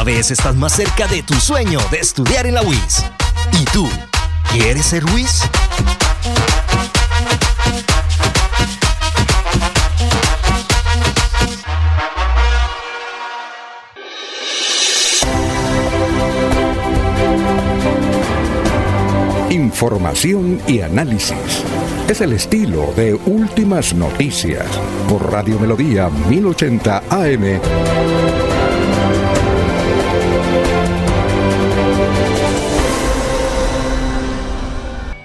vez 0.09 0.31
estás 0.31 0.57
más 0.57 0.73
cerca 0.73 1.07
de 1.07 1.23
tu 1.23 1.35
sueño 1.35 1.79
de 1.91 1.99
estudiar 1.99 2.47
en 2.47 2.55
la 2.55 2.63
UIS. 2.63 3.05
¿Y 3.61 3.65
tú? 3.67 3.87
¿Quieres 4.51 4.87
ser 4.87 5.05
UIS? 5.05 5.43
Información 19.51 20.59
y 20.67 20.81
análisis. 20.81 21.37
Es 22.09 22.23
el 22.23 22.33
estilo 22.33 22.95
de 22.97 23.13
Últimas 23.13 23.93
Noticias 23.93 24.65
por 25.07 25.31
Radio 25.31 25.59
Melodía 25.59 26.09
1080 26.31 27.03
AM. 27.11 28.48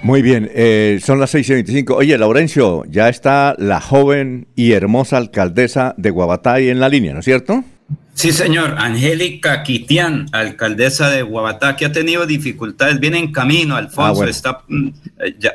Muy 0.04 0.20
bien, 0.20 0.50
eh, 0.52 0.98
son 1.00 1.18
las 1.18 1.30
6 1.30 1.48
y 1.48 1.52
25. 1.54 1.96
Oye, 1.96 2.18
Laurencio, 2.18 2.84
ya 2.90 3.08
está 3.08 3.54
la 3.56 3.80
joven 3.80 4.48
y 4.54 4.72
hermosa 4.72 5.16
alcaldesa 5.16 5.94
de 5.96 6.10
Guabatay 6.10 6.68
en 6.68 6.78
la 6.78 6.90
línea, 6.90 7.14
¿no 7.14 7.20
es 7.20 7.24
cierto? 7.24 7.64
Sí, 8.12 8.30
señor. 8.30 8.74
Angélica 8.76 9.62
Quitián, 9.62 10.26
alcaldesa 10.32 11.08
de 11.08 11.22
Guabatá, 11.22 11.74
que 11.74 11.86
ha 11.86 11.92
tenido 11.92 12.26
dificultades, 12.26 13.00
viene 13.00 13.18
en 13.18 13.32
camino, 13.32 13.76
Alfonso, 13.76 14.24
ah, 14.24 14.28
está 14.28 14.60
mm, 14.68 14.88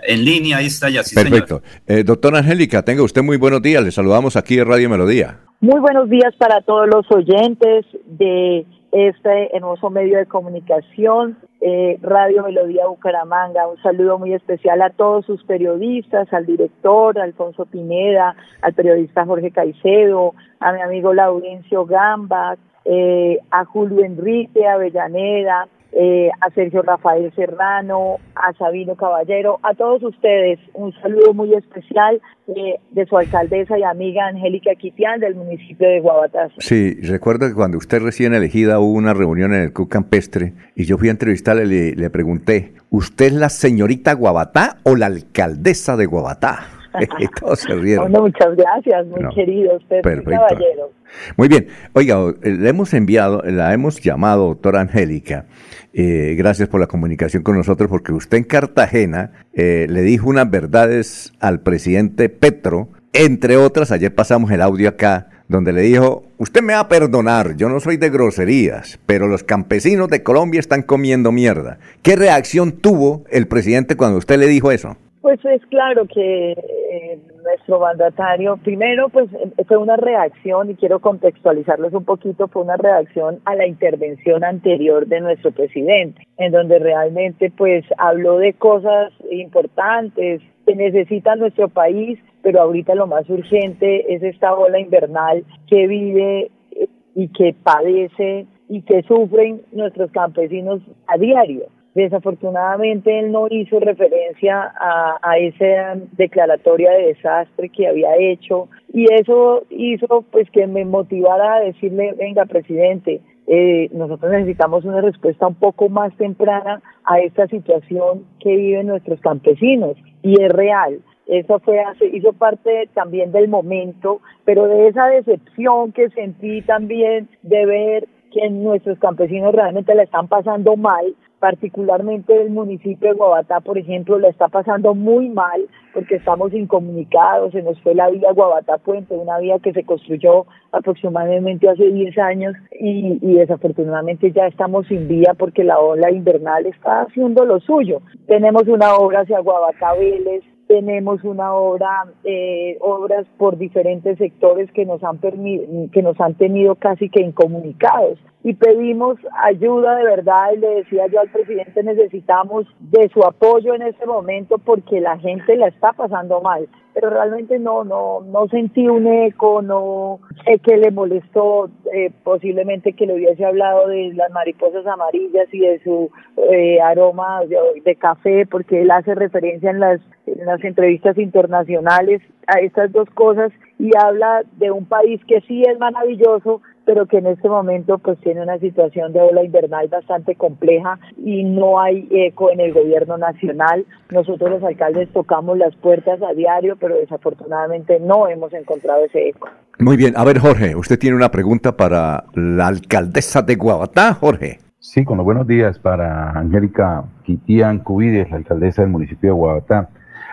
en 0.08 0.26
línea, 0.26 0.58
ahí 0.58 0.66
está 0.66 0.90
ya, 0.90 1.04
sí, 1.04 1.14
Perfecto. 1.14 1.62
Eh, 1.86 2.04
doctora 2.04 2.40
Angélica, 2.40 2.82
tenga 2.82 3.04
usted 3.04 3.22
muy 3.22 3.38
buenos 3.38 3.62
días, 3.62 3.84
le 3.84 3.92
saludamos 3.92 4.36
aquí 4.36 4.58
en 4.58 4.68
Radio 4.68 4.90
Melodía. 4.90 5.38
Muy 5.62 5.80
buenos 5.80 6.10
días 6.10 6.34
para 6.40 6.62
todos 6.62 6.88
los 6.88 7.06
oyentes 7.12 7.86
de 8.18 8.66
este 8.92 9.56
hermoso 9.56 9.90
medio 9.90 10.18
de 10.18 10.26
comunicación, 10.26 11.38
eh, 11.62 11.98
Radio 12.02 12.44
Melodía 12.44 12.88
Bucaramanga. 12.88 13.68
Un 13.68 13.82
saludo 13.82 14.18
muy 14.18 14.34
especial 14.34 14.82
a 14.82 14.90
todos 14.90 15.26
sus 15.26 15.44
periodistas, 15.44 16.32
al 16.34 16.46
director 16.46 17.20
Alfonso 17.20 17.66
Pineda, 17.66 18.36
al 18.62 18.74
periodista 18.74 19.26
Jorge 19.26 19.52
Caicedo, 19.52 20.34
a 20.60 20.72
mi 20.74 20.82
amigo 20.82 21.14
Laurencio 21.14 21.86
Gamba, 21.86 22.58
eh, 22.86 23.40
a 23.52 23.66
Julio 23.66 24.04
Enrique 24.04 24.68
Avellaneda, 24.68 25.68
eh, 25.92 26.30
a 26.42 26.50
Sergio 26.52 26.82
Rafael 26.82 27.32
Serrano, 27.36 28.18
a 28.36 28.54
Sabino 28.54 28.96
Caballero, 28.96 29.60
a 29.64 29.74
todos 29.74 30.04
ustedes 30.04 30.60
un 30.74 30.94
saludo 31.02 31.34
muy 31.34 31.54
especial 31.54 32.22
eh, 32.48 32.80
de 32.92 33.06
su 33.06 33.18
alcaldesa 33.18 33.78
y 33.78 33.84
amiga 33.84 34.28
Angélica 34.28 34.76
Quitián 34.76 35.20
del 35.20 35.36
municipio 35.36 35.88
de 35.88 36.00
Guabataz. 36.00 36.52
Sí, 36.60 37.00
recuerdo 37.02 37.48
que 37.48 37.56
cuando 37.56 37.78
usted 37.78 38.02
recién 38.02 38.34
elegida 38.34 38.80
hubo 38.80 38.94
una 38.94 39.14
reunión 39.14 39.54
en 39.54 39.62
el 39.62 39.74
Club 39.74 39.90
Campestre 39.90 40.54
y 40.76 40.86
yo 40.86 40.98
fui 40.98 41.10
a 41.10 41.12
entrevistarle 41.12 41.64
y 41.66 41.96
le, 41.96 42.10
pregunté, 42.10 42.74
¿usted 42.90 43.26
es 43.26 43.34
la 43.34 43.50
señorita 43.50 44.14
Guabatá 44.14 44.78
o 44.84 44.96
la 44.96 45.08
alcaldesa 45.08 45.98
de 45.98 46.06
Guabatá? 46.06 46.79
y 47.20 47.28
todos 47.40 47.60
se 47.60 47.74
rieron. 47.74 48.12
muchas 48.12 48.56
gracias, 48.56 49.06
muy 49.08 49.28
querido 49.34 49.78
usted, 49.78 50.02
caballero. 50.02 50.92
Muy 51.38 51.48
bien. 51.48 51.68
Oiga, 51.94 52.18
le 52.42 52.70
hemos 52.70 52.94
enviado, 52.94 53.42
la 53.44 53.74
hemos 53.74 54.00
llamado, 54.00 54.48
doctora 54.48 54.82
Angélica, 54.82 55.46
eh, 55.94 56.36
gracias 56.38 56.70
por 56.70 56.80
la 56.80 56.88
comunicación 56.88 57.44
con 57.44 57.58
nosotros, 57.58 57.90
porque 57.90 58.14
usted 58.14 58.38
en 58.38 58.44
Cartagena 58.44 59.32
eh, 59.54 59.88
le 59.90 60.02
dijo 60.02 60.30
unas 60.30 60.50
verdades 60.50 61.34
al 61.40 61.62
presidente 61.62 62.30
Petro, 62.30 62.90
entre 63.14 63.58
otras, 63.58 63.92
ayer 63.92 64.14
pasamos 64.14 64.52
el 64.52 64.62
audio 64.62 64.88
acá, 64.88 65.30
donde 65.48 65.74
le 65.74 65.82
dijo, 65.82 66.26
usted 66.38 66.62
me 66.62 66.74
va 66.74 66.82
a 66.82 66.88
perdonar, 66.88 67.56
yo 67.56 67.70
no 67.70 67.80
soy 67.80 67.98
de 67.98 68.12
groserías, 68.12 69.00
pero 69.08 69.28
los 69.28 69.44
campesinos 69.44 70.10
de 70.10 70.22
Colombia 70.22 70.60
están 70.60 70.84
comiendo 70.84 71.32
mierda. 71.32 71.80
¿Qué 72.04 72.16
reacción 72.16 72.72
tuvo 72.72 73.24
el 73.32 73.48
presidente 73.48 73.98
cuando 73.98 74.20
usted 74.20 74.38
le 74.38 74.46
dijo 74.46 74.72
eso? 74.72 74.96
Pues 75.22 75.44
es 75.44 75.66
claro 75.66 76.06
que 76.06 76.52
eh, 76.52 77.20
nuestro 77.44 77.80
mandatario, 77.80 78.56
primero, 78.58 79.10
pues 79.10 79.28
eh, 79.34 79.64
fue 79.68 79.76
una 79.76 79.98
reacción, 79.98 80.70
y 80.70 80.76
quiero 80.76 81.00
contextualizarlos 81.00 81.94
un 81.94 82.06
poquito, 82.06 82.48
fue 82.48 82.62
una 82.62 82.78
reacción 82.78 83.40
a 83.44 83.56
la 83.56 83.68
intervención 83.68 84.46
anterior 84.46 85.08
de 85.08 85.20
nuestro 85.20 85.52
presidente, 85.52 86.26
en 86.38 86.54
donde 86.54 86.80
realmente 86.80 87.52
pues 87.52 87.84
habló 87.98 88.38
de 88.38 88.54
cosas 88.54 89.12
importantes 89.30 90.42
que 90.66 90.76
necesita 90.76 91.36
nuestro 91.36 91.68
país, 91.68 92.18
pero 92.42 92.62
ahorita 92.62 92.96
lo 92.96 93.06
más 93.06 93.30
urgente 93.30 94.14
es 94.14 94.24
esta 94.24 94.54
ola 94.54 94.80
invernal 94.80 95.44
que 95.68 95.86
vive 95.88 96.50
eh, 96.72 96.88
y 97.16 97.28
que 97.28 97.54
padece 97.62 98.46
y 98.70 98.84
que 98.84 99.02
sufren 99.04 99.64
nuestros 99.74 100.12
campesinos 100.12 100.82
a 101.08 101.18
diario. 101.18 101.66
Desafortunadamente 102.00 103.20
él 103.20 103.34
no 103.34 103.48
hizo 103.50 103.78
referencia 103.78 104.72
a, 104.74 105.38
esa 105.38 106.00
declaratoria 106.14 106.92
de 106.92 107.08
desastre 107.08 107.68
que 107.68 107.90
había 107.90 108.16
hecho 108.16 108.70
y 108.94 109.12
eso 109.12 109.64
hizo 109.70 110.24
pues 110.32 110.50
que 110.50 110.66
me 110.66 110.86
motivara 110.86 111.56
a 111.56 111.60
decirle, 111.60 112.14
venga 112.18 112.46
presidente, 112.46 113.20
eh, 113.48 113.90
nosotros 113.92 114.32
necesitamos 114.32 114.86
una 114.86 115.02
respuesta 115.02 115.48
un 115.48 115.56
poco 115.56 115.90
más 115.90 116.16
temprana 116.16 116.82
a 117.04 117.20
esta 117.20 117.48
situación 117.48 118.24
que 118.40 118.56
viven 118.56 118.88
nuestros 118.88 119.20
campesinos 119.20 119.98
y 120.24 120.42
es 120.42 120.54
real. 120.54 121.02
Eso 121.28 121.60
fue 121.60 121.84
hizo 122.14 122.32
parte 122.32 122.88
también 122.94 123.34
del 123.34 123.50
momento, 123.50 124.22
pero 124.46 124.68
de 124.68 124.88
esa 124.88 125.08
decepción 125.08 125.92
que 125.92 126.10
sentí 126.12 126.62
también 126.62 127.28
de 127.44 127.66
ver 127.66 128.08
que 128.32 128.50
nuestros 128.50 128.98
campesinos 129.00 129.54
realmente 129.54 129.94
la 129.96 130.04
están 130.04 130.30
pasando 130.30 130.78
mal 130.78 131.14
particularmente 131.40 132.42
el 132.42 132.50
municipio 132.50 133.10
de 133.10 133.16
Guabatá, 133.16 133.62
por 133.62 133.78
ejemplo, 133.78 134.20
la 134.20 134.28
está 134.30 134.48
pasando 134.48 134.94
muy 134.94 135.30
mal 135.30 135.68
porque 135.94 136.16
estamos 136.16 136.54
incomunicados, 136.54 137.52
se 137.52 137.64
nos 137.64 137.80
fue 137.82 137.96
la 137.96 138.10
vía 138.10 138.32
Guabatá 138.32 138.78
Puente, 138.78 139.16
una 139.16 139.40
vía 139.40 139.60
que 139.60 139.74
se 139.74 139.84
construyó 139.84 140.46
aproximadamente 140.72 141.70
hace 141.70 141.92
10 141.92 142.18
años 142.20 142.56
y, 142.80 143.18
desafortunadamente 143.20 144.32
ya 144.32 144.48
estamos 144.48 144.88
sin 144.88 145.08
vía 145.08 145.34
porque 145.38 145.64
la 145.64 145.80
ola 145.80 146.12
invernal 146.12 146.66
está 146.66 147.02
haciendo 147.02 147.46
lo 147.46 147.60
suyo. 147.62 148.02
Tenemos 148.28 148.68
una 148.68 148.96
obra 148.96 149.22
hacia 149.22 149.40
Guabatá 149.40 149.94
Vélez, 149.94 150.44
tenemos 150.68 151.24
una 151.24 151.54
obra, 151.54 152.06
eh, 152.24 152.78
obras 152.82 153.26
por 153.38 153.58
diferentes 153.58 154.18
sectores 154.20 154.72
que 154.72 154.86
nos 154.86 155.04
han 155.04 155.20
que 155.20 156.04
nos 156.04 156.20
han 156.22 156.36
tenido 156.36 156.76
casi 156.76 157.10
que 157.10 157.24
incomunicados 157.24 158.20
y 158.42 158.54
pedimos 158.54 159.18
ayuda 159.44 159.98
de 159.98 160.06
verdad 160.06 160.54
y 160.54 160.60
le 160.60 160.70
decía 160.76 161.08
yo 161.08 161.20
al 161.20 161.30
presidente 161.30 161.84
necesitamos 161.84 162.66
de 162.80 163.10
su 163.10 163.24
apoyo 163.24 163.76
en 163.76 163.82
este 163.82 164.06
momento 164.06 164.58
porque 164.58 165.02
la 165.02 165.18
gente 165.18 165.58
la 165.58 165.68
está 165.68 165.92
pasando 165.92 166.40
mal. 166.42 166.68
Pero 166.94 167.10
realmente 167.10 167.60
no 167.60 167.84
no 167.84 168.22
no 168.22 168.48
sentí 168.48 168.88
un 168.88 169.08
eco 169.08 169.62
no 169.62 170.20
sé 170.46 170.60
que 170.60 170.78
le 170.78 170.90
molestó 170.92 171.70
eh, 171.94 172.12
posiblemente 172.24 172.94
que 172.94 173.06
le 173.06 173.16
hubiese 173.16 173.46
hablado 173.46 173.88
de 173.88 174.14
las 174.14 174.32
mariposas 174.32 174.86
amarillas 174.88 175.48
y 175.54 175.60
de 175.60 175.80
su 175.84 176.10
eh, 176.50 176.80
aroma 176.82 177.42
de, 177.46 177.96
café 177.96 178.46
porque 178.46 178.82
él 178.82 178.92
hace 178.92 179.16
referencia 179.16 179.70
en 179.70 179.82
las 179.82 180.00
en 180.26 180.46
las 180.46 180.64
entrevistas 180.64 181.18
internacionales 181.18 182.22
a 182.48 182.60
estas 182.60 182.92
dos 182.92 183.10
cosas 183.12 183.52
y 183.78 183.92
habla 183.98 184.44
de 184.58 184.72
un 184.72 184.86
país 184.86 185.22
que 185.26 185.42
sí 185.42 185.64
es 185.64 185.80
maravilloso, 185.80 186.62
pero 186.90 187.06
que 187.06 187.20
en 187.20 187.28
este 187.28 187.48
momento 187.48 188.00
pues 188.00 188.18
tiene 188.18 188.42
una 188.42 188.58
situación 188.58 189.14
de 189.14 189.22
ola 189.22 189.44
invernal 189.44 189.88
bastante 189.90 190.34
compleja 190.34 190.98
y 191.24 191.44
no 191.44 191.80
hay 191.80 192.08
eco 192.10 192.50
en 192.50 192.60
el 192.60 192.74
gobierno 192.74 193.16
nacional. 193.16 193.86
Nosotros 194.10 194.50
los 194.50 194.64
alcaldes 194.64 195.08
tocamos 195.14 195.56
las 195.60 195.76
puertas 195.76 196.20
a 196.24 196.34
diario, 196.34 196.78
pero 196.80 196.96
desafortunadamente 196.96 198.00
no 198.00 198.28
hemos 198.28 198.52
encontrado 198.54 199.06
ese 199.06 199.30
eco. 199.30 199.50
Muy 199.78 199.98
bien, 199.98 200.16
a 200.18 200.26
ver 200.26 200.40
Jorge, 200.40 200.76
usted 200.76 200.98
tiene 200.98 201.16
una 201.16 201.30
pregunta 201.30 201.78
para 201.78 202.24
la 202.34 202.66
alcaldesa 202.66 203.44
de 203.44 203.54
Guabatá, 203.54 204.16
Jorge. 204.16 204.58
Sí, 204.80 205.06
con 205.06 205.18
los 205.18 205.26
buenos 205.26 205.46
días 205.46 205.78
para 205.78 206.32
Angélica 206.32 207.04
Quitián 207.24 207.84
Cubides, 207.84 208.32
la 208.32 208.38
alcaldesa 208.38 208.82
del 208.82 208.90
municipio 208.90 209.30
de 209.30 209.36
Guabatá. 209.36 209.90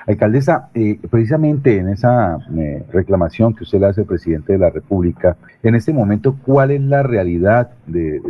Alcaldesa, 0.07 0.69
eh, 0.75 1.01
precisamente 1.11 1.79
en 1.79 1.89
esa 1.89 2.39
eh, 2.57 2.85
reclamación 2.93 3.55
que 3.55 3.65
usted 3.65 3.81
le 3.81 3.87
hace 3.87 4.03
al 4.03 4.07
presidente 4.07 4.53
de 4.53 4.59
la 4.59 4.71
República, 4.71 5.37
en 5.65 5.75
este 5.75 5.93
momento, 5.93 6.37
¿cuál 6.47 6.71
es 6.71 6.81
la 6.81 7.03
realidad 7.03 7.71
de, 7.87 8.21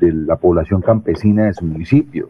la 0.00 0.36
población 0.36 0.82
campesina 0.82 1.46
de 1.46 1.54
su 1.54 1.64
municipio? 1.64 2.28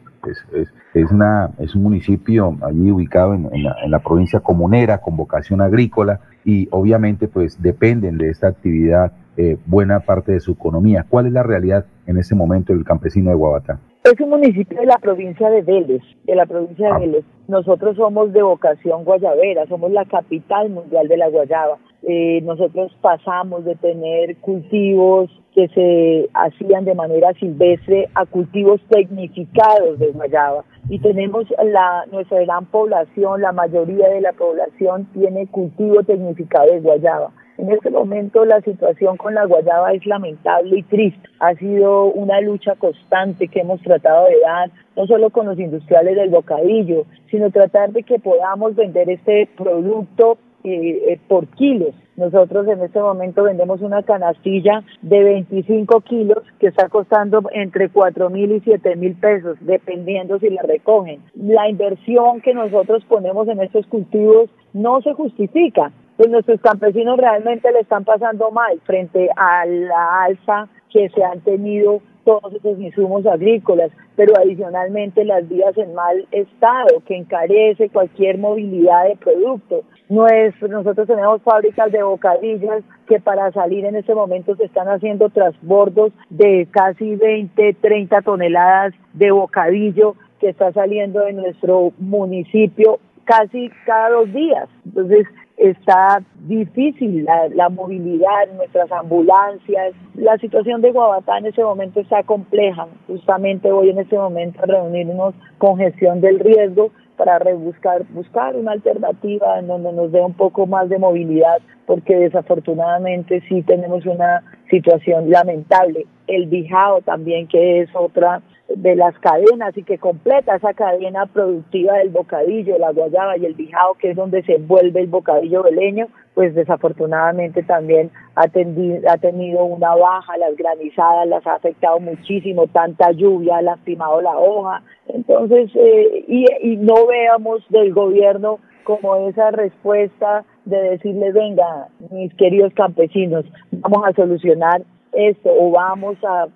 Es, 0.95 1.11
una, 1.11 1.51
es 1.59 1.75
un 1.75 1.83
municipio 1.83 2.57
allí 2.63 2.91
ubicado 2.91 3.35
en, 3.35 3.51
la, 3.91 3.99
provincia 3.99 4.39
comunera 4.39 4.99
con 4.99 5.17
vocación 5.17 5.61
agrícola 5.61 6.21
y 6.45 6.69
obviamente 6.71 7.27
pues 7.27 7.61
dependen 7.61 8.19
de 8.19 8.29
esta 8.29 8.49
actividad 8.49 9.13
eh, 9.37 9.57
buena 9.67 10.01
parte 10.01 10.33
de 10.33 10.41
su 10.41 10.53
economía. 10.53 11.05
¿Cuál 11.09 11.27
es 11.27 11.33
la 11.33 11.43
realidad 11.43 11.87
en 12.07 12.19
este 12.19 12.35
momento 12.35 12.73
del 12.73 12.85
campesino 12.85 13.31
de 13.31 13.37
Guabatá? 13.37 13.81
Es 14.03 14.19
un 14.19 14.31
municipio 14.31 14.81
de 14.81 14.87
la 14.87 14.97
provincia 14.97 15.51
de 15.51 15.61
Vélez, 15.61 16.01
de 16.25 16.35
la 16.35 16.47
provincia 16.47 16.95
de 16.95 17.01
Vélez. 17.01 17.25
Nosotros 17.49 17.97
somos 17.97 18.33
de 18.33 18.43
vocación 18.43 19.05
guayabera, 19.05 19.67
somos 19.67 19.93
la 19.93 20.07
capital 20.07 20.71
mundial 20.71 21.07
de 21.07 21.19
la 21.19 21.29
guayaba. 21.29 21.77
Eh, 22.05 22.41
nosotros 22.43 22.97
pasamos 23.03 23.67
de 23.67 23.77
tener 23.77 24.39
cultivos 24.39 25.31
que 25.55 25.69
se 25.69 26.31
hacían 26.33 26.87
de 26.87 26.95
manera 26.95 27.35
silvestre 27.35 28.09
a 28.15 28.25
cultivos 28.25 28.81
tecnificados 28.89 29.99
de 29.99 30.13
guayaba 30.13 30.65
y 30.89 30.99
tenemos 31.01 31.45
la 31.63 32.07
nuestra 32.11 32.41
gran 32.41 32.65
población, 32.67 33.43
la 33.43 33.53
mayoría 33.53 34.09
de 34.09 34.23
la 34.23 34.33
población 34.33 35.09
tiene 35.13 35.47
cultivo 35.49 36.03
tecnificado 36.05 36.73
de 36.73 36.81
guayaba. 36.81 37.33
En 37.61 37.71
este 37.71 37.91
momento 37.91 38.47
la 38.47 38.63
situación 38.63 39.19
con 39.19 39.35
la 39.35 39.45
guayaba 39.45 39.93
es 39.93 40.07
lamentable 40.07 40.79
y 40.79 40.83
triste. 40.83 41.29
Ha 41.41 41.55
sido 41.57 42.07
una 42.07 42.41
lucha 42.41 42.75
constante 42.77 43.49
que 43.49 43.61
hemos 43.61 43.83
tratado 43.83 44.29
de 44.29 44.41
dar, 44.41 44.71
no 44.97 45.07
solo 45.07 45.29
con 45.29 45.45
los 45.45 45.59
industriales 45.59 46.17
del 46.17 46.31
bocadillo, 46.31 47.05
sino 47.31 47.51
tratar 47.51 47.93
de 47.93 48.03
que 48.03 48.19
podamos 48.19 48.75
vender 48.77 49.11
este 49.11 49.47
producto 49.59 50.39
eh, 50.65 51.13
eh, 51.13 51.21
por 51.29 51.49
kilos. 51.49 51.95
Nosotros 52.17 52.67
en 52.67 52.81
este 52.81 52.99
momento 52.99 53.43
vendemos 53.43 53.83
una 53.83 54.03
canastilla 54.05 54.83
de 55.03 55.23
25 55.23 56.01
kilos 56.01 56.39
que 56.61 56.69
está 56.69 56.89
costando 56.89 57.43
entre 57.53 57.91
4 57.91 58.31
mil 58.31 58.53
y 58.53 58.61
7 58.61 58.97
mil 58.97 59.17
pesos, 59.17 59.59
dependiendo 59.61 60.39
si 60.39 60.49
la 60.49 60.63
recogen. 60.63 61.21
La 61.35 61.69
inversión 61.69 62.41
que 62.41 62.55
nosotros 62.55 63.05
ponemos 63.07 63.49
en 63.49 63.61
estos 63.61 63.87
cultivos 63.87 64.49
no 64.73 65.03
se 65.03 65.13
justifica 65.13 65.93
pues 66.21 66.29
nuestros 66.29 66.61
campesinos 66.61 67.17
realmente 67.17 67.73
le 67.73 67.81
están 67.81 68.05
pasando 68.05 68.51
mal 68.51 68.79
frente 68.85 69.31
a 69.37 69.65
la 69.65 70.25
alza 70.25 70.69
que 70.91 71.09
se 71.09 71.25
han 71.25 71.41
tenido 71.41 72.03
todos 72.27 72.53
esos 72.53 72.79
insumos 72.79 73.25
agrícolas, 73.25 73.91
pero 74.17 74.35
adicionalmente 74.37 75.25
las 75.25 75.49
vías 75.49 75.75
en 75.79 75.95
mal 75.95 76.29
estado 76.31 77.03
que 77.07 77.17
encarece 77.17 77.89
cualquier 77.89 78.37
movilidad 78.37 79.05
de 79.09 79.17
producto. 79.17 79.83
nosotros 80.11 81.09
tenemos 81.09 81.41
fábricas 81.41 81.91
de 81.91 82.03
bocadillas 82.03 82.85
que 83.09 83.19
para 83.19 83.51
salir 83.53 83.87
en 83.87 83.97
este 83.97 84.15
momento 84.15 84.55
se 84.57 84.65
están 84.65 84.89
haciendo 84.89 85.31
transbordos 85.31 86.13
de 86.29 86.69
casi 86.71 87.17
20, 87.17 87.77
30 87.81 88.21
toneladas 88.21 88.93
de 89.15 89.31
bocadillo 89.31 90.17
que 90.39 90.51
está 90.51 90.71
saliendo 90.73 91.21
de 91.21 91.33
nuestro 91.33 91.95
municipio 91.97 92.99
casi 93.25 93.71
cada 93.87 94.11
dos 94.11 94.33
días. 94.33 94.69
Entonces, 94.85 95.27
está 95.61 96.23
difícil 96.47 97.25
la, 97.25 97.49
la, 97.49 97.69
movilidad, 97.69 98.49
nuestras 98.57 98.91
ambulancias. 98.91 99.95
La 100.15 100.39
situación 100.39 100.81
de 100.81 100.91
Guabatá 100.91 101.39
en 101.39 101.47
ese 101.47 101.63
momento 101.63 102.01
está 102.01 102.23
compleja. 102.23 102.89
Justamente 103.07 103.71
voy 103.71 103.91
en 103.91 103.99
este 103.99 104.17
momento 104.17 104.63
a 104.63 104.67
reunirnos 104.67 105.35
con 105.59 105.77
gestión 105.77 106.23
del 106.23 106.41
riesgo 106.41 106.91
para 107.17 107.39
rebuscar, 107.39 108.05
buscar 108.15 108.57
una 108.57 108.73
alternativa 108.73 109.59
en 109.59 109.67
donde 109.67 109.93
nos 109.93 110.11
dé 110.11 110.23
un 110.23 110.33
poco 110.33 110.67
más 110.67 110.89
de 110.89 110.99
movilidad, 110.99 111.59
porque 111.85 112.17
desafortunadamente 112.17 113.43
sí 113.47 113.61
tenemos 113.63 114.07
una 114.07 114.43
situación 114.71 115.29
lamentable. 115.29 116.07
El 116.27 116.47
Bijao 116.47 117.03
también, 117.03 117.47
que 117.47 117.83
es 117.83 117.91
otra 117.95 118.41
de 118.77 118.95
las 118.97 119.19
cadenas 119.19 119.77
y 119.77 119.83
que 119.83 119.99
completa 119.99 120.57
esa 120.57 120.75
cadena 120.75 121.27
productiva 121.27 121.95
del 121.99 122.11
bocadillo, 122.11 122.79
la 122.79 122.93
guayaba 122.93 123.37
y 123.37 123.47
el 123.47 123.55
bijao, 123.55 123.95
que 123.95 124.11
es 124.11 124.17
donde 124.17 124.43
se 124.45 124.55
envuelve 124.55 125.01
el 125.01 125.09
bocadillo 125.09 125.63
veleño, 125.63 126.09
pues 126.35 126.55
desafortunadamente 126.55 127.63
también 127.63 128.11
ha, 128.37 128.47
tenido 128.49 129.65
una 129.65 129.95
baja, 129.95 130.37
las 130.37 130.57
granizadas 130.57 131.27
las 131.27 131.47
ha 131.47 131.55
afectado 131.55 131.99
muchísimo, 132.01 132.67
tanta 132.69 133.11
lluvia 133.13 133.57
ha 133.57 133.63
lastimado 133.63 134.21
la 134.21 134.39
hoja, 134.39 134.83
entonces, 135.09 135.71
eh, 135.75 136.25
y, 136.29 136.77
no 136.77 137.07
veamos 137.07 137.65
del 137.69 137.93
gobierno 137.93 138.61
como 138.85 139.29
esa 139.29 139.51
respuesta 139.51 140.45
de 140.65 140.81
decirle, 140.91 141.33
venga, 141.33 141.89
mis 142.11 142.33
queridos 142.35 142.73
campesinos, 142.75 143.45
vamos 143.73 144.07
a 144.07 144.13
solucionar 144.13 144.83
esto 145.13 145.51
o 145.53 145.71
vamos 145.73 146.17
a, 146.25 146.47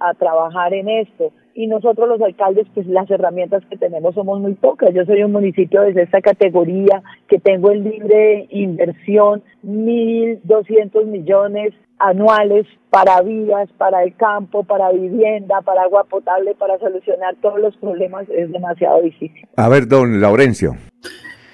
a 0.00 0.14
trabajar 0.14 0.74
en 0.74 0.88
esto 0.88 1.32
y 1.54 1.66
nosotros 1.66 2.08
los 2.08 2.20
alcaldes, 2.22 2.66
pues 2.74 2.86
las 2.86 3.10
herramientas 3.10 3.62
que 3.68 3.76
tenemos 3.76 4.14
somos 4.14 4.40
muy 4.40 4.54
pocas. 4.54 4.94
Yo 4.94 5.04
soy 5.04 5.22
un 5.22 5.32
municipio 5.32 5.82
de 5.82 6.02
esta 6.02 6.20
categoría 6.20 7.02
que 7.28 7.38
tengo 7.38 7.70
en 7.70 7.84
libre 7.84 8.46
inversión 8.50 9.42
1.200 9.64 11.04
millones 11.06 11.74
anuales 11.98 12.66
para 12.88 13.20
vías, 13.20 13.68
para 13.76 14.02
el 14.02 14.16
campo, 14.16 14.64
para 14.64 14.90
vivienda, 14.90 15.60
para 15.60 15.82
agua 15.82 16.04
potable, 16.04 16.54
para 16.54 16.78
solucionar 16.78 17.36
todos 17.42 17.60
los 17.60 17.76
problemas, 17.76 18.28
es 18.30 18.50
demasiado 18.50 19.02
difícil. 19.02 19.46
A 19.56 19.68
ver, 19.68 19.86
don 19.86 20.20
Laurencio. 20.20 20.76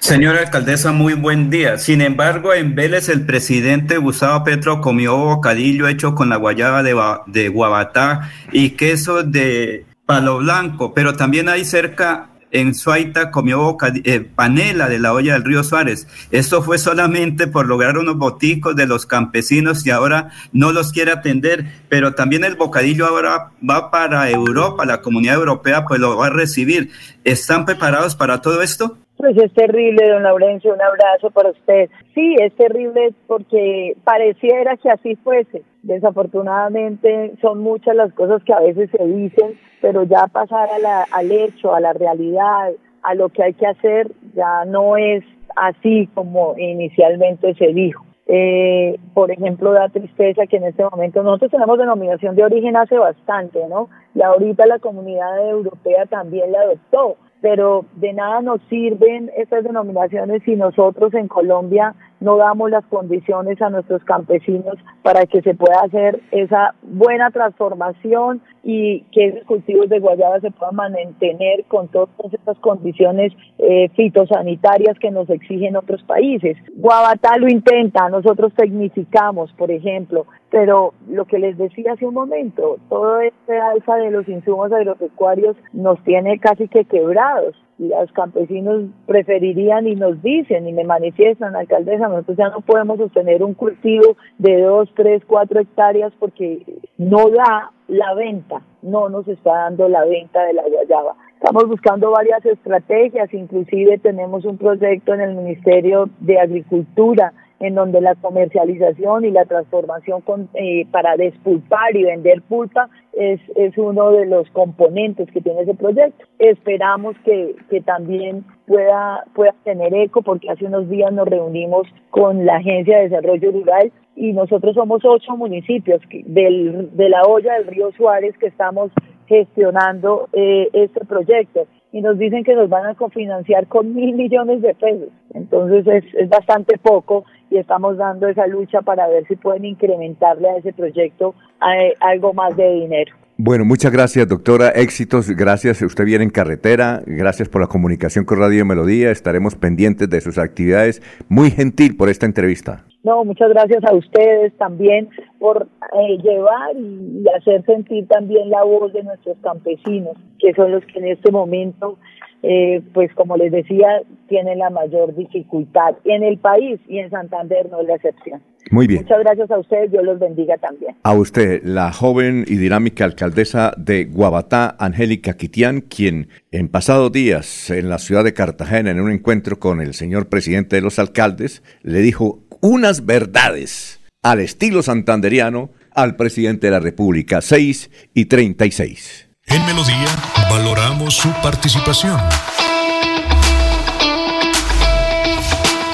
Señora 0.07 0.39
alcaldesa, 0.39 0.93
muy 0.93 1.15
buen 1.15 1.51
día. 1.51 1.79
Sin 1.79 2.01
embargo, 2.01 2.55
en 2.55 2.77
Vélez 2.77 3.09
el 3.09 3.27
presidente 3.27 3.99
Gustavo 3.99 4.45
Petro 4.45 4.81
comió 4.81 5.17
bocadillo 5.17 5.89
hecho 5.89 6.15
con 6.15 6.29
la 6.29 6.37
guayaba 6.37 6.85
de, 6.85 6.95
de 7.27 7.49
Guabatá 7.49 8.31
y 8.53 8.71
queso 8.71 9.25
de 9.25 9.85
palo 10.07 10.39
blanco, 10.39 10.95
pero 10.95 11.15
también 11.15 11.49
hay 11.49 11.65
cerca 11.65 12.31
en 12.53 12.77
Suaita 12.77 13.33
comió 13.33 13.77
eh, 14.05 14.21
panela 14.21 14.89
de 14.89 15.01
la 15.01 15.13
olla 15.13 15.33
del 15.33 15.43
río 15.43 15.65
Suárez. 15.65 16.07
Esto 16.31 16.63
fue 16.63 16.79
solamente 16.79 17.49
por 17.49 17.67
lograr 17.67 17.99
unos 17.99 18.17
boticos 18.17 18.77
de 18.77 18.87
los 18.87 19.07
campesinos 19.07 19.85
y 19.85 19.91
ahora 19.91 20.31
no 20.53 20.71
los 20.71 20.93
quiere 20.93 21.11
atender, 21.11 21.67
pero 21.89 22.15
también 22.15 22.45
el 22.45 22.55
bocadillo 22.55 23.07
ahora 23.07 23.51
va 23.69 23.91
para 23.91 24.31
Europa, 24.31 24.87
la 24.87 25.03
comunidad 25.03 25.35
europea 25.35 25.85
pues 25.85 25.99
lo 25.99 26.17
va 26.17 26.29
a 26.29 26.31
recibir. 26.31 26.93
¿Están 27.25 27.65
preparados 27.65 28.15
para 28.15 28.41
todo 28.41 28.63
esto? 28.63 28.99
Pues 29.17 29.37
es 29.39 29.53
terrible, 29.55 30.09
don 30.09 30.25
Laurencio, 30.25 30.75
un 30.75 30.83
abrazo 30.83 31.31
para 31.31 31.51
usted. 31.51 31.89
Sí, 32.15 32.37
es 32.39 32.55
terrible 32.55 33.15
porque 33.27 33.97
pareciera 34.05 34.77
que 34.77 34.91
así 34.91 35.17
fuese. 35.17 35.63
Desafortunadamente 35.83 37.33
son 37.41 37.61
muchas 37.61 37.97
las 37.97 38.13
cosas 38.13 38.43
que 38.45 38.53
a 38.53 38.61
veces 38.61 38.91
se 38.91 39.07
dicen, 39.07 39.59
pero 39.81 40.03
ya 40.03 40.27
pasar 40.27 40.69
al 41.11 41.33
hecho, 41.33 41.75
a 41.75 41.81
la 41.81 41.95
realidad, 41.95 42.73
a 43.03 43.15
lo 43.15 43.31
que 43.31 43.43
hay 43.43 43.55
que 43.55 43.67
hacer, 43.67 44.11
ya 44.35 44.65
no 44.67 44.97
es 44.99 45.25
así 45.55 46.09
como 46.15 46.55
inicialmente 46.59 47.55
se 47.55 47.69
dijo. 47.69 48.05
Eh, 48.29 48.99
por 49.15 49.31
ejemplo, 49.31 49.73
da 49.73 49.89
tristeza 49.89 50.47
que 50.49 50.57
en 50.57 50.65
este 50.65 50.83
momento 50.83 51.23
nosotros 51.23 51.53
tenemos 51.53 51.79
denominación 51.79 52.35
de 52.35 52.45
origen 52.45 52.77
hace 52.77 52.99
bastante, 52.99 53.61
¿no? 53.69 53.89
Y 54.15 54.23
ahorita 54.23 54.67
la 54.67 54.81
comunidad 54.81 55.49
europea 55.49 56.07
también 56.07 56.51
la 56.51 56.61
adoptó 56.63 57.17
pero 57.41 57.85
de 57.95 58.13
nada 58.13 58.41
nos 58.41 58.61
sirven 58.69 59.31
estas 59.37 59.65
denominaciones 59.65 60.43
si 60.45 60.57
nosotros 60.57 61.15
en 61.15 61.29
Colombia 61.29 61.95
no 62.21 62.37
damos 62.37 62.71
las 62.71 62.85
condiciones 62.87 63.61
a 63.61 63.71
nuestros 63.71 64.03
campesinos 64.05 64.77
para 65.03 65.27
que 65.27 65.43
se 65.43 65.55
pueda 65.55 65.81
hacer 65.83 66.21
esa 66.31 66.75
buena 66.83 67.31
transformación 67.31 68.41
y 68.63 69.03
que 69.13 69.27
esos 69.29 69.45
cultivos 69.45 69.89
de 69.89 70.01
guayaba 70.01 70.41
se 70.41 70.51
puedan 70.51 70.75
mantener 70.75 71.65
con 71.69 71.89
todas 71.89 72.09
estas 72.33 72.59
condiciones 72.59 73.33
eh, 73.59 73.89
fitosanitarias 73.91 74.99
que 74.99 75.11
nos 75.11 75.31
exigen 75.31 75.77
otros 75.77 76.03
países. 76.03 76.57
Guabatá 76.75 77.37
lo 77.39 77.49
intenta, 77.49 78.09
nosotros 78.09 78.53
tecnificamos, 78.55 79.53
por 79.53 79.71
ejemplo, 79.71 80.27
pero 80.51 80.95
lo 81.09 81.27
que 81.27 81.39
les 81.39 81.57
decía 81.59 81.93
hace 81.93 82.07
un 82.07 82.15
momento, 82.15 82.79
todo 82.89 83.21
este 83.21 83.59
alza 83.59 83.97
de 83.97 84.11
los 84.11 84.29
insumos 84.29 84.73
agropecuarios 84.73 85.57
nos 85.73 86.03
tiene 86.03 86.39
casi 86.39 86.67
que 86.69 86.85
quebrados 86.85 87.55
los 87.79 88.11
campesinos 88.13 88.85
preferirían 89.07 89.87
y 89.87 89.97
nos 89.97 90.23
dicen 90.23 90.67
y 90.67 90.73
me 90.73 90.85
manifiestan, 90.85 91.57
alcaldesa, 91.57 92.06
nosotros 92.09 92.37
ya 92.37 92.49
no 92.49 92.61
podemos 92.61 92.99
sostener 92.99 93.43
un 93.43 93.55
cultivo 93.55 94.17
de 94.39 94.63
dos, 94.63 94.89
tres, 94.95 95.23
cuatro 95.27 95.61
hectáreas 95.61 96.13
porque 96.19 96.65
no 96.99 97.31
da 97.31 97.71
la 97.89 98.15
venta, 98.15 98.63
no 98.83 99.09
nos 99.09 99.27
está 99.29 99.53
dando 99.53 99.89
la 99.89 100.05
venta 100.05 100.43
de 100.45 100.55
la 100.55 100.63
guayaba. 100.63 101.15
Estamos 101.35 101.69
buscando 101.69 102.11
varias 102.11 102.45
estrategias, 102.45 103.33
inclusive 103.35 103.99
tenemos 103.99 104.45
un 104.45 104.57
proyecto 104.57 105.15
en 105.15 105.21
el 105.21 105.35
Ministerio 105.35 106.09
de 106.21 106.41
Agricultura 106.41 107.33
en 107.61 107.75
donde 107.75 108.01
la 108.01 108.15
comercialización 108.17 109.25
y 109.25 109.31
la 109.31 109.45
transformación 109.45 110.21
con, 110.21 110.49
eh, 110.55 110.87
para 110.91 111.17
despulpar 111.17 111.97
y 111.97 112.05
vender 112.05 112.43
pulpa 112.43 112.89
es, 113.13 113.41
es 113.55 113.77
uno 113.79 114.11
de 114.11 114.27
los 114.27 114.49
componentes 114.51 115.31
que 115.31 115.41
tiene 115.41 115.63
ese 115.63 115.75
proyecto. 115.75 116.27
Esperamos 116.39 117.17
que, 117.25 117.57
que 117.71 117.81
también 117.81 118.45
pueda, 118.67 119.25
pueda 119.35 119.55
tener 119.65 119.95
eco 119.95 120.23
porque 120.23 120.51
hace 120.51 120.67
unos 120.67 120.89
días 120.91 121.13
nos 121.13 121.27
reunimos 121.29 121.87
con 122.11 122.45
la 122.45 122.57
Agencia 122.57 122.99
de 122.99 123.09
Desarrollo 123.09 123.53
Rural 123.53 123.93
y 124.15 124.33
nosotros 124.33 124.75
somos 124.75 125.03
ocho 125.05 125.37
municipios 125.37 126.01
del, 126.11 126.95
de 126.97 127.09
la 127.09 127.23
olla 127.23 127.55
del 127.55 127.67
río 127.69 127.93
Suárez 127.93 128.37
que 128.39 128.47
estamos 128.47 128.91
gestionando 129.27 130.29
eh, 130.33 130.69
este 130.73 131.05
proyecto 131.05 131.67
y 131.97 132.03
nos 132.03 132.19
dicen 132.19 132.45
que 132.45 132.55
nos 132.55 132.69
van 132.69 132.85
a 132.85 132.95
cofinanciar 132.95 133.69
con 133.69 133.95
mil 133.95 134.15
millones 134.15 134.61
de 134.61 134.75
pesos. 134.75 135.09
Entonces 135.33 135.87
es, 135.87 136.05
es 136.15 136.29
bastante 136.29 136.77
poco 136.77 137.25
y 137.51 137.57
estamos 137.57 137.97
dando 137.97 138.29
esa 138.29 138.47
lucha 138.47 138.83
para 138.83 139.09
ver 139.09 139.27
si 139.29 139.37
pueden 139.37 139.65
incrementarle 139.65 140.51
a 140.51 140.59
ese 140.59 140.75
proyecto 140.75 141.35
eh, 141.63 141.95
algo 142.01 142.35
más 142.35 142.55
de 142.55 142.71
dinero. 142.71 143.15
Bueno, 143.39 143.65
muchas 143.65 143.93
gracias, 143.93 144.29
doctora. 144.29 144.69
Éxitos. 144.69 145.31
Gracias. 145.31 145.81
Usted 145.81 146.05
viene 146.05 146.25
en 146.25 146.31
carretera. 146.31 147.03
Gracias 147.07 147.49
por 147.49 147.63
la 147.63 147.67
comunicación 147.67 148.27
con 148.27 148.41
Radio 148.41 148.67
Melodía. 148.67 149.11
Estaremos 149.11 149.55
pendientes 149.55 150.11
de 150.11 150.21
sus 150.21 150.37
actividades. 150.37 151.01
Muy 151.31 151.51
gentil 151.51 151.97
por 151.97 152.11
esta 152.11 152.27
entrevista. 152.27 152.85
No, 153.07 153.25
muchas 153.25 153.51
gracias 153.51 153.85
a 153.85 153.95
ustedes 153.95 154.53
también 154.59 155.09
por 155.39 155.69
eh, 155.97 156.19
llevar 156.25 156.75
y, 156.77 157.25
hacer 157.39 157.65
sentir 157.65 158.09
también 158.09 158.51
la 158.51 158.65
voz 158.65 158.93
de 158.93 159.05
nuestros 159.05 159.37
campesinos, 159.45 160.17
que 160.41 160.53
son 160.55 160.73
los 160.73 160.85
que 160.87 160.99
en 160.99 161.07
este 161.07 161.31
momento, 161.31 161.99
eh, 162.43 162.83
pues 162.93 163.15
como 163.15 163.37
les 163.37 163.53
decía, 163.53 164.03
tienen 164.27 164.59
la 164.59 164.71
mayor 164.71 165.15
dificultad 165.15 165.95
en 166.05 166.25
el 166.25 166.39
país 166.39 166.81
y 166.89 166.99
en 166.99 167.11
Santander 167.11 167.71
no 167.71 167.81
es 167.81 167.87
la 167.87 167.95
excepción. 167.95 168.43
Muy 168.73 168.89
bien. 168.89 169.03
Muchas 169.03 169.21
gracias 169.21 169.51
a 169.53 169.59
ustedes, 169.61 169.93
Dios 169.93 170.03
los 170.03 170.19
bendiga 170.19 170.57
también. 170.59 170.97
A 171.05 171.15
usted, 171.15 171.63
la 171.63 171.93
joven 171.93 172.45
y 172.49 172.57
dinámica 172.57 173.05
alcaldesa 173.05 173.73
de 173.77 174.07
Guabatá, 174.07 174.75
Angélica 174.81 175.37
Quitián, 175.37 175.81
quien 175.81 176.29
en 176.51 176.69
pasados 176.69 177.13
días 177.13 177.71
en 177.71 177.89
la 177.89 177.99
ciudad 177.99 178.25
de 178.25 178.35
Cartagena, 178.35 178.91
en 178.91 179.01
un 179.01 179.13
encuentro 179.13 179.61
con 179.61 179.81
el 179.81 179.95
señor 179.95 180.29
presidente 180.29 180.75
de 180.75 180.83
los 180.83 180.99
alcaldes, 180.99 181.63
le 181.83 182.01
dijo 182.01 182.41
unas 182.67 183.07
verdades 183.07 184.01
al 184.23 184.41
estilo 184.41 184.83
santanderiano 184.83 185.71
al 185.95 186.17
presidente 186.17 186.67
de 186.67 186.73
la 186.73 186.81
República, 186.81 187.41
6 187.41 187.91
y 188.13 188.25
36. 188.25 189.29
En 189.47 189.65
Melodía 189.67 190.09
valoramos 190.51 191.15
su 191.15 191.31
participación. 191.43 192.19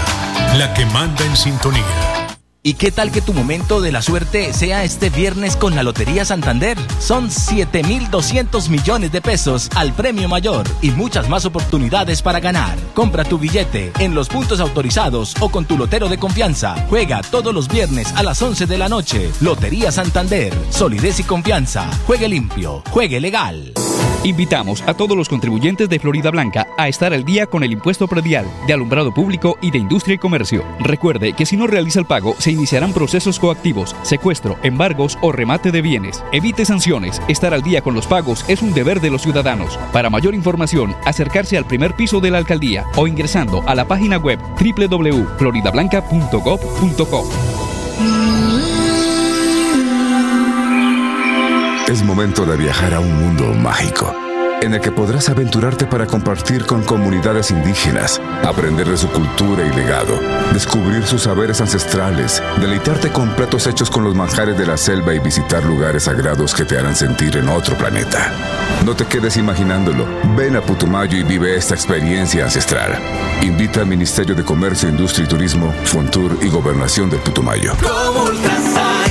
la 0.56 0.72
que 0.74 0.86
manda 0.86 1.24
en 1.24 1.36
sintonía. 1.36 2.23
¿Y 2.66 2.74
qué 2.74 2.90
tal 2.90 3.12
que 3.12 3.20
tu 3.20 3.34
momento 3.34 3.82
de 3.82 3.92
la 3.92 4.00
suerte 4.00 4.54
sea 4.54 4.84
este 4.84 5.10
viernes 5.10 5.54
con 5.54 5.76
la 5.76 5.82
Lotería 5.82 6.24
Santander? 6.24 6.78
Son 6.98 7.28
7.200 7.28 8.70
millones 8.70 9.12
de 9.12 9.20
pesos 9.20 9.68
al 9.74 9.92
premio 9.92 10.30
mayor 10.30 10.66
y 10.80 10.90
muchas 10.90 11.28
más 11.28 11.44
oportunidades 11.44 12.22
para 12.22 12.40
ganar. 12.40 12.78
Compra 12.94 13.22
tu 13.22 13.38
billete 13.38 13.92
en 13.98 14.14
los 14.14 14.30
puntos 14.30 14.60
autorizados 14.60 15.34
o 15.40 15.50
con 15.50 15.66
tu 15.66 15.76
lotero 15.76 16.08
de 16.08 16.16
confianza. 16.16 16.74
Juega 16.88 17.20
todos 17.20 17.52
los 17.52 17.68
viernes 17.68 18.14
a 18.14 18.22
las 18.22 18.40
11 18.40 18.64
de 18.64 18.78
la 18.78 18.88
noche. 18.88 19.30
Lotería 19.42 19.92
Santander. 19.92 20.54
Solidez 20.70 21.20
y 21.20 21.24
confianza. 21.24 21.86
Juegue 22.06 22.30
limpio. 22.30 22.82
Juegue 22.88 23.20
legal. 23.20 23.74
Invitamos 24.24 24.80
a 24.86 24.94
todos 24.94 25.18
los 25.18 25.28
contribuyentes 25.28 25.86
de 25.90 25.98
Florida 25.98 26.30
Blanca 26.30 26.66
a 26.78 26.88
estar 26.88 27.12
al 27.12 27.26
día 27.26 27.44
con 27.44 27.62
el 27.62 27.72
impuesto 27.72 28.08
predial, 28.08 28.46
de 28.66 28.72
alumbrado 28.72 29.12
público 29.12 29.58
y 29.60 29.70
de 29.70 29.76
industria 29.76 30.14
y 30.14 30.18
comercio. 30.18 30.64
Recuerde 30.80 31.34
que 31.34 31.44
si 31.44 31.58
no 31.58 31.66
realiza 31.66 32.00
el 32.00 32.06
pago, 32.06 32.34
se 32.38 32.50
iniciarán 32.54 32.94
procesos 32.94 33.38
coactivos, 33.38 33.94
secuestro, 34.02 34.56
embargos 34.62 35.18
o 35.20 35.30
remate 35.30 35.70
de 35.70 35.82
bienes. 35.82 36.24
Evite 36.32 36.64
sanciones. 36.64 37.20
Estar 37.28 37.52
al 37.52 37.62
día 37.62 37.82
con 37.82 37.94
los 37.94 38.06
pagos 38.06 38.46
es 38.48 38.62
un 38.62 38.72
deber 38.72 39.02
de 39.02 39.10
los 39.10 39.20
ciudadanos. 39.20 39.78
Para 39.92 40.08
mayor 40.08 40.34
información, 40.34 40.96
acercarse 41.04 41.58
al 41.58 41.66
primer 41.66 41.94
piso 41.94 42.20
de 42.20 42.30
la 42.30 42.38
alcaldía 42.38 42.86
o 42.96 43.06
ingresando 43.06 43.62
a 43.66 43.74
la 43.74 43.86
página 43.86 44.16
web 44.16 44.38
www.floridablanca.gov.co. 44.58 47.28
Es 51.88 52.02
momento 52.02 52.46
de 52.46 52.56
viajar 52.56 52.94
a 52.94 53.00
un 53.00 53.20
mundo 53.20 53.52
mágico, 53.52 54.14
en 54.64 54.74
el 54.74 54.80
que 54.80 54.90
podrás 54.90 55.28
aventurarte 55.28 55.86
para 55.86 56.06
compartir 56.06 56.64
con 56.64 56.82
comunidades 56.82 57.50
indígenas, 57.50 58.20
aprender 58.42 58.88
de 58.88 58.96
su 58.96 59.08
cultura 59.08 59.64
y 59.66 59.74
legado, 59.74 60.18
descubrir 60.52 61.04
sus 61.06 61.22
saberes 61.22 61.60
ancestrales, 61.60 62.42
deleitarte 62.60 63.10
con 63.10 63.30
platos 63.36 63.66
hechos 63.66 63.90
con 63.90 64.04
los 64.04 64.14
manjares 64.14 64.56
de 64.56 64.66
la 64.66 64.76
selva 64.76 65.14
y 65.14 65.18
visitar 65.18 65.64
lugares 65.64 66.04
sagrados 66.04 66.54
que 66.54 66.64
te 66.64 66.78
harán 66.78 66.96
sentir 66.96 67.36
en 67.36 67.48
otro 67.48 67.76
planeta. 67.76 68.32
No 68.84 68.94
te 68.96 69.04
quedes 69.04 69.36
imaginándolo, 69.36 70.06
ven 70.36 70.56
a 70.56 70.60
Putumayo 70.60 71.18
y 71.18 71.22
vive 71.22 71.56
esta 71.56 71.74
experiencia 71.74 72.44
ancestral. 72.44 72.98
Invita 73.42 73.80
al 73.80 73.86
Ministerio 73.86 74.34
de 74.34 74.44
Comercio, 74.44 74.88
Industria 74.88 75.24
y 75.26 75.28
Turismo, 75.28 75.72
Fontur 75.84 76.38
y 76.40 76.48
Gobernación 76.48 77.10
del 77.10 77.20
Putumayo. 77.20 77.74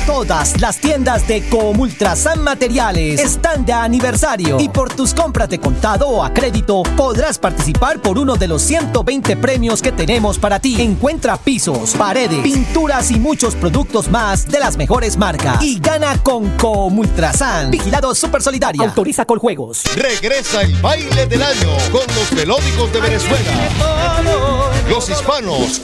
Todas 0.05 0.59
las 0.59 0.80
tiendas 0.80 1.25
de 1.30 1.47
Comultrasan 1.47 2.43
Materiales 2.43 3.21
están 3.21 3.65
de 3.65 3.71
aniversario 3.71 4.59
y 4.59 4.67
por 4.67 4.93
tus 4.93 5.13
compras 5.13 5.47
de 5.47 5.61
contado 5.61 6.09
o 6.09 6.23
a 6.23 6.34
crédito 6.34 6.84
podrás 6.97 7.39
participar 7.39 8.01
por 8.01 8.17
uno 8.17 8.35
de 8.35 8.49
los 8.49 8.61
120 8.63 9.38
premios 9.38 9.81
que 9.81 9.93
tenemos 9.93 10.38
para 10.39 10.59
ti. 10.59 10.81
Encuentra 10.81 11.38
pisos, 11.38 11.93
paredes, 11.93 12.39
pinturas 12.39 13.11
y 13.11 13.19
muchos 13.19 13.55
productos 13.55 14.09
más 14.09 14.45
de 14.45 14.59
las 14.59 14.75
mejores 14.75 15.15
marcas 15.15 15.63
y 15.63 15.80
gana 15.80 16.21
con 16.21 16.49
Comultrasan. 16.57 17.71
Vigilado 17.71 18.13
Super 18.13 18.41
Solidaria. 18.41 18.84
Autoriza 18.84 19.23
con 19.23 19.39
juegos. 19.39 19.84
Regresa 19.95 20.63
el 20.63 20.75
baile 20.81 21.25
del 21.27 21.43
año 21.43 21.77
con 21.93 22.03
los 22.15 22.30
melódicos 22.34 22.91
de 22.91 22.99
Venezuela. 22.99 23.51
Los 24.89 25.09
hispanos. 25.09 25.80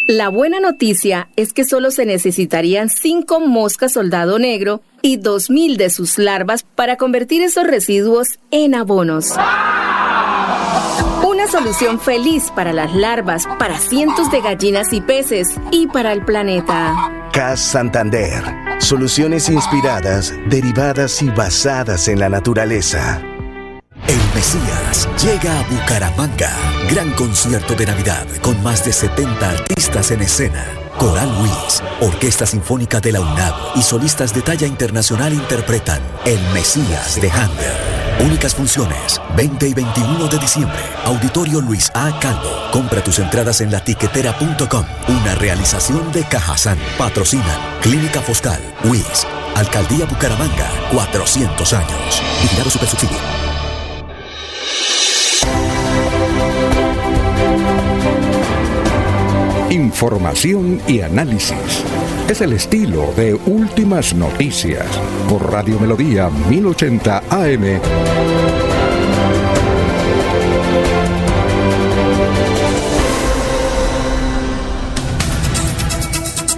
La 0.08 0.28
buena 0.28 0.60
noticia 0.60 1.28
es 1.36 1.52
que 1.52 1.64
solo 1.64 1.90
se 1.90 2.06
necesitarían 2.06 2.88
5 2.88 3.40
moscas 3.40 3.92
soldado 3.92 4.38
negro 4.38 4.80
y 5.00 5.18
2.000 5.18 5.76
de 5.76 5.90
sus 5.90 6.18
larvas 6.18 6.64
para 6.74 6.96
convertir 6.96 7.42
esos 7.42 7.66
residuos 7.66 8.38
en 8.50 8.74
abonos. 8.74 9.30
Una 9.30 10.01
solución 11.52 12.00
feliz 12.00 12.50
para 12.50 12.72
las 12.72 12.94
larvas, 12.94 13.46
para 13.58 13.78
cientos 13.78 14.30
de 14.30 14.40
gallinas 14.40 14.94
y 14.94 15.02
peces 15.02 15.50
y 15.70 15.86
para 15.86 16.12
el 16.12 16.24
planeta. 16.24 16.94
CAS 17.30 17.60
Santander. 17.60 18.42
Soluciones 18.78 19.50
inspiradas, 19.50 20.34
derivadas 20.48 21.20
y 21.20 21.28
basadas 21.28 22.08
en 22.08 22.20
la 22.20 22.30
naturaleza. 22.30 23.20
El 24.06 24.18
Mesías 24.34 25.06
llega 25.22 25.60
a 25.60 25.62
Bucaramanga. 25.68 26.56
Gran 26.90 27.10
concierto 27.12 27.74
de 27.74 27.84
Navidad 27.84 28.26
con 28.40 28.60
más 28.62 28.82
de 28.86 28.94
70 28.94 29.50
artistas 29.50 30.10
en 30.10 30.22
escena. 30.22 30.81
Coral 30.98 31.28
Luis, 31.38 31.82
Orquesta 32.00 32.46
Sinfónica 32.46 33.00
de 33.00 33.12
la 33.12 33.20
UNAM 33.20 33.54
y 33.74 33.82
solistas 33.82 34.34
de 34.34 34.42
talla 34.42 34.66
internacional 34.66 35.32
interpretan 35.32 36.00
El 36.24 36.40
Mesías 36.52 37.20
de 37.20 37.30
Handel. 37.30 37.72
Únicas 38.20 38.54
funciones, 38.54 39.20
20 39.36 39.68
y 39.68 39.74
21 39.74 40.28
de 40.28 40.38
diciembre. 40.38 40.78
Auditorio 41.04 41.60
Luis 41.60 41.90
A. 41.94 42.18
Calvo. 42.20 42.70
Compra 42.70 43.02
tus 43.02 43.18
entradas 43.18 43.60
en 43.60 43.72
latiquetera.com. 43.72 44.84
Una 45.08 45.34
realización 45.34 46.12
de 46.12 46.22
Cajazán. 46.24 46.78
Patrocinan 46.98 47.58
Clínica 47.80 48.20
Foscal, 48.20 48.60
WIS, 48.84 49.26
Alcaldía 49.56 50.06
Bucaramanga, 50.06 50.70
400 50.92 51.72
años. 51.72 52.22
Vigilado 52.42 52.70
Supersubsidio. 52.70 53.51
Información 59.72 60.82
y 60.86 61.00
análisis. 61.00 61.82
Es 62.28 62.42
el 62.42 62.52
estilo 62.52 63.10
de 63.16 63.32
Últimas 63.32 64.14
Noticias 64.14 64.86
por 65.30 65.50
Radio 65.50 65.80
Melodía 65.80 66.28
1080 66.28 67.22
AM. 67.30 67.80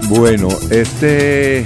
Bueno, 0.08 0.48
este, 0.72 1.60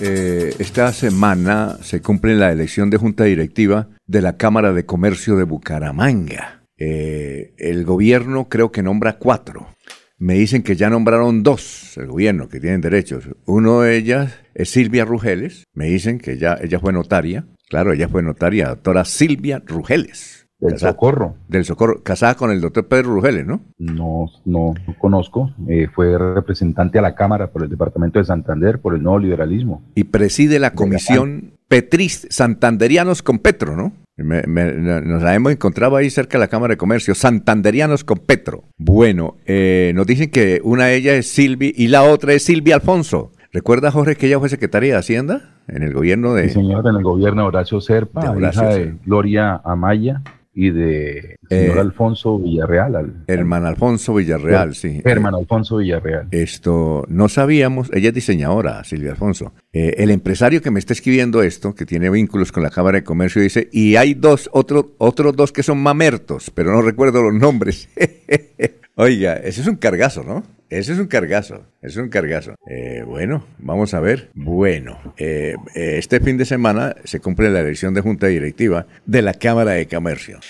eh, 0.00 0.54
esta 0.58 0.92
semana 0.92 1.78
se 1.82 2.02
cumple 2.02 2.34
la 2.34 2.50
elección 2.50 2.90
de 2.90 2.96
junta 2.96 3.22
directiva 3.22 3.90
de 4.08 4.22
la 4.22 4.36
Cámara 4.36 4.72
de 4.72 4.84
Comercio 4.84 5.36
de 5.36 5.44
Bucaramanga. 5.44 6.64
Eh, 6.76 7.54
el 7.58 7.84
gobierno 7.84 8.48
creo 8.48 8.72
que 8.72 8.82
nombra 8.82 9.18
cuatro. 9.18 9.77
Me 10.18 10.34
dicen 10.34 10.62
que 10.62 10.76
ya 10.76 10.90
nombraron 10.90 11.42
dos, 11.42 11.96
el 11.96 12.08
gobierno, 12.08 12.48
que 12.48 12.60
tienen 12.60 12.80
derechos. 12.80 13.28
Uno 13.46 13.80
de 13.82 13.96
ellas 13.96 14.34
es 14.54 14.70
Silvia 14.70 15.04
Rugeles, 15.04 15.64
me 15.74 15.86
dicen 15.86 16.18
que 16.18 16.38
ya, 16.38 16.58
ella 16.60 16.80
fue 16.80 16.92
notaria, 16.92 17.46
claro, 17.68 17.92
ella 17.92 18.08
fue 18.08 18.22
notaria, 18.22 18.68
doctora 18.68 19.04
Silvia 19.04 19.62
Rugeles. 19.64 20.46
Del 20.60 20.76
Socorro. 20.76 21.36
Del 21.46 21.64
Socorro, 21.64 22.02
casada 22.02 22.34
con 22.34 22.50
el 22.50 22.60
doctor 22.60 22.88
Pedro 22.88 23.14
Rugeles, 23.14 23.46
¿no? 23.46 23.62
No, 23.78 24.26
no, 24.44 24.74
conozco. 24.98 25.52
Eh, 25.68 25.86
fue 25.94 26.18
representante 26.18 26.98
a 26.98 27.02
la 27.02 27.14
Cámara 27.14 27.52
por 27.52 27.62
el 27.62 27.70
Departamento 27.70 28.18
de 28.18 28.24
Santander, 28.24 28.80
por 28.80 28.96
el 28.96 29.02
nuevo 29.02 29.20
liberalismo. 29.20 29.84
Y 29.94 30.04
preside 30.04 30.58
la 30.58 30.72
comisión 30.72 31.52
Petris 31.68 32.26
Santanderianos 32.30 33.22
con 33.22 33.38
Petro, 33.38 33.76
¿no? 33.76 33.92
Nos 34.18 35.22
la 35.22 35.34
hemos 35.34 35.52
encontrado 35.52 35.96
ahí 35.96 36.10
cerca 36.10 36.38
de 36.38 36.40
la 36.40 36.48
Cámara 36.48 36.72
de 36.72 36.78
Comercio, 36.78 37.14
Santanderianos 37.14 38.04
con 38.04 38.18
Petro. 38.18 38.64
Bueno, 38.76 39.36
eh, 39.46 39.92
nos 39.94 40.06
dicen 40.06 40.30
que 40.30 40.60
una 40.64 40.86
de 40.86 40.96
ellas 40.96 41.14
es 41.14 41.30
Silvi 41.30 41.72
y 41.76 41.88
la 41.88 42.02
otra 42.02 42.32
es 42.32 42.44
Silvia 42.44 42.76
Alfonso. 42.76 43.32
¿Recuerda, 43.52 43.90
Jorge, 43.90 44.16
que 44.16 44.26
ella 44.26 44.38
fue 44.38 44.48
secretaria 44.48 44.94
de 44.94 44.98
Hacienda 44.98 45.54
en 45.68 45.82
el 45.82 45.92
gobierno 45.94 46.34
de... 46.34 46.48
Sí, 46.48 46.54
señor, 46.54 46.86
en 46.86 46.96
el 46.96 47.02
gobierno 47.02 47.42
de 47.42 47.48
Horacio 47.48 47.80
Serpa, 47.80 48.32
de 48.32 48.48
hija 48.48 48.68
de 48.68 48.94
Gloria 49.06 49.60
Amaya 49.64 50.22
y 50.60 50.70
de 50.70 51.36
señor 51.48 51.76
eh, 51.76 51.80
Alfonso 51.80 52.36
Villarreal. 52.36 53.22
hermano 53.28 53.68
Alfonso 53.68 54.12
Villarreal, 54.14 54.74
sí. 54.74 55.00
Hermano 55.04 55.38
Alfonso 55.38 55.76
Villarreal. 55.76 56.26
Esto, 56.32 57.04
no 57.06 57.28
sabíamos, 57.28 57.88
ella 57.94 58.08
es 58.08 58.14
diseñadora, 58.14 58.82
Silvia 58.82 59.12
Alfonso. 59.12 59.52
Eh, 59.72 59.94
el 59.98 60.10
empresario 60.10 60.60
que 60.60 60.72
me 60.72 60.80
está 60.80 60.94
escribiendo 60.94 61.44
esto, 61.44 61.76
que 61.76 61.86
tiene 61.86 62.10
vínculos 62.10 62.50
con 62.50 62.64
la 62.64 62.70
Cámara 62.70 62.98
de 62.98 63.04
Comercio, 63.04 63.40
dice, 63.40 63.68
y 63.70 63.94
hay 63.94 64.14
dos, 64.14 64.50
otro, 64.52 64.96
otros 64.98 65.36
dos 65.36 65.52
que 65.52 65.62
son 65.62 65.78
mamertos, 65.78 66.50
pero 66.52 66.72
no 66.72 66.82
recuerdo 66.82 67.22
los 67.22 67.34
nombres. 67.34 67.88
Oiga, 68.96 69.34
ese 69.34 69.60
es 69.60 69.66
un 69.68 69.76
cargazo, 69.76 70.24
¿no? 70.24 70.42
Ese 70.70 70.92
es 70.92 70.98
un 70.98 71.06
cargazo, 71.06 71.62
es 71.80 71.96
un 71.96 72.10
cargazo. 72.10 72.54
Eh, 72.68 73.02
bueno, 73.06 73.44
vamos 73.58 73.94
a 73.94 74.00
ver. 74.00 74.30
Bueno, 74.34 74.98
eh, 75.16 75.54
eh, 75.74 75.94
este 75.96 76.20
fin 76.20 76.36
de 76.36 76.44
semana 76.44 76.94
se 77.04 77.20
cumple 77.20 77.48
la 77.48 77.60
elección 77.60 77.94
de 77.94 78.02
Junta 78.02 78.26
Directiva 78.26 78.86
de 79.06 79.22
la 79.22 79.32
Cámara 79.32 79.72
de 79.72 79.88
Comercio. 79.88 80.40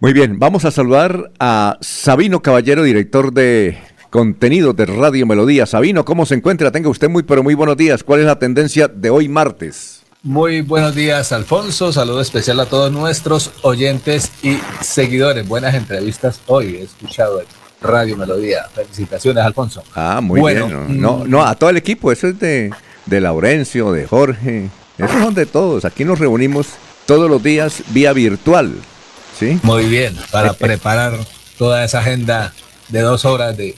Muy 0.00 0.12
bien, 0.12 0.40
vamos 0.40 0.64
a 0.64 0.72
saludar 0.72 1.30
a 1.38 1.78
Sabino 1.80 2.42
Caballero, 2.42 2.82
director 2.82 3.32
de 3.32 3.78
contenido 4.10 4.72
de 4.72 4.86
Radio 4.86 5.26
Melodía. 5.26 5.64
Sabino, 5.64 6.04
¿cómo 6.04 6.26
se 6.26 6.34
encuentra? 6.34 6.72
Tenga 6.72 6.88
usted 6.88 7.08
muy, 7.08 7.22
pero 7.22 7.44
muy 7.44 7.54
buenos 7.54 7.76
días. 7.76 8.02
¿Cuál 8.02 8.20
es 8.20 8.26
la 8.26 8.38
tendencia 8.38 8.88
de 8.88 9.10
hoy 9.10 9.28
martes? 9.28 10.02
Muy 10.24 10.62
buenos 10.62 10.96
días, 10.96 11.30
Alfonso. 11.30 11.92
Saludo 11.92 12.20
especial 12.20 12.58
a 12.58 12.66
todos 12.66 12.90
nuestros 12.90 13.52
oyentes 13.62 14.32
y 14.42 14.58
seguidores. 14.80 15.46
Buenas 15.46 15.76
entrevistas 15.76 16.40
hoy. 16.48 16.76
He 16.76 16.82
escuchado 16.82 17.40
Radio 17.80 18.16
Melodía. 18.16 18.66
Felicitaciones, 18.74 19.44
Alfonso. 19.44 19.82
Ah, 19.94 20.20
muy 20.20 20.40
bien. 20.40 21.00
No, 21.00 21.24
no, 21.26 21.44
a 21.44 21.54
todo 21.54 21.70
el 21.70 21.76
equipo. 21.76 22.10
Eso 22.12 22.28
es 22.28 22.38
de, 22.38 22.70
de 23.06 23.20
Laurencio, 23.20 23.92
de 23.92 24.06
Jorge. 24.06 24.70
Esos 24.96 25.22
son 25.22 25.34
de 25.34 25.46
todos. 25.46 25.84
Aquí 25.84 26.04
nos 26.04 26.18
reunimos 26.18 26.68
todos 27.06 27.30
los 27.30 27.42
días 27.42 27.82
vía 27.88 28.12
virtual. 28.12 28.74
¿Sí? 29.38 29.58
Muy 29.62 29.86
bien, 29.86 30.16
para 30.32 30.52
preparar 30.54 31.14
toda 31.56 31.84
esa 31.84 32.00
agenda 32.00 32.52
de 32.88 33.00
dos 33.00 33.24
horas 33.24 33.56
de... 33.56 33.76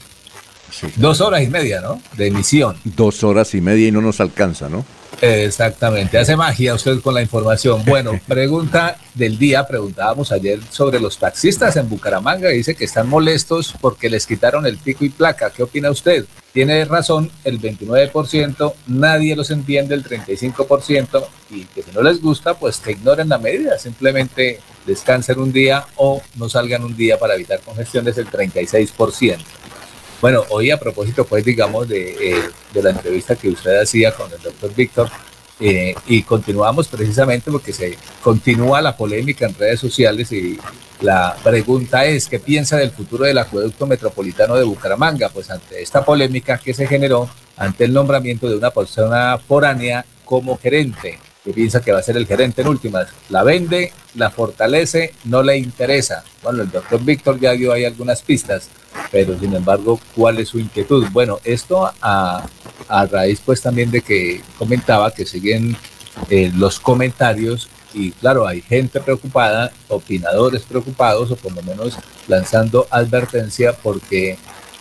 Dos 0.95 1.21
horas 1.21 1.43
y 1.43 1.47
media, 1.47 1.81
¿no? 1.81 2.01
De 2.17 2.27
emisión. 2.27 2.77
Dos 2.83 3.23
horas 3.23 3.53
y 3.53 3.61
media 3.61 3.87
y 3.87 3.91
no 3.91 4.01
nos 4.01 4.19
alcanza, 4.19 4.69
¿no? 4.69 4.85
Exactamente, 5.21 6.17
hace 6.17 6.35
magia 6.35 6.73
usted 6.73 6.99
con 6.99 7.13
la 7.13 7.21
información. 7.21 7.83
Bueno, 7.85 8.19
pregunta 8.27 8.97
del 9.13 9.37
día, 9.37 9.67
preguntábamos 9.67 10.31
ayer 10.31 10.59
sobre 10.71 10.99
los 10.99 11.19
taxistas 11.19 11.75
en 11.75 11.89
Bucaramanga, 11.89 12.49
dice 12.49 12.73
que 12.73 12.85
están 12.85 13.07
molestos 13.07 13.75
porque 13.79 14.09
les 14.09 14.25
quitaron 14.25 14.65
el 14.65 14.77
pico 14.77 15.05
y 15.05 15.09
placa. 15.09 15.51
¿Qué 15.51 15.61
opina 15.61 15.91
usted? 15.91 16.25
Tiene 16.53 16.83
razón 16.85 17.31
el 17.43 17.61
29%, 17.61 18.73
nadie 18.87 19.35
los 19.35 19.51
entiende 19.51 19.93
el 19.93 20.03
35% 20.03 21.23
y 21.51 21.65
que 21.65 21.83
si 21.83 21.91
no 21.91 22.01
les 22.01 22.19
gusta, 22.19 22.55
pues 22.55 22.79
que 22.79 22.91
ignoren 22.91 23.29
la 23.29 23.37
medida, 23.37 23.77
simplemente 23.77 24.59
descansen 24.85 25.39
un 25.39 25.53
día 25.53 25.85
o 25.97 26.21
no 26.35 26.49
salgan 26.49 26.83
un 26.83 26.97
día 26.97 27.19
para 27.19 27.35
evitar 27.35 27.61
congestiones 27.61 28.17
el 28.17 28.27
36%. 28.27 29.37
Bueno, 30.21 30.45
hoy 30.49 30.69
a 30.69 30.79
propósito, 30.79 31.25
pues 31.25 31.43
digamos, 31.43 31.89
de, 31.89 32.11
eh, 32.11 32.43
de 32.71 32.83
la 32.83 32.91
entrevista 32.91 33.35
que 33.35 33.49
usted 33.49 33.81
hacía 33.81 34.11
con 34.11 34.31
el 34.31 34.39
doctor 34.39 34.73
Víctor, 34.75 35.09
eh, 35.59 35.93
y 36.07 36.23
continuamos 36.23 36.87
precisamente 36.87 37.51
porque 37.51 37.71
se 37.71 37.95
continúa 38.23 38.81
la 38.81 38.97
polémica 38.97 39.45
en 39.45 39.53
redes 39.53 39.79
sociales 39.79 40.31
y 40.31 40.59
la 41.01 41.35
pregunta 41.43 42.03
es, 42.05 42.27
¿qué 42.27 42.39
piensa 42.39 42.77
del 42.77 42.89
futuro 42.89 43.25
del 43.25 43.37
acueducto 43.37 43.85
metropolitano 43.85 44.55
de 44.55 44.63
Bucaramanga? 44.63 45.29
Pues 45.29 45.51
ante 45.51 45.81
esta 45.81 46.03
polémica 46.03 46.57
que 46.57 46.73
se 46.73 46.87
generó 46.87 47.29
ante 47.57 47.85
el 47.85 47.93
nombramiento 47.93 48.49
de 48.49 48.55
una 48.55 48.71
persona 48.71 49.37
foránea 49.37 50.03
como 50.25 50.57
gerente 50.57 51.19
que 51.43 51.53
piensa 51.53 51.81
que 51.81 51.91
va 51.91 51.99
a 51.99 52.03
ser 52.03 52.17
el 52.17 52.27
gerente 52.27 52.61
en 52.61 52.67
últimas. 52.67 53.09
La 53.29 53.43
vende, 53.43 53.91
la 54.15 54.29
fortalece, 54.29 55.13
no 55.25 55.43
le 55.43 55.57
interesa. 55.57 56.23
Bueno, 56.43 56.63
el 56.63 56.71
doctor 56.71 57.03
Víctor 57.03 57.39
ya 57.39 57.51
dio 57.53 57.71
ahí 57.71 57.85
algunas 57.85 58.21
pistas, 58.21 58.69
pero 59.11 59.37
sin 59.39 59.53
embargo, 59.55 59.99
¿cuál 60.15 60.39
es 60.39 60.49
su 60.49 60.59
inquietud? 60.59 61.05
Bueno, 61.11 61.39
esto 61.43 61.91
a, 62.01 62.47
a 62.87 63.05
raíz 63.05 63.41
pues 63.45 63.61
también 63.61 63.91
de 63.91 64.01
que 64.01 64.41
comentaba 64.57 65.11
que 65.11 65.25
siguen 65.25 65.75
eh, 66.29 66.51
los 66.55 66.79
comentarios 66.79 67.69
y 67.93 68.11
claro, 68.11 68.47
hay 68.47 68.61
gente 68.61 68.99
preocupada, 68.99 69.71
opinadores 69.89 70.63
preocupados 70.63 71.31
o 71.31 71.35
por 71.35 71.53
lo 71.53 71.61
menos 71.61 71.97
lanzando 72.27 72.87
advertencia 72.89 73.73
porque 73.73 74.37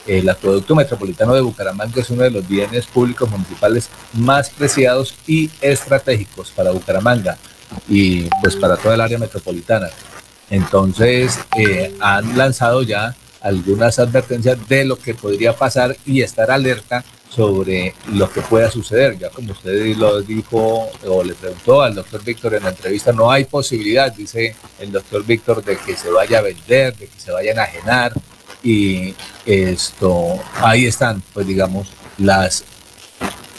el 0.06 0.28
acueducto 0.28 0.74
metropolitano 0.74 1.34
de 1.34 1.40
Bucaramanga 1.40 2.00
es 2.00 2.10
uno 2.10 2.22
de 2.22 2.30
los 2.30 2.48
bienes 2.48 2.86
públicos 2.86 3.28
municipales 3.30 3.88
más 4.14 4.50
preciados 4.50 5.14
y 5.26 5.50
estratégicos 5.60 6.50
para 6.50 6.70
Bucaramanga 6.70 7.36
y 7.88 8.28
pues 8.42 8.56
para 8.56 8.76
toda 8.76 8.94
el 8.94 9.00
área 9.00 9.18
metropolitana. 9.18 9.88
Entonces 10.48 11.38
eh, 11.56 11.94
han 12.00 12.36
lanzado 12.36 12.82
ya 12.82 13.14
algunas 13.40 13.98
advertencias 13.98 14.68
de 14.68 14.84
lo 14.84 14.96
que 14.96 15.14
podría 15.14 15.54
pasar 15.54 15.96
y 16.06 16.22
estar 16.22 16.50
alerta 16.50 17.04
sobre 17.28 17.94
lo 18.12 18.30
que 18.30 18.40
pueda 18.42 18.70
suceder. 18.70 19.16
Ya 19.18 19.30
como 19.30 19.52
usted 19.52 19.96
lo 19.96 20.20
dijo 20.20 20.90
o 21.06 21.22
le 21.22 21.34
preguntó 21.34 21.82
al 21.82 21.94
doctor 21.94 22.22
Víctor 22.24 22.54
en 22.54 22.64
la 22.64 22.70
entrevista, 22.70 23.12
no 23.12 23.30
hay 23.30 23.44
posibilidad, 23.44 24.12
dice 24.12 24.54
el 24.78 24.92
doctor 24.92 25.24
Víctor, 25.24 25.64
de 25.64 25.76
que 25.76 25.96
se 25.96 26.10
vaya 26.10 26.38
a 26.38 26.42
vender, 26.42 26.96
de 26.96 27.06
que 27.06 27.20
se 27.20 27.30
vaya 27.30 27.50
a 27.50 27.52
enajenar 27.54 28.12
y 28.62 29.14
esto, 29.46 30.38
ahí 30.56 30.86
están, 30.86 31.22
pues 31.32 31.46
digamos, 31.46 31.88
las 32.18 32.64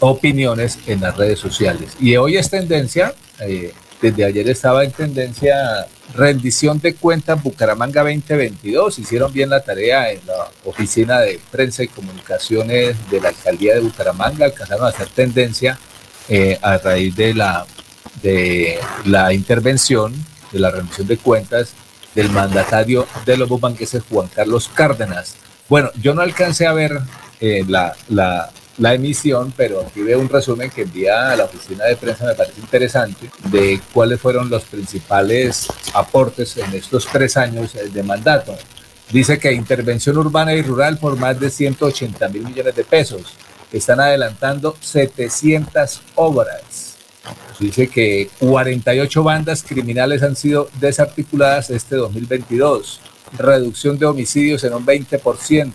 opiniones 0.00 0.78
en 0.86 1.00
las 1.00 1.16
redes 1.16 1.38
sociales. 1.38 1.92
Y 1.98 2.16
hoy 2.16 2.36
es 2.36 2.50
tendencia, 2.50 3.14
eh, 3.40 3.72
desde 4.00 4.24
ayer 4.24 4.48
estaba 4.48 4.84
en 4.84 4.92
tendencia 4.92 5.86
rendición 6.14 6.80
de 6.80 6.94
cuentas 6.94 7.42
Bucaramanga 7.42 8.02
2022. 8.02 8.98
Hicieron 8.98 9.32
bien 9.32 9.50
la 9.50 9.60
tarea 9.60 10.10
en 10.10 10.20
la 10.26 10.48
oficina 10.64 11.20
de 11.20 11.40
prensa 11.50 11.82
y 11.82 11.88
comunicaciones 11.88 12.96
de 13.10 13.20
la 13.20 13.30
alcaldía 13.30 13.74
de 13.74 13.80
Bucaramanga, 13.80 14.46
alcanzaron 14.46 14.86
a 14.86 14.88
hacer 14.88 15.08
tendencia 15.08 15.78
eh, 16.28 16.58
a 16.62 16.78
raíz 16.78 17.16
de 17.16 17.34
la, 17.34 17.66
de 18.22 18.78
la 19.04 19.32
intervención 19.32 20.14
de 20.52 20.58
la 20.58 20.70
rendición 20.70 21.06
de 21.06 21.16
cuentas 21.16 21.72
del 22.14 22.28
mandatario 22.30 23.06
de 23.24 23.36
los 23.36 23.48
bumangueses, 23.48 24.02
Juan 24.08 24.28
Carlos 24.28 24.70
Cárdenas. 24.72 25.36
Bueno, 25.68 25.90
yo 26.00 26.14
no 26.14 26.20
alcancé 26.20 26.66
a 26.66 26.72
ver 26.72 27.00
eh, 27.40 27.64
la, 27.66 27.96
la, 28.08 28.50
la, 28.82 28.94
emisión, 28.94 29.52
pero 29.56 29.80
aquí 29.80 30.02
veo 30.02 30.20
un 30.20 30.28
resumen 30.28 30.70
que 30.70 30.82
envía 30.82 31.30
a 31.30 31.36
la 31.36 31.44
oficina 31.44 31.84
de 31.84 31.96
prensa, 31.96 32.26
me 32.26 32.34
parece 32.34 32.60
interesante, 32.60 33.30
de 33.50 33.80
cuáles 33.92 34.20
fueron 34.20 34.50
los 34.50 34.64
principales 34.64 35.68
aportes 35.94 36.56
en 36.56 36.72
estos 36.74 37.06
tres 37.06 37.36
años 37.36 37.72
de 37.74 38.02
mandato. 38.02 38.56
Dice 39.10 39.38
que 39.38 39.52
intervención 39.52 40.16
urbana 40.16 40.54
y 40.54 40.62
rural 40.62 40.98
por 40.98 41.16
más 41.16 41.38
de 41.38 41.50
180 41.50 42.28
mil 42.28 42.44
millones 42.44 42.74
de 42.74 42.84
pesos. 42.84 43.22
Están 43.72 44.00
adelantando 44.00 44.76
700 44.80 46.02
obras 46.16 46.92
Dice 47.58 47.88
que 47.88 48.28
48 48.40 49.22
bandas 49.22 49.62
criminales 49.62 50.22
han 50.22 50.34
sido 50.34 50.68
desarticuladas 50.80 51.70
este 51.70 51.96
2022, 51.96 53.00
reducción 53.38 53.98
de 53.98 54.06
homicidios 54.06 54.64
en 54.64 54.74
un 54.74 54.84
20%. 54.84 55.72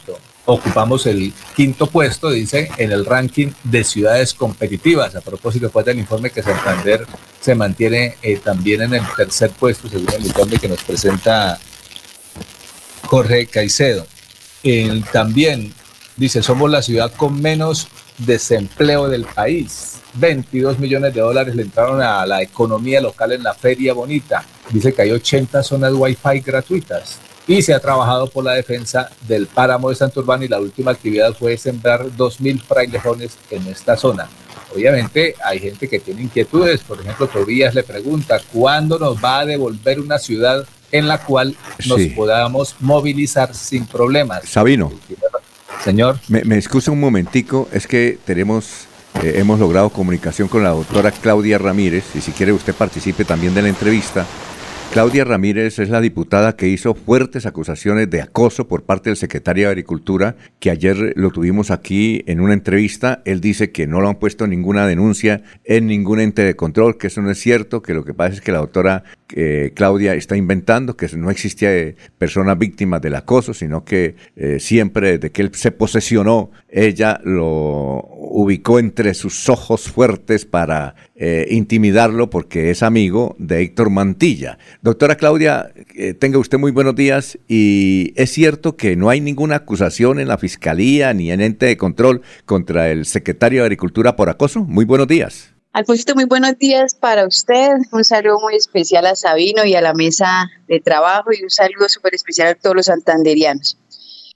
Ocupamos 0.48 1.06
el 1.06 1.34
quinto 1.56 1.88
puesto, 1.88 2.32
dice, 2.32 2.72
en 2.78 2.91
el 2.91 3.06
ranking 3.06 3.49
de 3.64 3.84
ciudades 3.84 4.34
competitivas. 4.34 5.15
A 5.15 5.22
propósito, 5.22 5.65
después 5.65 5.86
del 5.86 5.99
informe 5.99 6.32
que 6.32 6.41
Santander 6.41 7.06
se 7.40 7.53
mantiene 7.53 8.18
eh, 8.22 8.38
también 8.44 8.82
en 8.82 8.95
el 8.95 9.03
tercer 9.15 9.52
puesto, 9.52 9.88
según 9.88 10.11
el 10.14 10.26
informe 10.26 10.57
que 10.57 10.68
nos 10.68 10.84
presenta 10.84 11.60
Jorge 13.03 13.45
Caicedo. 13.48 14.07
también 15.11 15.74
dice, 16.15 16.41
somos 16.41 16.72
la 16.72 16.82
ciudad 16.82 17.11
con 17.15 17.40
menos 17.40 17.88
desempleo 18.18 19.07
del 19.07 19.26
país 19.26 19.98
22 20.19 20.80
millones 20.80 21.14
de 21.14 21.22
dólares 21.22 21.56
le 21.56 21.64
entraron 21.64 22.02
a 22.02 22.26
la 22.26 22.41
economía 22.41 22.99
local 23.02 23.32
en 23.34 23.44
la 23.44 23.53
Feria 23.53 23.94
Bonita. 23.94 24.44
Dice 24.69 24.94
que 24.94 25.03
hay 25.03 25.11
80 25.11 25.64
zonas 25.64 25.94
Wi-Fi 25.94 26.40
gratuitas. 26.40 27.19
Y 27.48 27.61
se 27.61 27.74
ha 27.74 27.80
trabajado 27.80 28.28
por 28.28 28.44
la 28.44 28.53
defensa 28.53 29.10
del 29.28 29.48
páramo 29.48 29.90
de 29.90 29.95
Santurbán 29.95 30.44
y 30.44 30.48
la 30.48 30.60
última 30.60 30.91
actividad 30.91 31.34
fue 31.34 31.57
sembrar 31.57 32.06
2.000 32.06 32.61
frailejones 32.61 33.38
en 33.49 33.65
esta 33.68 33.95
zona. 33.95 34.28
Obviamente 34.76 35.34
hay 35.44 35.60
gente 35.60 35.88
que 35.88 35.99
tiene 35.99 36.24
inquietudes, 36.24 36.82
por 36.82 36.99
ejemplo, 36.99 37.28
Tobías 37.28 37.74
le 37.74 37.84
pregunta, 37.84 38.40
¿cuándo 38.52 38.99
nos 38.99 39.24
va 39.24 39.40
a 39.40 39.45
devolver 39.45 39.99
una 39.99 40.19
ciudad 40.19 40.68
en 40.91 41.07
la 41.07 41.24
cual 41.24 41.56
nos 41.86 42.02
podamos 42.15 42.76
movilizar 42.82 43.56
sin 43.56 43.86
problemas? 43.86 44.48
Sabino. 44.48 44.91
Señor. 45.84 46.19
Me, 46.28 46.44
me 46.44 46.57
excusa 46.57 46.91
un 46.91 46.99
momentico, 46.99 47.69
es 47.72 47.88
que 47.88 48.18
tenemos, 48.26 48.88
eh, 49.24 49.36
hemos 49.38 49.60
logrado 49.60 49.90
comunicación 49.90 50.49
con 50.49 50.64
la 50.64 50.72
doctora 50.72 51.11
Claudia 51.11 51.57
Ramírez, 51.57 52.03
y 52.14 52.19
si 52.19 52.32
quiere 52.32 52.52
usted 52.52 52.74
participe 52.74 53.24
también 53.24 53.53
de 53.53 53.61
la 53.61 53.69
entrevista. 53.69 54.26
Claudia 54.92 55.26
Ramírez 55.26 55.78
es 55.80 55.90
la 55.90 56.02
diputada 56.02 56.56
que 56.56 56.70
hizo 56.70 56.96
fuertes 56.96 57.46
acusaciones 57.46 58.10
de 58.10 58.22
acoso 58.22 58.68
por 58.68 58.84
parte 58.84 59.10
del 59.10 59.18
secretario 59.18 59.66
de 59.66 59.72
Agricultura, 59.72 60.36
que 60.60 60.72
ayer 60.72 61.14
lo 61.16 61.30
tuvimos 61.30 61.70
aquí 61.70 62.24
en 62.26 62.40
una 62.40 62.54
entrevista. 62.54 63.22
Él 63.26 63.40
dice 63.42 63.72
que 63.72 63.86
no 63.86 64.02
lo 64.02 64.10
han 64.10 64.16
puesto 64.16 64.48
ninguna 64.48 64.88
denuncia 64.88 65.44
en 65.66 65.88
ningún 65.88 66.20
ente 66.20 66.44
de 66.44 66.56
control, 66.56 66.98
que 66.98 67.08
eso 67.08 67.22
no 67.22 67.30
es 67.30 67.38
cierto, 67.38 67.84
que 67.84 67.94
lo 67.94 68.06
que 68.06 68.16
pasa 68.16 68.36
es 68.36 68.42
que 68.42 68.52
la 68.52 68.60
doctora 68.60 69.04
eh, 69.34 69.72
Claudia 69.76 70.14
está 70.14 70.38
inventando, 70.38 70.95
que 70.95 71.08
no 71.18 71.30
existía 71.30 71.76
eh, 71.76 71.95
personas 72.18 72.58
víctimas 72.58 73.02
del 73.02 73.16
acoso, 73.16 73.54
sino 73.54 73.84
que 73.84 74.16
eh, 74.36 74.60
siempre 74.60 75.14
desde 75.14 75.32
que 75.32 75.41
él 75.41 75.52
se 75.54 75.72
posesionó, 75.72 76.52
ella 76.70 77.20
lo 77.24 78.06
ubicó 78.30 78.80
entre 78.80 79.14
sus 79.14 79.49
ojos 79.49 79.90
fuertes 79.90 80.45
para 80.45 80.95
intimidarlo 81.49 82.30
porque 82.30 82.70
es 82.70 82.84
amigo 82.84 83.36
de 83.40 83.62
Héctor 83.62 83.90
Mantilla. 83.90 84.60
Doctora 84.84 85.16
Claudia, 85.16 85.72
tenga 86.20 86.38
usted 86.38 86.60
muy 86.60 86.72
buenos 86.72 86.95
días 86.95 87.40
y 87.48 88.14
es 88.16 88.32
cierto 88.32 88.78
que 88.78 88.95
no 88.95 89.10
hay 89.10 89.20
ninguna 89.20 89.56
acusación 89.56 90.20
en 90.20 90.28
la 90.28 90.38
Fiscalía 90.38 91.16
ni 91.16 91.32
en 91.32 91.41
ente 91.41 91.66
de 91.66 91.78
control 91.78 92.22
contra 92.45 92.91
el 92.91 93.08
secretario 93.08 93.62
de 93.62 93.66
Agricultura 93.66 94.16
por 94.16 94.30
acoso. 94.30 94.64
Muy 94.64 94.86
buenos 94.86 95.08
días. 95.08 95.57
Alfonsito, 95.73 96.15
muy 96.15 96.26
buenos 96.26 96.57
días 96.57 96.95
para 96.95 97.27
usted. 97.27 97.69
Un 97.91 98.03
saludo 98.03 98.39
muy 98.39 98.56
especial 98.56 99.06
a 99.06 99.15
Sabino 99.15 99.64
y 99.64 99.76
a 99.76 99.81
la 99.81 99.94
mesa 99.94 100.49
de 100.68 100.80
trabajo 100.80 101.31
y 101.31 101.44
un 101.44 101.49
saludo 101.49 101.88
súper 101.88 102.15
especial 102.15 102.48
a 102.48 102.56
todos 102.56 102.76
los 102.76 102.85
santanderianos. 102.88 103.77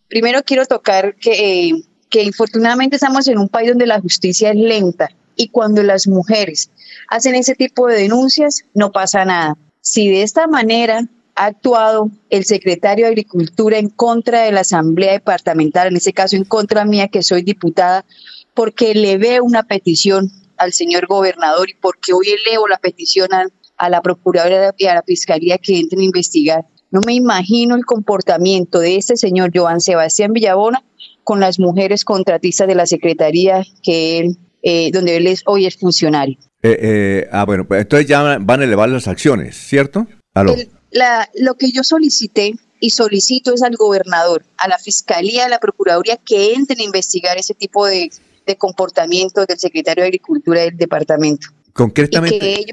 Primero 0.08 0.44
quiero 0.44 0.66
tocar 0.66 1.16
que, 1.16 1.82
que 2.10 2.24
infortunadamente 2.24 2.98
estamos 2.98 3.28
en 3.28 3.40
un 3.40 3.50
país 3.50 3.70
donde 3.70 3.88
la 3.88 4.00
justicia 4.00 4.52
es 4.52 4.58
lenta 4.58 5.10
y 5.36 5.48
cuando 5.48 5.82
las 5.82 6.06
mujeres 6.06 6.70
hacen 7.08 7.34
ese 7.34 7.56
tipo 7.56 7.88
de 7.88 8.02
denuncias 8.02 8.66
no 8.76 8.92
pasa 8.92 9.26
nada. 9.26 9.58
Si 9.80 10.10
de 10.10 10.22
esta 10.22 10.46
manera 10.46 11.08
ha 11.36 11.46
actuado 11.46 12.12
el 12.30 12.46
secretario 12.46 13.06
de 13.06 13.12
Agricultura 13.12 13.80
en 13.80 13.90
contra 13.90 14.44
de 14.44 14.52
la 14.52 14.62
Asamblea 14.62 15.14
Departamental, 15.14 15.88
en 15.88 15.96
este 15.96 16.14
caso 16.14 16.36
en 16.36 16.44
contra 16.44 16.86
mía 16.86 17.08
que 17.08 17.24
soy 17.24 17.42
diputada, 17.42 18.06
porque 18.54 18.94
le 18.94 19.18
ve 19.18 19.42
una 19.42 19.64
petición 19.64 20.32
al 20.62 20.74
señor 20.74 21.08
gobernador 21.08 21.70
y 21.70 21.74
porque 21.74 22.14
hoy 22.14 22.28
elevo 22.30 22.68
la 22.68 22.78
petición 22.78 23.30
a, 23.34 23.90
la 23.90 24.02
Procuraduría 24.02 24.76
y 24.78 24.86
a 24.86 24.94
la 24.94 25.02
Fiscalía 25.02 25.58
que 25.58 25.80
entren 25.80 26.02
a 26.02 26.06
investigar. 26.06 26.66
No 26.92 27.02
me 27.06 27.14
imagino 27.16 27.76
el 27.76 27.84
comportamiento 27.84 28.80
de 28.80 28.96
este 28.98 29.18
señor 29.18 29.52
Joan 29.56 29.82
Sebastián 29.82 30.34
Villabona 30.34 30.84
con 31.24 31.40
las 31.40 31.58
mujeres 31.58 32.06
contratistas 32.06 32.68
de 32.68 32.76
la 32.76 32.86
Secretaría 32.86 33.66
que 33.82 34.20
él, 34.20 34.38
eh, 34.62 34.92
donde 34.92 35.18
él 35.18 35.26
es, 35.26 35.42
hoy 35.48 35.66
es 35.66 35.78
funcionario. 35.78 36.38
Eh, 36.62 36.78
eh, 36.80 37.30
ah, 37.32 37.46
bueno, 37.46 37.68
pues 37.68 37.82
entonces 37.82 38.08
ya 38.08 38.38
van 38.40 38.62
a 38.62 38.64
elevar 38.64 38.88
las 38.90 39.08
acciones, 39.08 39.56
¿cierto? 39.56 40.06
lo 40.36 41.56
que 41.56 41.72
yo 41.72 41.84
solicité 41.84 42.54
y 42.80 42.92
solicito 42.92 43.54
es 43.54 43.64
al 43.64 43.76
gobernador, 43.78 44.44
a 44.58 44.68
la 44.68 44.78
Fiscalía, 44.78 45.46
a 45.46 45.50
la 45.50 45.60
Procuraduría 45.60 46.18
que 46.18 46.54
entren 46.54 46.82
a 46.82 46.84
investigar 46.84 47.38
ese 47.38 47.56
tipo 47.56 47.88
de, 47.88 48.12
de 48.46 48.56
comportamiento 48.56 49.46
del 49.46 49.58
secretario 49.60 50.04
de 50.04 50.08
Agricultura 50.08 50.62
del 50.62 50.78
departamento. 50.78 51.48
Concretamente. 51.74 52.66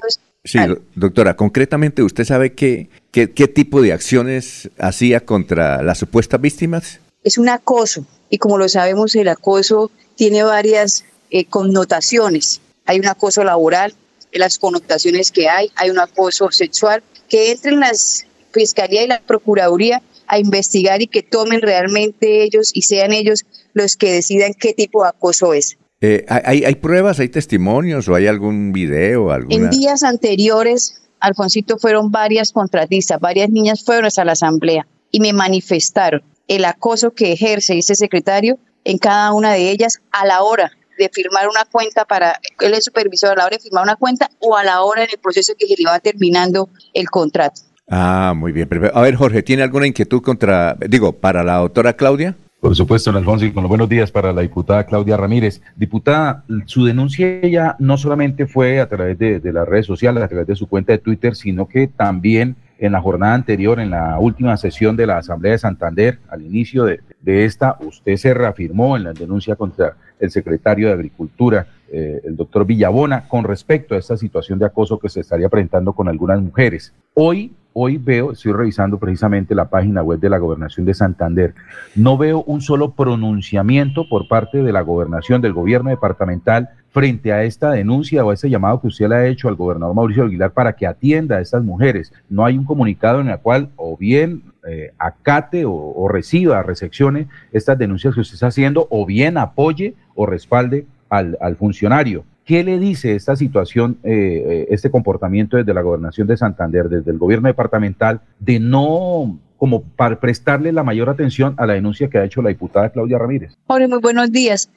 sí, 0.45 0.59
doctora, 0.95 1.37
concretamente, 1.37 2.03
¿usted 2.03 2.25
sabe 2.25 2.55
qué, 2.55 2.89
qué, 3.13 3.27
tipo 3.49 3.81
de 3.81 3.93
acciones 3.93 4.71
hacía 4.79 5.21
contra 5.25 5.83
las 5.83 5.99
supuestas 5.99 6.41
víctimas? 6.41 7.01
Es 7.23 7.39
un 7.39 7.49
acoso, 7.49 8.05
y 8.31 8.39
como 8.39 8.59
lo 8.59 8.69
sabemos, 8.69 9.15
el 9.15 9.29
acoso 9.29 9.91
tiene 10.17 10.43
varias 10.43 11.05
eh, 11.31 11.45
connotaciones. 11.45 12.61
Hay 12.87 12.99
un 12.99 13.07
acoso 13.07 13.45
laboral, 13.45 13.95
las 14.33 14.59
connotaciones 14.59 15.31
que 15.31 15.49
hay, 15.49 15.71
hay 15.77 15.91
un 15.91 15.99
acoso 15.99 16.51
sexual, 16.51 17.03
que 17.29 17.53
entren 17.53 17.81
las 17.81 18.27
Fiscalía 18.53 19.05
y 19.05 19.07
la 19.07 19.21
Procuraduría 19.21 20.03
a 20.27 20.39
investigar 20.39 21.01
y 21.01 21.07
que 21.07 21.23
tomen 21.23 21.63
realmente 21.63 22.43
ellos 22.43 22.71
y 22.75 22.83
sean 22.83 23.13
ellos 23.13 23.45
los 23.79 23.97
que 23.97 24.13
decidan 24.13 24.53
qué 24.55 24.75
tipo 24.75 25.03
de 25.03 25.09
acoso 25.09 25.55
es. 25.55 25.79
Eh, 26.01 26.25
¿hay, 26.29 26.65
¿Hay 26.65 26.75
pruebas, 26.77 27.19
hay 27.19 27.29
testimonios 27.29 28.07
o 28.09 28.15
hay 28.15 28.27
algún 28.27 28.73
video? 28.73 29.33
Alguna... 29.33 29.55
En 29.55 29.71
días 29.71 30.03
anteriores, 30.03 31.03
Alfonsito, 31.21 31.79
fueron 31.79 32.13
varias 32.13 32.53
contratistas, 32.53 33.19
varias 33.19 33.51
niñas 33.51 33.85
fueron 33.85 34.11
a 34.17 34.25
la 34.25 34.33
asamblea 34.33 34.87
y 35.11 35.21
me 35.21 35.33
manifestaron 35.33 36.23
el 36.47 36.65
acoso 36.65 37.13
que 37.13 37.33
ejerce 37.33 37.79
ese 37.79 37.95
secretario 37.95 38.59
en 38.85 38.99
cada 38.99 39.33
una 39.33 39.53
de 39.53 39.71
ellas 39.71 40.01
a 40.13 40.25
la 40.27 40.43
hora 40.43 40.71
de 40.99 41.11
firmar 41.13 41.49
una 41.49 41.65
cuenta 41.65 42.05
para, 42.05 42.41
él 42.61 42.75
es 42.75 42.85
supervisor, 42.85 43.31
a 43.31 43.37
la 43.37 43.47
hora 43.47 43.57
de 43.57 43.63
firmar 43.63 43.85
una 43.85 43.97
cuenta 43.97 44.31
o 44.41 44.57
a 44.57 44.65
la 44.65 44.83
hora 44.83 45.05
en 45.05 45.11
el 45.13 45.19
proceso 45.19 45.55
que 45.59 45.67
se 45.67 45.75
le 45.79 45.89
va 45.89 46.01
terminando 46.01 46.69
el 46.93 47.09
contrato. 47.09 47.63
Ah, 47.89 48.35
muy 48.37 48.53
bien. 48.53 48.69
A 48.93 49.01
ver, 49.01 49.15
Jorge, 49.15 49.43
¿tiene 49.43 49.63
alguna 49.63 49.87
inquietud 49.87 50.21
contra, 50.21 50.77
digo, 50.89 51.13
para 51.13 51.43
la 51.45 51.57
doctora 51.57 51.95
Claudia? 51.95 52.37
Por 52.61 52.75
supuesto, 52.75 53.13
don 53.13 53.19
Alfonso, 53.19 53.45
y 53.45 53.53
con 53.53 53.63
los 53.63 53.69
buenos 53.69 53.89
días 53.89 54.11
para 54.11 54.33
la 54.33 54.43
diputada 54.43 54.85
Claudia 54.85 55.17
Ramírez. 55.17 55.63
Diputada, 55.77 56.43
su 56.67 56.85
denuncia 56.85 57.41
ya 57.43 57.77
no 57.79 57.97
solamente 57.97 58.49
fue 58.49 58.81
a 58.81 58.89
través 58.89 59.17
de, 59.17 59.41
las 59.53 59.69
redes 59.69 59.87
sociales, 59.87 60.25
a 60.25 60.29
través 60.29 60.49
de 60.49 60.57
su 60.57 60.67
cuenta 60.67 60.91
de 60.93 60.99
Twitter, 60.99 61.37
sino 61.37 61.69
que 61.69 61.87
también 61.87 62.57
en 62.81 62.93
la 62.93 63.01
jornada 63.01 63.35
anterior, 63.35 63.79
en 63.79 63.91
la 63.91 64.19
última 64.19 64.57
sesión 64.57 64.97
de 64.97 65.07
la 65.07 65.19
Asamblea 65.19 65.53
de 65.53 65.59
Santander, 65.59 66.19
al 66.29 66.43
inicio 66.43 66.85
de, 66.85 67.01
esta, 67.45 67.77
usted 67.81 68.17
se 68.17 68.35
reafirmó 68.35 68.97
en 68.97 69.05
la 69.05 69.13
denuncia 69.13 69.55
contra 69.55 69.97
el 70.19 70.31
secretario 70.33 70.89
de 70.89 70.95
Agricultura, 70.95 71.69
eh, 71.93 72.23
el 72.25 72.35
doctor 72.35 72.67
Villabona, 72.67 73.29
con 73.29 73.45
respecto 73.45 73.95
a 73.95 73.99
esta 73.99 74.17
situación 74.17 74.59
de 74.59 74.67
acoso 74.67 74.99
que 74.99 75.09
se 75.09 75.21
estaría 75.21 75.49
presentando 75.49 75.93
con 75.93 76.09
algunas 76.09 76.41
mujeres. 76.43 76.93
Hoy, 77.15 77.53
hoy 77.73 77.97
veo, 77.97 78.33
estoy 78.33 78.53
revisando 78.53 78.99
precisamente 78.99 79.55
la 79.55 79.69
página 79.69 80.03
web 80.03 80.19
de 80.19 80.31
la 80.31 80.39
gobernación 80.39 80.87
de 80.87 80.95
Santander, 80.95 81.55
no 81.95 82.17
veo 82.19 82.43
un 82.43 82.61
solo 82.61 82.93
pronunciamiento 82.93 84.09
por 84.09 84.29
parte 84.29 84.63
de 84.63 84.73
la 84.73 84.81
gobernación, 84.81 85.41
del 85.41 85.53
gobierno 85.53 85.91
departamental, 85.91 86.71
frente 86.91 87.33
a 87.33 87.45
esta 87.45 87.71
denuncia 87.71 88.25
o 88.25 88.31
a 88.31 88.35
este 88.35 88.51
llamado 88.51 88.81
que 88.81 88.89
usted 88.89 89.09
le 89.09 89.15
ha 89.15 89.27
hecho 89.27 89.49
al 89.49 89.55
gobernador 89.55 89.95
Mauricio 89.95 90.25
Aguilar 90.25 90.53
para 90.53 90.75
que 90.75 90.87
atienda 90.87 91.37
a 91.37 91.41
estas 91.41 91.63
mujeres. 91.63 92.13
No 92.29 92.45
hay 92.45 92.57
un 92.57 92.65
comunicado 92.65 93.21
en 93.21 93.29
el 93.29 93.39
cual 93.39 93.71
o 93.77 93.97
bien 93.97 94.43
eh, 94.67 94.93
acate 94.99 95.65
o, 95.67 96.09
reciba, 96.09 96.63
recepcione 96.63 97.29
estas 97.53 97.79
denuncias 97.79 98.15
que 98.15 98.21
usted 98.21 98.35
está 98.35 98.49
haciendo 98.49 98.87
o 98.91 99.07
bien 99.07 99.39
apoye 99.39 99.95
o 100.15 100.27
respalde 100.27 100.87
al, 101.09 101.57
funcionario. 101.57 102.25
¿Qué 102.49 102.65
le 102.65 102.79
dice 102.79 103.15
esta 103.15 103.37
situación, 103.37 103.99
eh, 104.05 104.11
eh, 104.11 104.67
este 104.71 104.91
comportamiento 104.91 105.59
desde 105.59 105.75
la 105.75 105.83
gobernación 105.83 106.27
de 106.27 106.39
Santander, 106.39 106.89
desde 106.89 107.11
el 107.11 107.19
gobierno 107.19 107.47
departamental, 107.47 108.23
de 108.39 108.59
no 108.59 109.39
como 109.59 109.83
para 109.83 110.19
prestarle 110.19 110.73
la 110.73 110.83
mayor 110.83 111.11
atención 111.11 111.55
a 111.59 111.67
la 111.67 111.75
denuncia 111.75 112.09
que 112.09 112.17
ha 112.17 112.25
hecho 112.25 112.41
la 112.41 112.49
diputada 112.49 112.89
Claudia 112.89 113.19
Ramírez? 113.19 113.53
Jorge, 113.67 113.87
muy 113.87 113.99
buenos 113.99 114.33
días. 114.33 114.71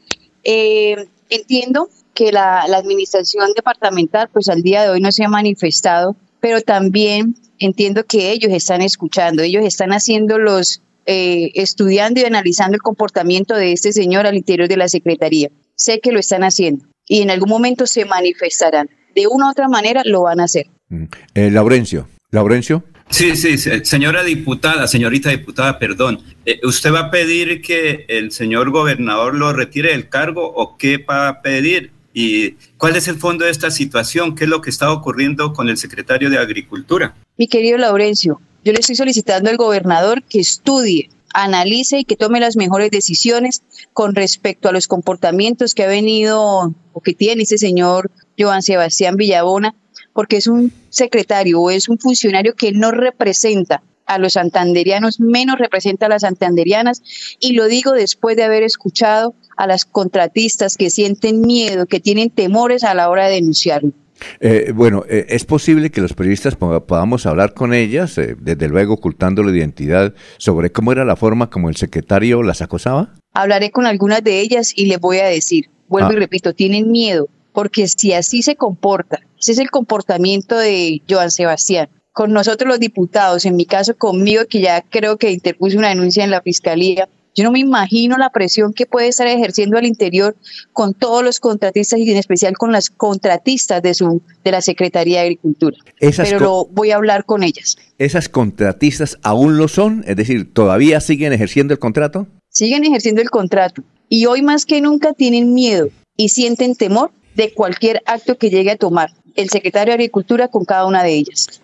entiendo 0.44 1.88
que 2.14 2.34
la, 2.34 2.66
la, 2.68 2.76
administración 2.76 3.54
departamental, 3.56 4.28
pues 4.34 4.50
al 4.50 4.64
día 4.64 4.84
de 4.84 4.90
hoy 4.90 5.00
no 5.00 5.14
se 5.14 5.24
ha 5.24 5.30
manifestado, 5.30 6.18
pero 6.42 6.60
también 6.60 7.36
entiendo 7.58 8.04
que 8.04 8.32
ellos 8.32 8.52
están 8.52 8.82
escuchando, 8.82 9.44
ellos 9.44 9.64
están 9.64 9.94
haciendo 9.94 10.40
los, 10.40 10.82
eh, 11.06 11.52
estudiando 11.56 12.20
y 12.20 12.26
analizando 12.26 12.76
el 12.76 12.82
comportamiento 12.82 13.56
de 13.56 13.72
este 13.72 13.94
señor 13.94 14.28
al 14.28 14.36
interior 14.36 14.68
de 14.68 14.76
la 14.76 14.90
Secretaría. 14.90 15.50
Sé 15.76 16.02
que 16.02 16.12
lo 16.12 16.20
están 16.20 16.44
haciendo 16.44 16.86
y 17.12 17.22
en 17.22 17.30
algún 17.30 17.50
momento 17.50 17.86
se 17.86 18.06
manifestarán. 18.06 18.90
De 19.14 19.28
una 19.28 19.48
u 19.48 19.52
otra 19.52 19.68
manera 19.68 20.02
lo 20.06 20.22
van 20.22 20.40
a 20.40 20.46
hacer. 20.46 20.68
Mm. 20.88 21.04
Eh, 21.36 21.52
Laurencio, 21.52 22.08
Laurencio. 22.30 22.86
Sí, 23.10 23.36
sí, 23.36 23.58
señora 23.58 24.24
diputada, 24.24 24.88
señorita 24.88 25.30
diputada, 25.30 25.78
perdón. 25.78 26.22
Eh, 26.46 26.62
¿Usted 26.64 26.94
va 26.94 27.00
a 27.02 27.12
pedir 27.12 27.62
que 27.62 28.06
el 28.08 28.32
señor 28.32 28.72
gobernador 28.72 29.36
lo 29.36 29.52
retire 29.52 29.92
del 29.92 30.08
cargo 30.08 30.54
o 30.56 30.78
qué 30.78 31.00
va 31.00 31.28
a 31.28 31.42
pedir? 31.42 31.92
¿Y 32.14 32.52
cuál 32.78 32.96
es 32.96 33.10
el 33.10 33.18
fondo 33.18 33.44
de 33.44 33.52
esta 33.52 33.72
situación? 33.72 34.34
¿Qué 34.34 34.46
es 34.46 34.50
lo 34.50 34.62
que 34.62 34.70
está 34.70 34.90
ocurriendo 34.94 35.52
con 35.52 35.68
el 35.68 35.76
secretario 35.76 36.30
de 36.30 36.38
Agricultura? 36.38 37.14
Mi 37.36 37.50
querido 37.50 37.78
Laurencio, 37.78 38.40
yo 38.64 38.72
le 38.72 38.80
estoy 38.80 38.96
solicitando 38.96 39.50
al 39.50 39.58
gobernador 39.58 40.24
que 40.24 40.40
estudie, 40.40 41.10
analice 41.34 42.00
y 42.00 42.06
que 42.06 42.16
tome 42.16 42.40
las 42.40 42.58
mejores 42.58 42.92
decisiones 42.92 43.64
con 43.94 44.16
respecto 44.16 44.70
a 44.70 44.72
los 44.72 44.88
comportamientos 44.88 45.76
que 45.76 45.84
ha 45.84 45.88
venido 45.88 46.74
o 46.94 47.02
que 47.02 47.14
tiene 47.14 47.44
ese 47.44 47.58
señor 47.58 48.12
Joan 48.38 48.62
Sebastián 48.62 49.16
Villabona, 49.16 49.76
porque 50.14 50.38
es 50.38 50.48
un 50.48 50.72
secretario 50.90 51.62
o 51.62 51.72
es 51.72 51.90
un 51.90 51.98
funcionario 51.98 52.56
que 52.56 52.72
no 52.72 52.92
representa 52.92 53.84
a 54.06 54.18
los 54.18 54.34
santanderianos, 54.34 55.20
menos 55.20 55.58
representa 55.58 56.08
a 56.08 56.10
las 56.10 56.24
santanderianas 56.24 57.02
y 57.40 57.54
lo 57.54 57.68
digo 57.68 57.94
después 57.94 58.36
de 58.36 58.44
haber 58.44 58.64
escuchado 58.64 59.34
a 59.58 59.68
las 59.68 59.86
contratistas 59.86 60.76
que 60.76 60.90
sienten 60.90 61.42
miedo, 61.42 61.86
que 61.86 62.00
tienen 62.00 62.30
temores 62.30 62.84
a 62.84 62.94
la 62.94 63.10
hora 63.10 63.28
de 63.28 63.36
denunciarlo. 63.36 63.94
Eh, 64.40 64.72
bueno, 64.74 65.04
eh, 65.08 65.26
es 65.30 65.46
posible 65.46 65.90
que 65.90 66.02
los 66.02 66.14
periodistas 66.14 66.56
podamos 66.56 67.26
hablar 67.26 67.54
con 67.54 67.74
ellas, 67.74 68.18
eh, 68.18 68.36
desde 68.40 68.68
luego 68.68 68.96
ocultando 68.96 69.44
la 69.44 69.52
identidad, 69.52 70.14
sobre 70.38 70.72
cómo 70.72 70.92
era 70.92 71.06
la 71.06 71.16
forma 71.16 71.50
como 71.50 71.70
el 71.70 71.76
secretario 71.76 72.44
las 72.44 72.62
acosaba. 72.62 73.14
Hablaré 73.34 73.72
con 73.72 73.86
algunas 73.86 74.24
de 74.24 74.40
ellas 74.40 74.74
y 74.76 74.86
les 74.86 75.00
voy 75.00 75.18
a 75.18 75.26
decir, 75.26 75.70
vuelvo 75.88 76.12
y 76.14 76.16
ah. 76.16 76.20
repito, 76.20 76.54
tienen 76.54 76.92
miedo, 76.92 77.28
porque 77.54 77.88
si 77.88 78.14
así 78.14 78.42
se 78.42 78.56
comporta, 78.56 79.20
ese 79.40 79.54
es 79.54 79.60
el 79.60 79.70
comportamiento 79.70 80.58
de 80.58 81.02
Joan 81.10 81.32
Sebastián, 81.32 81.90
con 82.14 82.34
nosotros 82.34 82.68
los 82.68 82.80
diputados, 82.80 83.46
en 83.46 83.56
mi 83.56 83.66
caso 83.66 83.96
conmigo, 83.96 84.44
que 84.50 84.62
ya 84.62 84.82
creo 84.82 85.18
que 85.18 85.32
interpuse 85.32 85.78
una 85.78 85.90
denuncia 85.90 86.24
en 86.24 86.32
la 86.32 86.42
fiscalía, 86.42 87.08
yo 87.36 87.44
no 87.44 87.52
me 87.52 87.60
imagino 87.60 88.18
la 88.18 88.30
presión 88.30 88.74
que 88.74 88.86
puede 88.86 89.08
estar 89.08 89.28
ejerciendo 89.28 89.78
al 89.78 89.86
interior 89.86 90.36
con 90.74 90.94
todos 90.94 91.24
los 91.24 91.40
contratistas 91.40 92.00
y 92.00 92.12
en 92.12 92.18
especial 92.18 92.58
con 92.58 92.72
las 92.72 92.90
contratistas 92.90 93.82
de 93.82 93.94
su 93.94 94.22
de 94.44 94.52
la 94.52 94.62
Secretaría 94.62 95.20
de 95.20 95.26
Agricultura. 95.26 95.78
Pero 96.00 96.40
lo 96.40 96.66
voy 96.66 96.92
a 96.92 96.98
hablar 96.98 97.26
con 97.26 97.44
ellas. 97.44 97.78
¿Esas 97.98 98.30
contratistas 98.30 99.18
aún 99.22 99.58
lo 99.58 99.68
son? 99.68 100.04
Es 100.08 100.16
decir, 100.16 100.52
¿todavía 100.54 101.00
siguen 101.00 101.34
ejerciendo 101.34 101.74
el 101.74 101.80
contrato? 101.80 102.28
Siguen 102.50 102.84
ejerciendo 102.84 103.22
el 103.22 103.30
contrato 103.30 103.84
y 104.10 104.26
hoy 104.26 104.42
más 104.42 104.66
que 104.66 104.82
nunca 104.82 105.14
tienen 105.14 105.54
miedo 105.54 105.90
y 106.18 106.30
sienten 106.30 106.76
temor 106.76 107.12
de 107.36 107.54
cualquier 107.54 108.02
acto 108.06 108.38
que 108.38 108.50
llegue 108.50 108.72
a 108.72 108.76
tomar 108.76 109.12
el 109.36 109.50
secretario 109.50 109.92
de 109.92 109.96
Agricultura 109.96 110.50
con 110.50 110.66
cada 110.66 110.86
una 110.86 111.04
de 111.04 111.14
ellas. 111.14 111.62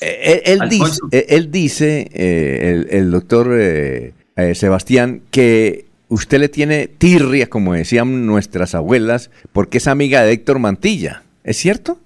Eh, 0.00 0.42
él, 0.46 0.60
dice, 0.68 1.00
él, 1.28 1.50
dice, 1.50 2.08
eh, 2.12 2.86
el, 2.90 3.10
doctor 3.10 3.56
eh, 3.56 4.12
Sebastián, 4.54 5.22
que 5.30 5.86
usted 6.08 6.38
le 6.38 6.48
tiene 6.48 6.88
tirria, 6.88 7.48
como 7.48 7.74
decían 7.74 8.26
nuestras 8.26 8.74
abuelas, 8.74 9.30
porque 9.52 9.78
es 9.78 9.86
amiga 9.86 10.22
de 10.22 10.32
Héctor 10.32 10.58
Mantilla. 10.58 11.22
¿Es 11.44 11.56
cierto? 11.56 11.98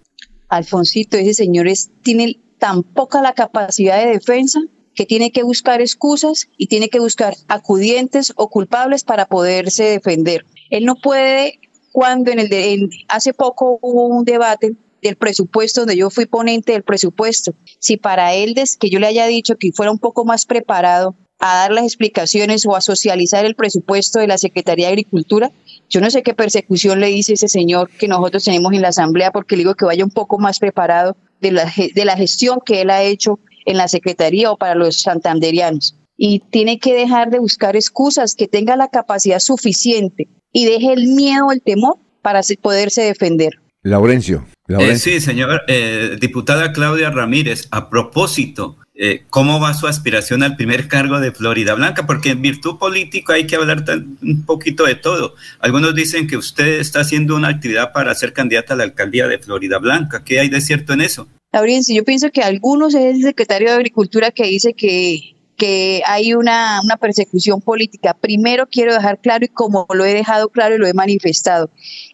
Alfonsito, 0.48 1.16
ese 1.16 1.34
señor 1.34 1.68
tiene 2.02 2.38
tan 2.58 2.82
poca 2.82 3.22
la 3.22 3.34
capacidad 3.34 4.04
de 4.04 4.12
defensa 4.12 4.60
que 4.94 5.06
tiene 5.06 5.30
que 5.30 5.44
buscar 5.44 5.80
excusas 5.80 6.48
y 6.56 6.66
tiene 6.66 6.88
que 6.88 6.98
buscar 6.98 7.36
acudientes 7.46 8.32
o 8.34 8.48
culpables 8.48 9.04
para 9.04 9.26
poderse 9.26 9.84
defender. 9.84 10.44
Él 10.70 10.84
no 10.84 10.96
puede, 10.96 11.60
cuando 11.92 12.32
en 12.32 12.40
el 12.40 12.48
de, 12.48 12.88
hace 13.08 13.32
poco 13.32 13.78
hubo 13.80 14.06
un 14.06 14.24
debate 14.24 14.74
del 15.00 15.16
presupuesto, 15.16 15.82
donde 15.82 15.96
yo 15.96 16.10
fui 16.10 16.26
ponente 16.26 16.72
del 16.72 16.82
presupuesto. 16.82 17.54
Si 17.78 17.96
para 17.96 18.34
él, 18.34 18.56
que 18.80 18.90
yo 18.90 18.98
le 18.98 19.06
haya 19.06 19.26
dicho 19.28 19.56
que 19.56 19.70
fuera 19.72 19.92
un 19.92 20.00
poco 20.00 20.24
más 20.24 20.46
preparado 20.46 21.14
a 21.38 21.56
dar 21.56 21.72
las 21.72 21.84
explicaciones 21.84 22.66
o 22.66 22.74
a 22.74 22.80
socializar 22.80 23.44
el 23.44 23.54
presupuesto 23.54 24.18
de 24.18 24.26
la 24.26 24.38
Secretaría 24.38 24.86
de 24.86 24.92
Agricultura, 24.92 25.50
yo 25.88 26.00
no 26.00 26.10
sé 26.10 26.22
qué 26.22 26.34
persecución 26.34 27.00
le 27.00 27.06
dice 27.08 27.34
ese 27.34 27.48
señor 27.48 27.90
que 27.90 28.08
nosotros 28.08 28.44
tenemos 28.44 28.72
en 28.72 28.82
la 28.82 28.88
Asamblea, 28.88 29.30
porque 29.30 29.56
le 29.56 29.62
digo 29.62 29.74
que 29.74 29.84
vaya 29.84 30.04
un 30.04 30.10
poco 30.10 30.38
más 30.38 30.58
preparado 30.58 31.16
de 31.40 31.52
la, 31.52 31.72
de 31.94 32.04
la 32.04 32.16
gestión 32.16 32.60
que 32.64 32.82
él 32.82 32.90
ha 32.90 33.02
hecho 33.02 33.38
en 33.64 33.76
la 33.76 33.88
Secretaría 33.88 34.50
o 34.50 34.56
para 34.56 34.74
los 34.74 35.00
santanderianos. 35.00 35.94
Y 36.16 36.40
tiene 36.50 36.78
que 36.78 36.94
dejar 36.94 37.30
de 37.30 37.38
buscar 37.38 37.76
excusas, 37.76 38.34
que 38.34 38.48
tenga 38.48 38.76
la 38.76 38.88
capacidad 38.88 39.38
suficiente 39.38 40.26
y 40.52 40.66
deje 40.66 40.92
el 40.92 41.08
miedo 41.08 41.52
el 41.52 41.62
temor 41.62 41.96
para 42.22 42.40
poderse 42.60 43.02
defender. 43.02 43.60
Laurencio. 43.82 44.44
Eh, 44.68 44.96
sí, 44.98 45.20
señor, 45.20 45.62
eh, 45.68 46.18
diputada 46.20 46.72
Claudia 46.72 47.10
Ramírez, 47.10 47.68
a 47.70 47.88
propósito, 47.88 48.76
eh, 49.00 49.22
¿cómo 49.30 49.60
va 49.60 49.74
su 49.74 49.86
aspiración 49.86 50.42
al 50.42 50.56
primer 50.56 50.88
cargo 50.88 51.20
de 51.20 51.30
Florida 51.30 51.74
Blanca? 51.74 52.04
Porque 52.04 52.30
en 52.30 52.42
virtud 52.42 52.78
política 52.78 53.34
hay 53.34 53.46
que 53.46 53.54
hablar 53.54 53.84
un 54.22 54.44
poquito 54.44 54.84
de 54.86 54.96
todo. 54.96 55.36
Algunos 55.60 55.94
dicen 55.94 56.26
que 56.26 56.36
usted 56.36 56.80
está 56.80 57.00
haciendo 57.00 57.36
una 57.36 57.46
actividad 57.46 57.92
para 57.92 58.12
ser 58.16 58.32
candidata 58.32 58.74
a 58.74 58.76
la 58.76 58.82
alcaldía 58.82 59.28
de 59.28 59.38
Florida 59.38 59.78
Blanca. 59.78 60.24
¿Qué 60.24 60.40
hay 60.40 60.48
de 60.48 60.60
cierto 60.60 60.94
en 60.94 61.02
eso? 61.02 61.28
Laurencio, 61.52 61.94
yo 61.94 62.04
pienso 62.04 62.32
que 62.32 62.42
algunos 62.42 62.92
es 62.96 63.14
el 63.14 63.22
secretario 63.22 63.68
de 63.68 63.74
Agricultura 63.74 64.32
que 64.32 64.44
dice 64.44 64.74
que 64.74 65.34
que 65.56 66.02
hay 66.06 66.34
una, 66.34 66.80
una, 66.84 66.96
persecución 66.96 67.60
política. 67.60 68.14
Primero 68.14 68.68
quiero 68.68 68.94
dejar 68.94 69.18
claro, 69.18 69.44
y 69.44 69.48
como 69.48 69.88
lo 69.92 70.04
he 70.04 70.14
dejado 70.14 70.50
claro 70.50 70.76
y 70.76 70.78
lo 70.78 70.86
he 70.86 70.94
manifestado, 70.94 71.68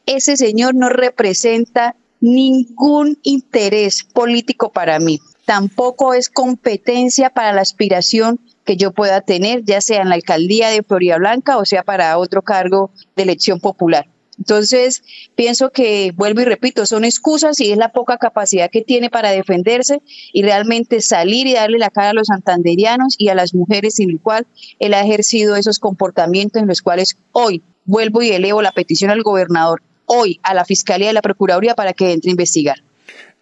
ese 0.07 0.39
señor 0.39 0.75
no 0.75 0.89
representa 0.89 1.95
ningún 2.21 3.19
interés 3.23 4.03
político 4.03 4.73
para 4.73 4.99
mí. 4.99 5.21
Tampoco 5.45 6.15
es 6.15 6.29
competencia 6.29 7.31
para 7.31 7.53
la 7.53 7.61
aspiración 7.61 8.41
que 8.65 8.77
yo 8.77 8.93
pueda 8.93 9.21
tener, 9.21 9.63
ya 9.65 9.81
sea 9.81 10.03
en 10.03 10.09
la 10.09 10.15
alcaldía 10.15 10.71
de 10.71 10.83
Florida 10.83 11.19
Blanca 11.19 11.59
o 11.59 11.65
sea 11.65 11.83
para 11.83 12.17
otro 12.19 12.43
cargo 12.43 12.91
de 13.15 13.25
elección 13.25 13.61
popular. 13.61 14.07
Entonces, 14.39 15.05
pienso 15.37 15.71
que, 15.71 16.13
vuelvo 16.13 16.41
y 16.41 16.45
repito, 16.45 16.87
son 16.87 17.05
excusas 17.05 17.61
y 17.61 17.71
es 17.71 17.79
la 17.79 17.93
poca 17.93 18.19
capacidad 18.19 18.71
que 18.71 18.83
tiene 18.83 19.11
para 19.11 19.31
defenderse 19.31 20.03
y 20.33 20.43
realmente 20.43 21.01
salir 21.01 21.47
y 21.47 21.55
darle 21.55 21.79
la 21.79 21.91
cara 21.91 22.11
a 22.11 22.15
los 22.15 22.27
santanderianos 22.29 23.15
y 23.19 23.29
a 23.29 23.35
las 23.35 23.55
mujeres 23.55 23.95
sin 23.95 24.11
el 24.11 24.21
cual 24.21 24.47
él 24.81 24.95
ha 24.95 25.03
ejercido 25.03 25.57
esos 25.57 25.79
comportamientos 25.79 26.61
en 26.61 26.69
los 26.69 26.83
cuales 26.83 27.17
hoy 27.33 27.63
vuelvo 27.85 28.23
y 28.23 28.31
elevo 28.31 28.63
la 28.63 28.73
petición 28.73 29.11
al 29.11 29.23
gobernador 29.23 29.83
hoy 30.07 30.41
a 30.43 30.55
la 30.55 30.65
Fiscalía 30.65 31.11
y 31.11 31.15
la 31.15 31.23
Procuraduría 31.23 31.75
para 31.75 31.93
que 31.93 32.13
entre 32.13 32.31
a 32.31 32.33
investigar. 32.33 32.84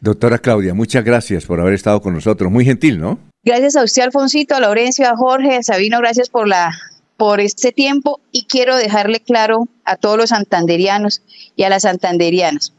Doctora 0.02 0.40
Claudia, 0.40 0.74
muchas 0.74 1.04
gracias 1.04 1.46
por 1.46 1.60
haber 1.60 1.74
estado 1.74 2.02
con 2.02 2.12
nosotros. 2.12 2.50
Muy 2.50 2.64
gentil, 2.64 2.98
¿no? 2.98 3.20
Gracias 3.44 3.76
a 3.76 3.84
usted, 3.84 4.02
Alfonsito, 4.02 4.56
a 4.56 4.60
Laurencio, 4.60 5.08
a 5.08 5.16
Jorge, 5.16 5.54
a 5.54 5.62
Sabino, 5.62 5.98
gracias 5.98 6.28
por 6.28 6.48
la 6.48 6.76
por 7.16 7.40
este 7.40 7.70
tiempo 7.70 8.20
y 8.32 8.46
quiero 8.46 8.76
dejarle 8.76 9.20
claro 9.20 9.68
a 9.84 9.94
todos 9.94 10.16
los 10.16 10.30
santanderianos 10.30 11.22
y 11.54 11.62
a 11.62 11.68
las 11.68 11.82
santanderianas 11.82 12.72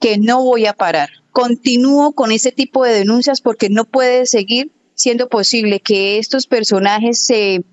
que 0.00 0.18
no 0.18 0.44
voy 0.44 0.66
a 0.66 0.74
parar. 0.74 1.08
Continúo 1.30 2.12
con 2.12 2.30
ese 2.30 2.52
tipo 2.52 2.84
de 2.84 2.92
denuncias 2.92 3.40
porque 3.40 3.70
no 3.70 3.86
puede 3.86 4.26
seguir 4.26 4.70
siendo 4.92 5.30
posible 5.30 5.80
que 5.80 6.18
estos 6.18 6.46
personajes 6.46 7.18
se, 7.18 7.64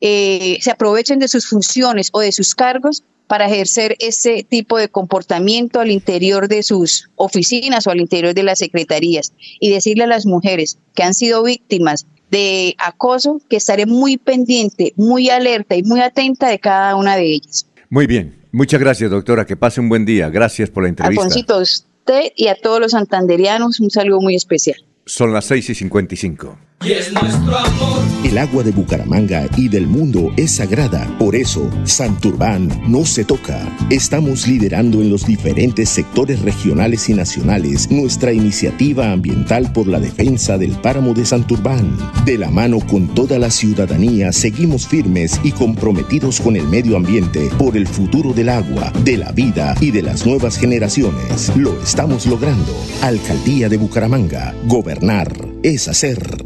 eh, 0.00 0.58
se 0.60 0.70
aprovechen 0.70 1.18
de 1.18 1.26
sus 1.26 1.48
funciones 1.48 2.10
o 2.12 2.20
de 2.20 2.30
sus 2.30 2.54
cargos 2.54 3.02
para 3.32 3.46
ejercer 3.46 3.96
ese 3.98 4.42
tipo 4.46 4.76
de 4.76 4.90
comportamiento 4.90 5.80
al 5.80 5.90
interior 5.90 6.48
de 6.48 6.62
sus 6.62 7.08
oficinas 7.16 7.86
o 7.86 7.90
al 7.90 7.98
interior 7.98 8.34
de 8.34 8.42
las 8.42 8.58
secretarías 8.58 9.32
y 9.58 9.70
decirle 9.70 10.04
a 10.04 10.06
las 10.06 10.26
mujeres 10.26 10.76
que 10.94 11.02
han 11.02 11.14
sido 11.14 11.42
víctimas 11.42 12.04
de 12.30 12.74
acoso 12.76 13.40
que 13.48 13.56
estaré 13.56 13.86
muy 13.86 14.18
pendiente, 14.18 14.92
muy 14.96 15.30
alerta 15.30 15.76
y 15.76 15.82
muy 15.82 16.02
atenta 16.02 16.50
de 16.50 16.58
cada 16.58 16.94
una 16.94 17.16
de 17.16 17.24
ellas. 17.24 17.66
Muy 17.88 18.06
bien, 18.06 18.36
muchas 18.52 18.78
gracias 18.78 19.10
doctora, 19.10 19.46
que 19.46 19.56
pase 19.56 19.80
un 19.80 19.88
buen 19.88 20.04
día, 20.04 20.28
gracias 20.28 20.68
por 20.68 20.82
la 20.82 20.90
entrevista. 20.90 21.22
Alfonsito, 21.22 21.58
usted 21.58 22.32
y 22.36 22.48
a 22.48 22.54
todos 22.54 22.80
los 22.80 22.90
santanderianos 22.90 23.80
un 23.80 23.90
saludo 23.90 24.20
muy 24.20 24.34
especial. 24.34 24.76
Son 25.06 25.32
las 25.32 25.46
6 25.46 25.70
y 25.70 25.74
55. 25.74 26.58
Y 26.84 26.92
es 26.92 27.12
nuestro 27.12 27.56
amor. 27.56 28.00
El 28.24 28.38
agua 28.38 28.62
de 28.64 28.72
Bucaramanga 28.72 29.46
y 29.56 29.68
del 29.68 29.86
mundo 29.86 30.32
es 30.36 30.56
sagrada. 30.56 31.06
Por 31.18 31.36
eso, 31.36 31.70
Santurbán 31.84 32.68
no 32.88 33.04
se 33.04 33.24
toca. 33.24 33.60
Estamos 33.90 34.48
liderando 34.48 35.00
en 35.00 35.10
los 35.10 35.24
diferentes 35.24 35.88
sectores 35.88 36.40
regionales 36.40 37.08
y 37.08 37.14
nacionales 37.14 37.90
nuestra 37.90 38.32
iniciativa 38.32 39.12
ambiental 39.12 39.72
por 39.72 39.86
la 39.86 40.00
defensa 40.00 40.58
del 40.58 40.72
páramo 40.72 41.14
de 41.14 41.24
Santurbán. 41.24 41.96
De 42.24 42.36
la 42.38 42.50
mano 42.50 42.80
con 42.80 43.14
toda 43.14 43.38
la 43.38 43.50
ciudadanía, 43.50 44.32
seguimos 44.32 44.86
firmes 44.86 45.38
y 45.44 45.52
comprometidos 45.52 46.40
con 46.40 46.56
el 46.56 46.66
medio 46.66 46.96
ambiente 46.96 47.48
por 47.58 47.76
el 47.76 47.86
futuro 47.86 48.32
del 48.32 48.48
agua, 48.48 48.92
de 49.04 49.18
la 49.18 49.30
vida 49.30 49.74
y 49.80 49.90
de 49.90 50.02
las 50.02 50.26
nuevas 50.26 50.58
generaciones. 50.58 51.52
Lo 51.56 51.80
estamos 51.80 52.26
logrando. 52.26 52.74
Alcaldía 53.02 53.68
de 53.68 53.76
Bucaramanga. 53.76 54.54
Gobernar 54.66 55.32
es 55.62 55.86
hacer. 55.86 56.42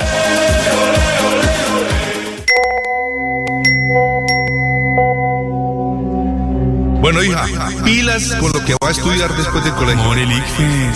Bueno, 7.13 7.25
hija, 7.25 7.45
pilas 7.85 8.37
con 8.39 8.53
lo 8.53 8.65
que 8.65 8.75
va 8.75 8.87
a 8.87 8.91
estudiar 8.93 9.37
después 9.37 9.65
del 9.65 9.75
colegio. 9.75 10.01
Amor, 10.01 10.17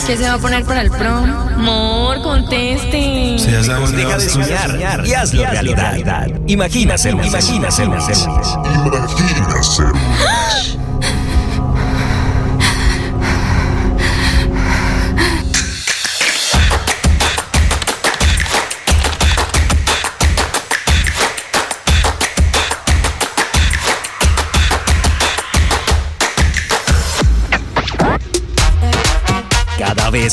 ¿Qué 0.06 0.16
se 0.16 0.22
va 0.22 0.34
a 0.34 0.38
poner 0.38 0.64
para 0.64 0.82
el 0.82 0.90
prom? 0.92 1.28
Amor, 1.28 2.22
conteste. 2.22 3.36
Se 3.36 3.50
Deja 3.50 4.18
de 4.18 4.30
soñar 4.30 5.04
y 5.04 5.12
hazlo 5.12 5.44
realidad. 5.44 6.28
Imagina 6.46 6.96
ser 6.96 7.16
un 7.16 7.24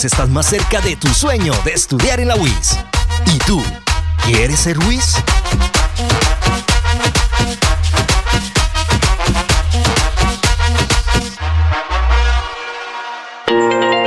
estás 0.05 0.29
más 0.29 0.47
cerca 0.47 0.81
de 0.81 0.95
tu 0.95 1.07
sueño 1.09 1.53
de 1.63 1.73
estudiar 1.73 2.19
en 2.19 2.29
la 2.29 2.35
UIS. 2.35 2.79
¿Y 3.33 3.37
tú? 3.39 3.61
¿Quieres 4.25 4.59
ser 4.59 4.79
UIS? 4.79 5.15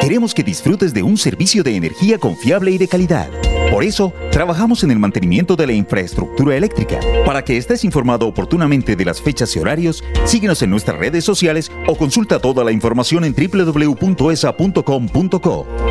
Queremos 0.00 0.34
que 0.34 0.42
disfrutes 0.42 0.92
de 0.92 1.02
un 1.02 1.16
servicio 1.16 1.62
de 1.62 1.76
energía 1.76 2.18
confiable 2.18 2.70
y 2.72 2.78
de 2.78 2.88
calidad. 2.88 3.30
Por 3.70 3.82
eso, 3.82 4.12
trabajamos 4.30 4.84
en 4.84 4.90
el 4.90 4.98
mantenimiento 4.98 5.56
de 5.56 5.66
la 5.66 5.72
infraestructura 5.72 6.56
eléctrica. 6.56 7.00
Para 7.26 7.44
que 7.44 7.56
estés 7.56 7.84
informado 7.84 8.26
oportunamente 8.26 8.96
de 8.96 9.04
las 9.04 9.20
fechas 9.20 9.54
y 9.56 9.58
horarios, 9.58 10.04
síguenos 10.24 10.62
en 10.62 10.70
nuestras 10.70 10.98
redes 10.98 11.24
sociales 11.24 11.72
o 11.86 11.96
consulta 11.96 12.40
toda 12.40 12.62
la 12.64 12.72
información 12.72 13.24
en 13.24 13.34
www.esa.com.co. 13.34 14.06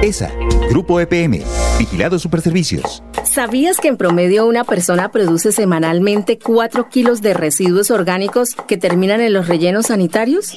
ESA, 0.01 0.31
Grupo 0.69 0.99
EPM, 0.99 1.41
Vigilado 1.77 2.19
Superservicios. 2.19 3.03
¿Sabías 3.23 3.79
que 3.79 3.87
en 3.87 3.97
promedio 3.97 4.45
una 4.45 4.63
persona 4.63 5.11
produce 5.11 5.51
semanalmente 5.51 6.37
4 6.37 6.89
kilos 6.89 7.21
de 7.21 7.33
residuos 7.33 7.91
orgánicos 7.91 8.55
que 8.67 8.77
terminan 8.77 9.21
en 9.21 9.33
los 9.33 9.47
rellenos 9.47 9.87
sanitarios? 9.87 10.53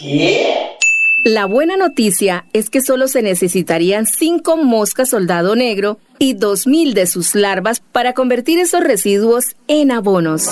La 1.24 1.46
buena 1.46 1.76
noticia 1.76 2.46
es 2.52 2.70
que 2.70 2.80
solo 2.80 3.08
se 3.08 3.22
necesitarían 3.22 4.06
5 4.06 4.58
moscas 4.58 5.08
soldado 5.08 5.56
negro 5.56 5.98
y 6.18 6.34
2.000 6.34 6.94
de 6.94 7.06
sus 7.06 7.34
larvas 7.34 7.80
para 7.92 8.12
convertir 8.12 8.58
esos 8.58 8.82
residuos 8.82 9.56
en 9.68 9.90
abonos. 9.90 10.50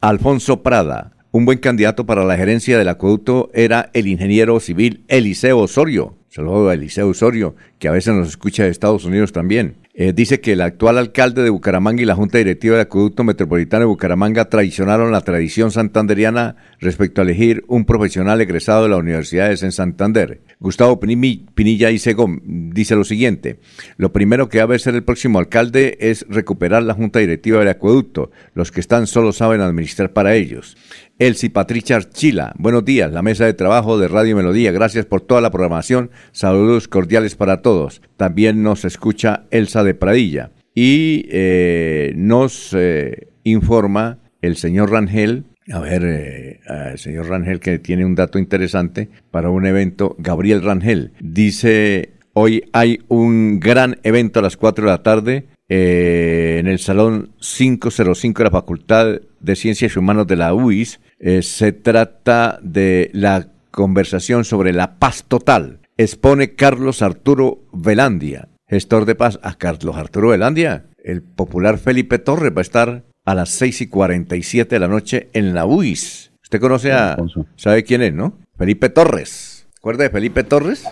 Alfonso 0.00 0.62
Prada, 0.62 1.12
un 1.30 1.44
buen 1.44 1.58
candidato 1.58 2.06
para 2.06 2.24
la 2.24 2.38
gerencia 2.38 2.78
del 2.78 2.88
acueducto 2.88 3.50
era 3.52 3.90
el 3.92 4.06
ingeniero 4.06 4.58
civil 4.60 5.04
Eliseo 5.08 5.58
Osorio. 5.58 6.21
Saludo 6.34 6.70
a 6.70 6.74
Eliseo 6.74 7.08
Osorio, 7.08 7.56
que 7.78 7.88
a 7.88 7.92
veces 7.92 8.14
nos 8.14 8.26
escucha 8.26 8.64
de 8.64 8.70
Estados 8.70 9.04
Unidos 9.04 9.32
también. 9.32 9.76
Eh, 9.92 10.14
dice 10.14 10.40
que 10.40 10.54
el 10.54 10.62
actual 10.62 10.96
alcalde 10.96 11.42
de 11.42 11.50
Bucaramanga 11.50 12.00
y 12.00 12.06
la 12.06 12.14
Junta 12.14 12.38
Directiva 12.38 12.76
del 12.76 12.86
Acueducto 12.86 13.22
Metropolitano 13.22 13.80
de 13.80 13.88
Bucaramanga 13.88 14.46
traicionaron 14.46 15.12
la 15.12 15.20
tradición 15.20 15.70
santanderiana 15.70 16.56
respecto 16.80 17.20
a 17.20 17.24
elegir 17.24 17.62
un 17.68 17.84
profesional 17.84 18.40
egresado 18.40 18.84
de 18.84 18.88
la 18.88 18.96
Universidad 18.96 19.50
de 19.50 19.58
Santander. 19.58 20.40
Gustavo 20.58 20.98
Pinilla 20.98 21.90
Isego 21.90 22.26
dice 22.42 22.96
lo 22.96 23.04
siguiente, 23.04 23.60
lo 23.98 24.14
primero 24.14 24.48
que 24.48 24.56
debe 24.56 24.76
hacer 24.76 24.94
el 24.94 25.04
próximo 25.04 25.38
alcalde 25.38 25.98
es 26.00 26.24
recuperar 26.30 26.82
la 26.82 26.94
Junta 26.94 27.18
Directiva 27.18 27.58
del 27.58 27.68
Acueducto. 27.68 28.30
Los 28.54 28.72
que 28.72 28.80
están 28.80 29.06
solo 29.06 29.34
saben 29.34 29.60
administrar 29.60 30.14
para 30.14 30.34
ellos. 30.34 30.78
Elsie 31.18 31.50
Patricia 31.50 31.96
Archila, 31.96 32.52
buenos 32.58 32.84
días, 32.84 33.12
la 33.12 33.22
mesa 33.22 33.44
de 33.44 33.54
trabajo 33.54 33.98
de 33.98 34.08
Radio 34.08 34.36
Melodía, 34.36 34.72
gracias 34.72 35.06
por 35.06 35.20
toda 35.20 35.40
la 35.40 35.50
programación, 35.50 36.10
saludos 36.32 36.88
cordiales 36.88 37.36
para 37.36 37.62
todos. 37.62 38.02
También 38.16 38.62
nos 38.62 38.84
escucha 38.84 39.44
Elsa 39.50 39.84
de 39.84 39.94
Pradilla. 39.94 40.50
Y 40.74 41.26
eh, 41.30 42.12
nos 42.16 42.74
eh, 42.74 43.28
informa 43.44 44.18
el 44.40 44.56
señor 44.56 44.90
Rangel, 44.90 45.44
a 45.70 45.80
ver, 45.80 46.02
eh, 46.04 46.60
el 46.92 46.98
señor 46.98 47.28
Rangel 47.28 47.60
que 47.60 47.78
tiene 47.78 48.04
un 48.04 48.14
dato 48.14 48.38
interesante 48.38 49.10
para 49.30 49.50
un 49.50 49.66
evento, 49.66 50.16
Gabriel 50.18 50.62
Rangel, 50.62 51.12
dice, 51.20 52.14
hoy 52.32 52.64
hay 52.72 53.00
un 53.08 53.60
gran 53.60 53.98
evento 54.02 54.40
a 54.40 54.42
las 54.42 54.56
4 54.56 54.86
de 54.86 54.90
la 54.90 55.02
tarde 55.02 55.46
eh, 55.68 56.58
en 56.58 56.66
el 56.66 56.78
Salón 56.78 57.30
505 57.38 58.38
de 58.38 58.44
la 58.44 58.50
Facultad 58.50 59.20
de 59.42 59.56
Ciencias 59.56 59.96
Humanas 59.96 60.26
de 60.26 60.36
la 60.36 60.54
UIS. 60.54 61.00
Eh, 61.18 61.42
se 61.42 61.72
trata 61.72 62.58
de 62.62 63.10
la 63.12 63.48
conversación 63.70 64.44
sobre 64.44 64.72
la 64.72 64.98
paz 64.98 65.24
total. 65.28 65.80
Expone 65.96 66.54
Carlos 66.54 67.02
Arturo 67.02 67.60
Velandia, 67.72 68.48
gestor 68.68 69.04
de 69.04 69.14
paz. 69.14 69.38
A 69.42 69.54
Carlos 69.54 69.96
Arturo 69.96 70.28
Velandia, 70.28 70.86
el 71.04 71.22
popular 71.22 71.78
Felipe 71.78 72.18
Torres 72.18 72.52
va 72.56 72.60
a 72.60 72.62
estar 72.62 73.04
a 73.24 73.34
las 73.34 73.50
6 73.50 73.82
y 73.82 73.86
47 73.88 74.74
de 74.74 74.78
la 74.80 74.88
noche 74.88 75.28
en 75.32 75.54
la 75.54 75.64
UIS. 75.66 76.32
¿Usted 76.42 76.60
conoce 76.60 76.92
a... 76.92 77.16
¿Sabe 77.56 77.82
quién 77.84 78.02
es, 78.02 78.12
no? 78.12 78.38
Felipe 78.58 78.88
Torres. 78.88 79.66
¿Recuerda 79.76 80.04
de 80.04 80.10
Felipe 80.10 80.44
Torres? 80.44 80.84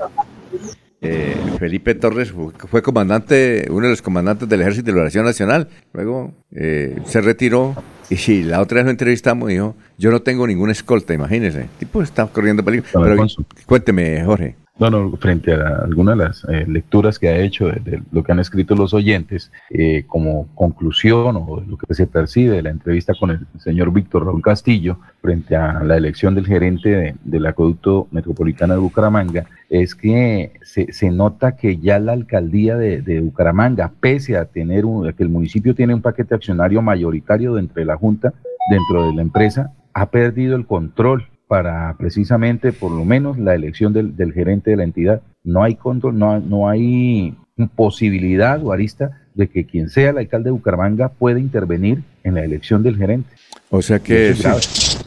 Eh, 1.02 1.34
Felipe 1.58 1.94
Torres 1.94 2.30
fu- 2.30 2.52
fue 2.68 2.82
comandante, 2.82 3.66
uno 3.70 3.84
de 3.84 3.90
los 3.90 4.02
comandantes 4.02 4.48
del 4.48 4.60
Ejército 4.60 4.86
de 4.86 4.92
Liberación 4.92 5.24
Nacional. 5.24 5.68
Luego 5.92 6.34
eh, 6.50 6.96
se 7.06 7.20
retiró 7.22 7.74
y 8.10 8.42
la 8.42 8.60
otra 8.60 8.76
vez 8.76 8.84
lo 8.86 8.90
entrevistamos 8.90 9.50
y 9.50 9.54
dijo, 9.54 9.76
yo 9.96 10.10
no 10.10 10.20
tengo 10.20 10.46
ninguna 10.46 10.72
escolta, 10.72 11.14
imagínese. 11.14 11.62
El 11.62 11.68
tipo 11.78 12.02
está 12.02 12.26
corriendo 12.26 12.64
peligro. 12.64 12.86
Pero, 12.92 13.26
cuénteme, 13.66 14.24
Jorge. 14.24 14.56
No, 14.80 14.88
no, 14.88 15.14
frente 15.18 15.52
a 15.52 15.82
algunas 15.84 16.16
de 16.16 16.24
las 16.24 16.44
eh, 16.44 16.64
lecturas 16.66 17.18
que 17.18 17.28
ha 17.28 17.36
hecho 17.36 17.66
de, 17.66 18.02
lo 18.10 18.24
que 18.24 18.32
han 18.32 18.40
escrito 18.40 18.74
los 18.74 18.94
oyentes, 18.94 19.52
eh, 19.68 20.04
como 20.06 20.48
conclusión 20.54 21.36
o 21.36 21.62
lo 21.66 21.76
que 21.76 21.92
se 21.94 22.06
percibe 22.06 22.56
de 22.56 22.62
la 22.62 22.70
entrevista 22.70 23.12
con 23.20 23.30
el 23.30 23.46
señor 23.58 23.92
Víctor 23.92 24.24
Raúl 24.24 24.40
Castillo 24.40 24.98
frente 25.20 25.54
a 25.54 25.84
la 25.84 25.98
elección 25.98 26.34
del 26.34 26.46
gerente 26.46 27.14
del 27.22 27.44
acueducto 27.44 28.08
metropolitano 28.10 28.72
de 28.72 28.80
Bucaramanga, 28.80 29.44
es 29.68 29.94
que 29.94 30.52
se, 30.62 31.10
nota 31.10 31.56
que 31.56 31.76
ya 31.76 31.98
la 31.98 32.12
alcaldía 32.12 32.78
de, 32.78 33.20
Bucaramanga, 33.20 33.92
pese 34.00 34.38
a 34.38 34.46
tener 34.46 34.86
un, 34.86 35.12
que 35.12 35.22
el 35.22 35.28
municipio 35.28 35.74
tiene 35.74 35.92
un 35.92 36.00
paquete 36.00 36.34
accionario 36.34 36.80
mayoritario 36.80 37.52
dentro 37.52 37.80
de 37.80 37.84
la 37.84 37.98
Junta, 37.98 38.32
dentro 38.70 39.08
de 39.08 39.14
la 39.14 39.20
empresa, 39.20 39.74
ha 39.92 40.06
perdido 40.06 40.56
el 40.56 40.64
control 40.64 41.26
para 41.50 41.96
precisamente, 41.98 42.72
por 42.72 42.92
lo 42.92 43.04
menos, 43.04 43.36
la 43.36 43.56
elección 43.56 43.92
del, 43.92 44.32
gerente 44.32 44.70
de 44.70 44.76
la 44.76 44.84
entidad. 44.84 45.20
No 45.42 45.64
hay 45.64 45.74
control, 45.74 46.16
no, 46.16 46.38
no 46.38 46.68
hay 46.68 47.34
posibilidad 47.74 48.64
o 48.64 48.70
arista 48.70 49.22
de 49.34 49.48
que 49.48 49.66
quien 49.66 49.88
sea 49.88 50.10
el 50.10 50.18
alcalde 50.18 50.44
de 50.44 50.52
Bucaramanga 50.52 51.08
pueda 51.08 51.40
intervenir 51.40 52.04
en 52.22 52.36
la 52.36 52.44
elección 52.44 52.84
del 52.84 52.96
gerente. 52.96 53.30
O 53.68 53.82
sea 53.82 53.98
que 53.98 54.30
es, 54.30 54.44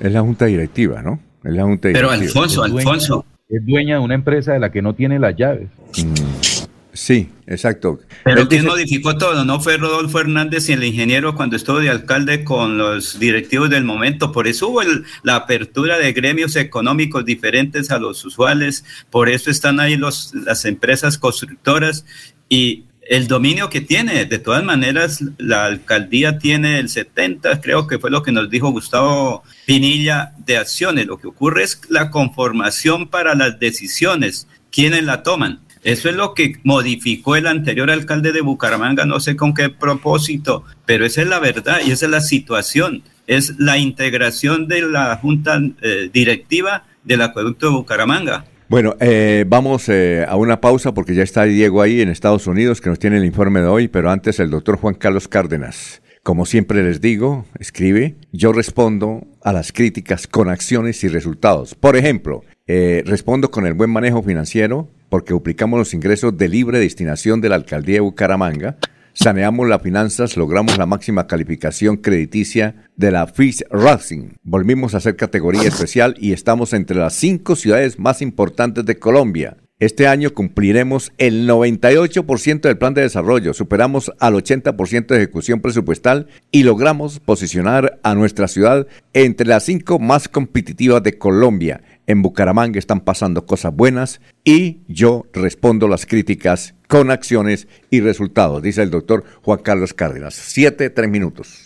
la 0.01 0.19
junta 0.19 0.43
directiva, 0.47 1.01
¿no? 1.01 1.21
Es 1.45 1.53
la 1.53 1.63
junta 1.63 1.87
directiva. 1.87 2.09
Pero 2.09 2.21
Alfonso, 2.21 2.61
Alfonso. 2.61 3.25
Es 3.47 3.65
dueña 3.65 3.99
de 3.99 4.01
una 4.01 4.15
empresa 4.15 4.51
de 4.51 4.59
la 4.59 4.69
que 4.69 4.81
no 4.81 4.95
tiene 4.95 5.19
las 5.19 5.37
llaves. 5.37 5.69
Mm. 5.97 6.52
Sí, 6.93 7.29
exacto. 7.47 7.99
Pero 8.23 8.47
¿quién 8.47 8.65
modificó 8.65 9.17
todo? 9.17 9.43
¿No 9.43 9.59
fue 9.59 9.77
Rodolfo 9.77 10.19
Hernández 10.19 10.69
y 10.69 10.73
el 10.73 10.83
ingeniero 10.83 11.33
cuando 11.35 11.55
estuvo 11.55 11.79
de 11.79 11.89
alcalde 11.89 12.43
con 12.43 12.77
los 12.77 13.17
directivos 13.19 13.71
del 13.71 13.83
momento? 13.83 14.31
Por 14.31 14.47
eso 14.47 14.69
hubo 14.69 14.81
la 15.23 15.35
apertura 15.35 15.97
de 15.97 16.13
gremios 16.13 16.55
económicos 16.55 17.25
diferentes 17.25 17.89
a 17.89 17.97
los 17.97 18.23
usuales, 18.23 18.85
por 19.09 19.27
eso 19.27 19.49
están 19.49 19.79
ahí 19.79 19.97
los, 19.97 20.35
las 20.35 20.65
empresas 20.65 21.17
constructoras 21.17 22.05
y 22.47 22.83
el 23.09 23.27
dominio 23.27 23.69
que 23.69 23.81
tiene. 23.81 24.25
De 24.25 24.37
todas 24.37 24.63
maneras, 24.63 25.23
la 25.39 25.65
alcaldía 25.65 26.37
tiene 26.37 26.77
el 26.79 26.89
70, 26.89 27.59
creo 27.61 27.87
que 27.87 27.97
fue 27.97 28.11
lo 28.11 28.21
que 28.21 28.31
nos 28.31 28.51
dijo 28.51 28.69
Gustavo 28.69 29.43
Pinilla, 29.65 30.33
de 30.45 30.57
acciones. 30.57 31.07
Lo 31.07 31.17
que 31.17 31.27
ocurre 31.27 31.63
es 31.63 31.81
la 31.89 32.11
conformación 32.11 33.09
para 33.09 33.33
las 33.33 33.59
decisiones, 33.59 34.47
quiénes 34.71 35.03
la 35.03 35.23
toman. 35.23 35.59
Eso 35.83 36.09
es 36.09 36.15
lo 36.15 36.33
que 36.33 36.55
modificó 36.63 37.35
el 37.35 37.45
anterior 37.45 37.91
alcalde 37.91 38.31
de 38.31 38.39
Bucaramanga, 38.39 39.05
no 39.05 39.19
sé 39.19 39.35
con 39.35 39.53
qué 39.53 39.69
propósito, 39.69 40.63
pero 40.85 41.05
esa 41.05 41.21
es 41.21 41.27
la 41.27 41.39
verdad 41.39 41.79
y 41.85 41.91
esa 41.91 42.05
es 42.05 42.11
la 42.11 42.21
situación. 42.21 43.03
Es 43.27 43.59
la 43.59 43.77
integración 43.77 44.67
de 44.67 44.81
la 44.81 45.17
junta 45.17 45.59
eh, 45.81 46.09
directiva 46.13 46.85
del 47.03 47.21
acueducto 47.21 47.67
de 47.67 47.73
Bucaramanga. 47.73 48.45
Bueno, 48.69 48.95
eh, 49.01 49.43
vamos 49.47 49.87
eh, 49.89 50.25
a 50.27 50.35
una 50.37 50.61
pausa 50.61 50.93
porque 50.93 51.15
ya 51.15 51.23
está 51.23 51.43
Diego 51.43 51.81
ahí 51.81 52.01
en 52.01 52.09
Estados 52.09 52.47
Unidos 52.47 52.79
que 52.79 52.89
nos 52.89 52.99
tiene 52.99 53.17
el 53.17 53.25
informe 53.25 53.59
de 53.59 53.67
hoy, 53.67 53.87
pero 53.89 54.09
antes 54.09 54.39
el 54.39 54.49
doctor 54.49 54.77
Juan 54.77 54.95
Carlos 54.95 55.27
Cárdenas. 55.27 56.01
Como 56.23 56.45
siempre 56.45 56.81
les 56.81 57.01
digo, 57.01 57.45
escribe, 57.59 58.15
yo 58.31 58.53
respondo 58.53 59.27
a 59.43 59.51
las 59.51 59.73
críticas 59.73 60.27
con 60.27 60.49
acciones 60.49 61.03
y 61.03 61.09
resultados. 61.09 61.75
Por 61.75 61.97
ejemplo, 61.97 62.45
respondo 62.65 63.51
con 63.51 63.67
el 63.67 63.73
buen 63.73 63.89
manejo 63.89 64.23
financiero, 64.23 64.89
porque 65.13 65.33
duplicamos 65.33 65.77
los 65.77 65.93
ingresos 65.93 66.35
de 66.39 66.49
libre 66.49 66.79
destinación 66.79 67.39
de 67.39 67.47
la 67.47 67.53
alcaldía 67.53 67.97
de 67.97 67.99
Bucaramanga, 67.99 68.77
saneamos 69.13 69.69
las 69.69 69.83
finanzas, 69.83 70.35
logramos 70.37 70.75
la 70.79 70.87
máxima 70.87 71.27
calificación 71.27 71.97
crediticia 71.97 72.87
de 72.95 73.11
la 73.11 73.27
Fish 73.27 73.63
Racing, 73.69 74.29
volvimos 74.41 74.95
a 74.95 74.99
ser 74.99 75.15
categoría 75.15 75.67
especial 75.67 76.15
y 76.17 76.33
estamos 76.33 76.73
entre 76.73 76.97
las 76.97 77.13
cinco 77.13 77.55
ciudades 77.55 77.99
más 77.99 78.23
importantes 78.23 78.87
de 78.87 78.97
Colombia. 78.97 79.57
Este 79.77 80.07
año 80.07 80.33
cumpliremos 80.33 81.11
el 81.19 81.47
98% 81.47 82.61
del 82.61 82.77
plan 82.79 82.95
de 82.95 83.01
desarrollo, 83.01 83.53
superamos 83.53 84.11
al 84.19 84.33
80% 84.33 85.07
de 85.07 85.17
ejecución 85.17 85.61
presupuestal 85.61 86.27
y 86.51 86.63
logramos 86.63 87.19
posicionar 87.19 87.99
a 88.01 88.15
nuestra 88.15 88.47
ciudad 88.47 88.87
entre 89.13 89.45
las 89.45 89.65
cinco 89.65 89.99
más 89.99 90.27
competitivas 90.27 91.03
de 91.03 91.19
Colombia 91.19 91.83
en 92.07 92.21
Bucaramanga 92.21 92.79
están 92.79 93.01
pasando 93.01 93.45
cosas 93.45 93.73
buenas 93.75 94.21
y 94.43 94.79
yo 94.87 95.25
respondo 95.33 95.87
las 95.87 96.05
críticas 96.05 96.75
con 96.87 97.11
acciones 97.11 97.67
y 97.89 98.01
resultados, 98.01 98.61
dice 98.61 98.83
el 98.83 98.91
doctor 98.91 99.23
Juan 99.41 99.59
Carlos 99.59 99.93
Cárdenas. 99.93 100.35
Siete, 100.35 100.89
tres 100.89 101.09
minutos. 101.09 101.65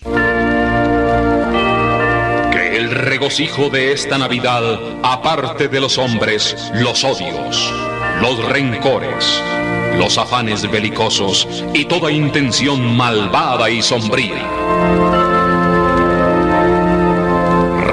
Que 2.52 2.78
el 2.78 2.92
regocijo 2.92 3.70
de 3.70 3.92
esta 3.92 4.18
Navidad 4.18 4.80
aparte 5.04 5.68
de 5.68 5.82
los 5.82 5.98
hombres 5.98 6.72
los 6.76 7.04
odios, 7.04 7.74
los 8.22 8.48
rencores, 8.50 9.42
los 9.98 10.18
afanes 10.18 10.70
belicosos 10.72 11.66
y 11.74 11.86
toda 11.86 12.12
intención 12.12 12.96
malvada 12.96 13.70
y 13.70 13.82
sombría 13.82 15.27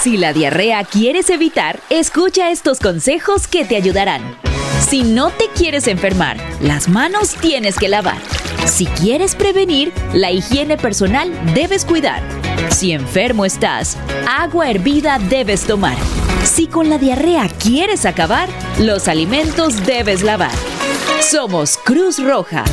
Si 0.00 0.16
la 0.16 0.32
diarrea 0.32 0.84
quieres 0.84 1.28
evitar, 1.28 1.80
escucha 1.90 2.50
estos 2.50 2.78
consejos 2.78 3.48
que 3.48 3.64
te 3.64 3.74
ayudarán. 3.74 4.22
Si 4.88 5.02
no 5.02 5.30
te 5.30 5.48
quieres 5.56 5.88
enfermar, 5.88 6.36
las 6.60 6.88
manos 6.88 7.34
tienes 7.34 7.76
que 7.76 7.88
lavar. 7.88 8.18
Si 8.64 8.86
quieres 8.86 9.34
prevenir, 9.34 9.92
la 10.14 10.30
higiene 10.30 10.76
personal 10.76 11.32
debes 11.52 11.84
cuidar. 11.84 12.22
Si 12.70 12.92
enfermo 12.92 13.44
estás, 13.44 13.96
agua 14.28 14.70
hervida 14.70 15.18
debes 15.18 15.64
tomar. 15.64 15.96
Si 16.44 16.68
con 16.68 16.88
la 16.88 16.98
diarrea 16.98 17.48
quieres 17.48 18.06
acabar, 18.06 18.48
los 18.78 19.08
alimentos 19.08 19.84
debes 19.84 20.22
lavar. 20.22 20.52
Somos 21.20 21.76
Cruz 21.76 22.22
Roja. 22.22 22.64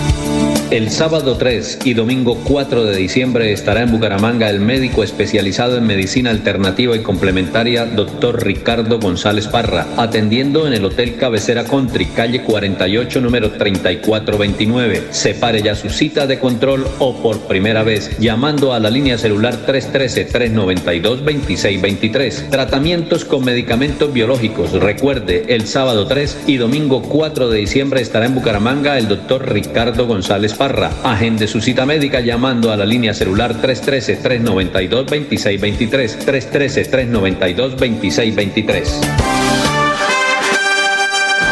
El 0.72 0.90
sábado 0.90 1.38
3 1.38 1.82
y 1.86 1.94
domingo 1.94 2.42
4 2.44 2.86
de 2.86 2.98
diciembre 2.98 3.52
estará 3.52 3.84
en 3.84 3.92
Bucaramanga 3.92 4.50
el 4.50 4.60
médico 4.60 5.04
especializado 5.04 5.78
en 5.78 5.86
medicina 5.86 6.32
alternativa 6.32 6.96
y 6.96 7.04
complementaria, 7.04 7.86
doctor 7.86 8.44
Ricardo 8.44 9.00
González 9.00 9.48
Parra, 9.48 9.86
atendiendo 9.96 10.66
en 10.66 10.74
el 10.74 10.84
Hotel 10.84 11.18
Cabecera 11.18 11.66
Country, 11.66 12.08
calle 12.08 12.42
48, 12.42 13.22
número 13.22 13.52
3429. 13.52 15.04
Separe 15.12 15.62
ya 15.62 15.76
su 15.76 15.92
cita 15.92 16.26
de 16.26 16.40
control 16.40 16.88
o 16.98 17.22
por 17.22 17.42
primera 17.42 17.84
vez 17.84 18.18
llamando 18.18 18.74
a 18.74 18.80
la 18.80 18.90
línea 18.90 19.20
celular 19.20 19.68
313-392-2623. 19.68 22.50
Tratamientos 22.50 23.24
con 23.24 23.46
medicamentos 23.46 24.12
biológicos. 24.12 24.72
Recuerde, 24.72 25.46
el 25.48 25.68
sábado 25.68 26.08
3 26.08 26.40
y 26.48 26.58
domingo 26.58 27.04
4 27.04 27.50
de 27.50 27.60
diciembre 27.60 28.02
estará 28.02 28.26
en 28.26 28.34
Bucaramanga 28.34 28.98
el 28.98 29.08
doctor 29.08 29.54
Ricardo 29.54 30.08
González 30.08 30.55
Parra. 30.58 30.92
Agende 31.04 31.48
su 31.48 31.62
cita 31.62 31.86
médica 31.86 32.20
llamando 32.20 32.72
a 32.72 32.78
la 32.78 32.86
línea 32.86 33.14
celular 33.14 33.62
313-392-2623. 33.62 36.26
313-392-2623. 36.26 38.86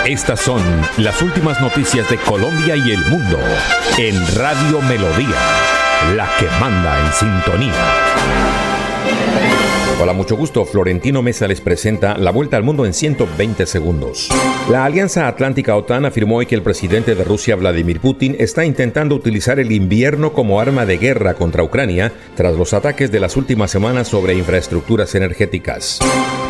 Estas 0.06 0.42
son 0.42 0.62
las 0.98 1.22
últimas 1.22 1.62
noticias 1.62 2.10
de 2.10 2.18
Colombia 2.18 2.76
y 2.76 2.92
el 2.92 3.06
mundo 3.06 3.40
en 3.98 4.16
Radio 4.36 4.82
Melodía, 4.82 5.40
la 6.16 6.30
que 6.38 6.48
manda 6.60 7.00
en 7.06 7.14
sintonía. 7.14 8.53
Hola, 10.02 10.14
mucho 10.14 10.36
gusto. 10.36 10.65
Florentino 10.65 11.22
Mesa 11.22 11.48
les 11.48 11.61
presenta 11.61 12.18
la 12.18 12.32
vuelta 12.32 12.57
al 12.57 12.64
mundo 12.64 12.86
en 12.86 12.94
120 12.94 13.65
segundos. 13.65 14.30
La 14.70 14.86
Alianza 14.86 15.28
Atlántica 15.28 15.76
OTAN 15.76 16.06
afirmó 16.06 16.38
hoy 16.38 16.45
que 16.45 16.56
el 16.56 16.64
presidente 16.64 17.15
de 17.15 17.24
Rusia, 17.24 17.56
Vladimir 17.56 17.99
Putin, 17.99 18.36
está 18.40 18.65
intentando 18.65 19.15
utilizar 19.15 19.60
el 19.60 19.72
invierno 19.72 20.34
como 20.34 20.60
arma 20.60 20.86
de 20.86 20.98
guerra 20.98 21.36
contra 21.36 21.64
Ucrania 21.64 22.11
tras 22.36 22.56
los 22.56 22.74
ataques 22.74 23.11
de 23.11 23.20
las 23.20 23.38
últimas 23.38 23.72
semanas 23.72 24.07
sobre 24.07 24.34
infraestructuras 24.34 25.14
energéticas. 25.15 25.99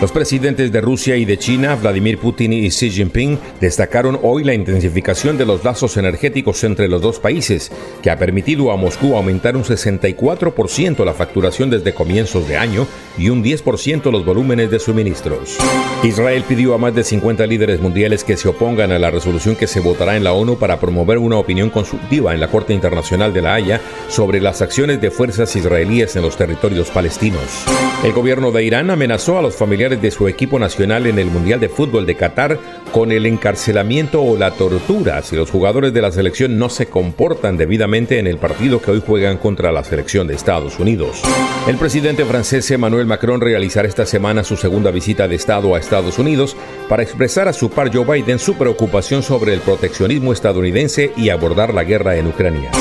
Los 0.02 0.12
presidentes 0.12 0.72
de 0.72 0.82
Rusia 0.82 1.16
y 1.16 1.26
de 1.26 1.38
China, 1.38 1.76
Vladimir 1.76 2.18
Putin 2.18 2.54
y 2.54 2.70
Xi 2.70 2.90
Jinping, 2.90 3.40
destacaron 3.62 4.20
hoy 4.22 4.44
la 4.44 4.54
intensificación 4.54 5.38
de 5.38 5.46
los 5.46 5.64
lazos 5.64 5.96
energéticos 5.98 6.64
entre 6.64 6.88
los 6.88 7.02
dos 7.02 7.20
países, 7.20 7.72
que 8.02 8.10
ha 8.10 8.18
permitido 8.18 8.72
a 8.72 8.78
Moscú 8.78 9.16
aumentar 9.16 9.56
un 9.56 9.64
64% 9.64 11.06
la 11.06 11.14
facturación 11.14 11.70
desde 11.70 11.94
comienzos 11.94 12.48
de 12.48 12.58
año 12.58 12.88
y 13.18 13.30
un 13.30 13.43
10% 13.44 14.12
los 14.12 14.26
volúmenes 14.26 14.72
de 14.72 14.80
suministros. 14.80 15.58
Israel 16.04 16.44
pidió 16.48 16.74
a 16.74 16.78
más 16.78 16.96
de 16.96 17.04
50 17.04 17.46
líderes 17.46 17.80
mundiales 17.82 18.24
que 18.24 18.38
se 18.38 18.48
opongan 18.48 18.92
a 18.92 19.00
la 19.00 19.12
resolución 19.12 19.56
que 19.56 19.68
se 19.68 19.80
votará 19.80 20.16
en 20.16 20.24
la 20.24 20.34
ONU 20.34 20.58
para 20.58 20.80
promover 20.80 21.18
una 21.18 21.38
opinión 21.38 21.70
consultiva 21.70 22.34
en 22.34 22.40
la 22.40 22.48
Corte 22.48 22.74
Internacional 22.74 23.34
de 23.34 23.42
la 23.42 23.54
Haya 23.54 23.82
sobre 24.08 24.42
las 24.42 24.62
acciones 24.62 25.02
de 25.02 25.12
fuerzas 25.12 25.56
israelíes 25.56 26.16
en 26.16 26.22
los 26.22 26.38
territorios 26.38 26.90
palestinos. 26.90 27.66
El 28.04 28.14
gobierno 28.14 28.52
de 28.52 28.64
Irán 28.64 28.90
amenazó 28.90 29.38
a 29.38 29.42
los 29.42 29.56
familiares 29.56 30.02
de 30.02 30.12
su 30.12 30.28
equipo 30.28 30.60
nacional 30.60 31.08
en 31.08 31.20
el 31.20 31.28
Mundial 31.28 31.60
de 31.60 31.70
Fútbol 31.70 32.06
de 32.06 32.16
Qatar 32.16 32.60
con 32.92 33.12
el 33.12 33.26
encarcelamiento 33.26 34.22
o 34.22 34.38
la 34.38 34.52
tortura 34.52 35.22
si 35.24 35.36
los 35.36 35.50
jugadores 35.50 35.94
de 35.94 36.02
la 36.02 36.12
selección 36.12 36.58
no 36.58 36.70
se 36.70 36.86
comportan 36.86 37.58
debidamente 37.58 38.20
en 38.20 38.28
el 38.28 38.38
partido 38.38 38.82
que 38.82 38.92
hoy 38.92 39.02
juegan 39.06 39.38
contra 39.38 39.72
la 39.72 39.84
selección 39.84 40.28
de 40.28 40.36
Estados 40.36 40.80
Unidos. 40.80 41.22
El 41.68 41.78
presidente 41.78 42.26
francés 42.26 42.70
Emmanuel 42.72 43.06
Macron 43.06 43.23
realizará 43.28 43.88
esta 43.88 44.06
semana 44.06 44.44
su 44.44 44.58
segunda 44.58 44.92
visita 44.92 45.28
de 45.28 45.36
Estado 45.36 45.74
a 45.74 45.80
Estados 45.80 46.20
Unidos 46.20 46.56
para 46.90 47.04
expresar 47.04 47.48
a 47.48 47.54
su 47.54 47.70
par 47.70 47.94
Joe 47.94 48.06
Biden 48.06 48.40
su 48.40 48.56
preocupación 48.56 49.24
sobre 49.24 49.54
el 49.54 49.62
proteccionismo 49.62 50.34
estadounidense 50.34 51.14
y 51.16 51.30
abordar 51.30 51.74
la 51.74 51.84
guerra 51.84 52.18
en 52.18 52.28
Ucrania. 52.28 52.72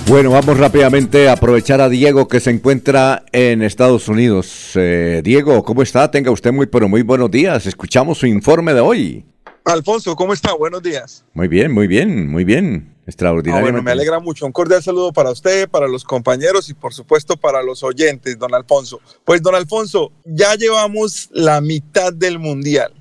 Bueno, 0.09 0.31
vamos 0.31 0.59
rápidamente 0.59 1.29
a 1.29 1.35
aprovechar 1.35 1.81
a 1.81 1.89
Diego 1.89 2.27
que 2.29 2.41
se 2.41 2.51
encuentra 2.51 3.23
en 3.33 3.63
Estados 3.63 4.09
Unidos. 4.09 4.73
Eh, 4.75 5.21
Diego, 5.25 5.63
¿cómo 5.63 5.83
está? 5.83 6.11
Tenga 6.11 6.33
usted 6.33 6.53
muy, 6.53 6.67
pero 6.67 6.89
muy 6.89 7.03
buenos 7.03 7.31
días. 7.31 7.67
Escuchamos 7.67 8.19
su 8.19 8.27
informe 8.27 8.75
de 8.75 8.81
hoy. 8.81 9.25
Alfonso, 9.65 10.15
¿cómo 10.15 10.35
está? 10.35 10.53
Buenos 10.53 10.83
días. 10.83 11.25
Muy 11.33 11.49
bien, 11.49 11.73
muy 11.73 11.87
bien, 11.87 12.29
muy 12.29 12.45
bien. 12.45 12.95
Extraordinario. 13.07 13.59
Ah, 13.59 13.63
bueno, 13.63 13.83
me 13.83 13.91
alegra 13.91 14.21
mucho. 14.21 14.45
Un 14.45 14.53
cordial 14.53 14.83
saludo 14.83 15.13
para 15.13 15.31
usted, 15.31 15.69
para 15.69 15.89
los 15.89 16.05
compañeros 16.05 16.69
y 16.69 16.75
por 16.75 16.93
supuesto 16.93 17.37
para 17.37 17.63
los 17.63 17.83
oyentes, 17.83 18.39
don 18.39 18.55
Alfonso. 18.55 19.01
Pues, 19.25 19.43
don 19.43 19.55
Alfonso, 19.55 20.13
ya 20.25 20.55
llevamos 20.55 21.29
la 21.33 21.61
mitad 21.61 22.13
del 22.13 22.39
Mundial. 22.39 22.93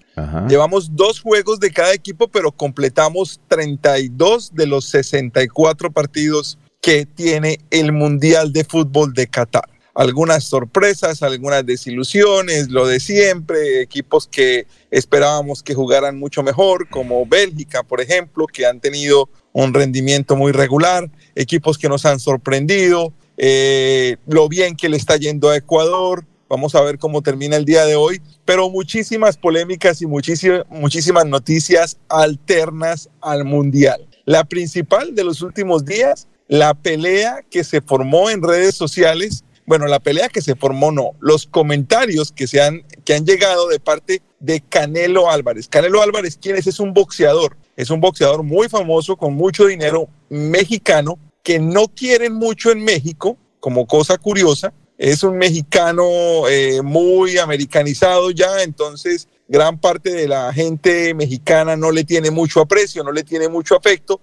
Llevamos 0.48 0.95
dos 0.95 1.19
juegos 1.19 1.60
de 1.60 1.72
cada 1.72 1.91
equipo, 1.91 2.27
pero 2.27 2.52
completamos 2.52 3.41
32 3.48 4.53
de 4.53 4.68
los 4.68 4.85
64 4.85 5.91
partidos 5.91 6.60
que 6.81 7.07
tiene 7.07 7.57
el 7.72 7.91
Mundial 7.94 8.53
de 8.53 8.64
Fútbol 8.64 9.14
de 9.14 9.26
Qatar. 9.26 9.73
Algunas 9.94 10.45
sorpresas, 10.45 11.22
algunas 11.22 11.65
desilusiones, 11.65 12.70
lo 12.70 12.88
de 12.88 12.99
siempre, 12.99 13.82
equipos 13.82 14.28
que 14.28 14.65
esperábamos 14.90 15.61
que 15.61 15.76
jugaran 15.76 16.18
mucho 16.18 16.41
mejor, 16.41 16.90
como 16.90 17.26
Bélgica, 17.26 17.84
por 17.84 18.02
ejemplo, 18.02 18.48
que 18.48 18.65
han 18.65 18.80
tenido 18.80 19.30
un 19.52 19.74
rendimiento 19.74 20.36
muy 20.36 20.52
regular, 20.52 21.11
equipos 21.36 21.78
que 21.78 21.90
nos 21.90 22.06
han 22.06 22.20
sorprendido, 22.20 23.14
eh, 23.38 24.18
lo 24.26 24.49
bien 24.49 24.76
que 24.76 24.90
le 24.90 24.98
está 24.98 25.15
yendo 25.18 25.49
a 25.49 25.57
Ecuador, 25.57 26.26
vamos 26.49 26.74
a 26.74 26.82
ver 26.82 26.98
cómo 26.98 27.22
termina 27.22 27.56
el 27.56 27.65
día 27.65 27.86
de 27.86 27.95
hoy, 27.95 28.20
pero 28.45 28.70
muchísimas 28.70 29.38
polémicas 29.38 30.02
y 30.02 30.07
muchísimas, 30.07 30.65
muchísimas 30.70 31.26
noticias 31.28 31.98
alternas 32.10 33.10
al 33.22 33.45
Mundial. 33.45 34.07
La 34.26 34.44
principal 34.44 35.14
de 35.14 35.24
los 35.24 35.41
últimos 35.41 35.86
días 35.86 36.28
la 36.48 36.74
pelea 36.74 37.44
que 37.49 37.64
se 37.64 37.82
formó 37.82 38.30
en 38.30 38.44
redes 38.44 38.76
sociales, 38.76 39.44
bueno, 39.65 39.88
la 39.88 39.99
pelea 39.99 40.30
que 40.30 40.41
se 40.41 40.56
formó 40.56 40.91
no, 40.91 41.11
los 41.19 41.45
comentarios 41.45 42.31
que, 42.31 42.48
se 42.48 42.61
han, 42.61 42.84
que 43.06 43.14
han 43.14 43.26
llegado 43.26 43.68
de 43.69 43.80
parte 43.80 44.22
de 44.40 44.61
Canelo 44.61 45.30
Álvarez. 45.30 45.68
Canelo 45.68 46.02
Álvarez, 46.02 46.38
¿quién 46.41 46.57
es? 46.57 46.68
Es 46.68 46.80
un 46.80 46.94
boxeador, 46.94 47.56
es 47.77 47.90
un 47.90 48.02
boxeador 48.02 48.44
muy 48.44 48.68
famoso, 48.68 49.15
con 49.15 49.34
mucho 49.34 49.65
dinero, 49.68 50.10
mexicano, 50.30 51.18
que 51.44 51.60
no 51.60 51.88
quieren 51.88 52.34
mucho 52.34 52.72
en 52.72 52.84
México, 52.84 53.38
como 53.60 53.88
cosa 53.88 54.18
curiosa. 54.18 54.73
Es 54.98 55.23
un 55.23 55.38
mexicano 55.38 56.48
eh, 56.49 56.81
muy 56.81 57.38
americanizado 57.38 58.31
ya, 58.31 58.64
entonces 58.64 59.27
gran 59.48 59.80
parte 59.80 60.11
de 60.11 60.27
la 60.27 60.53
gente 60.53 61.14
mexicana 61.14 61.76
no 61.76 61.91
le 61.91 62.03
tiene 62.03 62.31
mucho 62.31 62.61
aprecio, 62.61 63.03
no 63.03 63.11
le 63.11 63.23
tiene 63.23 63.48
mucho 63.48 63.76
afecto. 63.76 64.22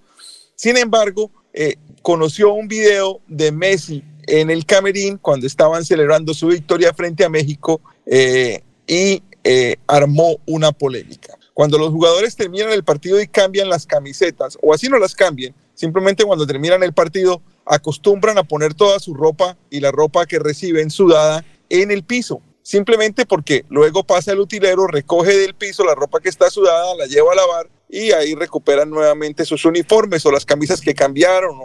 Sin 0.55 0.77
embargo, 0.77 1.31
eh, 1.53 1.77
conoció 2.03 2.53
un 2.53 2.69
video 2.69 3.21
de 3.27 3.53
Messi 3.53 4.05
en 4.31 4.51
el 4.51 4.65
Camerín 4.65 5.19
cuando 5.19 5.47
estaban 5.47 5.85
celebrando 5.85 6.35
su 6.35 6.49
victoria 6.49 6.95
frente 6.95 7.25
a 7.25 7.29
México 7.29 7.81
eh, 8.07 8.63
y 8.87 9.23
eh, 9.45 9.77
armó 9.87 10.37
una 10.47 10.73
polémica. 10.73 11.37
Cuando 11.55 11.79
los 11.79 11.91
jugadores 11.91 12.37
terminan 12.37 12.73
el 12.73 12.85
partido 12.85 13.21
y 13.21 13.27
cambian 13.27 13.69
las 13.69 13.87
camisetas, 13.87 14.57
o 14.63 14.73
así 14.73 14.89
no 14.89 14.99
las 14.99 15.15
cambien, 15.15 15.55
simplemente 15.75 16.25
cuando 16.25 16.47
terminan 16.47 16.83
el 16.83 16.93
partido 16.93 17.43
acostumbran 17.67 18.39
a 18.39 18.45
poner 18.45 18.75
toda 18.75 18.99
su 18.99 19.15
ropa 19.15 19.57
y 19.69 19.81
la 19.81 19.91
ropa 19.91 20.27
que 20.27 20.39
reciben 20.39 20.91
sudada 20.91 21.45
en 21.69 21.91
el 21.91 22.05
piso 22.05 22.41
simplemente 22.63 23.27
porque 23.27 23.65
luego 23.69 24.05
pasa 24.05 24.33
el 24.33 24.39
utilero, 24.39 24.87
recoge 24.87 25.37
del 25.37 25.55
piso 25.55 25.85
la 25.85 25.95
ropa 25.95 26.21
que 26.21 26.29
está 26.29 26.51
sudada, 26.51 26.95
la 26.95 27.07
lleva 27.07 27.33
a 27.33 27.35
lavar 27.35 27.69
y 27.89 28.13
ahí 28.13 28.35
recuperan 28.35 28.91
nuevamente 28.91 29.45
sus 29.45 29.65
uniformes 29.65 30.25
o 30.25 30.31
las 30.31 30.45
camisas 30.45 30.81
que 30.81 30.95
cambiaron 30.95 31.59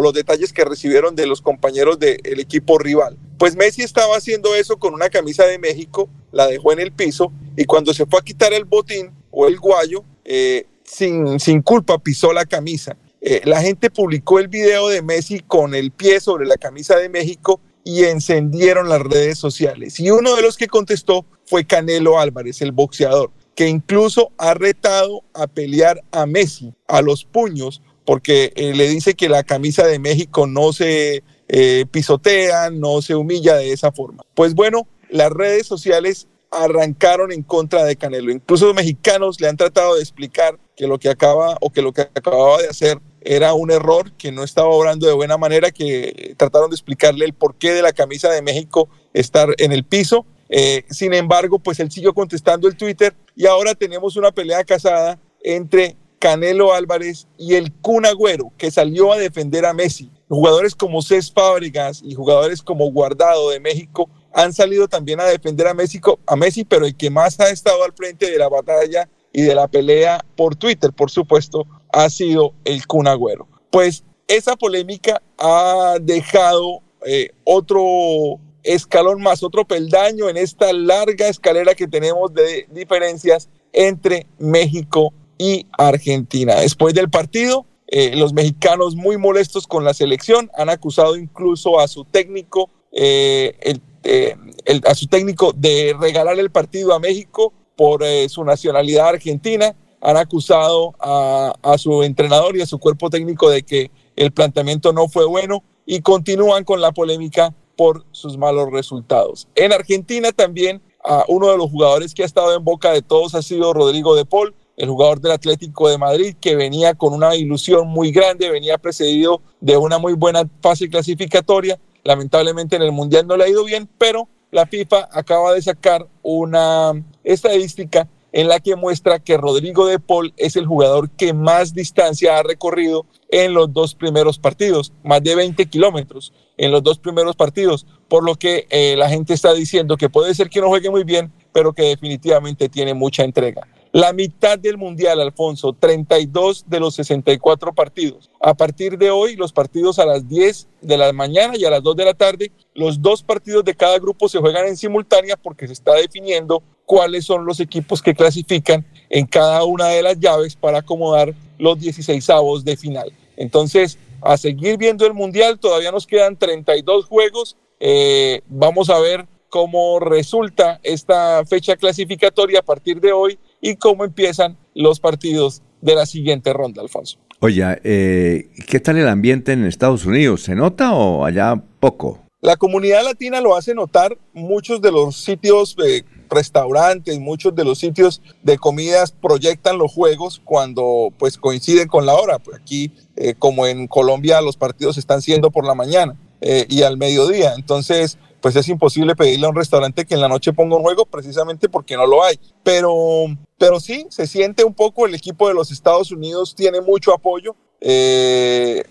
los 0.00 0.12
detalles 0.12 0.52
que 0.52 0.64
recibieron 0.64 1.14
de 1.14 1.26
los 1.26 1.40
compañeros 1.40 1.98
del 1.98 2.40
equipo 2.40 2.78
rival. 2.78 3.16
Pues 3.38 3.56
Messi 3.56 3.82
estaba 3.82 4.16
haciendo 4.16 4.54
eso 4.54 4.76
con 4.78 4.94
una 4.94 5.08
camisa 5.08 5.44
de 5.46 5.58
México, 5.58 6.08
la 6.32 6.46
dejó 6.46 6.72
en 6.72 6.80
el 6.80 6.92
piso 6.92 7.32
y 7.56 7.64
cuando 7.64 7.94
se 7.94 8.06
fue 8.06 8.20
a 8.20 8.24
quitar 8.24 8.52
el 8.52 8.64
botín 8.64 9.12
o 9.30 9.46
el 9.46 9.58
guayo, 9.58 10.04
eh, 10.24 10.66
sin, 10.84 11.38
sin 11.40 11.62
culpa 11.62 11.98
pisó 11.98 12.32
la 12.32 12.44
camisa. 12.44 12.96
Eh, 13.20 13.40
la 13.44 13.62
gente 13.62 13.90
publicó 13.90 14.38
el 14.38 14.48
video 14.48 14.88
de 14.88 15.00
Messi 15.00 15.40
con 15.40 15.74
el 15.74 15.90
pie 15.90 16.20
sobre 16.20 16.46
la 16.46 16.56
camisa 16.56 16.96
de 16.96 17.08
México 17.08 17.60
y 17.82 18.04
encendieron 18.04 18.88
las 18.88 19.00
redes 19.00 19.38
sociales. 19.38 19.98
Y 20.00 20.10
uno 20.10 20.34
de 20.36 20.42
los 20.42 20.56
que 20.56 20.66
contestó 20.66 21.24
fue 21.46 21.66
Canelo 21.66 22.18
Álvarez, 22.18 22.60
el 22.62 22.72
boxeador, 22.72 23.30
que 23.54 23.68
incluso 23.68 24.32
ha 24.36 24.54
retado 24.54 25.22
a 25.32 25.46
pelear 25.46 26.02
a 26.10 26.26
Messi 26.26 26.74
a 26.88 27.02
los 27.02 27.24
puños 27.24 27.82
porque 28.04 28.52
eh, 28.56 28.74
le 28.74 28.88
dice 28.88 29.14
que 29.14 29.28
la 29.28 29.42
camisa 29.42 29.86
de 29.86 29.98
México 29.98 30.46
no 30.46 30.72
se 30.72 31.22
eh, 31.48 31.86
pisotea, 31.90 32.70
no 32.70 33.02
se 33.02 33.14
humilla 33.14 33.56
de 33.56 33.72
esa 33.72 33.92
forma. 33.92 34.22
Pues 34.34 34.54
bueno, 34.54 34.86
las 35.10 35.30
redes 35.30 35.66
sociales 35.66 36.28
arrancaron 36.50 37.32
en 37.32 37.42
contra 37.42 37.84
de 37.84 37.96
Canelo. 37.96 38.30
Incluso 38.30 38.66
los 38.66 38.74
mexicanos 38.74 39.40
le 39.40 39.48
han 39.48 39.56
tratado 39.56 39.96
de 39.96 40.00
explicar 40.00 40.58
que 40.76 40.86
lo 40.86 40.98
que 40.98 41.08
acaba 41.08 41.56
o 41.60 41.70
que 41.70 41.82
lo 41.82 41.92
que 41.92 42.02
acababa 42.02 42.58
de 42.58 42.68
hacer 42.68 43.00
era 43.20 43.54
un 43.54 43.70
error, 43.70 44.12
que 44.12 44.32
no 44.32 44.44
estaba 44.44 44.68
obrando 44.68 45.06
de 45.06 45.14
buena 45.14 45.38
manera, 45.38 45.70
que 45.70 46.34
trataron 46.36 46.70
de 46.70 46.74
explicarle 46.74 47.24
el 47.24 47.32
porqué 47.32 47.72
de 47.72 47.82
la 47.82 47.92
camisa 47.92 48.30
de 48.30 48.42
México 48.42 48.88
estar 49.12 49.48
en 49.58 49.72
el 49.72 49.84
piso. 49.84 50.26
Eh, 50.50 50.84
sin 50.90 51.14
embargo, 51.14 51.58
pues 51.58 51.80
él 51.80 51.90
siguió 51.90 52.12
contestando 52.12 52.68
el 52.68 52.76
Twitter 52.76 53.14
y 53.34 53.46
ahora 53.46 53.74
tenemos 53.74 54.16
una 54.16 54.30
pelea 54.30 54.62
casada 54.64 55.18
entre 55.42 55.96
Canelo 56.24 56.72
Álvarez 56.72 57.28
y 57.36 57.52
el 57.52 57.70
Kun 57.70 58.06
Agüero, 58.06 58.50
que 58.56 58.70
salió 58.70 59.12
a 59.12 59.18
defender 59.18 59.66
a 59.66 59.74
Messi. 59.74 60.10
Jugadores 60.30 60.74
como 60.74 61.02
Cés 61.02 61.30
Fábregas 61.30 62.00
y 62.02 62.14
jugadores 62.14 62.62
como 62.62 62.90
Guardado 62.90 63.50
de 63.50 63.60
México 63.60 64.08
han 64.32 64.54
salido 64.54 64.88
también 64.88 65.20
a 65.20 65.26
defender 65.26 65.66
a 65.66 65.74
Messi, 65.74 66.00
a 66.26 66.34
Messi, 66.34 66.64
pero 66.64 66.86
el 66.86 66.96
que 66.96 67.10
más 67.10 67.38
ha 67.40 67.50
estado 67.50 67.84
al 67.84 67.92
frente 67.92 68.30
de 68.30 68.38
la 68.38 68.48
batalla 68.48 69.06
y 69.34 69.42
de 69.42 69.54
la 69.54 69.68
pelea 69.68 70.24
por 70.34 70.56
Twitter, 70.56 70.94
por 70.94 71.10
supuesto, 71.10 71.66
ha 71.92 72.08
sido 72.08 72.54
el 72.64 72.86
Kun 72.86 73.06
Agüero. 73.06 73.46
Pues 73.68 74.02
esa 74.26 74.56
polémica 74.56 75.20
ha 75.36 75.98
dejado 76.00 76.80
eh, 77.04 77.32
otro 77.44 78.40
escalón 78.62 79.20
más, 79.20 79.42
otro 79.42 79.66
peldaño 79.66 80.30
en 80.30 80.38
esta 80.38 80.72
larga 80.72 81.28
escalera 81.28 81.74
que 81.74 81.86
tenemos 81.86 82.32
de 82.32 82.66
diferencias 82.70 83.50
entre 83.74 84.26
México 84.38 85.12
y 85.38 85.66
Argentina. 85.76 86.56
Después 86.56 86.94
del 86.94 87.10
partido, 87.10 87.66
eh, 87.86 88.16
los 88.16 88.32
mexicanos 88.32 88.96
muy 88.96 89.18
molestos 89.18 89.66
con 89.66 89.84
la 89.84 89.94
selección 89.94 90.50
han 90.56 90.68
acusado 90.68 91.16
incluso 91.16 91.78
a 91.78 91.86
su 91.86 92.04
técnico, 92.04 92.70
eh, 92.92 93.78
eh, 94.02 94.36
a 94.84 94.94
su 94.94 95.06
técnico 95.06 95.52
de 95.52 95.94
regalar 96.00 96.38
el 96.38 96.50
partido 96.50 96.94
a 96.94 96.98
México 96.98 97.52
por 97.76 98.04
su 98.28 98.44
nacionalidad 98.44 99.08
argentina. 99.08 99.76
Han 100.00 100.16
acusado 100.16 100.94
a 101.00 101.78
su 101.78 102.02
entrenador 102.02 102.56
y 102.56 102.62
a 102.62 102.66
su 102.66 102.78
cuerpo 102.78 103.10
técnico 103.10 103.48
de 103.48 103.62
que 103.62 103.90
el 104.16 104.32
planteamiento 104.32 104.92
no 104.92 105.08
fue 105.08 105.24
bueno 105.24 105.62
y 105.86 106.00
continúan 106.00 106.64
con 106.64 106.80
la 106.80 106.92
polémica 106.92 107.54
por 107.76 108.04
sus 108.12 108.36
malos 108.36 108.70
resultados. 108.70 109.48
En 109.54 109.72
Argentina 109.72 110.30
también 110.32 110.82
uno 111.28 111.50
de 111.50 111.58
los 111.58 111.70
jugadores 111.70 112.12
que 112.12 112.22
ha 112.22 112.26
estado 112.26 112.54
en 112.54 112.64
boca 112.64 112.92
de 112.92 113.02
todos 113.02 113.34
ha 113.34 113.42
sido 113.42 113.72
Rodrigo 113.72 114.14
de 114.14 114.24
Paul, 114.24 114.54
el 114.76 114.88
jugador 114.88 115.20
del 115.20 115.32
Atlético 115.32 115.88
de 115.88 115.98
Madrid, 115.98 116.36
que 116.40 116.56
venía 116.56 116.94
con 116.94 117.12
una 117.14 117.36
ilusión 117.36 117.88
muy 117.88 118.10
grande, 118.10 118.50
venía 118.50 118.78
precedido 118.78 119.40
de 119.60 119.76
una 119.76 119.98
muy 119.98 120.14
buena 120.14 120.48
fase 120.60 120.88
clasificatoria. 120.88 121.78
Lamentablemente 122.02 122.76
en 122.76 122.82
el 122.82 122.92
Mundial 122.92 123.26
no 123.26 123.36
le 123.36 123.44
ha 123.44 123.48
ido 123.48 123.64
bien, 123.64 123.88
pero 123.98 124.28
la 124.50 124.66
FIFA 124.66 125.08
acaba 125.12 125.52
de 125.52 125.62
sacar 125.62 126.06
una 126.22 126.92
estadística 127.22 128.08
en 128.32 128.48
la 128.48 128.58
que 128.58 128.74
muestra 128.74 129.20
que 129.20 129.36
Rodrigo 129.36 129.86
de 129.86 130.00
Paul 130.00 130.34
es 130.36 130.56
el 130.56 130.66
jugador 130.66 131.08
que 131.10 131.32
más 131.32 131.72
distancia 131.72 132.36
ha 132.36 132.42
recorrido 132.42 133.06
en 133.30 133.54
los 133.54 133.72
dos 133.72 133.94
primeros 133.94 134.38
partidos, 134.40 134.92
más 135.04 135.22
de 135.22 135.36
20 135.36 135.66
kilómetros 135.66 136.32
en 136.56 136.72
los 136.72 136.82
dos 136.82 136.98
primeros 136.98 137.36
partidos, 137.36 137.86
por 138.08 138.24
lo 138.24 138.34
que 138.34 138.66
eh, 138.70 138.96
la 138.96 139.08
gente 139.08 139.34
está 139.34 139.52
diciendo 139.54 139.96
que 139.96 140.08
puede 140.08 140.34
ser 140.34 140.50
que 140.50 140.60
no 140.60 140.68
juegue 140.68 140.90
muy 140.90 141.04
bien, 141.04 141.32
pero 141.52 141.72
que 141.72 141.82
definitivamente 141.82 142.68
tiene 142.68 142.94
mucha 142.94 143.24
entrega. 143.24 143.66
La 143.94 144.12
mitad 144.12 144.58
del 144.58 144.76
Mundial, 144.76 145.20
Alfonso, 145.20 145.72
32 145.72 146.64
de 146.66 146.80
los 146.80 146.96
64 146.96 147.72
partidos. 147.72 148.28
A 148.40 148.52
partir 148.54 148.98
de 148.98 149.12
hoy, 149.12 149.36
los 149.36 149.52
partidos 149.52 150.00
a 150.00 150.04
las 150.04 150.28
10 150.28 150.66
de 150.80 150.98
la 150.98 151.12
mañana 151.12 151.56
y 151.56 151.64
a 151.64 151.70
las 151.70 151.80
2 151.80 151.94
de 151.94 152.04
la 152.04 152.14
tarde, 152.14 152.50
los 152.74 153.00
dos 153.00 153.22
partidos 153.22 153.64
de 153.64 153.76
cada 153.76 153.96
grupo 154.00 154.28
se 154.28 154.40
juegan 154.40 154.66
en 154.66 154.76
simultánea 154.76 155.36
porque 155.36 155.68
se 155.68 155.74
está 155.74 155.94
definiendo 155.94 156.60
cuáles 156.84 157.24
son 157.24 157.46
los 157.46 157.60
equipos 157.60 158.02
que 158.02 158.16
clasifican 158.16 158.84
en 159.10 159.26
cada 159.26 159.62
una 159.62 159.86
de 159.86 160.02
las 160.02 160.18
llaves 160.18 160.56
para 160.56 160.78
acomodar 160.78 161.32
los 161.58 161.78
16 161.78 162.28
avos 162.30 162.64
de 162.64 162.76
final. 162.76 163.12
Entonces, 163.36 163.96
a 164.22 164.36
seguir 164.36 164.76
viendo 164.76 165.06
el 165.06 165.14
Mundial, 165.14 165.60
todavía 165.60 165.92
nos 165.92 166.08
quedan 166.08 166.36
32 166.36 167.04
juegos. 167.04 167.56
Eh, 167.78 168.40
vamos 168.48 168.90
a 168.90 168.98
ver 168.98 169.28
cómo 169.50 170.00
resulta 170.00 170.80
esta 170.82 171.44
fecha 171.44 171.76
clasificatoria 171.76 172.58
a 172.58 172.62
partir 172.62 173.00
de 173.00 173.12
hoy 173.12 173.38
y 173.64 173.76
cómo 173.76 174.04
empiezan 174.04 174.58
los 174.74 175.00
partidos 175.00 175.62
de 175.80 175.94
la 175.94 176.04
siguiente 176.04 176.52
ronda, 176.52 176.82
Alfonso. 176.82 177.18
Oye, 177.40 177.64
eh, 177.82 178.50
¿qué 178.68 178.78
tal 178.78 178.98
el 178.98 179.08
ambiente 179.08 179.52
en 179.52 179.64
Estados 179.64 180.04
Unidos? 180.04 180.42
¿Se 180.42 180.54
nota 180.54 180.92
o 180.92 181.24
allá 181.24 181.62
poco? 181.80 182.20
La 182.42 182.56
comunidad 182.56 183.02
latina 183.04 183.40
lo 183.40 183.56
hace 183.56 183.74
notar. 183.74 184.18
Muchos 184.34 184.82
de 184.82 184.92
los 184.92 185.16
sitios, 185.16 185.76
de 185.76 186.04
restaurantes, 186.28 187.18
muchos 187.18 187.54
de 187.54 187.64
los 187.64 187.78
sitios 187.78 188.20
de 188.42 188.58
comidas 188.58 189.12
proyectan 189.12 189.78
los 189.78 189.90
juegos 189.90 190.42
cuando 190.44 191.10
pues 191.18 191.38
coinciden 191.38 191.88
con 191.88 192.04
la 192.04 192.14
hora. 192.14 192.38
Pues 192.38 192.58
aquí, 192.60 192.92
eh, 193.16 193.32
como 193.38 193.66
en 193.66 193.86
Colombia, 193.86 194.42
los 194.42 194.58
partidos 194.58 194.98
están 194.98 195.22
siendo 195.22 195.50
por 195.50 195.66
la 195.66 195.74
mañana 195.74 196.16
eh, 196.42 196.66
y 196.68 196.82
al 196.82 196.98
mediodía. 196.98 197.54
Entonces, 197.56 198.18
pues 198.44 198.56
es 198.56 198.68
imposible 198.68 199.16
pedirle 199.16 199.46
a 199.46 199.48
un 199.48 199.56
restaurante 199.56 200.04
que 200.04 200.12
en 200.12 200.20
la 200.20 200.28
noche 200.28 200.52
ponga 200.52 200.76
un 200.76 200.82
juego 200.82 201.06
precisamente 201.06 201.70
porque 201.70 201.96
no 201.96 202.06
lo 202.06 202.22
hay. 202.22 202.38
Pero, 202.62 203.24
pero 203.56 203.80
sí, 203.80 204.04
se 204.10 204.26
siente 204.26 204.64
un 204.64 204.74
poco, 204.74 205.06
el 205.06 205.14
equipo 205.14 205.48
de 205.48 205.54
los 205.54 205.72
Estados 205.72 206.12
Unidos 206.12 206.54
tiene 206.54 206.82
mucho 206.82 207.14
apoyo. 207.14 207.56
Eh, 207.80 208.84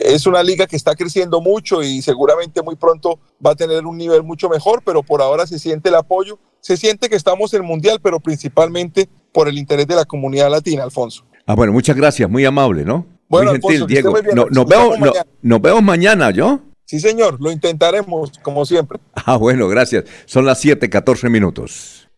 es 0.00 0.26
una 0.28 0.44
liga 0.44 0.68
que 0.68 0.76
está 0.76 0.94
creciendo 0.94 1.40
mucho 1.40 1.82
y 1.82 2.02
seguramente 2.02 2.62
muy 2.62 2.76
pronto 2.76 3.18
va 3.44 3.50
a 3.50 3.56
tener 3.56 3.84
un 3.84 3.98
nivel 3.98 4.22
mucho 4.22 4.48
mejor, 4.48 4.80
pero 4.86 5.02
por 5.02 5.20
ahora 5.20 5.44
se 5.48 5.58
siente 5.58 5.88
el 5.88 5.96
apoyo, 5.96 6.38
se 6.60 6.76
siente 6.76 7.08
que 7.08 7.16
estamos 7.16 7.52
en 7.52 7.62
el 7.62 7.66
Mundial, 7.66 7.98
pero 8.00 8.20
principalmente 8.20 9.08
por 9.32 9.48
el 9.48 9.58
interés 9.58 9.88
de 9.88 9.96
la 9.96 10.04
comunidad 10.04 10.52
latina, 10.52 10.84
Alfonso. 10.84 11.24
Ah, 11.46 11.56
bueno, 11.56 11.72
muchas 11.72 11.96
gracias, 11.96 12.30
muy 12.30 12.44
amable, 12.44 12.84
¿no? 12.84 13.04
Bueno, 13.28 13.54
muy 13.60 13.60
gentil, 13.60 13.86
Diego. 13.88 14.16
nos, 14.52 14.66
vemos, 14.66 14.98
nos 15.42 15.60
vemos 15.60 15.82
mañana, 15.82 16.30
¿yo? 16.30 16.60
Sí, 16.86 17.00
señor, 17.00 17.40
lo 17.40 17.50
intentaremos, 17.50 18.32
como 18.42 18.64
siempre. 18.64 18.98
Ah, 19.14 19.36
bueno, 19.36 19.68
gracias. 19.68 20.04
Son 20.26 20.44
las 20.44 20.62
7:14 20.62 21.30
minutos 21.30 22.03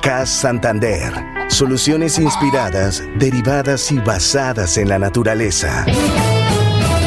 CAS 0.00 0.30
Santander. 0.30 1.12
Soluciones 1.48 2.18
inspiradas, 2.18 3.02
derivadas 3.18 3.92
y 3.92 3.98
basadas 3.98 4.78
en 4.78 4.88
la 4.88 4.98
naturaleza. 4.98 5.84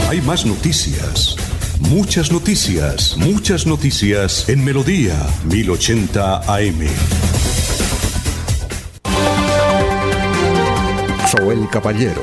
Hay 0.09 0.21
más 0.21 0.45
noticias. 0.45 1.35
Muchas 1.79 2.31
noticias, 2.31 3.17
muchas 3.17 3.65
noticias 3.65 4.47
en 4.47 4.63
Melodía 4.63 5.15
1080 5.45 6.53
AM. 6.53 6.87
Soy 11.31 11.57
el 11.57 11.69
Caballero. 11.69 12.21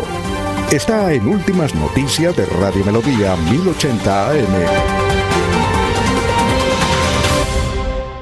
Está 0.70 1.12
en 1.12 1.26
Últimas 1.26 1.74
Noticias 1.74 2.36
de 2.36 2.47
Radio 2.47 2.84
Melodía 2.84 3.34
1080 3.36 4.30
AM. 4.30 5.10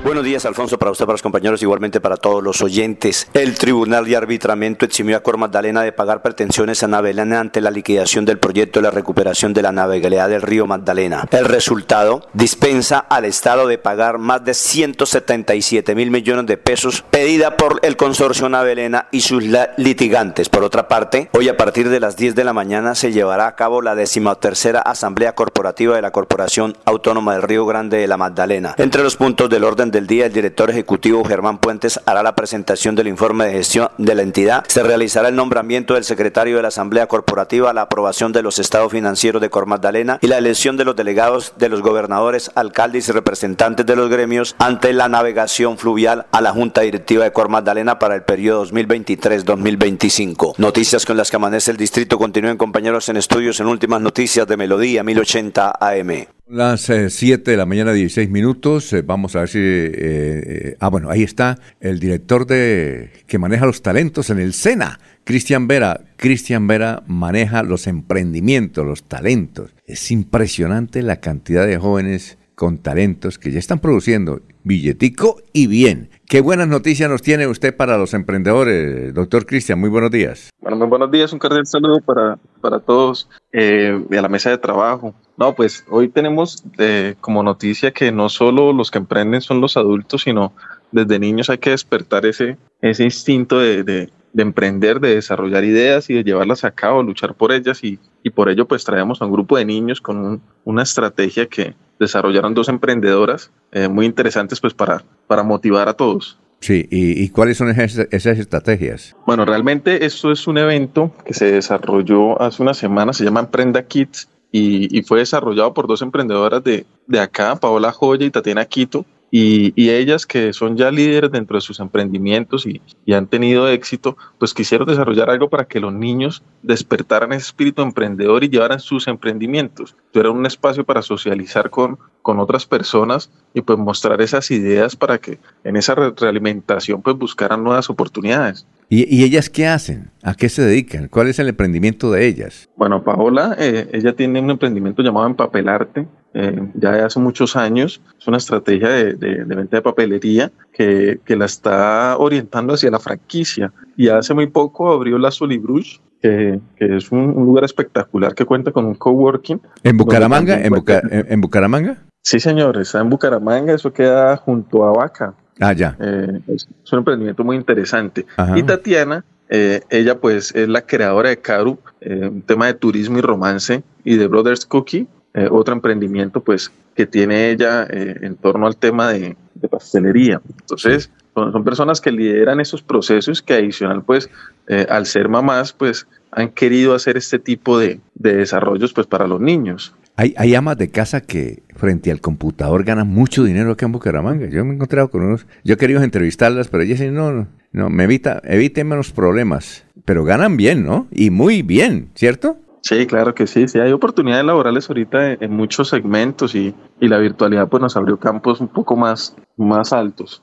Buenos 0.08 0.24
días, 0.24 0.46
Alfonso, 0.46 0.78
para 0.78 0.90
usted, 0.90 1.04
para 1.04 1.12
los 1.12 1.22
compañeros, 1.22 1.62
igualmente 1.62 2.00
para 2.00 2.16
todos 2.16 2.42
los 2.42 2.62
oyentes. 2.62 3.28
El 3.34 3.58
Tribunal 3.58 4.06
de 4.06 4.16
Arbitramiento 4.16 4.86
eximió 4.86 5.18
a 5.18 5.20
Cor 5.20 5.36
Magdalena 5.36 5.82
de 5.82 5.92
pagar 5.92 6.22
pretensiones 6.22 6.82
a 6.82 6.88
Navelana 6.88 7.40
ante 7.40 7.60
la 7.60 7.70
liquidación 7.70 8.24
del 8.24 8.38
proyecto 8.38 8.78
de 8.78 8.84
la 8.84 8.90
recuperación 8.90 9.52
de 9.52 9.60
la 9.60 9.70
navegabilidad 9.70 10.30
del 10.30 10.40
río 10.40 10.66
Magdalena. 10.66 11.28
El 11.30 11.44
resultado 11.44 12.26
dispensa 12.32 13.00
al 13.00 13.26
Estado 13.26 13.68
de 13.68 13.76
pagar 13.76 14.16
más 14.16 14.42
de 14.46 14.54
177 14.54 15.94
mil 15.94 16.10
millones 16.10 16.46
de 16.46 16.56
pesos 16.56 17.04
pedida 17.10 17.58
por 17.58 17.78
el 17.82 17.98
consorcio 17.98 18.48
Navelena 18.48 19.08
y 19.10 19.20
sus 19.20 19.44
litigantes. 19.76 20.48
Por 20.48 20.64
otra 20.64 20.88
parte, 20.88 21.28
hoy 21.34 21.50
a 21.50 21.58
partir 21.58 21.90
de 21.90 22.00
las 22.00 22.16
10 22.16 22.34
de 22.34 22.44
la 22.44 22.54
mañana 22.54 22.94
se 22.94 23.12
llevará 23.12 23.46
a 23.46 23.56
cabo 23.56 23.82
la 23.82 23.94
decimotercera 23.94 24.80
Asamblea 24.80 25.34
Corporativa 25.34 25.96
de 25.96 26.00
la 26.00 26.12
Corporación 26.12 26.78
Autónoma 26.86 27.34
del 27.34 27.42
Río 27.42 27.66
Grande 27.66 27.98
de 27.98 28.06
la 28.06 28.16
Magdalena. 28.16 28.74
Entre 28.78 29.02
los 29.02 29.14
puntos 29.14 29.50
del 29.50 29.64
orden 29.64 29.90
de 29.90 29.97
del 29.98 30.06
día, 30.06 30.26
el 30.26 30.32
director 30.32 30.70
ejecutivo 30.70 31.24
Germán 31.24 31.58
Puentes 31.58 31.98
hará 32.06 32.22
la 32.22 32.36
presentación 32.36 32.94
del 32.94 33.08
informe 33.08 33.46
de 33.46 33.52
gestión 33.54 33.88
de 33.98 34.14
la 34.14 34.22
entidad. 34.22 34.64
Se 34.68 34.84
realizará 34.84 35.28
el 35.28 35.34
nombramiento 35.34 35.94
del 35.94 36.04
secretario 36.04 36.54
de 36.54 36.62
la 36.62 36.68
Asamblea 36.68 37.08
Corporativa, 37.08 37.72
la 37.72 37.82
aprobación 37.82 38.32
de 38.32 38.42
los 38.42 38.60
estados 38.60 38.92
financieros 38.92 39.42
de 39.42 39.50
Cor 39.50 39.66
Magdalena 39.66 40.20
y 40.22 40.28
la 40.28 40.38
elección 40.38 40.76
de 40.76 40.84
los 40.84 40.94
delegados 40.94 41.54
de 41.56 41.68
los 41.68 41.82
gobernadores, 41.82 42.52
alcaldes 42.54 43.08
y 43.08 43.12
representantes 43.12 43.84
de 43.86 43.96
los 43.96 44.08
gremios 44.08 44.54
ante 44.58 44.92
la 44.92 45.08
navegación 45.08 45.78
fluvial 45.78 46.26
a 46.30 46.40
la 46.40 46.52
Junta 46.52 46.82
Directiva 46.82 47.24
de 47.24 47.32
Cor 47.32 47.48
Magdalena 47.48 47.98
para 47.98 48.14
el 48.14 48.22
periodo 48.22 48.64
2023-2025. 48.66 50.58
Noticias 50.58 51.06
con 51.06 51.16
las 51.16 51.28
que 51.28 51.36
amanece 51.36 51.72
el 51.72 51.76
distrito. 51.76 52.18
Continúen 52.18 52.56
compañeros 52.56 53.08
en 53.08 53.16
estudios 53.16 53.58
en 53.58 53.66
últimas 53.66 54.00
noticias 54.00 54.46
de 54.46 54.56
Melodía 54.56 55.02
1080 55.02 55.72
AM. 55.80 56.37
Las 56.50 56.90
7 57.08 57.34
eh, 57.34 57.38
de 57.52 57.56
la 57.58 57.66
mañana, 57.66 57.92
16 57.92 58.30
minutos. 58.30 58.90
Eh, 58.94 59.02
vamos 59.02 59.36
a 59.36 59.40
ver 59.40 59.48
si. 59.50 59.58
Eh, 59.60 60.76
ah, 60.80 60.88
bueno, 60.88 61.10
ahí 61.10 61.22
está 61.22 61.58
el 61.78 62.00
director 62.00 62.46
de 62.46 63.10
que 63.26 63.38
maneja 63.38 63.66
los 63.66 63.82
talentos 63.82 64.30
en 64.30 64.38
el 64.38 64.54
SENA, 64.54 64.98
Cristian 65.24 65.68
Vera. 65.68 66.00
Cristian 66.16 66.66
Vera 66.66 67.02
maneja 67.06 67.62
los 67.62 67.86
emprendimientos, 67.86 68.86
los 68.86 69.02
talentos. 69.02 69.74
Es 69.86 70.10
impresionante 70.10 71.02
la 71.02 71.20
cantidad 71.20 71.66
de 71.66 71.76
jóvenes 71.76 72.38
con 72.54 72.78
talentos 72.78 73.38
que 73.38 73.50
ya 73.50 73.58
están 73.58 73.80
produciendo 73.80 74.40
billetico 74.64 75.42
y 75.52 75.66
bien. 75.66 76.08
Qué 76.28 76.42
buenas 76.42 76.68
noticias 76.68 77.08
nos 77.08 77.22
tiene 77.22 77.46
usted 77.46 77.74
para 77.74 77.96
los 77.96 78.12
emprendedores, 78.12 79.14
doctor 79.14 79.46
Cristian. 79.46 79.80
Muy 79.80 79.88
buenos 79.88 80.10
días. 80.10 80.50
Bueno, 80.60 80.76
muy 80.76 80.86
buenos 80.86 81.10
días. 81.10 81.32
Un 81.32 81.38
cordial 81.38 81.66
saludo 81.66 82.02
para, 82.02 82.38
para 82.60 82.80
todos 82.80 83.30
eh, 83.50 83.98
a 84.10 84.20
la 84.20 84.28
mesa 84.28 84.50
de 84.50 84.58
trabajo. 84.58 85.14
No, 85.38 85.54
pues 85.54 85.86
hoy 85.88 86.10
tenemos 86.10 86.62
eh, 86.76 87.14
como 87.22 87.42
noticia 87.42 87.92
que 87.92 88.12
no 88.12 88.28
solo 88.28 88.74
los 88.74 88.90
que 88.90 88.98
emprenden 88.98 89.40
son 89.40 89.62
los 89.62 89.78
adultos, 89.78 90.20
sino 90.24 90.52
desde 90.92 91.18
niños 91.18 91.48
hay 91.48 91.56
que 91.56 91.70
despertar 91.70 92.26
ese, 92.26 92.58
ese 92.82 93.04
instinto 93.04 93.58
de, 93.58 94.10
emprender, 94.42 95.00
de 95.00 95.14
desarrollar 95.14 95.64
ideas 95.64 96.10
y 96.10 96.14
de 96.14 96.24
llevarlas 96.24 96.64
a 96.64 96.70
cabo, 96.70 97.02
luchar 97.02 97.34
por 97.34 97.52
ellas 97.52 97.82
y, 97.82 97.98
y 98.22 98.30
por 98.30 98.48
ello 98.48 98.66
pues 98.66 98.84
traemos 98.84 99.20
a 99.20 99.26
un 99.26 99.32
grupo 99.32 99.56
de 99.56 99.64
niños 99.64 100.00
con 100.00 100.40
una 100.64 100.82
estrategia 100.82 101.46
que 101.46 101.74
desarrollaron 101.98 102.54
dos 102.54 102.68
emprendedoras 102.68 103.50
eh, 103.72 103.88
muy 103.88 104.06
interesantes 104.06 104.60
pues 104.60 104.74
para, 104.74 105.02
para 105.26 105.42
motivar 105.42 105.88
a 105.88 105.94
todos. 105.94 106.38
Sí, 106.60 106.88
¿Y, 106.90 107.28
cuáles 107.28 107.56
son 107.56 107.68
esas, 107.70 108.08
estrategias? 108.10 109.14
Bueno, 109.26 109.44
realmente 109.44 110.04
esto 110.04 110.32
es 110.32 110.48
un 110.48 110.58
evento 110.58 111.14
que 111.24 111.32
se 111.32 111.52
desarrolló 111.52 112.40
hace 112.42 112.62
una 112.62 112.74
semana, 112.74 113.12
se 113.12 113.24
llama 113.24 113.40
Emprenda 113.40 113.84
Kids 113.84 114.28
y, 114.50 114.96
y 114.96 115.02
fue 115.02 115.20
desarrollado 115.20 115.72
por 115.72 115.86
dos 115.86 116.02
emprendedoras 116.02 116.64
de, 116.64 116.84
de 117.06 117.20
acá, 117.20 117.54
Paola 117.56 117.92
Joya 117.92 118.26
y 118.26 118.30
Tatiana 118.30 118.64
Quito, 118.64 119.06
y, 119.30 119.90
ellas 119.90 120.26
que 120.26 120.52
son 120.52 120.76
ya 120.76 120.90
líderes 120.90 121.30
dentro 121.30 121.56
de 121.56 121.60
sus 121.60 121.80
emprendimientos 121.80 122.66
y, 122.66 122.80
han 123.12 123.26
tenido 123.26 123.68
éxito, 123.68 124.16
pues 124.38 124.54
quisieron 124.54 124.88
desarrollar 124.88 125.30
algo 125.30 125.48
para 125.48 125.66
que 125.66 125.80
los 125.80 125.92
niños 125.92 126.42
despertaran 126.62 127.32
ese 127.32 127.46
espíritu 127.46 127.82
emprendedor 127.82 128.44
y 128.44 128.48
llevaran 128.48 128.80
sus 128.80 129.08
emprendimientos. 129.08 129.96
Era 130.14 130.30
un 130.30 130.46
espacio 130.46 130.84
para 130.84 131.02
socializar 131.02 131.70
con, 131.70 131.98
con 132.22 132.38
otras 132.38 132.66
personas 132.66 133.30
y 133.58 133.62
pues 133.62 133.78
mostrar 133.78 134.20
esas 134.22 134.50
ideas 134.50 134.96
para 134.96 135.18
que 135.18 135.38
en 135.64 135.76
esa 135.76 135.94
realimentación 135.94 137.02
pues 137.02 137.16
buscaran 137.16 137.62
nuevas 137.62 137.90
oportunidades. 137.90 138.66
¿Y, 138.90 139.22
ellas 139.22 139.50
qué 139.50 139.66
hacen? 139.66 140.10
¿A 140.22 140.34
qué 140.34 140.48
se 140.48 140.62
dedican? 140.62 141.08
¿Cuál 141.08 141.28
es 141.28 141.38
el 141.38 141.48
emprendimiento 141.48 142.10
de 142.10 142.26
ellas? 142.26 142.70
Bueno, 142.74 143.04
Paola, 143.04 143.54
eh, 143.58 143.86
ella 143.92 144.14
tiene 144.14 144.40
un 144.40 144.50
emprendimiento 144.50 145.02
llamado 145.02 145.26
Empapelarte, 145.26 146.06
eh, 146.32 146.68
ya 146.72 146.92
de 146.92 147.02
hace 147.02 147.20
muchos 147.20 147.54
años. 147.54 148.00
Es 148.18 148.26
una 148.26 148.38
estrategia 148.38 148.88
de, 148.88 149.44
venta 149.44 149.76
de 149.76 149.82
papelería 149.82 150.50
que, 150.72 151.20
la 151.26 151.44
está 151.44 152.16
orientando 152.16 152.72
hacia 152.72 152.90
la 152.90 152.98
franquicia. 152.98 153.72
Y 153.94 154.08
hace 154.08 154.32
muy 154.32 154.46
poco 154.46 154.90
abrió 154.90 155.18
la 155.18 155.30
Solibrush, 155.30 155.98
que, 156.22 156.58
que 156.76 156.96
es 156.96 157.12
un, 157.12 157.34
lugar 157.34 157.64
espectacular 157.64 158.34
que 158.34 158.46
cuenta 158.46 158.72
con 158.72 158.86
un 158.86 158.94
coworking. 158.94 159.60
¿En 159.82 159.98
Bucaramanga? 159.98 160.54
¿En, 160.54 160.72
¿En, 161.10 161.40
Bucaramanga? 161.42 161.98
Sí, 162.28 162.40
señor, 162.40 162.76
está 162.76 163.00
en 163.00 163.08
Bucaramanga, 163.08 163.72
eso 163.72 163.90
queda 163.90 164.36
junto 164.36 164.84
a 164.84 164.92
Vaca. 164.92 165.32
Ah, 165.58 165.72
ya. 165.72 165.96
Eh, 165.98 166.40
es, 166.48 166.68
un 166.92 166.98
emprendimiento 166.98 167.42
muy 167.42 167.56
interesante. 167.56 168.26
Y 168.54 168.62
Tatiana, 168.64 169.24
eh, 169.48 169.80
ella 169.88 170.18
pues 170.18 170.54
es 170.54 170.68
la 170.68 170.82
creadora 170.82 171.30
de 171.30 171.38
Caru, 171.38 171.78
un 172.04 172.42
tema 172.42 172.66
de 172.66 172.74
turismo 172.74 173.16
y 173.16 173.22
romance, 173.22 173.82
y 174.04 174.16
de 174.16 174.26
Brothers 174.26 174.66
Cookie, 174.66 175.06
eh, 175.38 175.48
otro 175.50 175.72
emprendimiento 175.72 176.40
pues 176.40 176.72
que 176.96 177.06
tiene 177.06 177.50
ella 177.50 177.86
eh, 177.88 178.16
en 178.22 178.34
torno 178.34 178.66
al 178.66 178.76
tema 178.76 179.12
de, 179.12 179.36
pastelería. 179.70 180.40
Entonces, 180.60 181.10
son, 181.34 181.62
personas 181.62 182.00
que 182.00 182.10
lideran 182.10 182.60
esos 182.60 182.82
procesos 182.82 183.40
que 183.40 183.54
adicional 183.54 184.02
pues 184.02 184.28
eh, 184.66 184.86
al 184.88 185.06
ser 185.06 185.28
mamás 185.28 185.72
pues 185.72 186.08
han 186.32 186.48
querido 186.48 186.94
hacer 186.94 187.16
este 187.16 187.38
tipo 187.38 187.78
de, 187.78 188.00
desarrollos 188.14 188.92
pues 188.92 189.06
para 189.06 189.28
los 189.28 189.40
niños. 189.40 189.94
Hay, 190.20 190.34
hay, 190.36 190.52
amas 190.56 190.76
de 190.76 190.90
casa 190.90 191.20
que 191.20 191.62
frente 191.76 192.10
al 192.10 192.20
computador 192.20 192.82
ganan 192.82 193.06
mucho 193.06 193.44
dinero 193.44 193.70
acá 193.70 193.86
en 193.86 193.92
Bucaramanga. 193.92 194.48
Yo 194.48 194.64
me 194.64 194.72
he 194.72 194.74
encontrado 194.74 195.12
con 195.12 195.22
unos, 195.22 195.46
yo 195.62 195.74
he 195.74 195.76
querido 195.76 196.02
entrevistarlas, 196.02 196.66
pero 196.66 196.82
ellas 196.82 196.98
dicen, 196.98 197.14
no, 197.14 197.30
no, 197.30 197.46
no, 197.70 197.88
me 197.88 198.02
evita, 198.02 198.42
eviten 198.42 198.88
menos 198.88 199.12
problemas. 199.12 199.84
Pero 200.04 200.24
ganan 200.24 200.56
bien, 200.56 200.84
¿no? 200.84 201.06
Y 201.12 201.30
muy 201.30 201.62
bien, 201.62 202.10
¿cierto? 202.16 202.56
Sí, 202.82 203.06
claro 203.06 203.32
que 203.32 203.46
sí, 203.46 203.68
sí, 203.68 203.78
hay 203.78 203.92
oportunidades 203.92 204.44
laborales 204.44 204.88
ahorita 204.90 205.34
en, 205.34 205.52
muchos 205.52 205.88
segmentos 205.88 206.56
y, 206.56 206.74
la 206.98 207.18
virtualidad 207.18 207.68
pues 207.68 207.80
nos 207.80 207.96
abrió 207.96 208.18
campos 208.18 208.60
un 208.60 208.68
poco 208.68 208.96
más, 208.96 209.36
más 209.56 209.92
altos. 209.92 210.42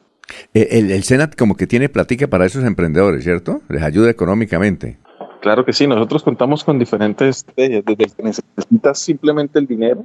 Eh, 0.54 0.70
el, 0.72 0.90
el, 0.90 1.04
Senat 1.04 1.36
como 1.36 1.58
que 1.58 1.68
tiene 1.68 1.90
platica 1.90 2.28
para 2.28 2.46
esos 2.46 2.64
emprendedores, 2.64 3.26
¿cierto? 3.26 3.62
Les 3.68 3.84
ayuda 3.84 4.10
económicamente. 4.10 5.00
Claro 5.46 5.64
que 5.64 5.74
sí, 5.74 5.86
nosotros 5.86 6.24
contamos 6.24 6.64
con 6.64 6.80
diferentes 6.80 7.38
estrategias, 7.38 7.86
desde 7.86 8.16
que 8.16 8.24
necesitas 8.24 8.98
simplemente 8.98 9.60
el 9.60 9.68
dinero 9.68 10.04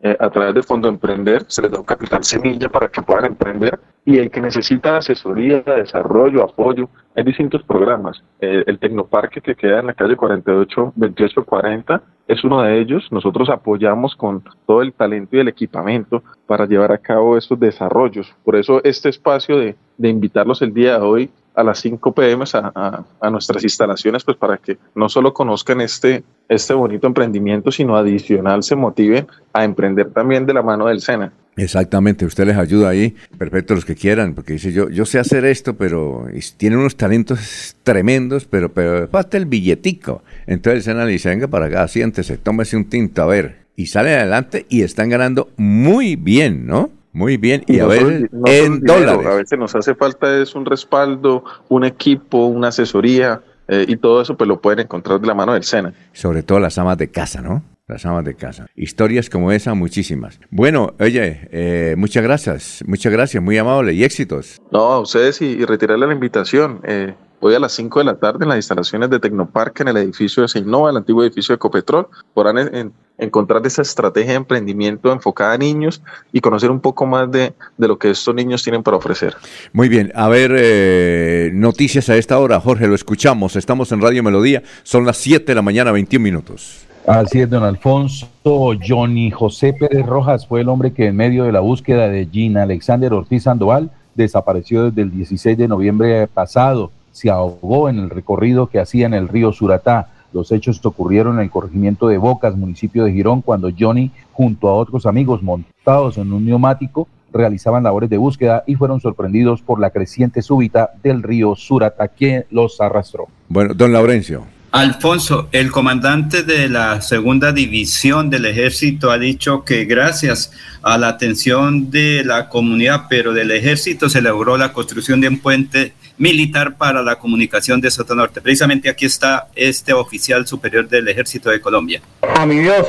eh, 0.00 0.16
a 0.18 0.30
través 0.30 0.54
de 0.54 0.62
Fondo 0.62 0.88
Emprender, 0.88 1.44
se 1.46 1.60
les 1.60 1.70
da 1.70 1.78
un 1.78 1.84
capital 1.84 2.24
semilla 2.24 2.70
para 2.70 2.88
que 2.88 3.02
puedan 3.02 3.26
emprender 3.26 3.78
y 4.06 4.16
el 4.16 4.30
que 4.30 4.40
necesita 4.40 4.96
asesoría, 4.96 5.60
desarrollo, 5.60 6.42
apoyo, 6.42 6.88
hay 7.14 7.22
distintos 7.22 7.62
programas. 7.64 8.24
Eh, 8.40 8.64
el 8.66 8.78
Tecnoparque 8.78 9.42
que 9.42 9.54
queda 9.54 9.80
en 9.80 9.88
la 9.88 9.92
calle 9.92 10.16
48 10.16 10.94
2840 10.96 12.02
es 12.26 12.42
uno 12.42 12.62
de 12.62 12.80
ellos. 12.80 13.08
Nosotros 13.10 13.50
apoyamos 13.50 14.16
con 14.16 14.42
todo 14.66 14.80
el 14.80 14.94
talento 14.94 15.36
y 15.36 15.40
el 15.40 15.48
equipamiento 15.48 16.22
para 16.46 16.64
llevar 16.64 16.92
a 16.92 16.98
cabo 16.98 17.36
estos 17.36 17.60
desarrollos. 17.60 18.34
Por 18.42 18.56
eso 18.56 18.82
este 18.84 19.10
espacio 19.10 19.58
de 19.58 20.08
invitarlos 20.08 20.62
el 20.62 20.72
día 20.72 20.98
de 20.98 21.04
hoy 21.04 21.30
a 21.54 21.62
las 21.64 21.80
5 21.80 22.14
pm 22.14 22.44
a, 22.52 23.04
a, 23.20 23.30
nuestras 23.30 23.62
instalaciones, 23.64 24.24
pues 24.24 24.36
para 24.36 24.58
que 24.58 24.78
no 24.94 25.08
solo 25.08 25.34
conozcan 25.34 25.80
este, 25.80 26.22
este 26.48 26.74
bonito 26.74 27.06
emprendimiento, 27.06 27.72
sino 27.72 27.96
adicional 27.96 28.62
se 28.62 28.76
motiven 28.76 29.26
a 29.52 29.64
emprender 29.64 30.10
también 30.10 30.46
de 30.46 30.54
la 30.54 30.62
mano 30.62 30.86
del 30.86 31.00
SENA. 31.00 31.32
Exactamente, 31.56 32.24
usted 32.24 32.46
les 32.46 32.56
ayuda 32.56 32.90
ahí, 32.90 33.16
perfecto 33.36 33.74
los 33.74 33.84
que 33.84 33.96
quieran, 33.96 34.34
porque 34.34 34.52
dice 34.52 34.72
yo, 34.72 34.88
yo 34.90 35.04
sé 35.04 35.18
hacer 35.18 35.44
esto, 35.44 35.74
pero 35.74 36.26
tiene 36.56 36.76
unos 36.76 36.96
talentos 36.96 37.74
tremendos, 37.82 38.44
pero, 38.44 38.72
pero 38.72 39.08
falta 39.08 39.36
el 39.36 39.46
billetico. 39.46 40.22
Entonces 40.46 40.86
el 40.86 40.92
SENA 40.92 41.04
le 41.04 41.12
dice, 41.12 41.30
venga 41.30 41.48
para 41.48 41.66
acá, 41.66 41.88
siéntese, 41.88 42.38
tómese 42.38 42.76
un 42.76 42.84
tinto, 42.84 43.22
a 43.22 43.26
ver. 43.26 43.66
Y 43.74 43.86
sale 43.86 44.14
adelante 44.14 44.66
y 44.68 44.82
están 44.82 45.08
ganando 45.08 45.50
muy 45.56 46.14
bien, 46.14 46.66
¿no? 46.66 46.90
Muy 47.18 47.36
bien, 47.36 47.64
y, 47.66 47.80
a 47.80 47.86
ver, 47.86 48.30
en 48.46 48.80
dólares. 48.80 49.26
A 49.26 49.34
veces 49.34 49.58
nos 49.58 49.74
hace 49.74 49.96
falta 49.96 50.40
es 50.40 50.54
un 50.54 50.64
respaldo, 50.64 51.42
un 51.68 51.82
equipo, 51.82 52.46
una 52.46 52.68
asesoría, 52.68 53.42
eh, 53.66 53.86
y 53.88 53.96
todo 53.96 54.22
eso 54.22 54.36
pues 54.36 54.46
lo 54.46 54.60
pueden 54.60 54.78
encontrar 54.78 55.20
de 55.20 55.26
la 55.26 55.34
mano 55.34 55.52
del 55.52 55.64
SENA. 55.64 55.92
Sobre 56.12 56.44
todo 56.44 56.60
las 56.60 56.78
amas 56.78 56.96
de 56.96 57.08
casa, 57.10 57.42
¿no? 57.42 57.64
Las 57.88 58.06
amas 58.06 58.24
de 58.24 58.34
casa. 58.34 58.66
Historias 58.76 59.28
como 59.28 59.50
esa, 59.50 59.74
muchísimas. 59.74 60.38
Bueno, 60.50 60.94
oye, 61.00 61.48
eh, 61.50 61.96
muchas 61.98 62.22
gracias, 62.22 62.84
muchas 62.86 63.12
gracias, 63.12 63.42
muy 63.42 63.58
amable 63.58 63.94
y 63.94 64.04
éxitos. 64.04 64.60
No, 64.70 64.78
a 64.78 65.00
ustedes 65.00 65.42
y, 65.42 65.46
y 65.46 65.64
retirarle 65.64 66.06
la 66.06 66.12
invitación. 66.12 66.80
Eh, 66.84 67.14
Hoy 67.40 67.54
a 67.54 67.60
las 67.60 67.72
5 67.72 68.00
de 68.00 68.04
la 68.04 68.16
tarde 68.16 68.40
en 68.42 68.48
las 68.48 68.58
instalaciones 68.58 69.10
de 69.10 69.20
Tecnoparque 69.20 69.82
en 69.82 69.88
el 69.88 69.96
edificio 69.98 70.42
de 70.42 70.48
Seinova, 70.48 70.90
el 70.90 70.96
antiguo 70.96 71.22
edificio 71.22 71.52
de 71.52 71.56
Ecopetrol, 71.56 72.08
podrán 72.34 72.92
encontrar 73.16 73.64
esa 73.64 73.82
estrategia 73.82 74.32
de 74.32 74.38
emprendimiento 74.38 75.12
enfocada 75.12 75.52
a 75.52 75.58
niños 75.58 76.02
y 76.32 76.40
conocer 76.40 76.68
un 76.68 76.80
poco 76.80 77.06
más 77.06 77.30
de, 77.30 77.52
lo 77.76 77.96
que 77.96 78.10
estos 78.10 78.34
niños 78.34 78.64
tienen 78.64 78.82
para 78.82 78.96
ofrecer. 78.96 79.36
Muy 79.72 79.88
bien, 79.88 80.10
a 80.16 80.26
ver, 80.26 80.52
eh, 80.56 81.50
noticias 81.54 82.08
a 82.08 82.16
esta 82.16 82.40
hora, 82.40 82.58
Jorge, 82.58 82.88
lo 82.88 82.96
escuchamos, 82.96 83.54
estamos 83.54 83.92
en 83.92 84.02
Radio 84.02 84.24
Melodía, 84.24 84.64
son 84.82 85.06
las 85.06 85.18
7 85.18 85.44
de 85.46 85.54
la 85.54 85.62
mañana, 85.62 85.92
21 85.92 86.20
minutos. 86.20 86.86
Así 87.06 87.40
es, 87.40 87.48
don 87.48 87.62
Alfonso. 87.62 88.28
Johnny 88.44 89.30
José 89.30 89.74
Pérez 89.74 90.04
Rojas 90.04 90.46
fue 90.46 90.62
el 90.62 90.68
hombre 90.68 90.92
que 90.92 91.06
en 91.06 91.16
medio 91.16 91.44
de 91.44 91.52
la 91.52 91.60
búsqueda 91.60 92.08
de 92.08 92.26
Gina 92.26 92.64
Alexander 92.64 93.12
Ortiz 93.12 93.44
Sandoval 93.44 93.90
desapareció 94.16 94.90
desde 94.90 95.02
el 95.02 95.12
16 95.12 95.56
de 95.56 95.68
noviembre 95.68 96.26
pasado 96.26 96.90
se 97.18 97.30
ahogó 97.30 97.88
en 97.88 97.98
el 97.98 98.10
recorrido 98.10 98.68
que 98.68 98.78
hacía 98.78 99.06
en 99.06 99.14
el 99.14 99.28
río 99.28 99.52
Suratá. 99.52 100.10
Los 100.32 100.52
hechos 100.52 100.80
ocurrieron 100.84 101.36
en 101.36 101.44
el 101.44 101.50
corregimiento 101.50 102.06
de 102.06 102.18
Bocas, 102.18 102.54
municipio 102.54 103.04
de 103.04 103.12
Girón, 103.12 103.42
cuando 103.42 103.70
Johnny, 103.76 104.10
junto 104.32 104.68
a 104.68 104.74
otros 104.74 105.04
amigos 105.04 105.42
montados 105.42 106.18
en 106.18 106.32
un 106.32 106.46
neumático, 106.46 107.08
realizaban 107.32 107.82
labores 107.82 108.08
de 108.08 108.18
búsqueda 108.18 108.62
y 108.66 108.76
fueron 108.76 109.00
sorprendidos 109.00 109.62
por 109.62 109.80
la 109.80 109.90
creciente 109.90 110.42
súbita 110.42 110.90
del 111.02 111.22
río 111.22 111.56
Surata 111.56 112.08
que 112.08 112.46
los 112.50 112.80
arrastró. 112.80 113.26
Bueno, 113.48 113.74
don 113.74 113.92
Laurencio. 113.92 114.44
Alfonso, 114.70 115.48
el 115.52 115.70
comandante 115.70 116.42
de 116.42 116.68
la 116.68 117.00
segunda 117.00 117.52
división 117.52 118.28
del 118.28 118.44
ejército 118.44 119.10
ha 119.10 119.18
dicho 119.18 119.64
que 119.64 119.86
gracias 119.86 120.52
a 120.82 120.98
la 120.98 121.08
atención 121.08 121.90
de 121.90 122.22
la 122.22 122.50
comunidad, 122.50 123.06
pero 123.08 123.32
del 123.32 123.50
ejército 123.50 124.10
se 124.10 124.20
logró 124.20 124.58
la 124.58 124.74
construcción 124.74 125.22
de 125.22 125.28
un 125.28 125.38
puente 125.38 125.94
militar 126.18 126.74
para 126.76 127.02
la 127.02 127.16
comunicación 127.16 127.80
de 127.80 127.90
Sotonorte. 127.90 128.40
Precisamente 128.40 128.88
aquí 128.88 129.06
está 129.06 129.48
este 129.54 129.92
oficial 129.92 130.46
superior 130.46 130.88
del 130.88 131.08
Ejército 131.08 131.50
de 131.50 131.60
Colombia. 131.60 132.02
A 132.36 132.44
mi 132.44 132.58
Dios, 132.58 132.86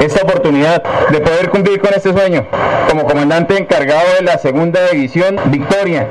esta 0.00 0.22
oportunidad 0.22 0.82
de 1.10 1.20
poder 1.20 1.50
cumplir 1.50 1.80
con 1.80 1.94
este 1.94 2.12
sueño 2.12 2.46
como 2.88 3.04
comandante 3.06 3.56
encargado 3.56 4.06
de 4.18 4.24
la 4.24 4.38
segunda 4.38 4.88
división 4.88 5.36
Victoria 5.46 6.08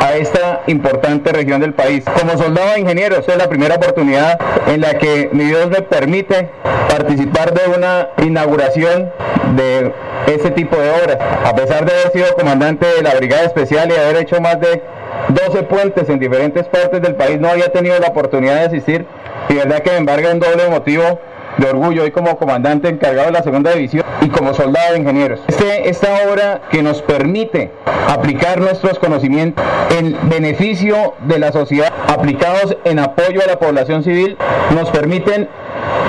a 0.00 0.14
esta 0.14 0.62
importante 0.66 1.32
región 1.32 1.60
del 1.60 1.74
país. 1.74 2.04
Como 2.18 2.36
soldado 2.36 2.72
de 2.72 2.80
ingeniero, 2.80 3.16
esta 3.16 3.32
es 3.32 3.38
la 3.38 3.48
primera 3.48 3.76
oportunidad 3.76 4.38
en 4.66 4.80
la 4.80 4.98
que 4.98 5.30
mi 5.32 5.44
Dios 5.44 5.68
me 5.68 5.82
permite 5.82 6.50
participar 6.88 7.54
de 7.54 7.68
una 7.76 8.08
inauguración 8.22 9.10
de 9.56 9.92
este 10.26 10.50
tipo 10.50 10.76
de 10.76 10.90
obras. 10.90 11.18
A 11.44 11.54
pesar 11.54 11.84
de 11.84 11.92
haber 11.92 12.12
sido 12.12 12.34
comandante 12.34 12.86
de 12.86 13.02
la 13.02 13.14
Brigada 13.14 13.44
Especial 13.44 13.90
y 13.90 13.94
haber 13.94 14.16
hecho 14.16 14.40
más 14.40 14.60
de 14.60 14.82
12 15.28 15.62
puentes 15.64 16.08
en 16.08 16.18
diferentes 16.18 16.66
partes 16.66 17.00
del 17.02 17.14
país, 17.14 17.40
no 17.40 17.48
había 17.48 17.72
tenido 17.72 17.98
la 17.98 18.08
oportunidad 18.08 18.56
de 18.56 18.66
asistir 18.66 19.06
y 19.48 19.54
verdad 19.54 19.80
que 19.80 19.90
me 19.90 19.98
embarga 19.98 20.32
un 20.32 20.40
doble 20.40 20.68
motivo 20.68 21.20
de 21.58 21.68
orgullo 21.68 22.02
hoy 22.02 22.10
como 22.10 22.36
comandante 22.36 22.88
encargado 22.88 23.26
de 23.26 23.32
la 23.32 23.42
segunda 23.42 23.72
división 23.72 24.04
y 24.20 24.28
como 24.28 24.54
soldado 24.54 24.92
de 24.92 24.98
ingenieros. 24.98 25.40
Este, 25.46 25.88
esta 25.88 26.08
obra 26.28 26.62
que 26.70 26.82
nos 26.82 27.00
permite 27.02 27.70
aplicar 28.08 28.60
nuestros 28.60 28.98
conocimientos 28.98 29.64
en 29.96 30.16
beneficio 30.28 31.14
de 31.26 31.38
la 31.38 31.52
sociedad, 31.52 31.92
aplicados 32.08 32.76
en 32.84 32.98
apoyo 32.98 33.40
a 33.42 33.46
la 33.46 33.58
población 33.58 34.02
civil, 34.02 34.36
nos 34.74 34.90
permiten 34.90 35.48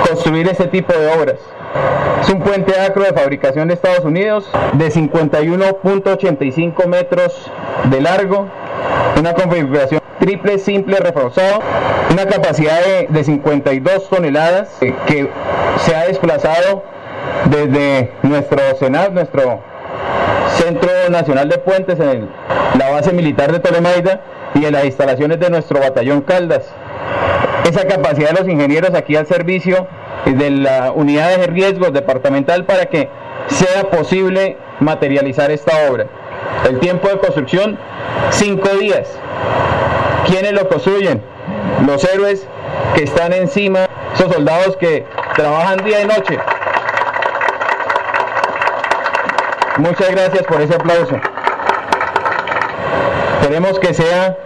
construir 0.08 0.48
este 0.48 0.66
tipo 0.66 0.92
de 0.92 1.12
obras. 1.12 1.38
Es 2.22 2.28
un 2.30 2.40
puente 2.40 2.80
acro 2.80 3.04
de 3.04 3.12
fabricación 3.12 3.68
de 3.68 3.74
Estados 3.74 4.04
Unidos 4.04 4.48
de 4.72 4.88
51.85 4.88 6.86
metros 6.86 7.50
de 7.84 8.00
largo, 8.00 8.48
una 9.18 9.34
configuración 9.34 10.00
triple 10.18 10.58
simple 10.58 10.98
reforzado, 10.98 11.60
una 12.10 12.26
capacidad 12.26 12.80
de, 13.08 13.24
52 13.24 14.08
toneladas 14.08 14.82
eh, 14.82 14.94
que 15.06 15.28
se 15.78 15.94
ha 15.94 16.06
desplazado 16.06 16.84
desde 17.50 18.12
nuestro 18.22 18.58
Senado, 18.78 19.10
nuestro 19.10 19.60
Centro 20.56 20.90
Nacional 21.10 21.48
de 21.48 21.58
Puentes 21.58 22.00
en 22.00 22.28
la 22.78 22.90
base 22.90 23.12
militar 23.12 23.52
de 23.52 23.60
Tolemaida 23.60 24.20
y 24.54 24.64
en 24.64 24.72
las 24.72 24.84
instalaciones 24.84 25.38
de 25.38 25.50
nuestro 25.50 25.80
batallón 25.80 26.22
Caldas. 26.22 26.64
Esa 27.68 27.86
capacidad 27.86 28.30
de 28.30 28.40
los 28.40 28.48
ingenieros 28.48 28.94
aquí 28.94 29.16
al 29.16 29.26
servicio 29.26 29.86
de 30.24 30.50
la 30.50 30.92
unidad 30.92 31.36
de 31.36 31.46
riesgos 31.46 31.92
departamental 31.92 32.64
para 32.64 32.86
que 32.86 33.08
sea 33.48 33.90
posible 33.90 34.56
materializar 34.80 35.50
esta 35.50 35.72
obra. 35.90 36.06
El 36.68 36.80
tiempo 36.80 37.08
de 37.08 37.18
construcción, 37.18 37.78
cinco 38.30 38.68
días. 38.70 39.08
¿Quiénes 40.26 40.52
lo 40.52 40.68
construyen? 40.68 41.22
Los 41.86 42.04
héroes 42.04 42.46
que 42.94 43.04
están 43.04 43.32
encima, 43.32 43.86
esos 44.14 44.32
soldados 44.32 44.76
que 44.76 45.04
trabajan 45.36 45.84
día 45.84 46.00
y 46.00 46.06
noche. 46.06 46.38
Muchas 49.78 50.10
gracias 50.10 50.42
por 50.44 50.60
ese 50.60 50.74
aplauso. 50.74 51.16
Queremos 53.42 53.78
que 53.78 53.94
sea 53.94 54.36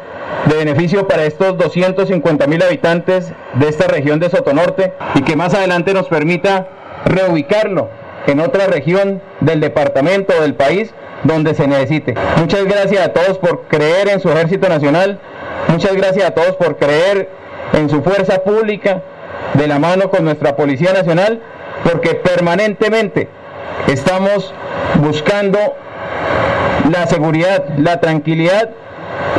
de 0.46 0.56
beneficio 0.56 1.06
para 1.06 1.24
estos 1.24 1.56
250 1.56 2.46
mil 2.46 2.62
habitantes 2.62 3.32
de 3.54 3.68
esta 3.68 3.86
región 3.86 4.18
de 4.20 4.28
Sotonorte 4.28 4.92
y 5.14 5.22
que 5.22 5.36
más 5.36 5.54
adelante 5.54 5.94
nos 5.94 6.08
permita 6.08 6.68
reubicarlo 7.04 7.88
en 8.26 8.40
otra 8.40 8.66
región 8.66 9.22
del 9.40 9.60
departamento 9.60 10.34
o 10.36 10.42
del 10.42 10.54
país 10.54 10.92
donde 11.24 11.54
se 11.54 11.66
necesite. 11.66 12.14
Muchas 12.36 12.64
gracias 12.64 13.04
a 13.04 13.12
todos 13.12 13.38
por 13.38 13.68
creer 13.68 14.08
en 14.08 14.20
su 14.20 14.30
ejército 14.30 14.68
nacional, 14.68 15.18
muchas 15.68 15.94
gracias 15.94 16.24
a 16.24 16.30
todos 16.32 16.56
por 16.56 16.76
creer 16.76 17.28
en 17.72 17.88
su 17.88 18.02
fuerza 18.02 18.42
pública 18.42 19.02
de 19.54 19.66
la 19.66 19.78
mano 19.78 20.10
con 20.10 20.24
nuestra 20.24 20.56
Policía 20.56 20.92
Nacional, 20.92 21.40
porque 21.84 22.14
permanentemente 22.14 23.28
estamos 23.86 24.52
buscando 24.96 25.58
la 26.90 27.06
seguridad, 27.06 27.64
la 27.78 28.00
tranquilidad 28.00 28.70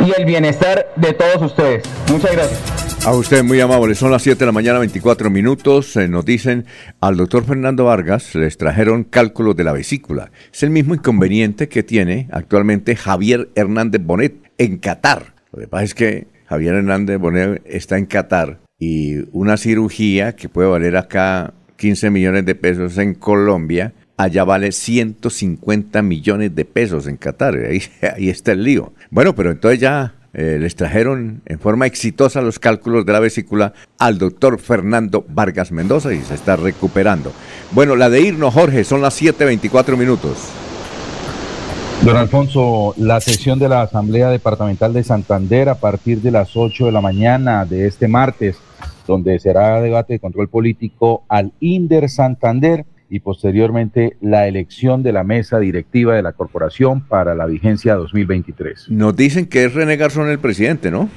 y 0.04 0.12
el 0.18 0.24
bienestar 0.24 0.88
de 0.96 1.12
todos 1.12 1.42
ustedes. 1.42 1.84
Muchas 2.08 2.32
gracias. 2.32 2.81
A 3.04 3.16
usted 3.16 3.42
muy 3.42 3.58
amable, 3.58 3.96
son 3.96 4.12
las 4.12 4.22
7 4.22 4.38
de 4.38 4.46
la 4.46 4.52
mañana, 4.52 4.78
24 4.78 5.28
minutos. 5.28 5.96
Eh, 5.96 6.06
nos 6.06 6.24
dicen 6.24 6.66
al 7.00 7.16
doctor 7.16 7.44
Fernando 7.44 7.86
Vargas 7.86 8.36
les 8.36 8.56
trajeron 8.56 9.02
cálculos 9.02 9.56
de 9.56 9.64
la 9.64 9.72
vesícula. 9.72 10.30
Es 10.52 10.62
el 10.62 10.70
mismo 10.70 10.94
inconveniente 10.94 11.68
que 11.68 11.82
tiene 11.82 12.28
actualmente 12.30 12.94
Javier 12.94 13.50
Hernández 13.56 14.02
Bonet 14.04 14.36
en 14.56 14.78
Qatar. 14.78 15.34
Lo 15.52 15.58
que 15.58 15.66
pasa 15.66 15.82
es 15.82 15.94
que 15.94 16.28
Javier 16.46 16.76
Hernández 16.76 17.18
Bonet 17.18 17.60
está 17.64 17.98
en 17.98 18.06
Qatar 18.06 18.60
y 18.78 19.16
una 19.32 19.56
cirugía 19.56 20.36
que 20.36 20.48
puede 20.48 20.68
valer 20.68 20.96
acá 20.96 21.54
15 21.78 22.08
millones 22.10 22.46
de 22.46 22.54
pesos 22.54 22.98
en 22.98 23.14
Colombia, 23.14 23.94
allá 24.16 24.44
vale 24.44 24.70
150 24.70 26.02
millones 26.02 26.54
de 26.54 26.64
pesos 26.64 27.08
en 27.08 27.16
Qatar. 27.16 27.56
Ahí, 27.56 27.82
ahí 28.16 28.28
está 28.28 28.52
el 28.52 28.62
lío. 28.62 28.92
Bueno, 29.10 29.34
pero 29.34 29.50
entonces 29.50 29.80
ya 29.80 30.14
eh, 30.34 30.56
les 30.58 30.76
trajeron 30.76 31.42
en 31.44 31.58
forma 31.58 31.86
exitosa 31.86 32.40
los 32.40 32.58
cálculos 32.58 33.04
de 33.04 33.12
la 33.12 33.20
vesícula 33.20 33.74
al 33.98 34.16
doctor 34.18 34.58
Fernando 34.58 35.24
Vargas 35.28 35.72
Mendoza 35.72 36.14
y 36.14 36.22
se 36.22 36.34
está 36.34 36.56
recuperando. 36.56 37.32
Bueno, 37.72 37.96
la 37.96 38.08
de 38.08 38.22
irnos, 38.22 38.54
Jorge, 38.54 38.84
son 38.84 39.02
las 39.02 39.20
7.24 39.20 39.96
minutos. 39.96 40.48
Don 42.02 42.16
Alfonso, 42.16 42.94
la 42.96 43.20
sesión 43.20 43.58
de 43.58 43.68
la 43.68 43.82
Asamblea 43.82 44.28
Departamental 44.30 44.92
de 44.92 45.04
Santander 45.04 45.68
a 45.68 45.76
partir 45.76 46.20
de 46.20 46.32
las 46.32 46.56
8 46.56 46.86
de 46.86 46.92
la 46.92 47.00
mañana 47.00 47.64
de 47.64 47.86
este 47.86 48.08
martes, 48.08 48.56
donde 49.06 49.38
será 49.38 49.80
debate 49.80 50.14
de 50.14 50.18
control 50.18 50.48
político 50.48 51.24
al 51.28 51.52
INDER 51.60 52.08
Santander 52.08 52.86
y 53.12 53.20
posteriormente 53.20 54.16
la 54.22 54.48
elección 54.48 55.02
de 55.02 55.12
la 55.12 55.22
mesa 55.22 55.58
directiva 55.58 56.16
de 56.16 56.22
la 56.22 56.32
corporación 56.32 57.02
para 57.02 57.34
la 57.34 57.44
vigencia 57.44 57.94
2023. 57.94 58.86
Nos 58.88 59.14
dicen 59.14 59.44
que 59.44 59.66
es 59.66 59.74
René 59.74 59.98
Garzón 59.98 60.30
el 60.30 60.38
presidente, 60.38 60.90
¿no? 60.90 61.10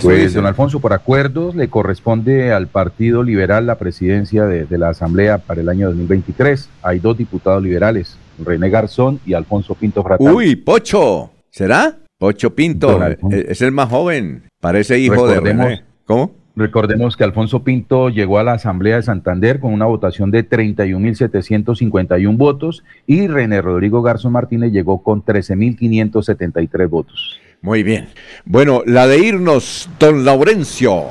pues, 0.00 0.34
don 0.34 0.46
Alfonso, 0.46 0.78
por 0.78 0.92
acuerdos 0.92 1.56
le 1.56 1.66
corresponde 1.66 2.52
al 2.52 2.68
Partido 2.68 3.24
Liberal 3.24 3.66
la 3.66 3.74
presidencia 3.74 4.46
de, 4.46 4.78
la 4.78 4.90
Asamblea 4.90 5.38
para 5.38 5.60
el 5.62 5.68
año 5.68 5.88
2023. 5.88 6.68
Hay 6.82 7.00
dos 7.00 7.18
diputados 7.18 7.60
liberales, 7.60 8.16
René 8.38 8.70
Garzón 8.70 9.18
y 9.26 9.34
Alfonso 9.34 9.74
Pinto 9.74 10.04
Fratán. 10.04 10.32
Uy, 10.32 10.54
Pocho, 10.54 11.32
¿será? 11.50 11.98
Pocho 12.18 12.54
Pinto, 12.54 13.00
es 13.32 13.62
el 13.62 13.72
más 13.72 13.88
joven, 13.88 14.44
parece 14.60 15.00
hijo 15.00 15.26
de 15.26 15.40
René. 15.40 15.82
¿Cómo? 16.04 16.45
Recordemos 16.56 17.18
que 17.18 17.24
Alfonso 17.24 17.62
Pinto 17.62 18.08
llegó 18.08 18.38
a 18.38 18.42
la 18.42 18.54
Asamblea 18.54 18.96
de 18.96 19.02
Santander 19.02 19.60
con 19.60 19.74
una 19.74 19.84
votación 19.84 20.30
de 20.30 20.48
31.751 20.48 22.34
votos 22.38 22.82
y 23.06 23.26
René 23.26 23.60
Rodrigo 23.60 24.00
Garzón 24.00 24.32
Martínez 24.32 24.72
llegó 24.72 25.02
con 25.02 25.22
13.573 25.22 26.88
votos. 26.88 27.38
Muy 27.60 27.82
bien. 27.82 28.08
Bueno, 28.46 28.82
la 28.86 29.06
de 29.06 29.18
irnos, 29.18 29.90
don 30.00 30.24
Laurencio. 30.24 31.10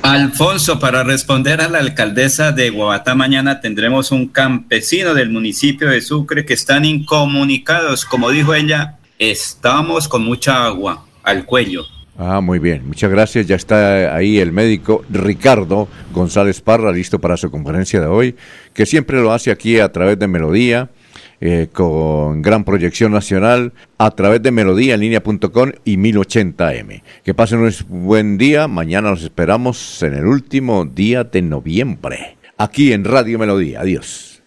Alfonso, 0.00 0.80
para 0.80 1.04
responder 1.04 1.60
a 1.60 1.68
la 1.68 1.80
alcaldesa 1.80 2.52
de 2.52 2.70
Guabatá, 2.70 3.14
mañana 3.14 3.60
tendremos 3.60 4.12
un 4.12 4.28
campesino 4.28 5.12
del 5.12 5.28
municipio 5.28 5.90
de 5.90 6.00
Sucre 6.00 6.46
que 6.46 6.54
están 6.54 6.86
incomunicados. 6.86 8.06
Como 8.06 8.30
dijo 8.30 8.54
ella, 8.54 8.96
estamos 9.18 10.08
con 10.08 10.24
mucha 10.24 10.64
agua 10.64 11.04
al 11.22 11.44
cuello. 11.44 11.84
Ah, 12.22 12.42
muy 12.42 12.58
bien, 12.58 12.86
muchas 12.86 13.10
gracias. 13.10 13.46
Ya 13.46 13.56
está 13.56 14.14
ahí 14.14 14.38
el 14.38 14.52
médico 14.52 15.02
Ricardo 15.08 15.88
González 16.12 16.60
Parra, 16.60 16.92
listo 16.92 17.18
para 17.18 17.38
su 17.38 17.50
conferencia 17.50 17.98
de 17.98 18.06
hoy, 18.08 18.36
que 18.74 18.84
siempre 18.84 19.22
lo 19.22 19.32
hace 19.32 19.50
aquí 19.50 19.80
a 19.80 19.90
través 19.90 20.18
de 20.18 20.28
Melodía, 20.28 20.90
eh, 21.40 21.68
con 21.72 22.42
gran 22.42 22.64
proyección 22.64 23.12
nacional, 23.12 23.72
a 23.96 24.10
través 24.10 24.42
de 24.42 24.50
melodía 24.50 24.98
línea.com 24.98 25.72
y 25.86 25.96
1080m. 25.96 27.02
Que 27.24 27.32
pasen 27.32 27.60
un 27.60 27.72
buen 27.88 28.36
día, 28.36 28.68
mañana 28.68 29.08
nos 29.08 29.22
esperamos 29.22 30.02
en 30.02 30.12
el 30.12 30.26
último 30.26 30.84
día 30.84 31.24
de 31.24 31.40
noviembre, 31.40 32.36
aquí 32.58 32.92
en 32.92 33.04
Radio 33.04 33.38
Melodía. 33.38 33.80
Adiós. 33.80 34.42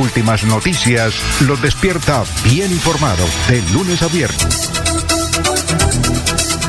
Últimas 0.00 0.42
noticias 0.44 1.14
los 1.46 1.60
despierta 1.60 2.24
bien 2.50 2.70
informados 2.70 3.30
de 3.50 3.60
lunes 3.74 4.02
a 4.02 4.08
viernes. 4.08 4.75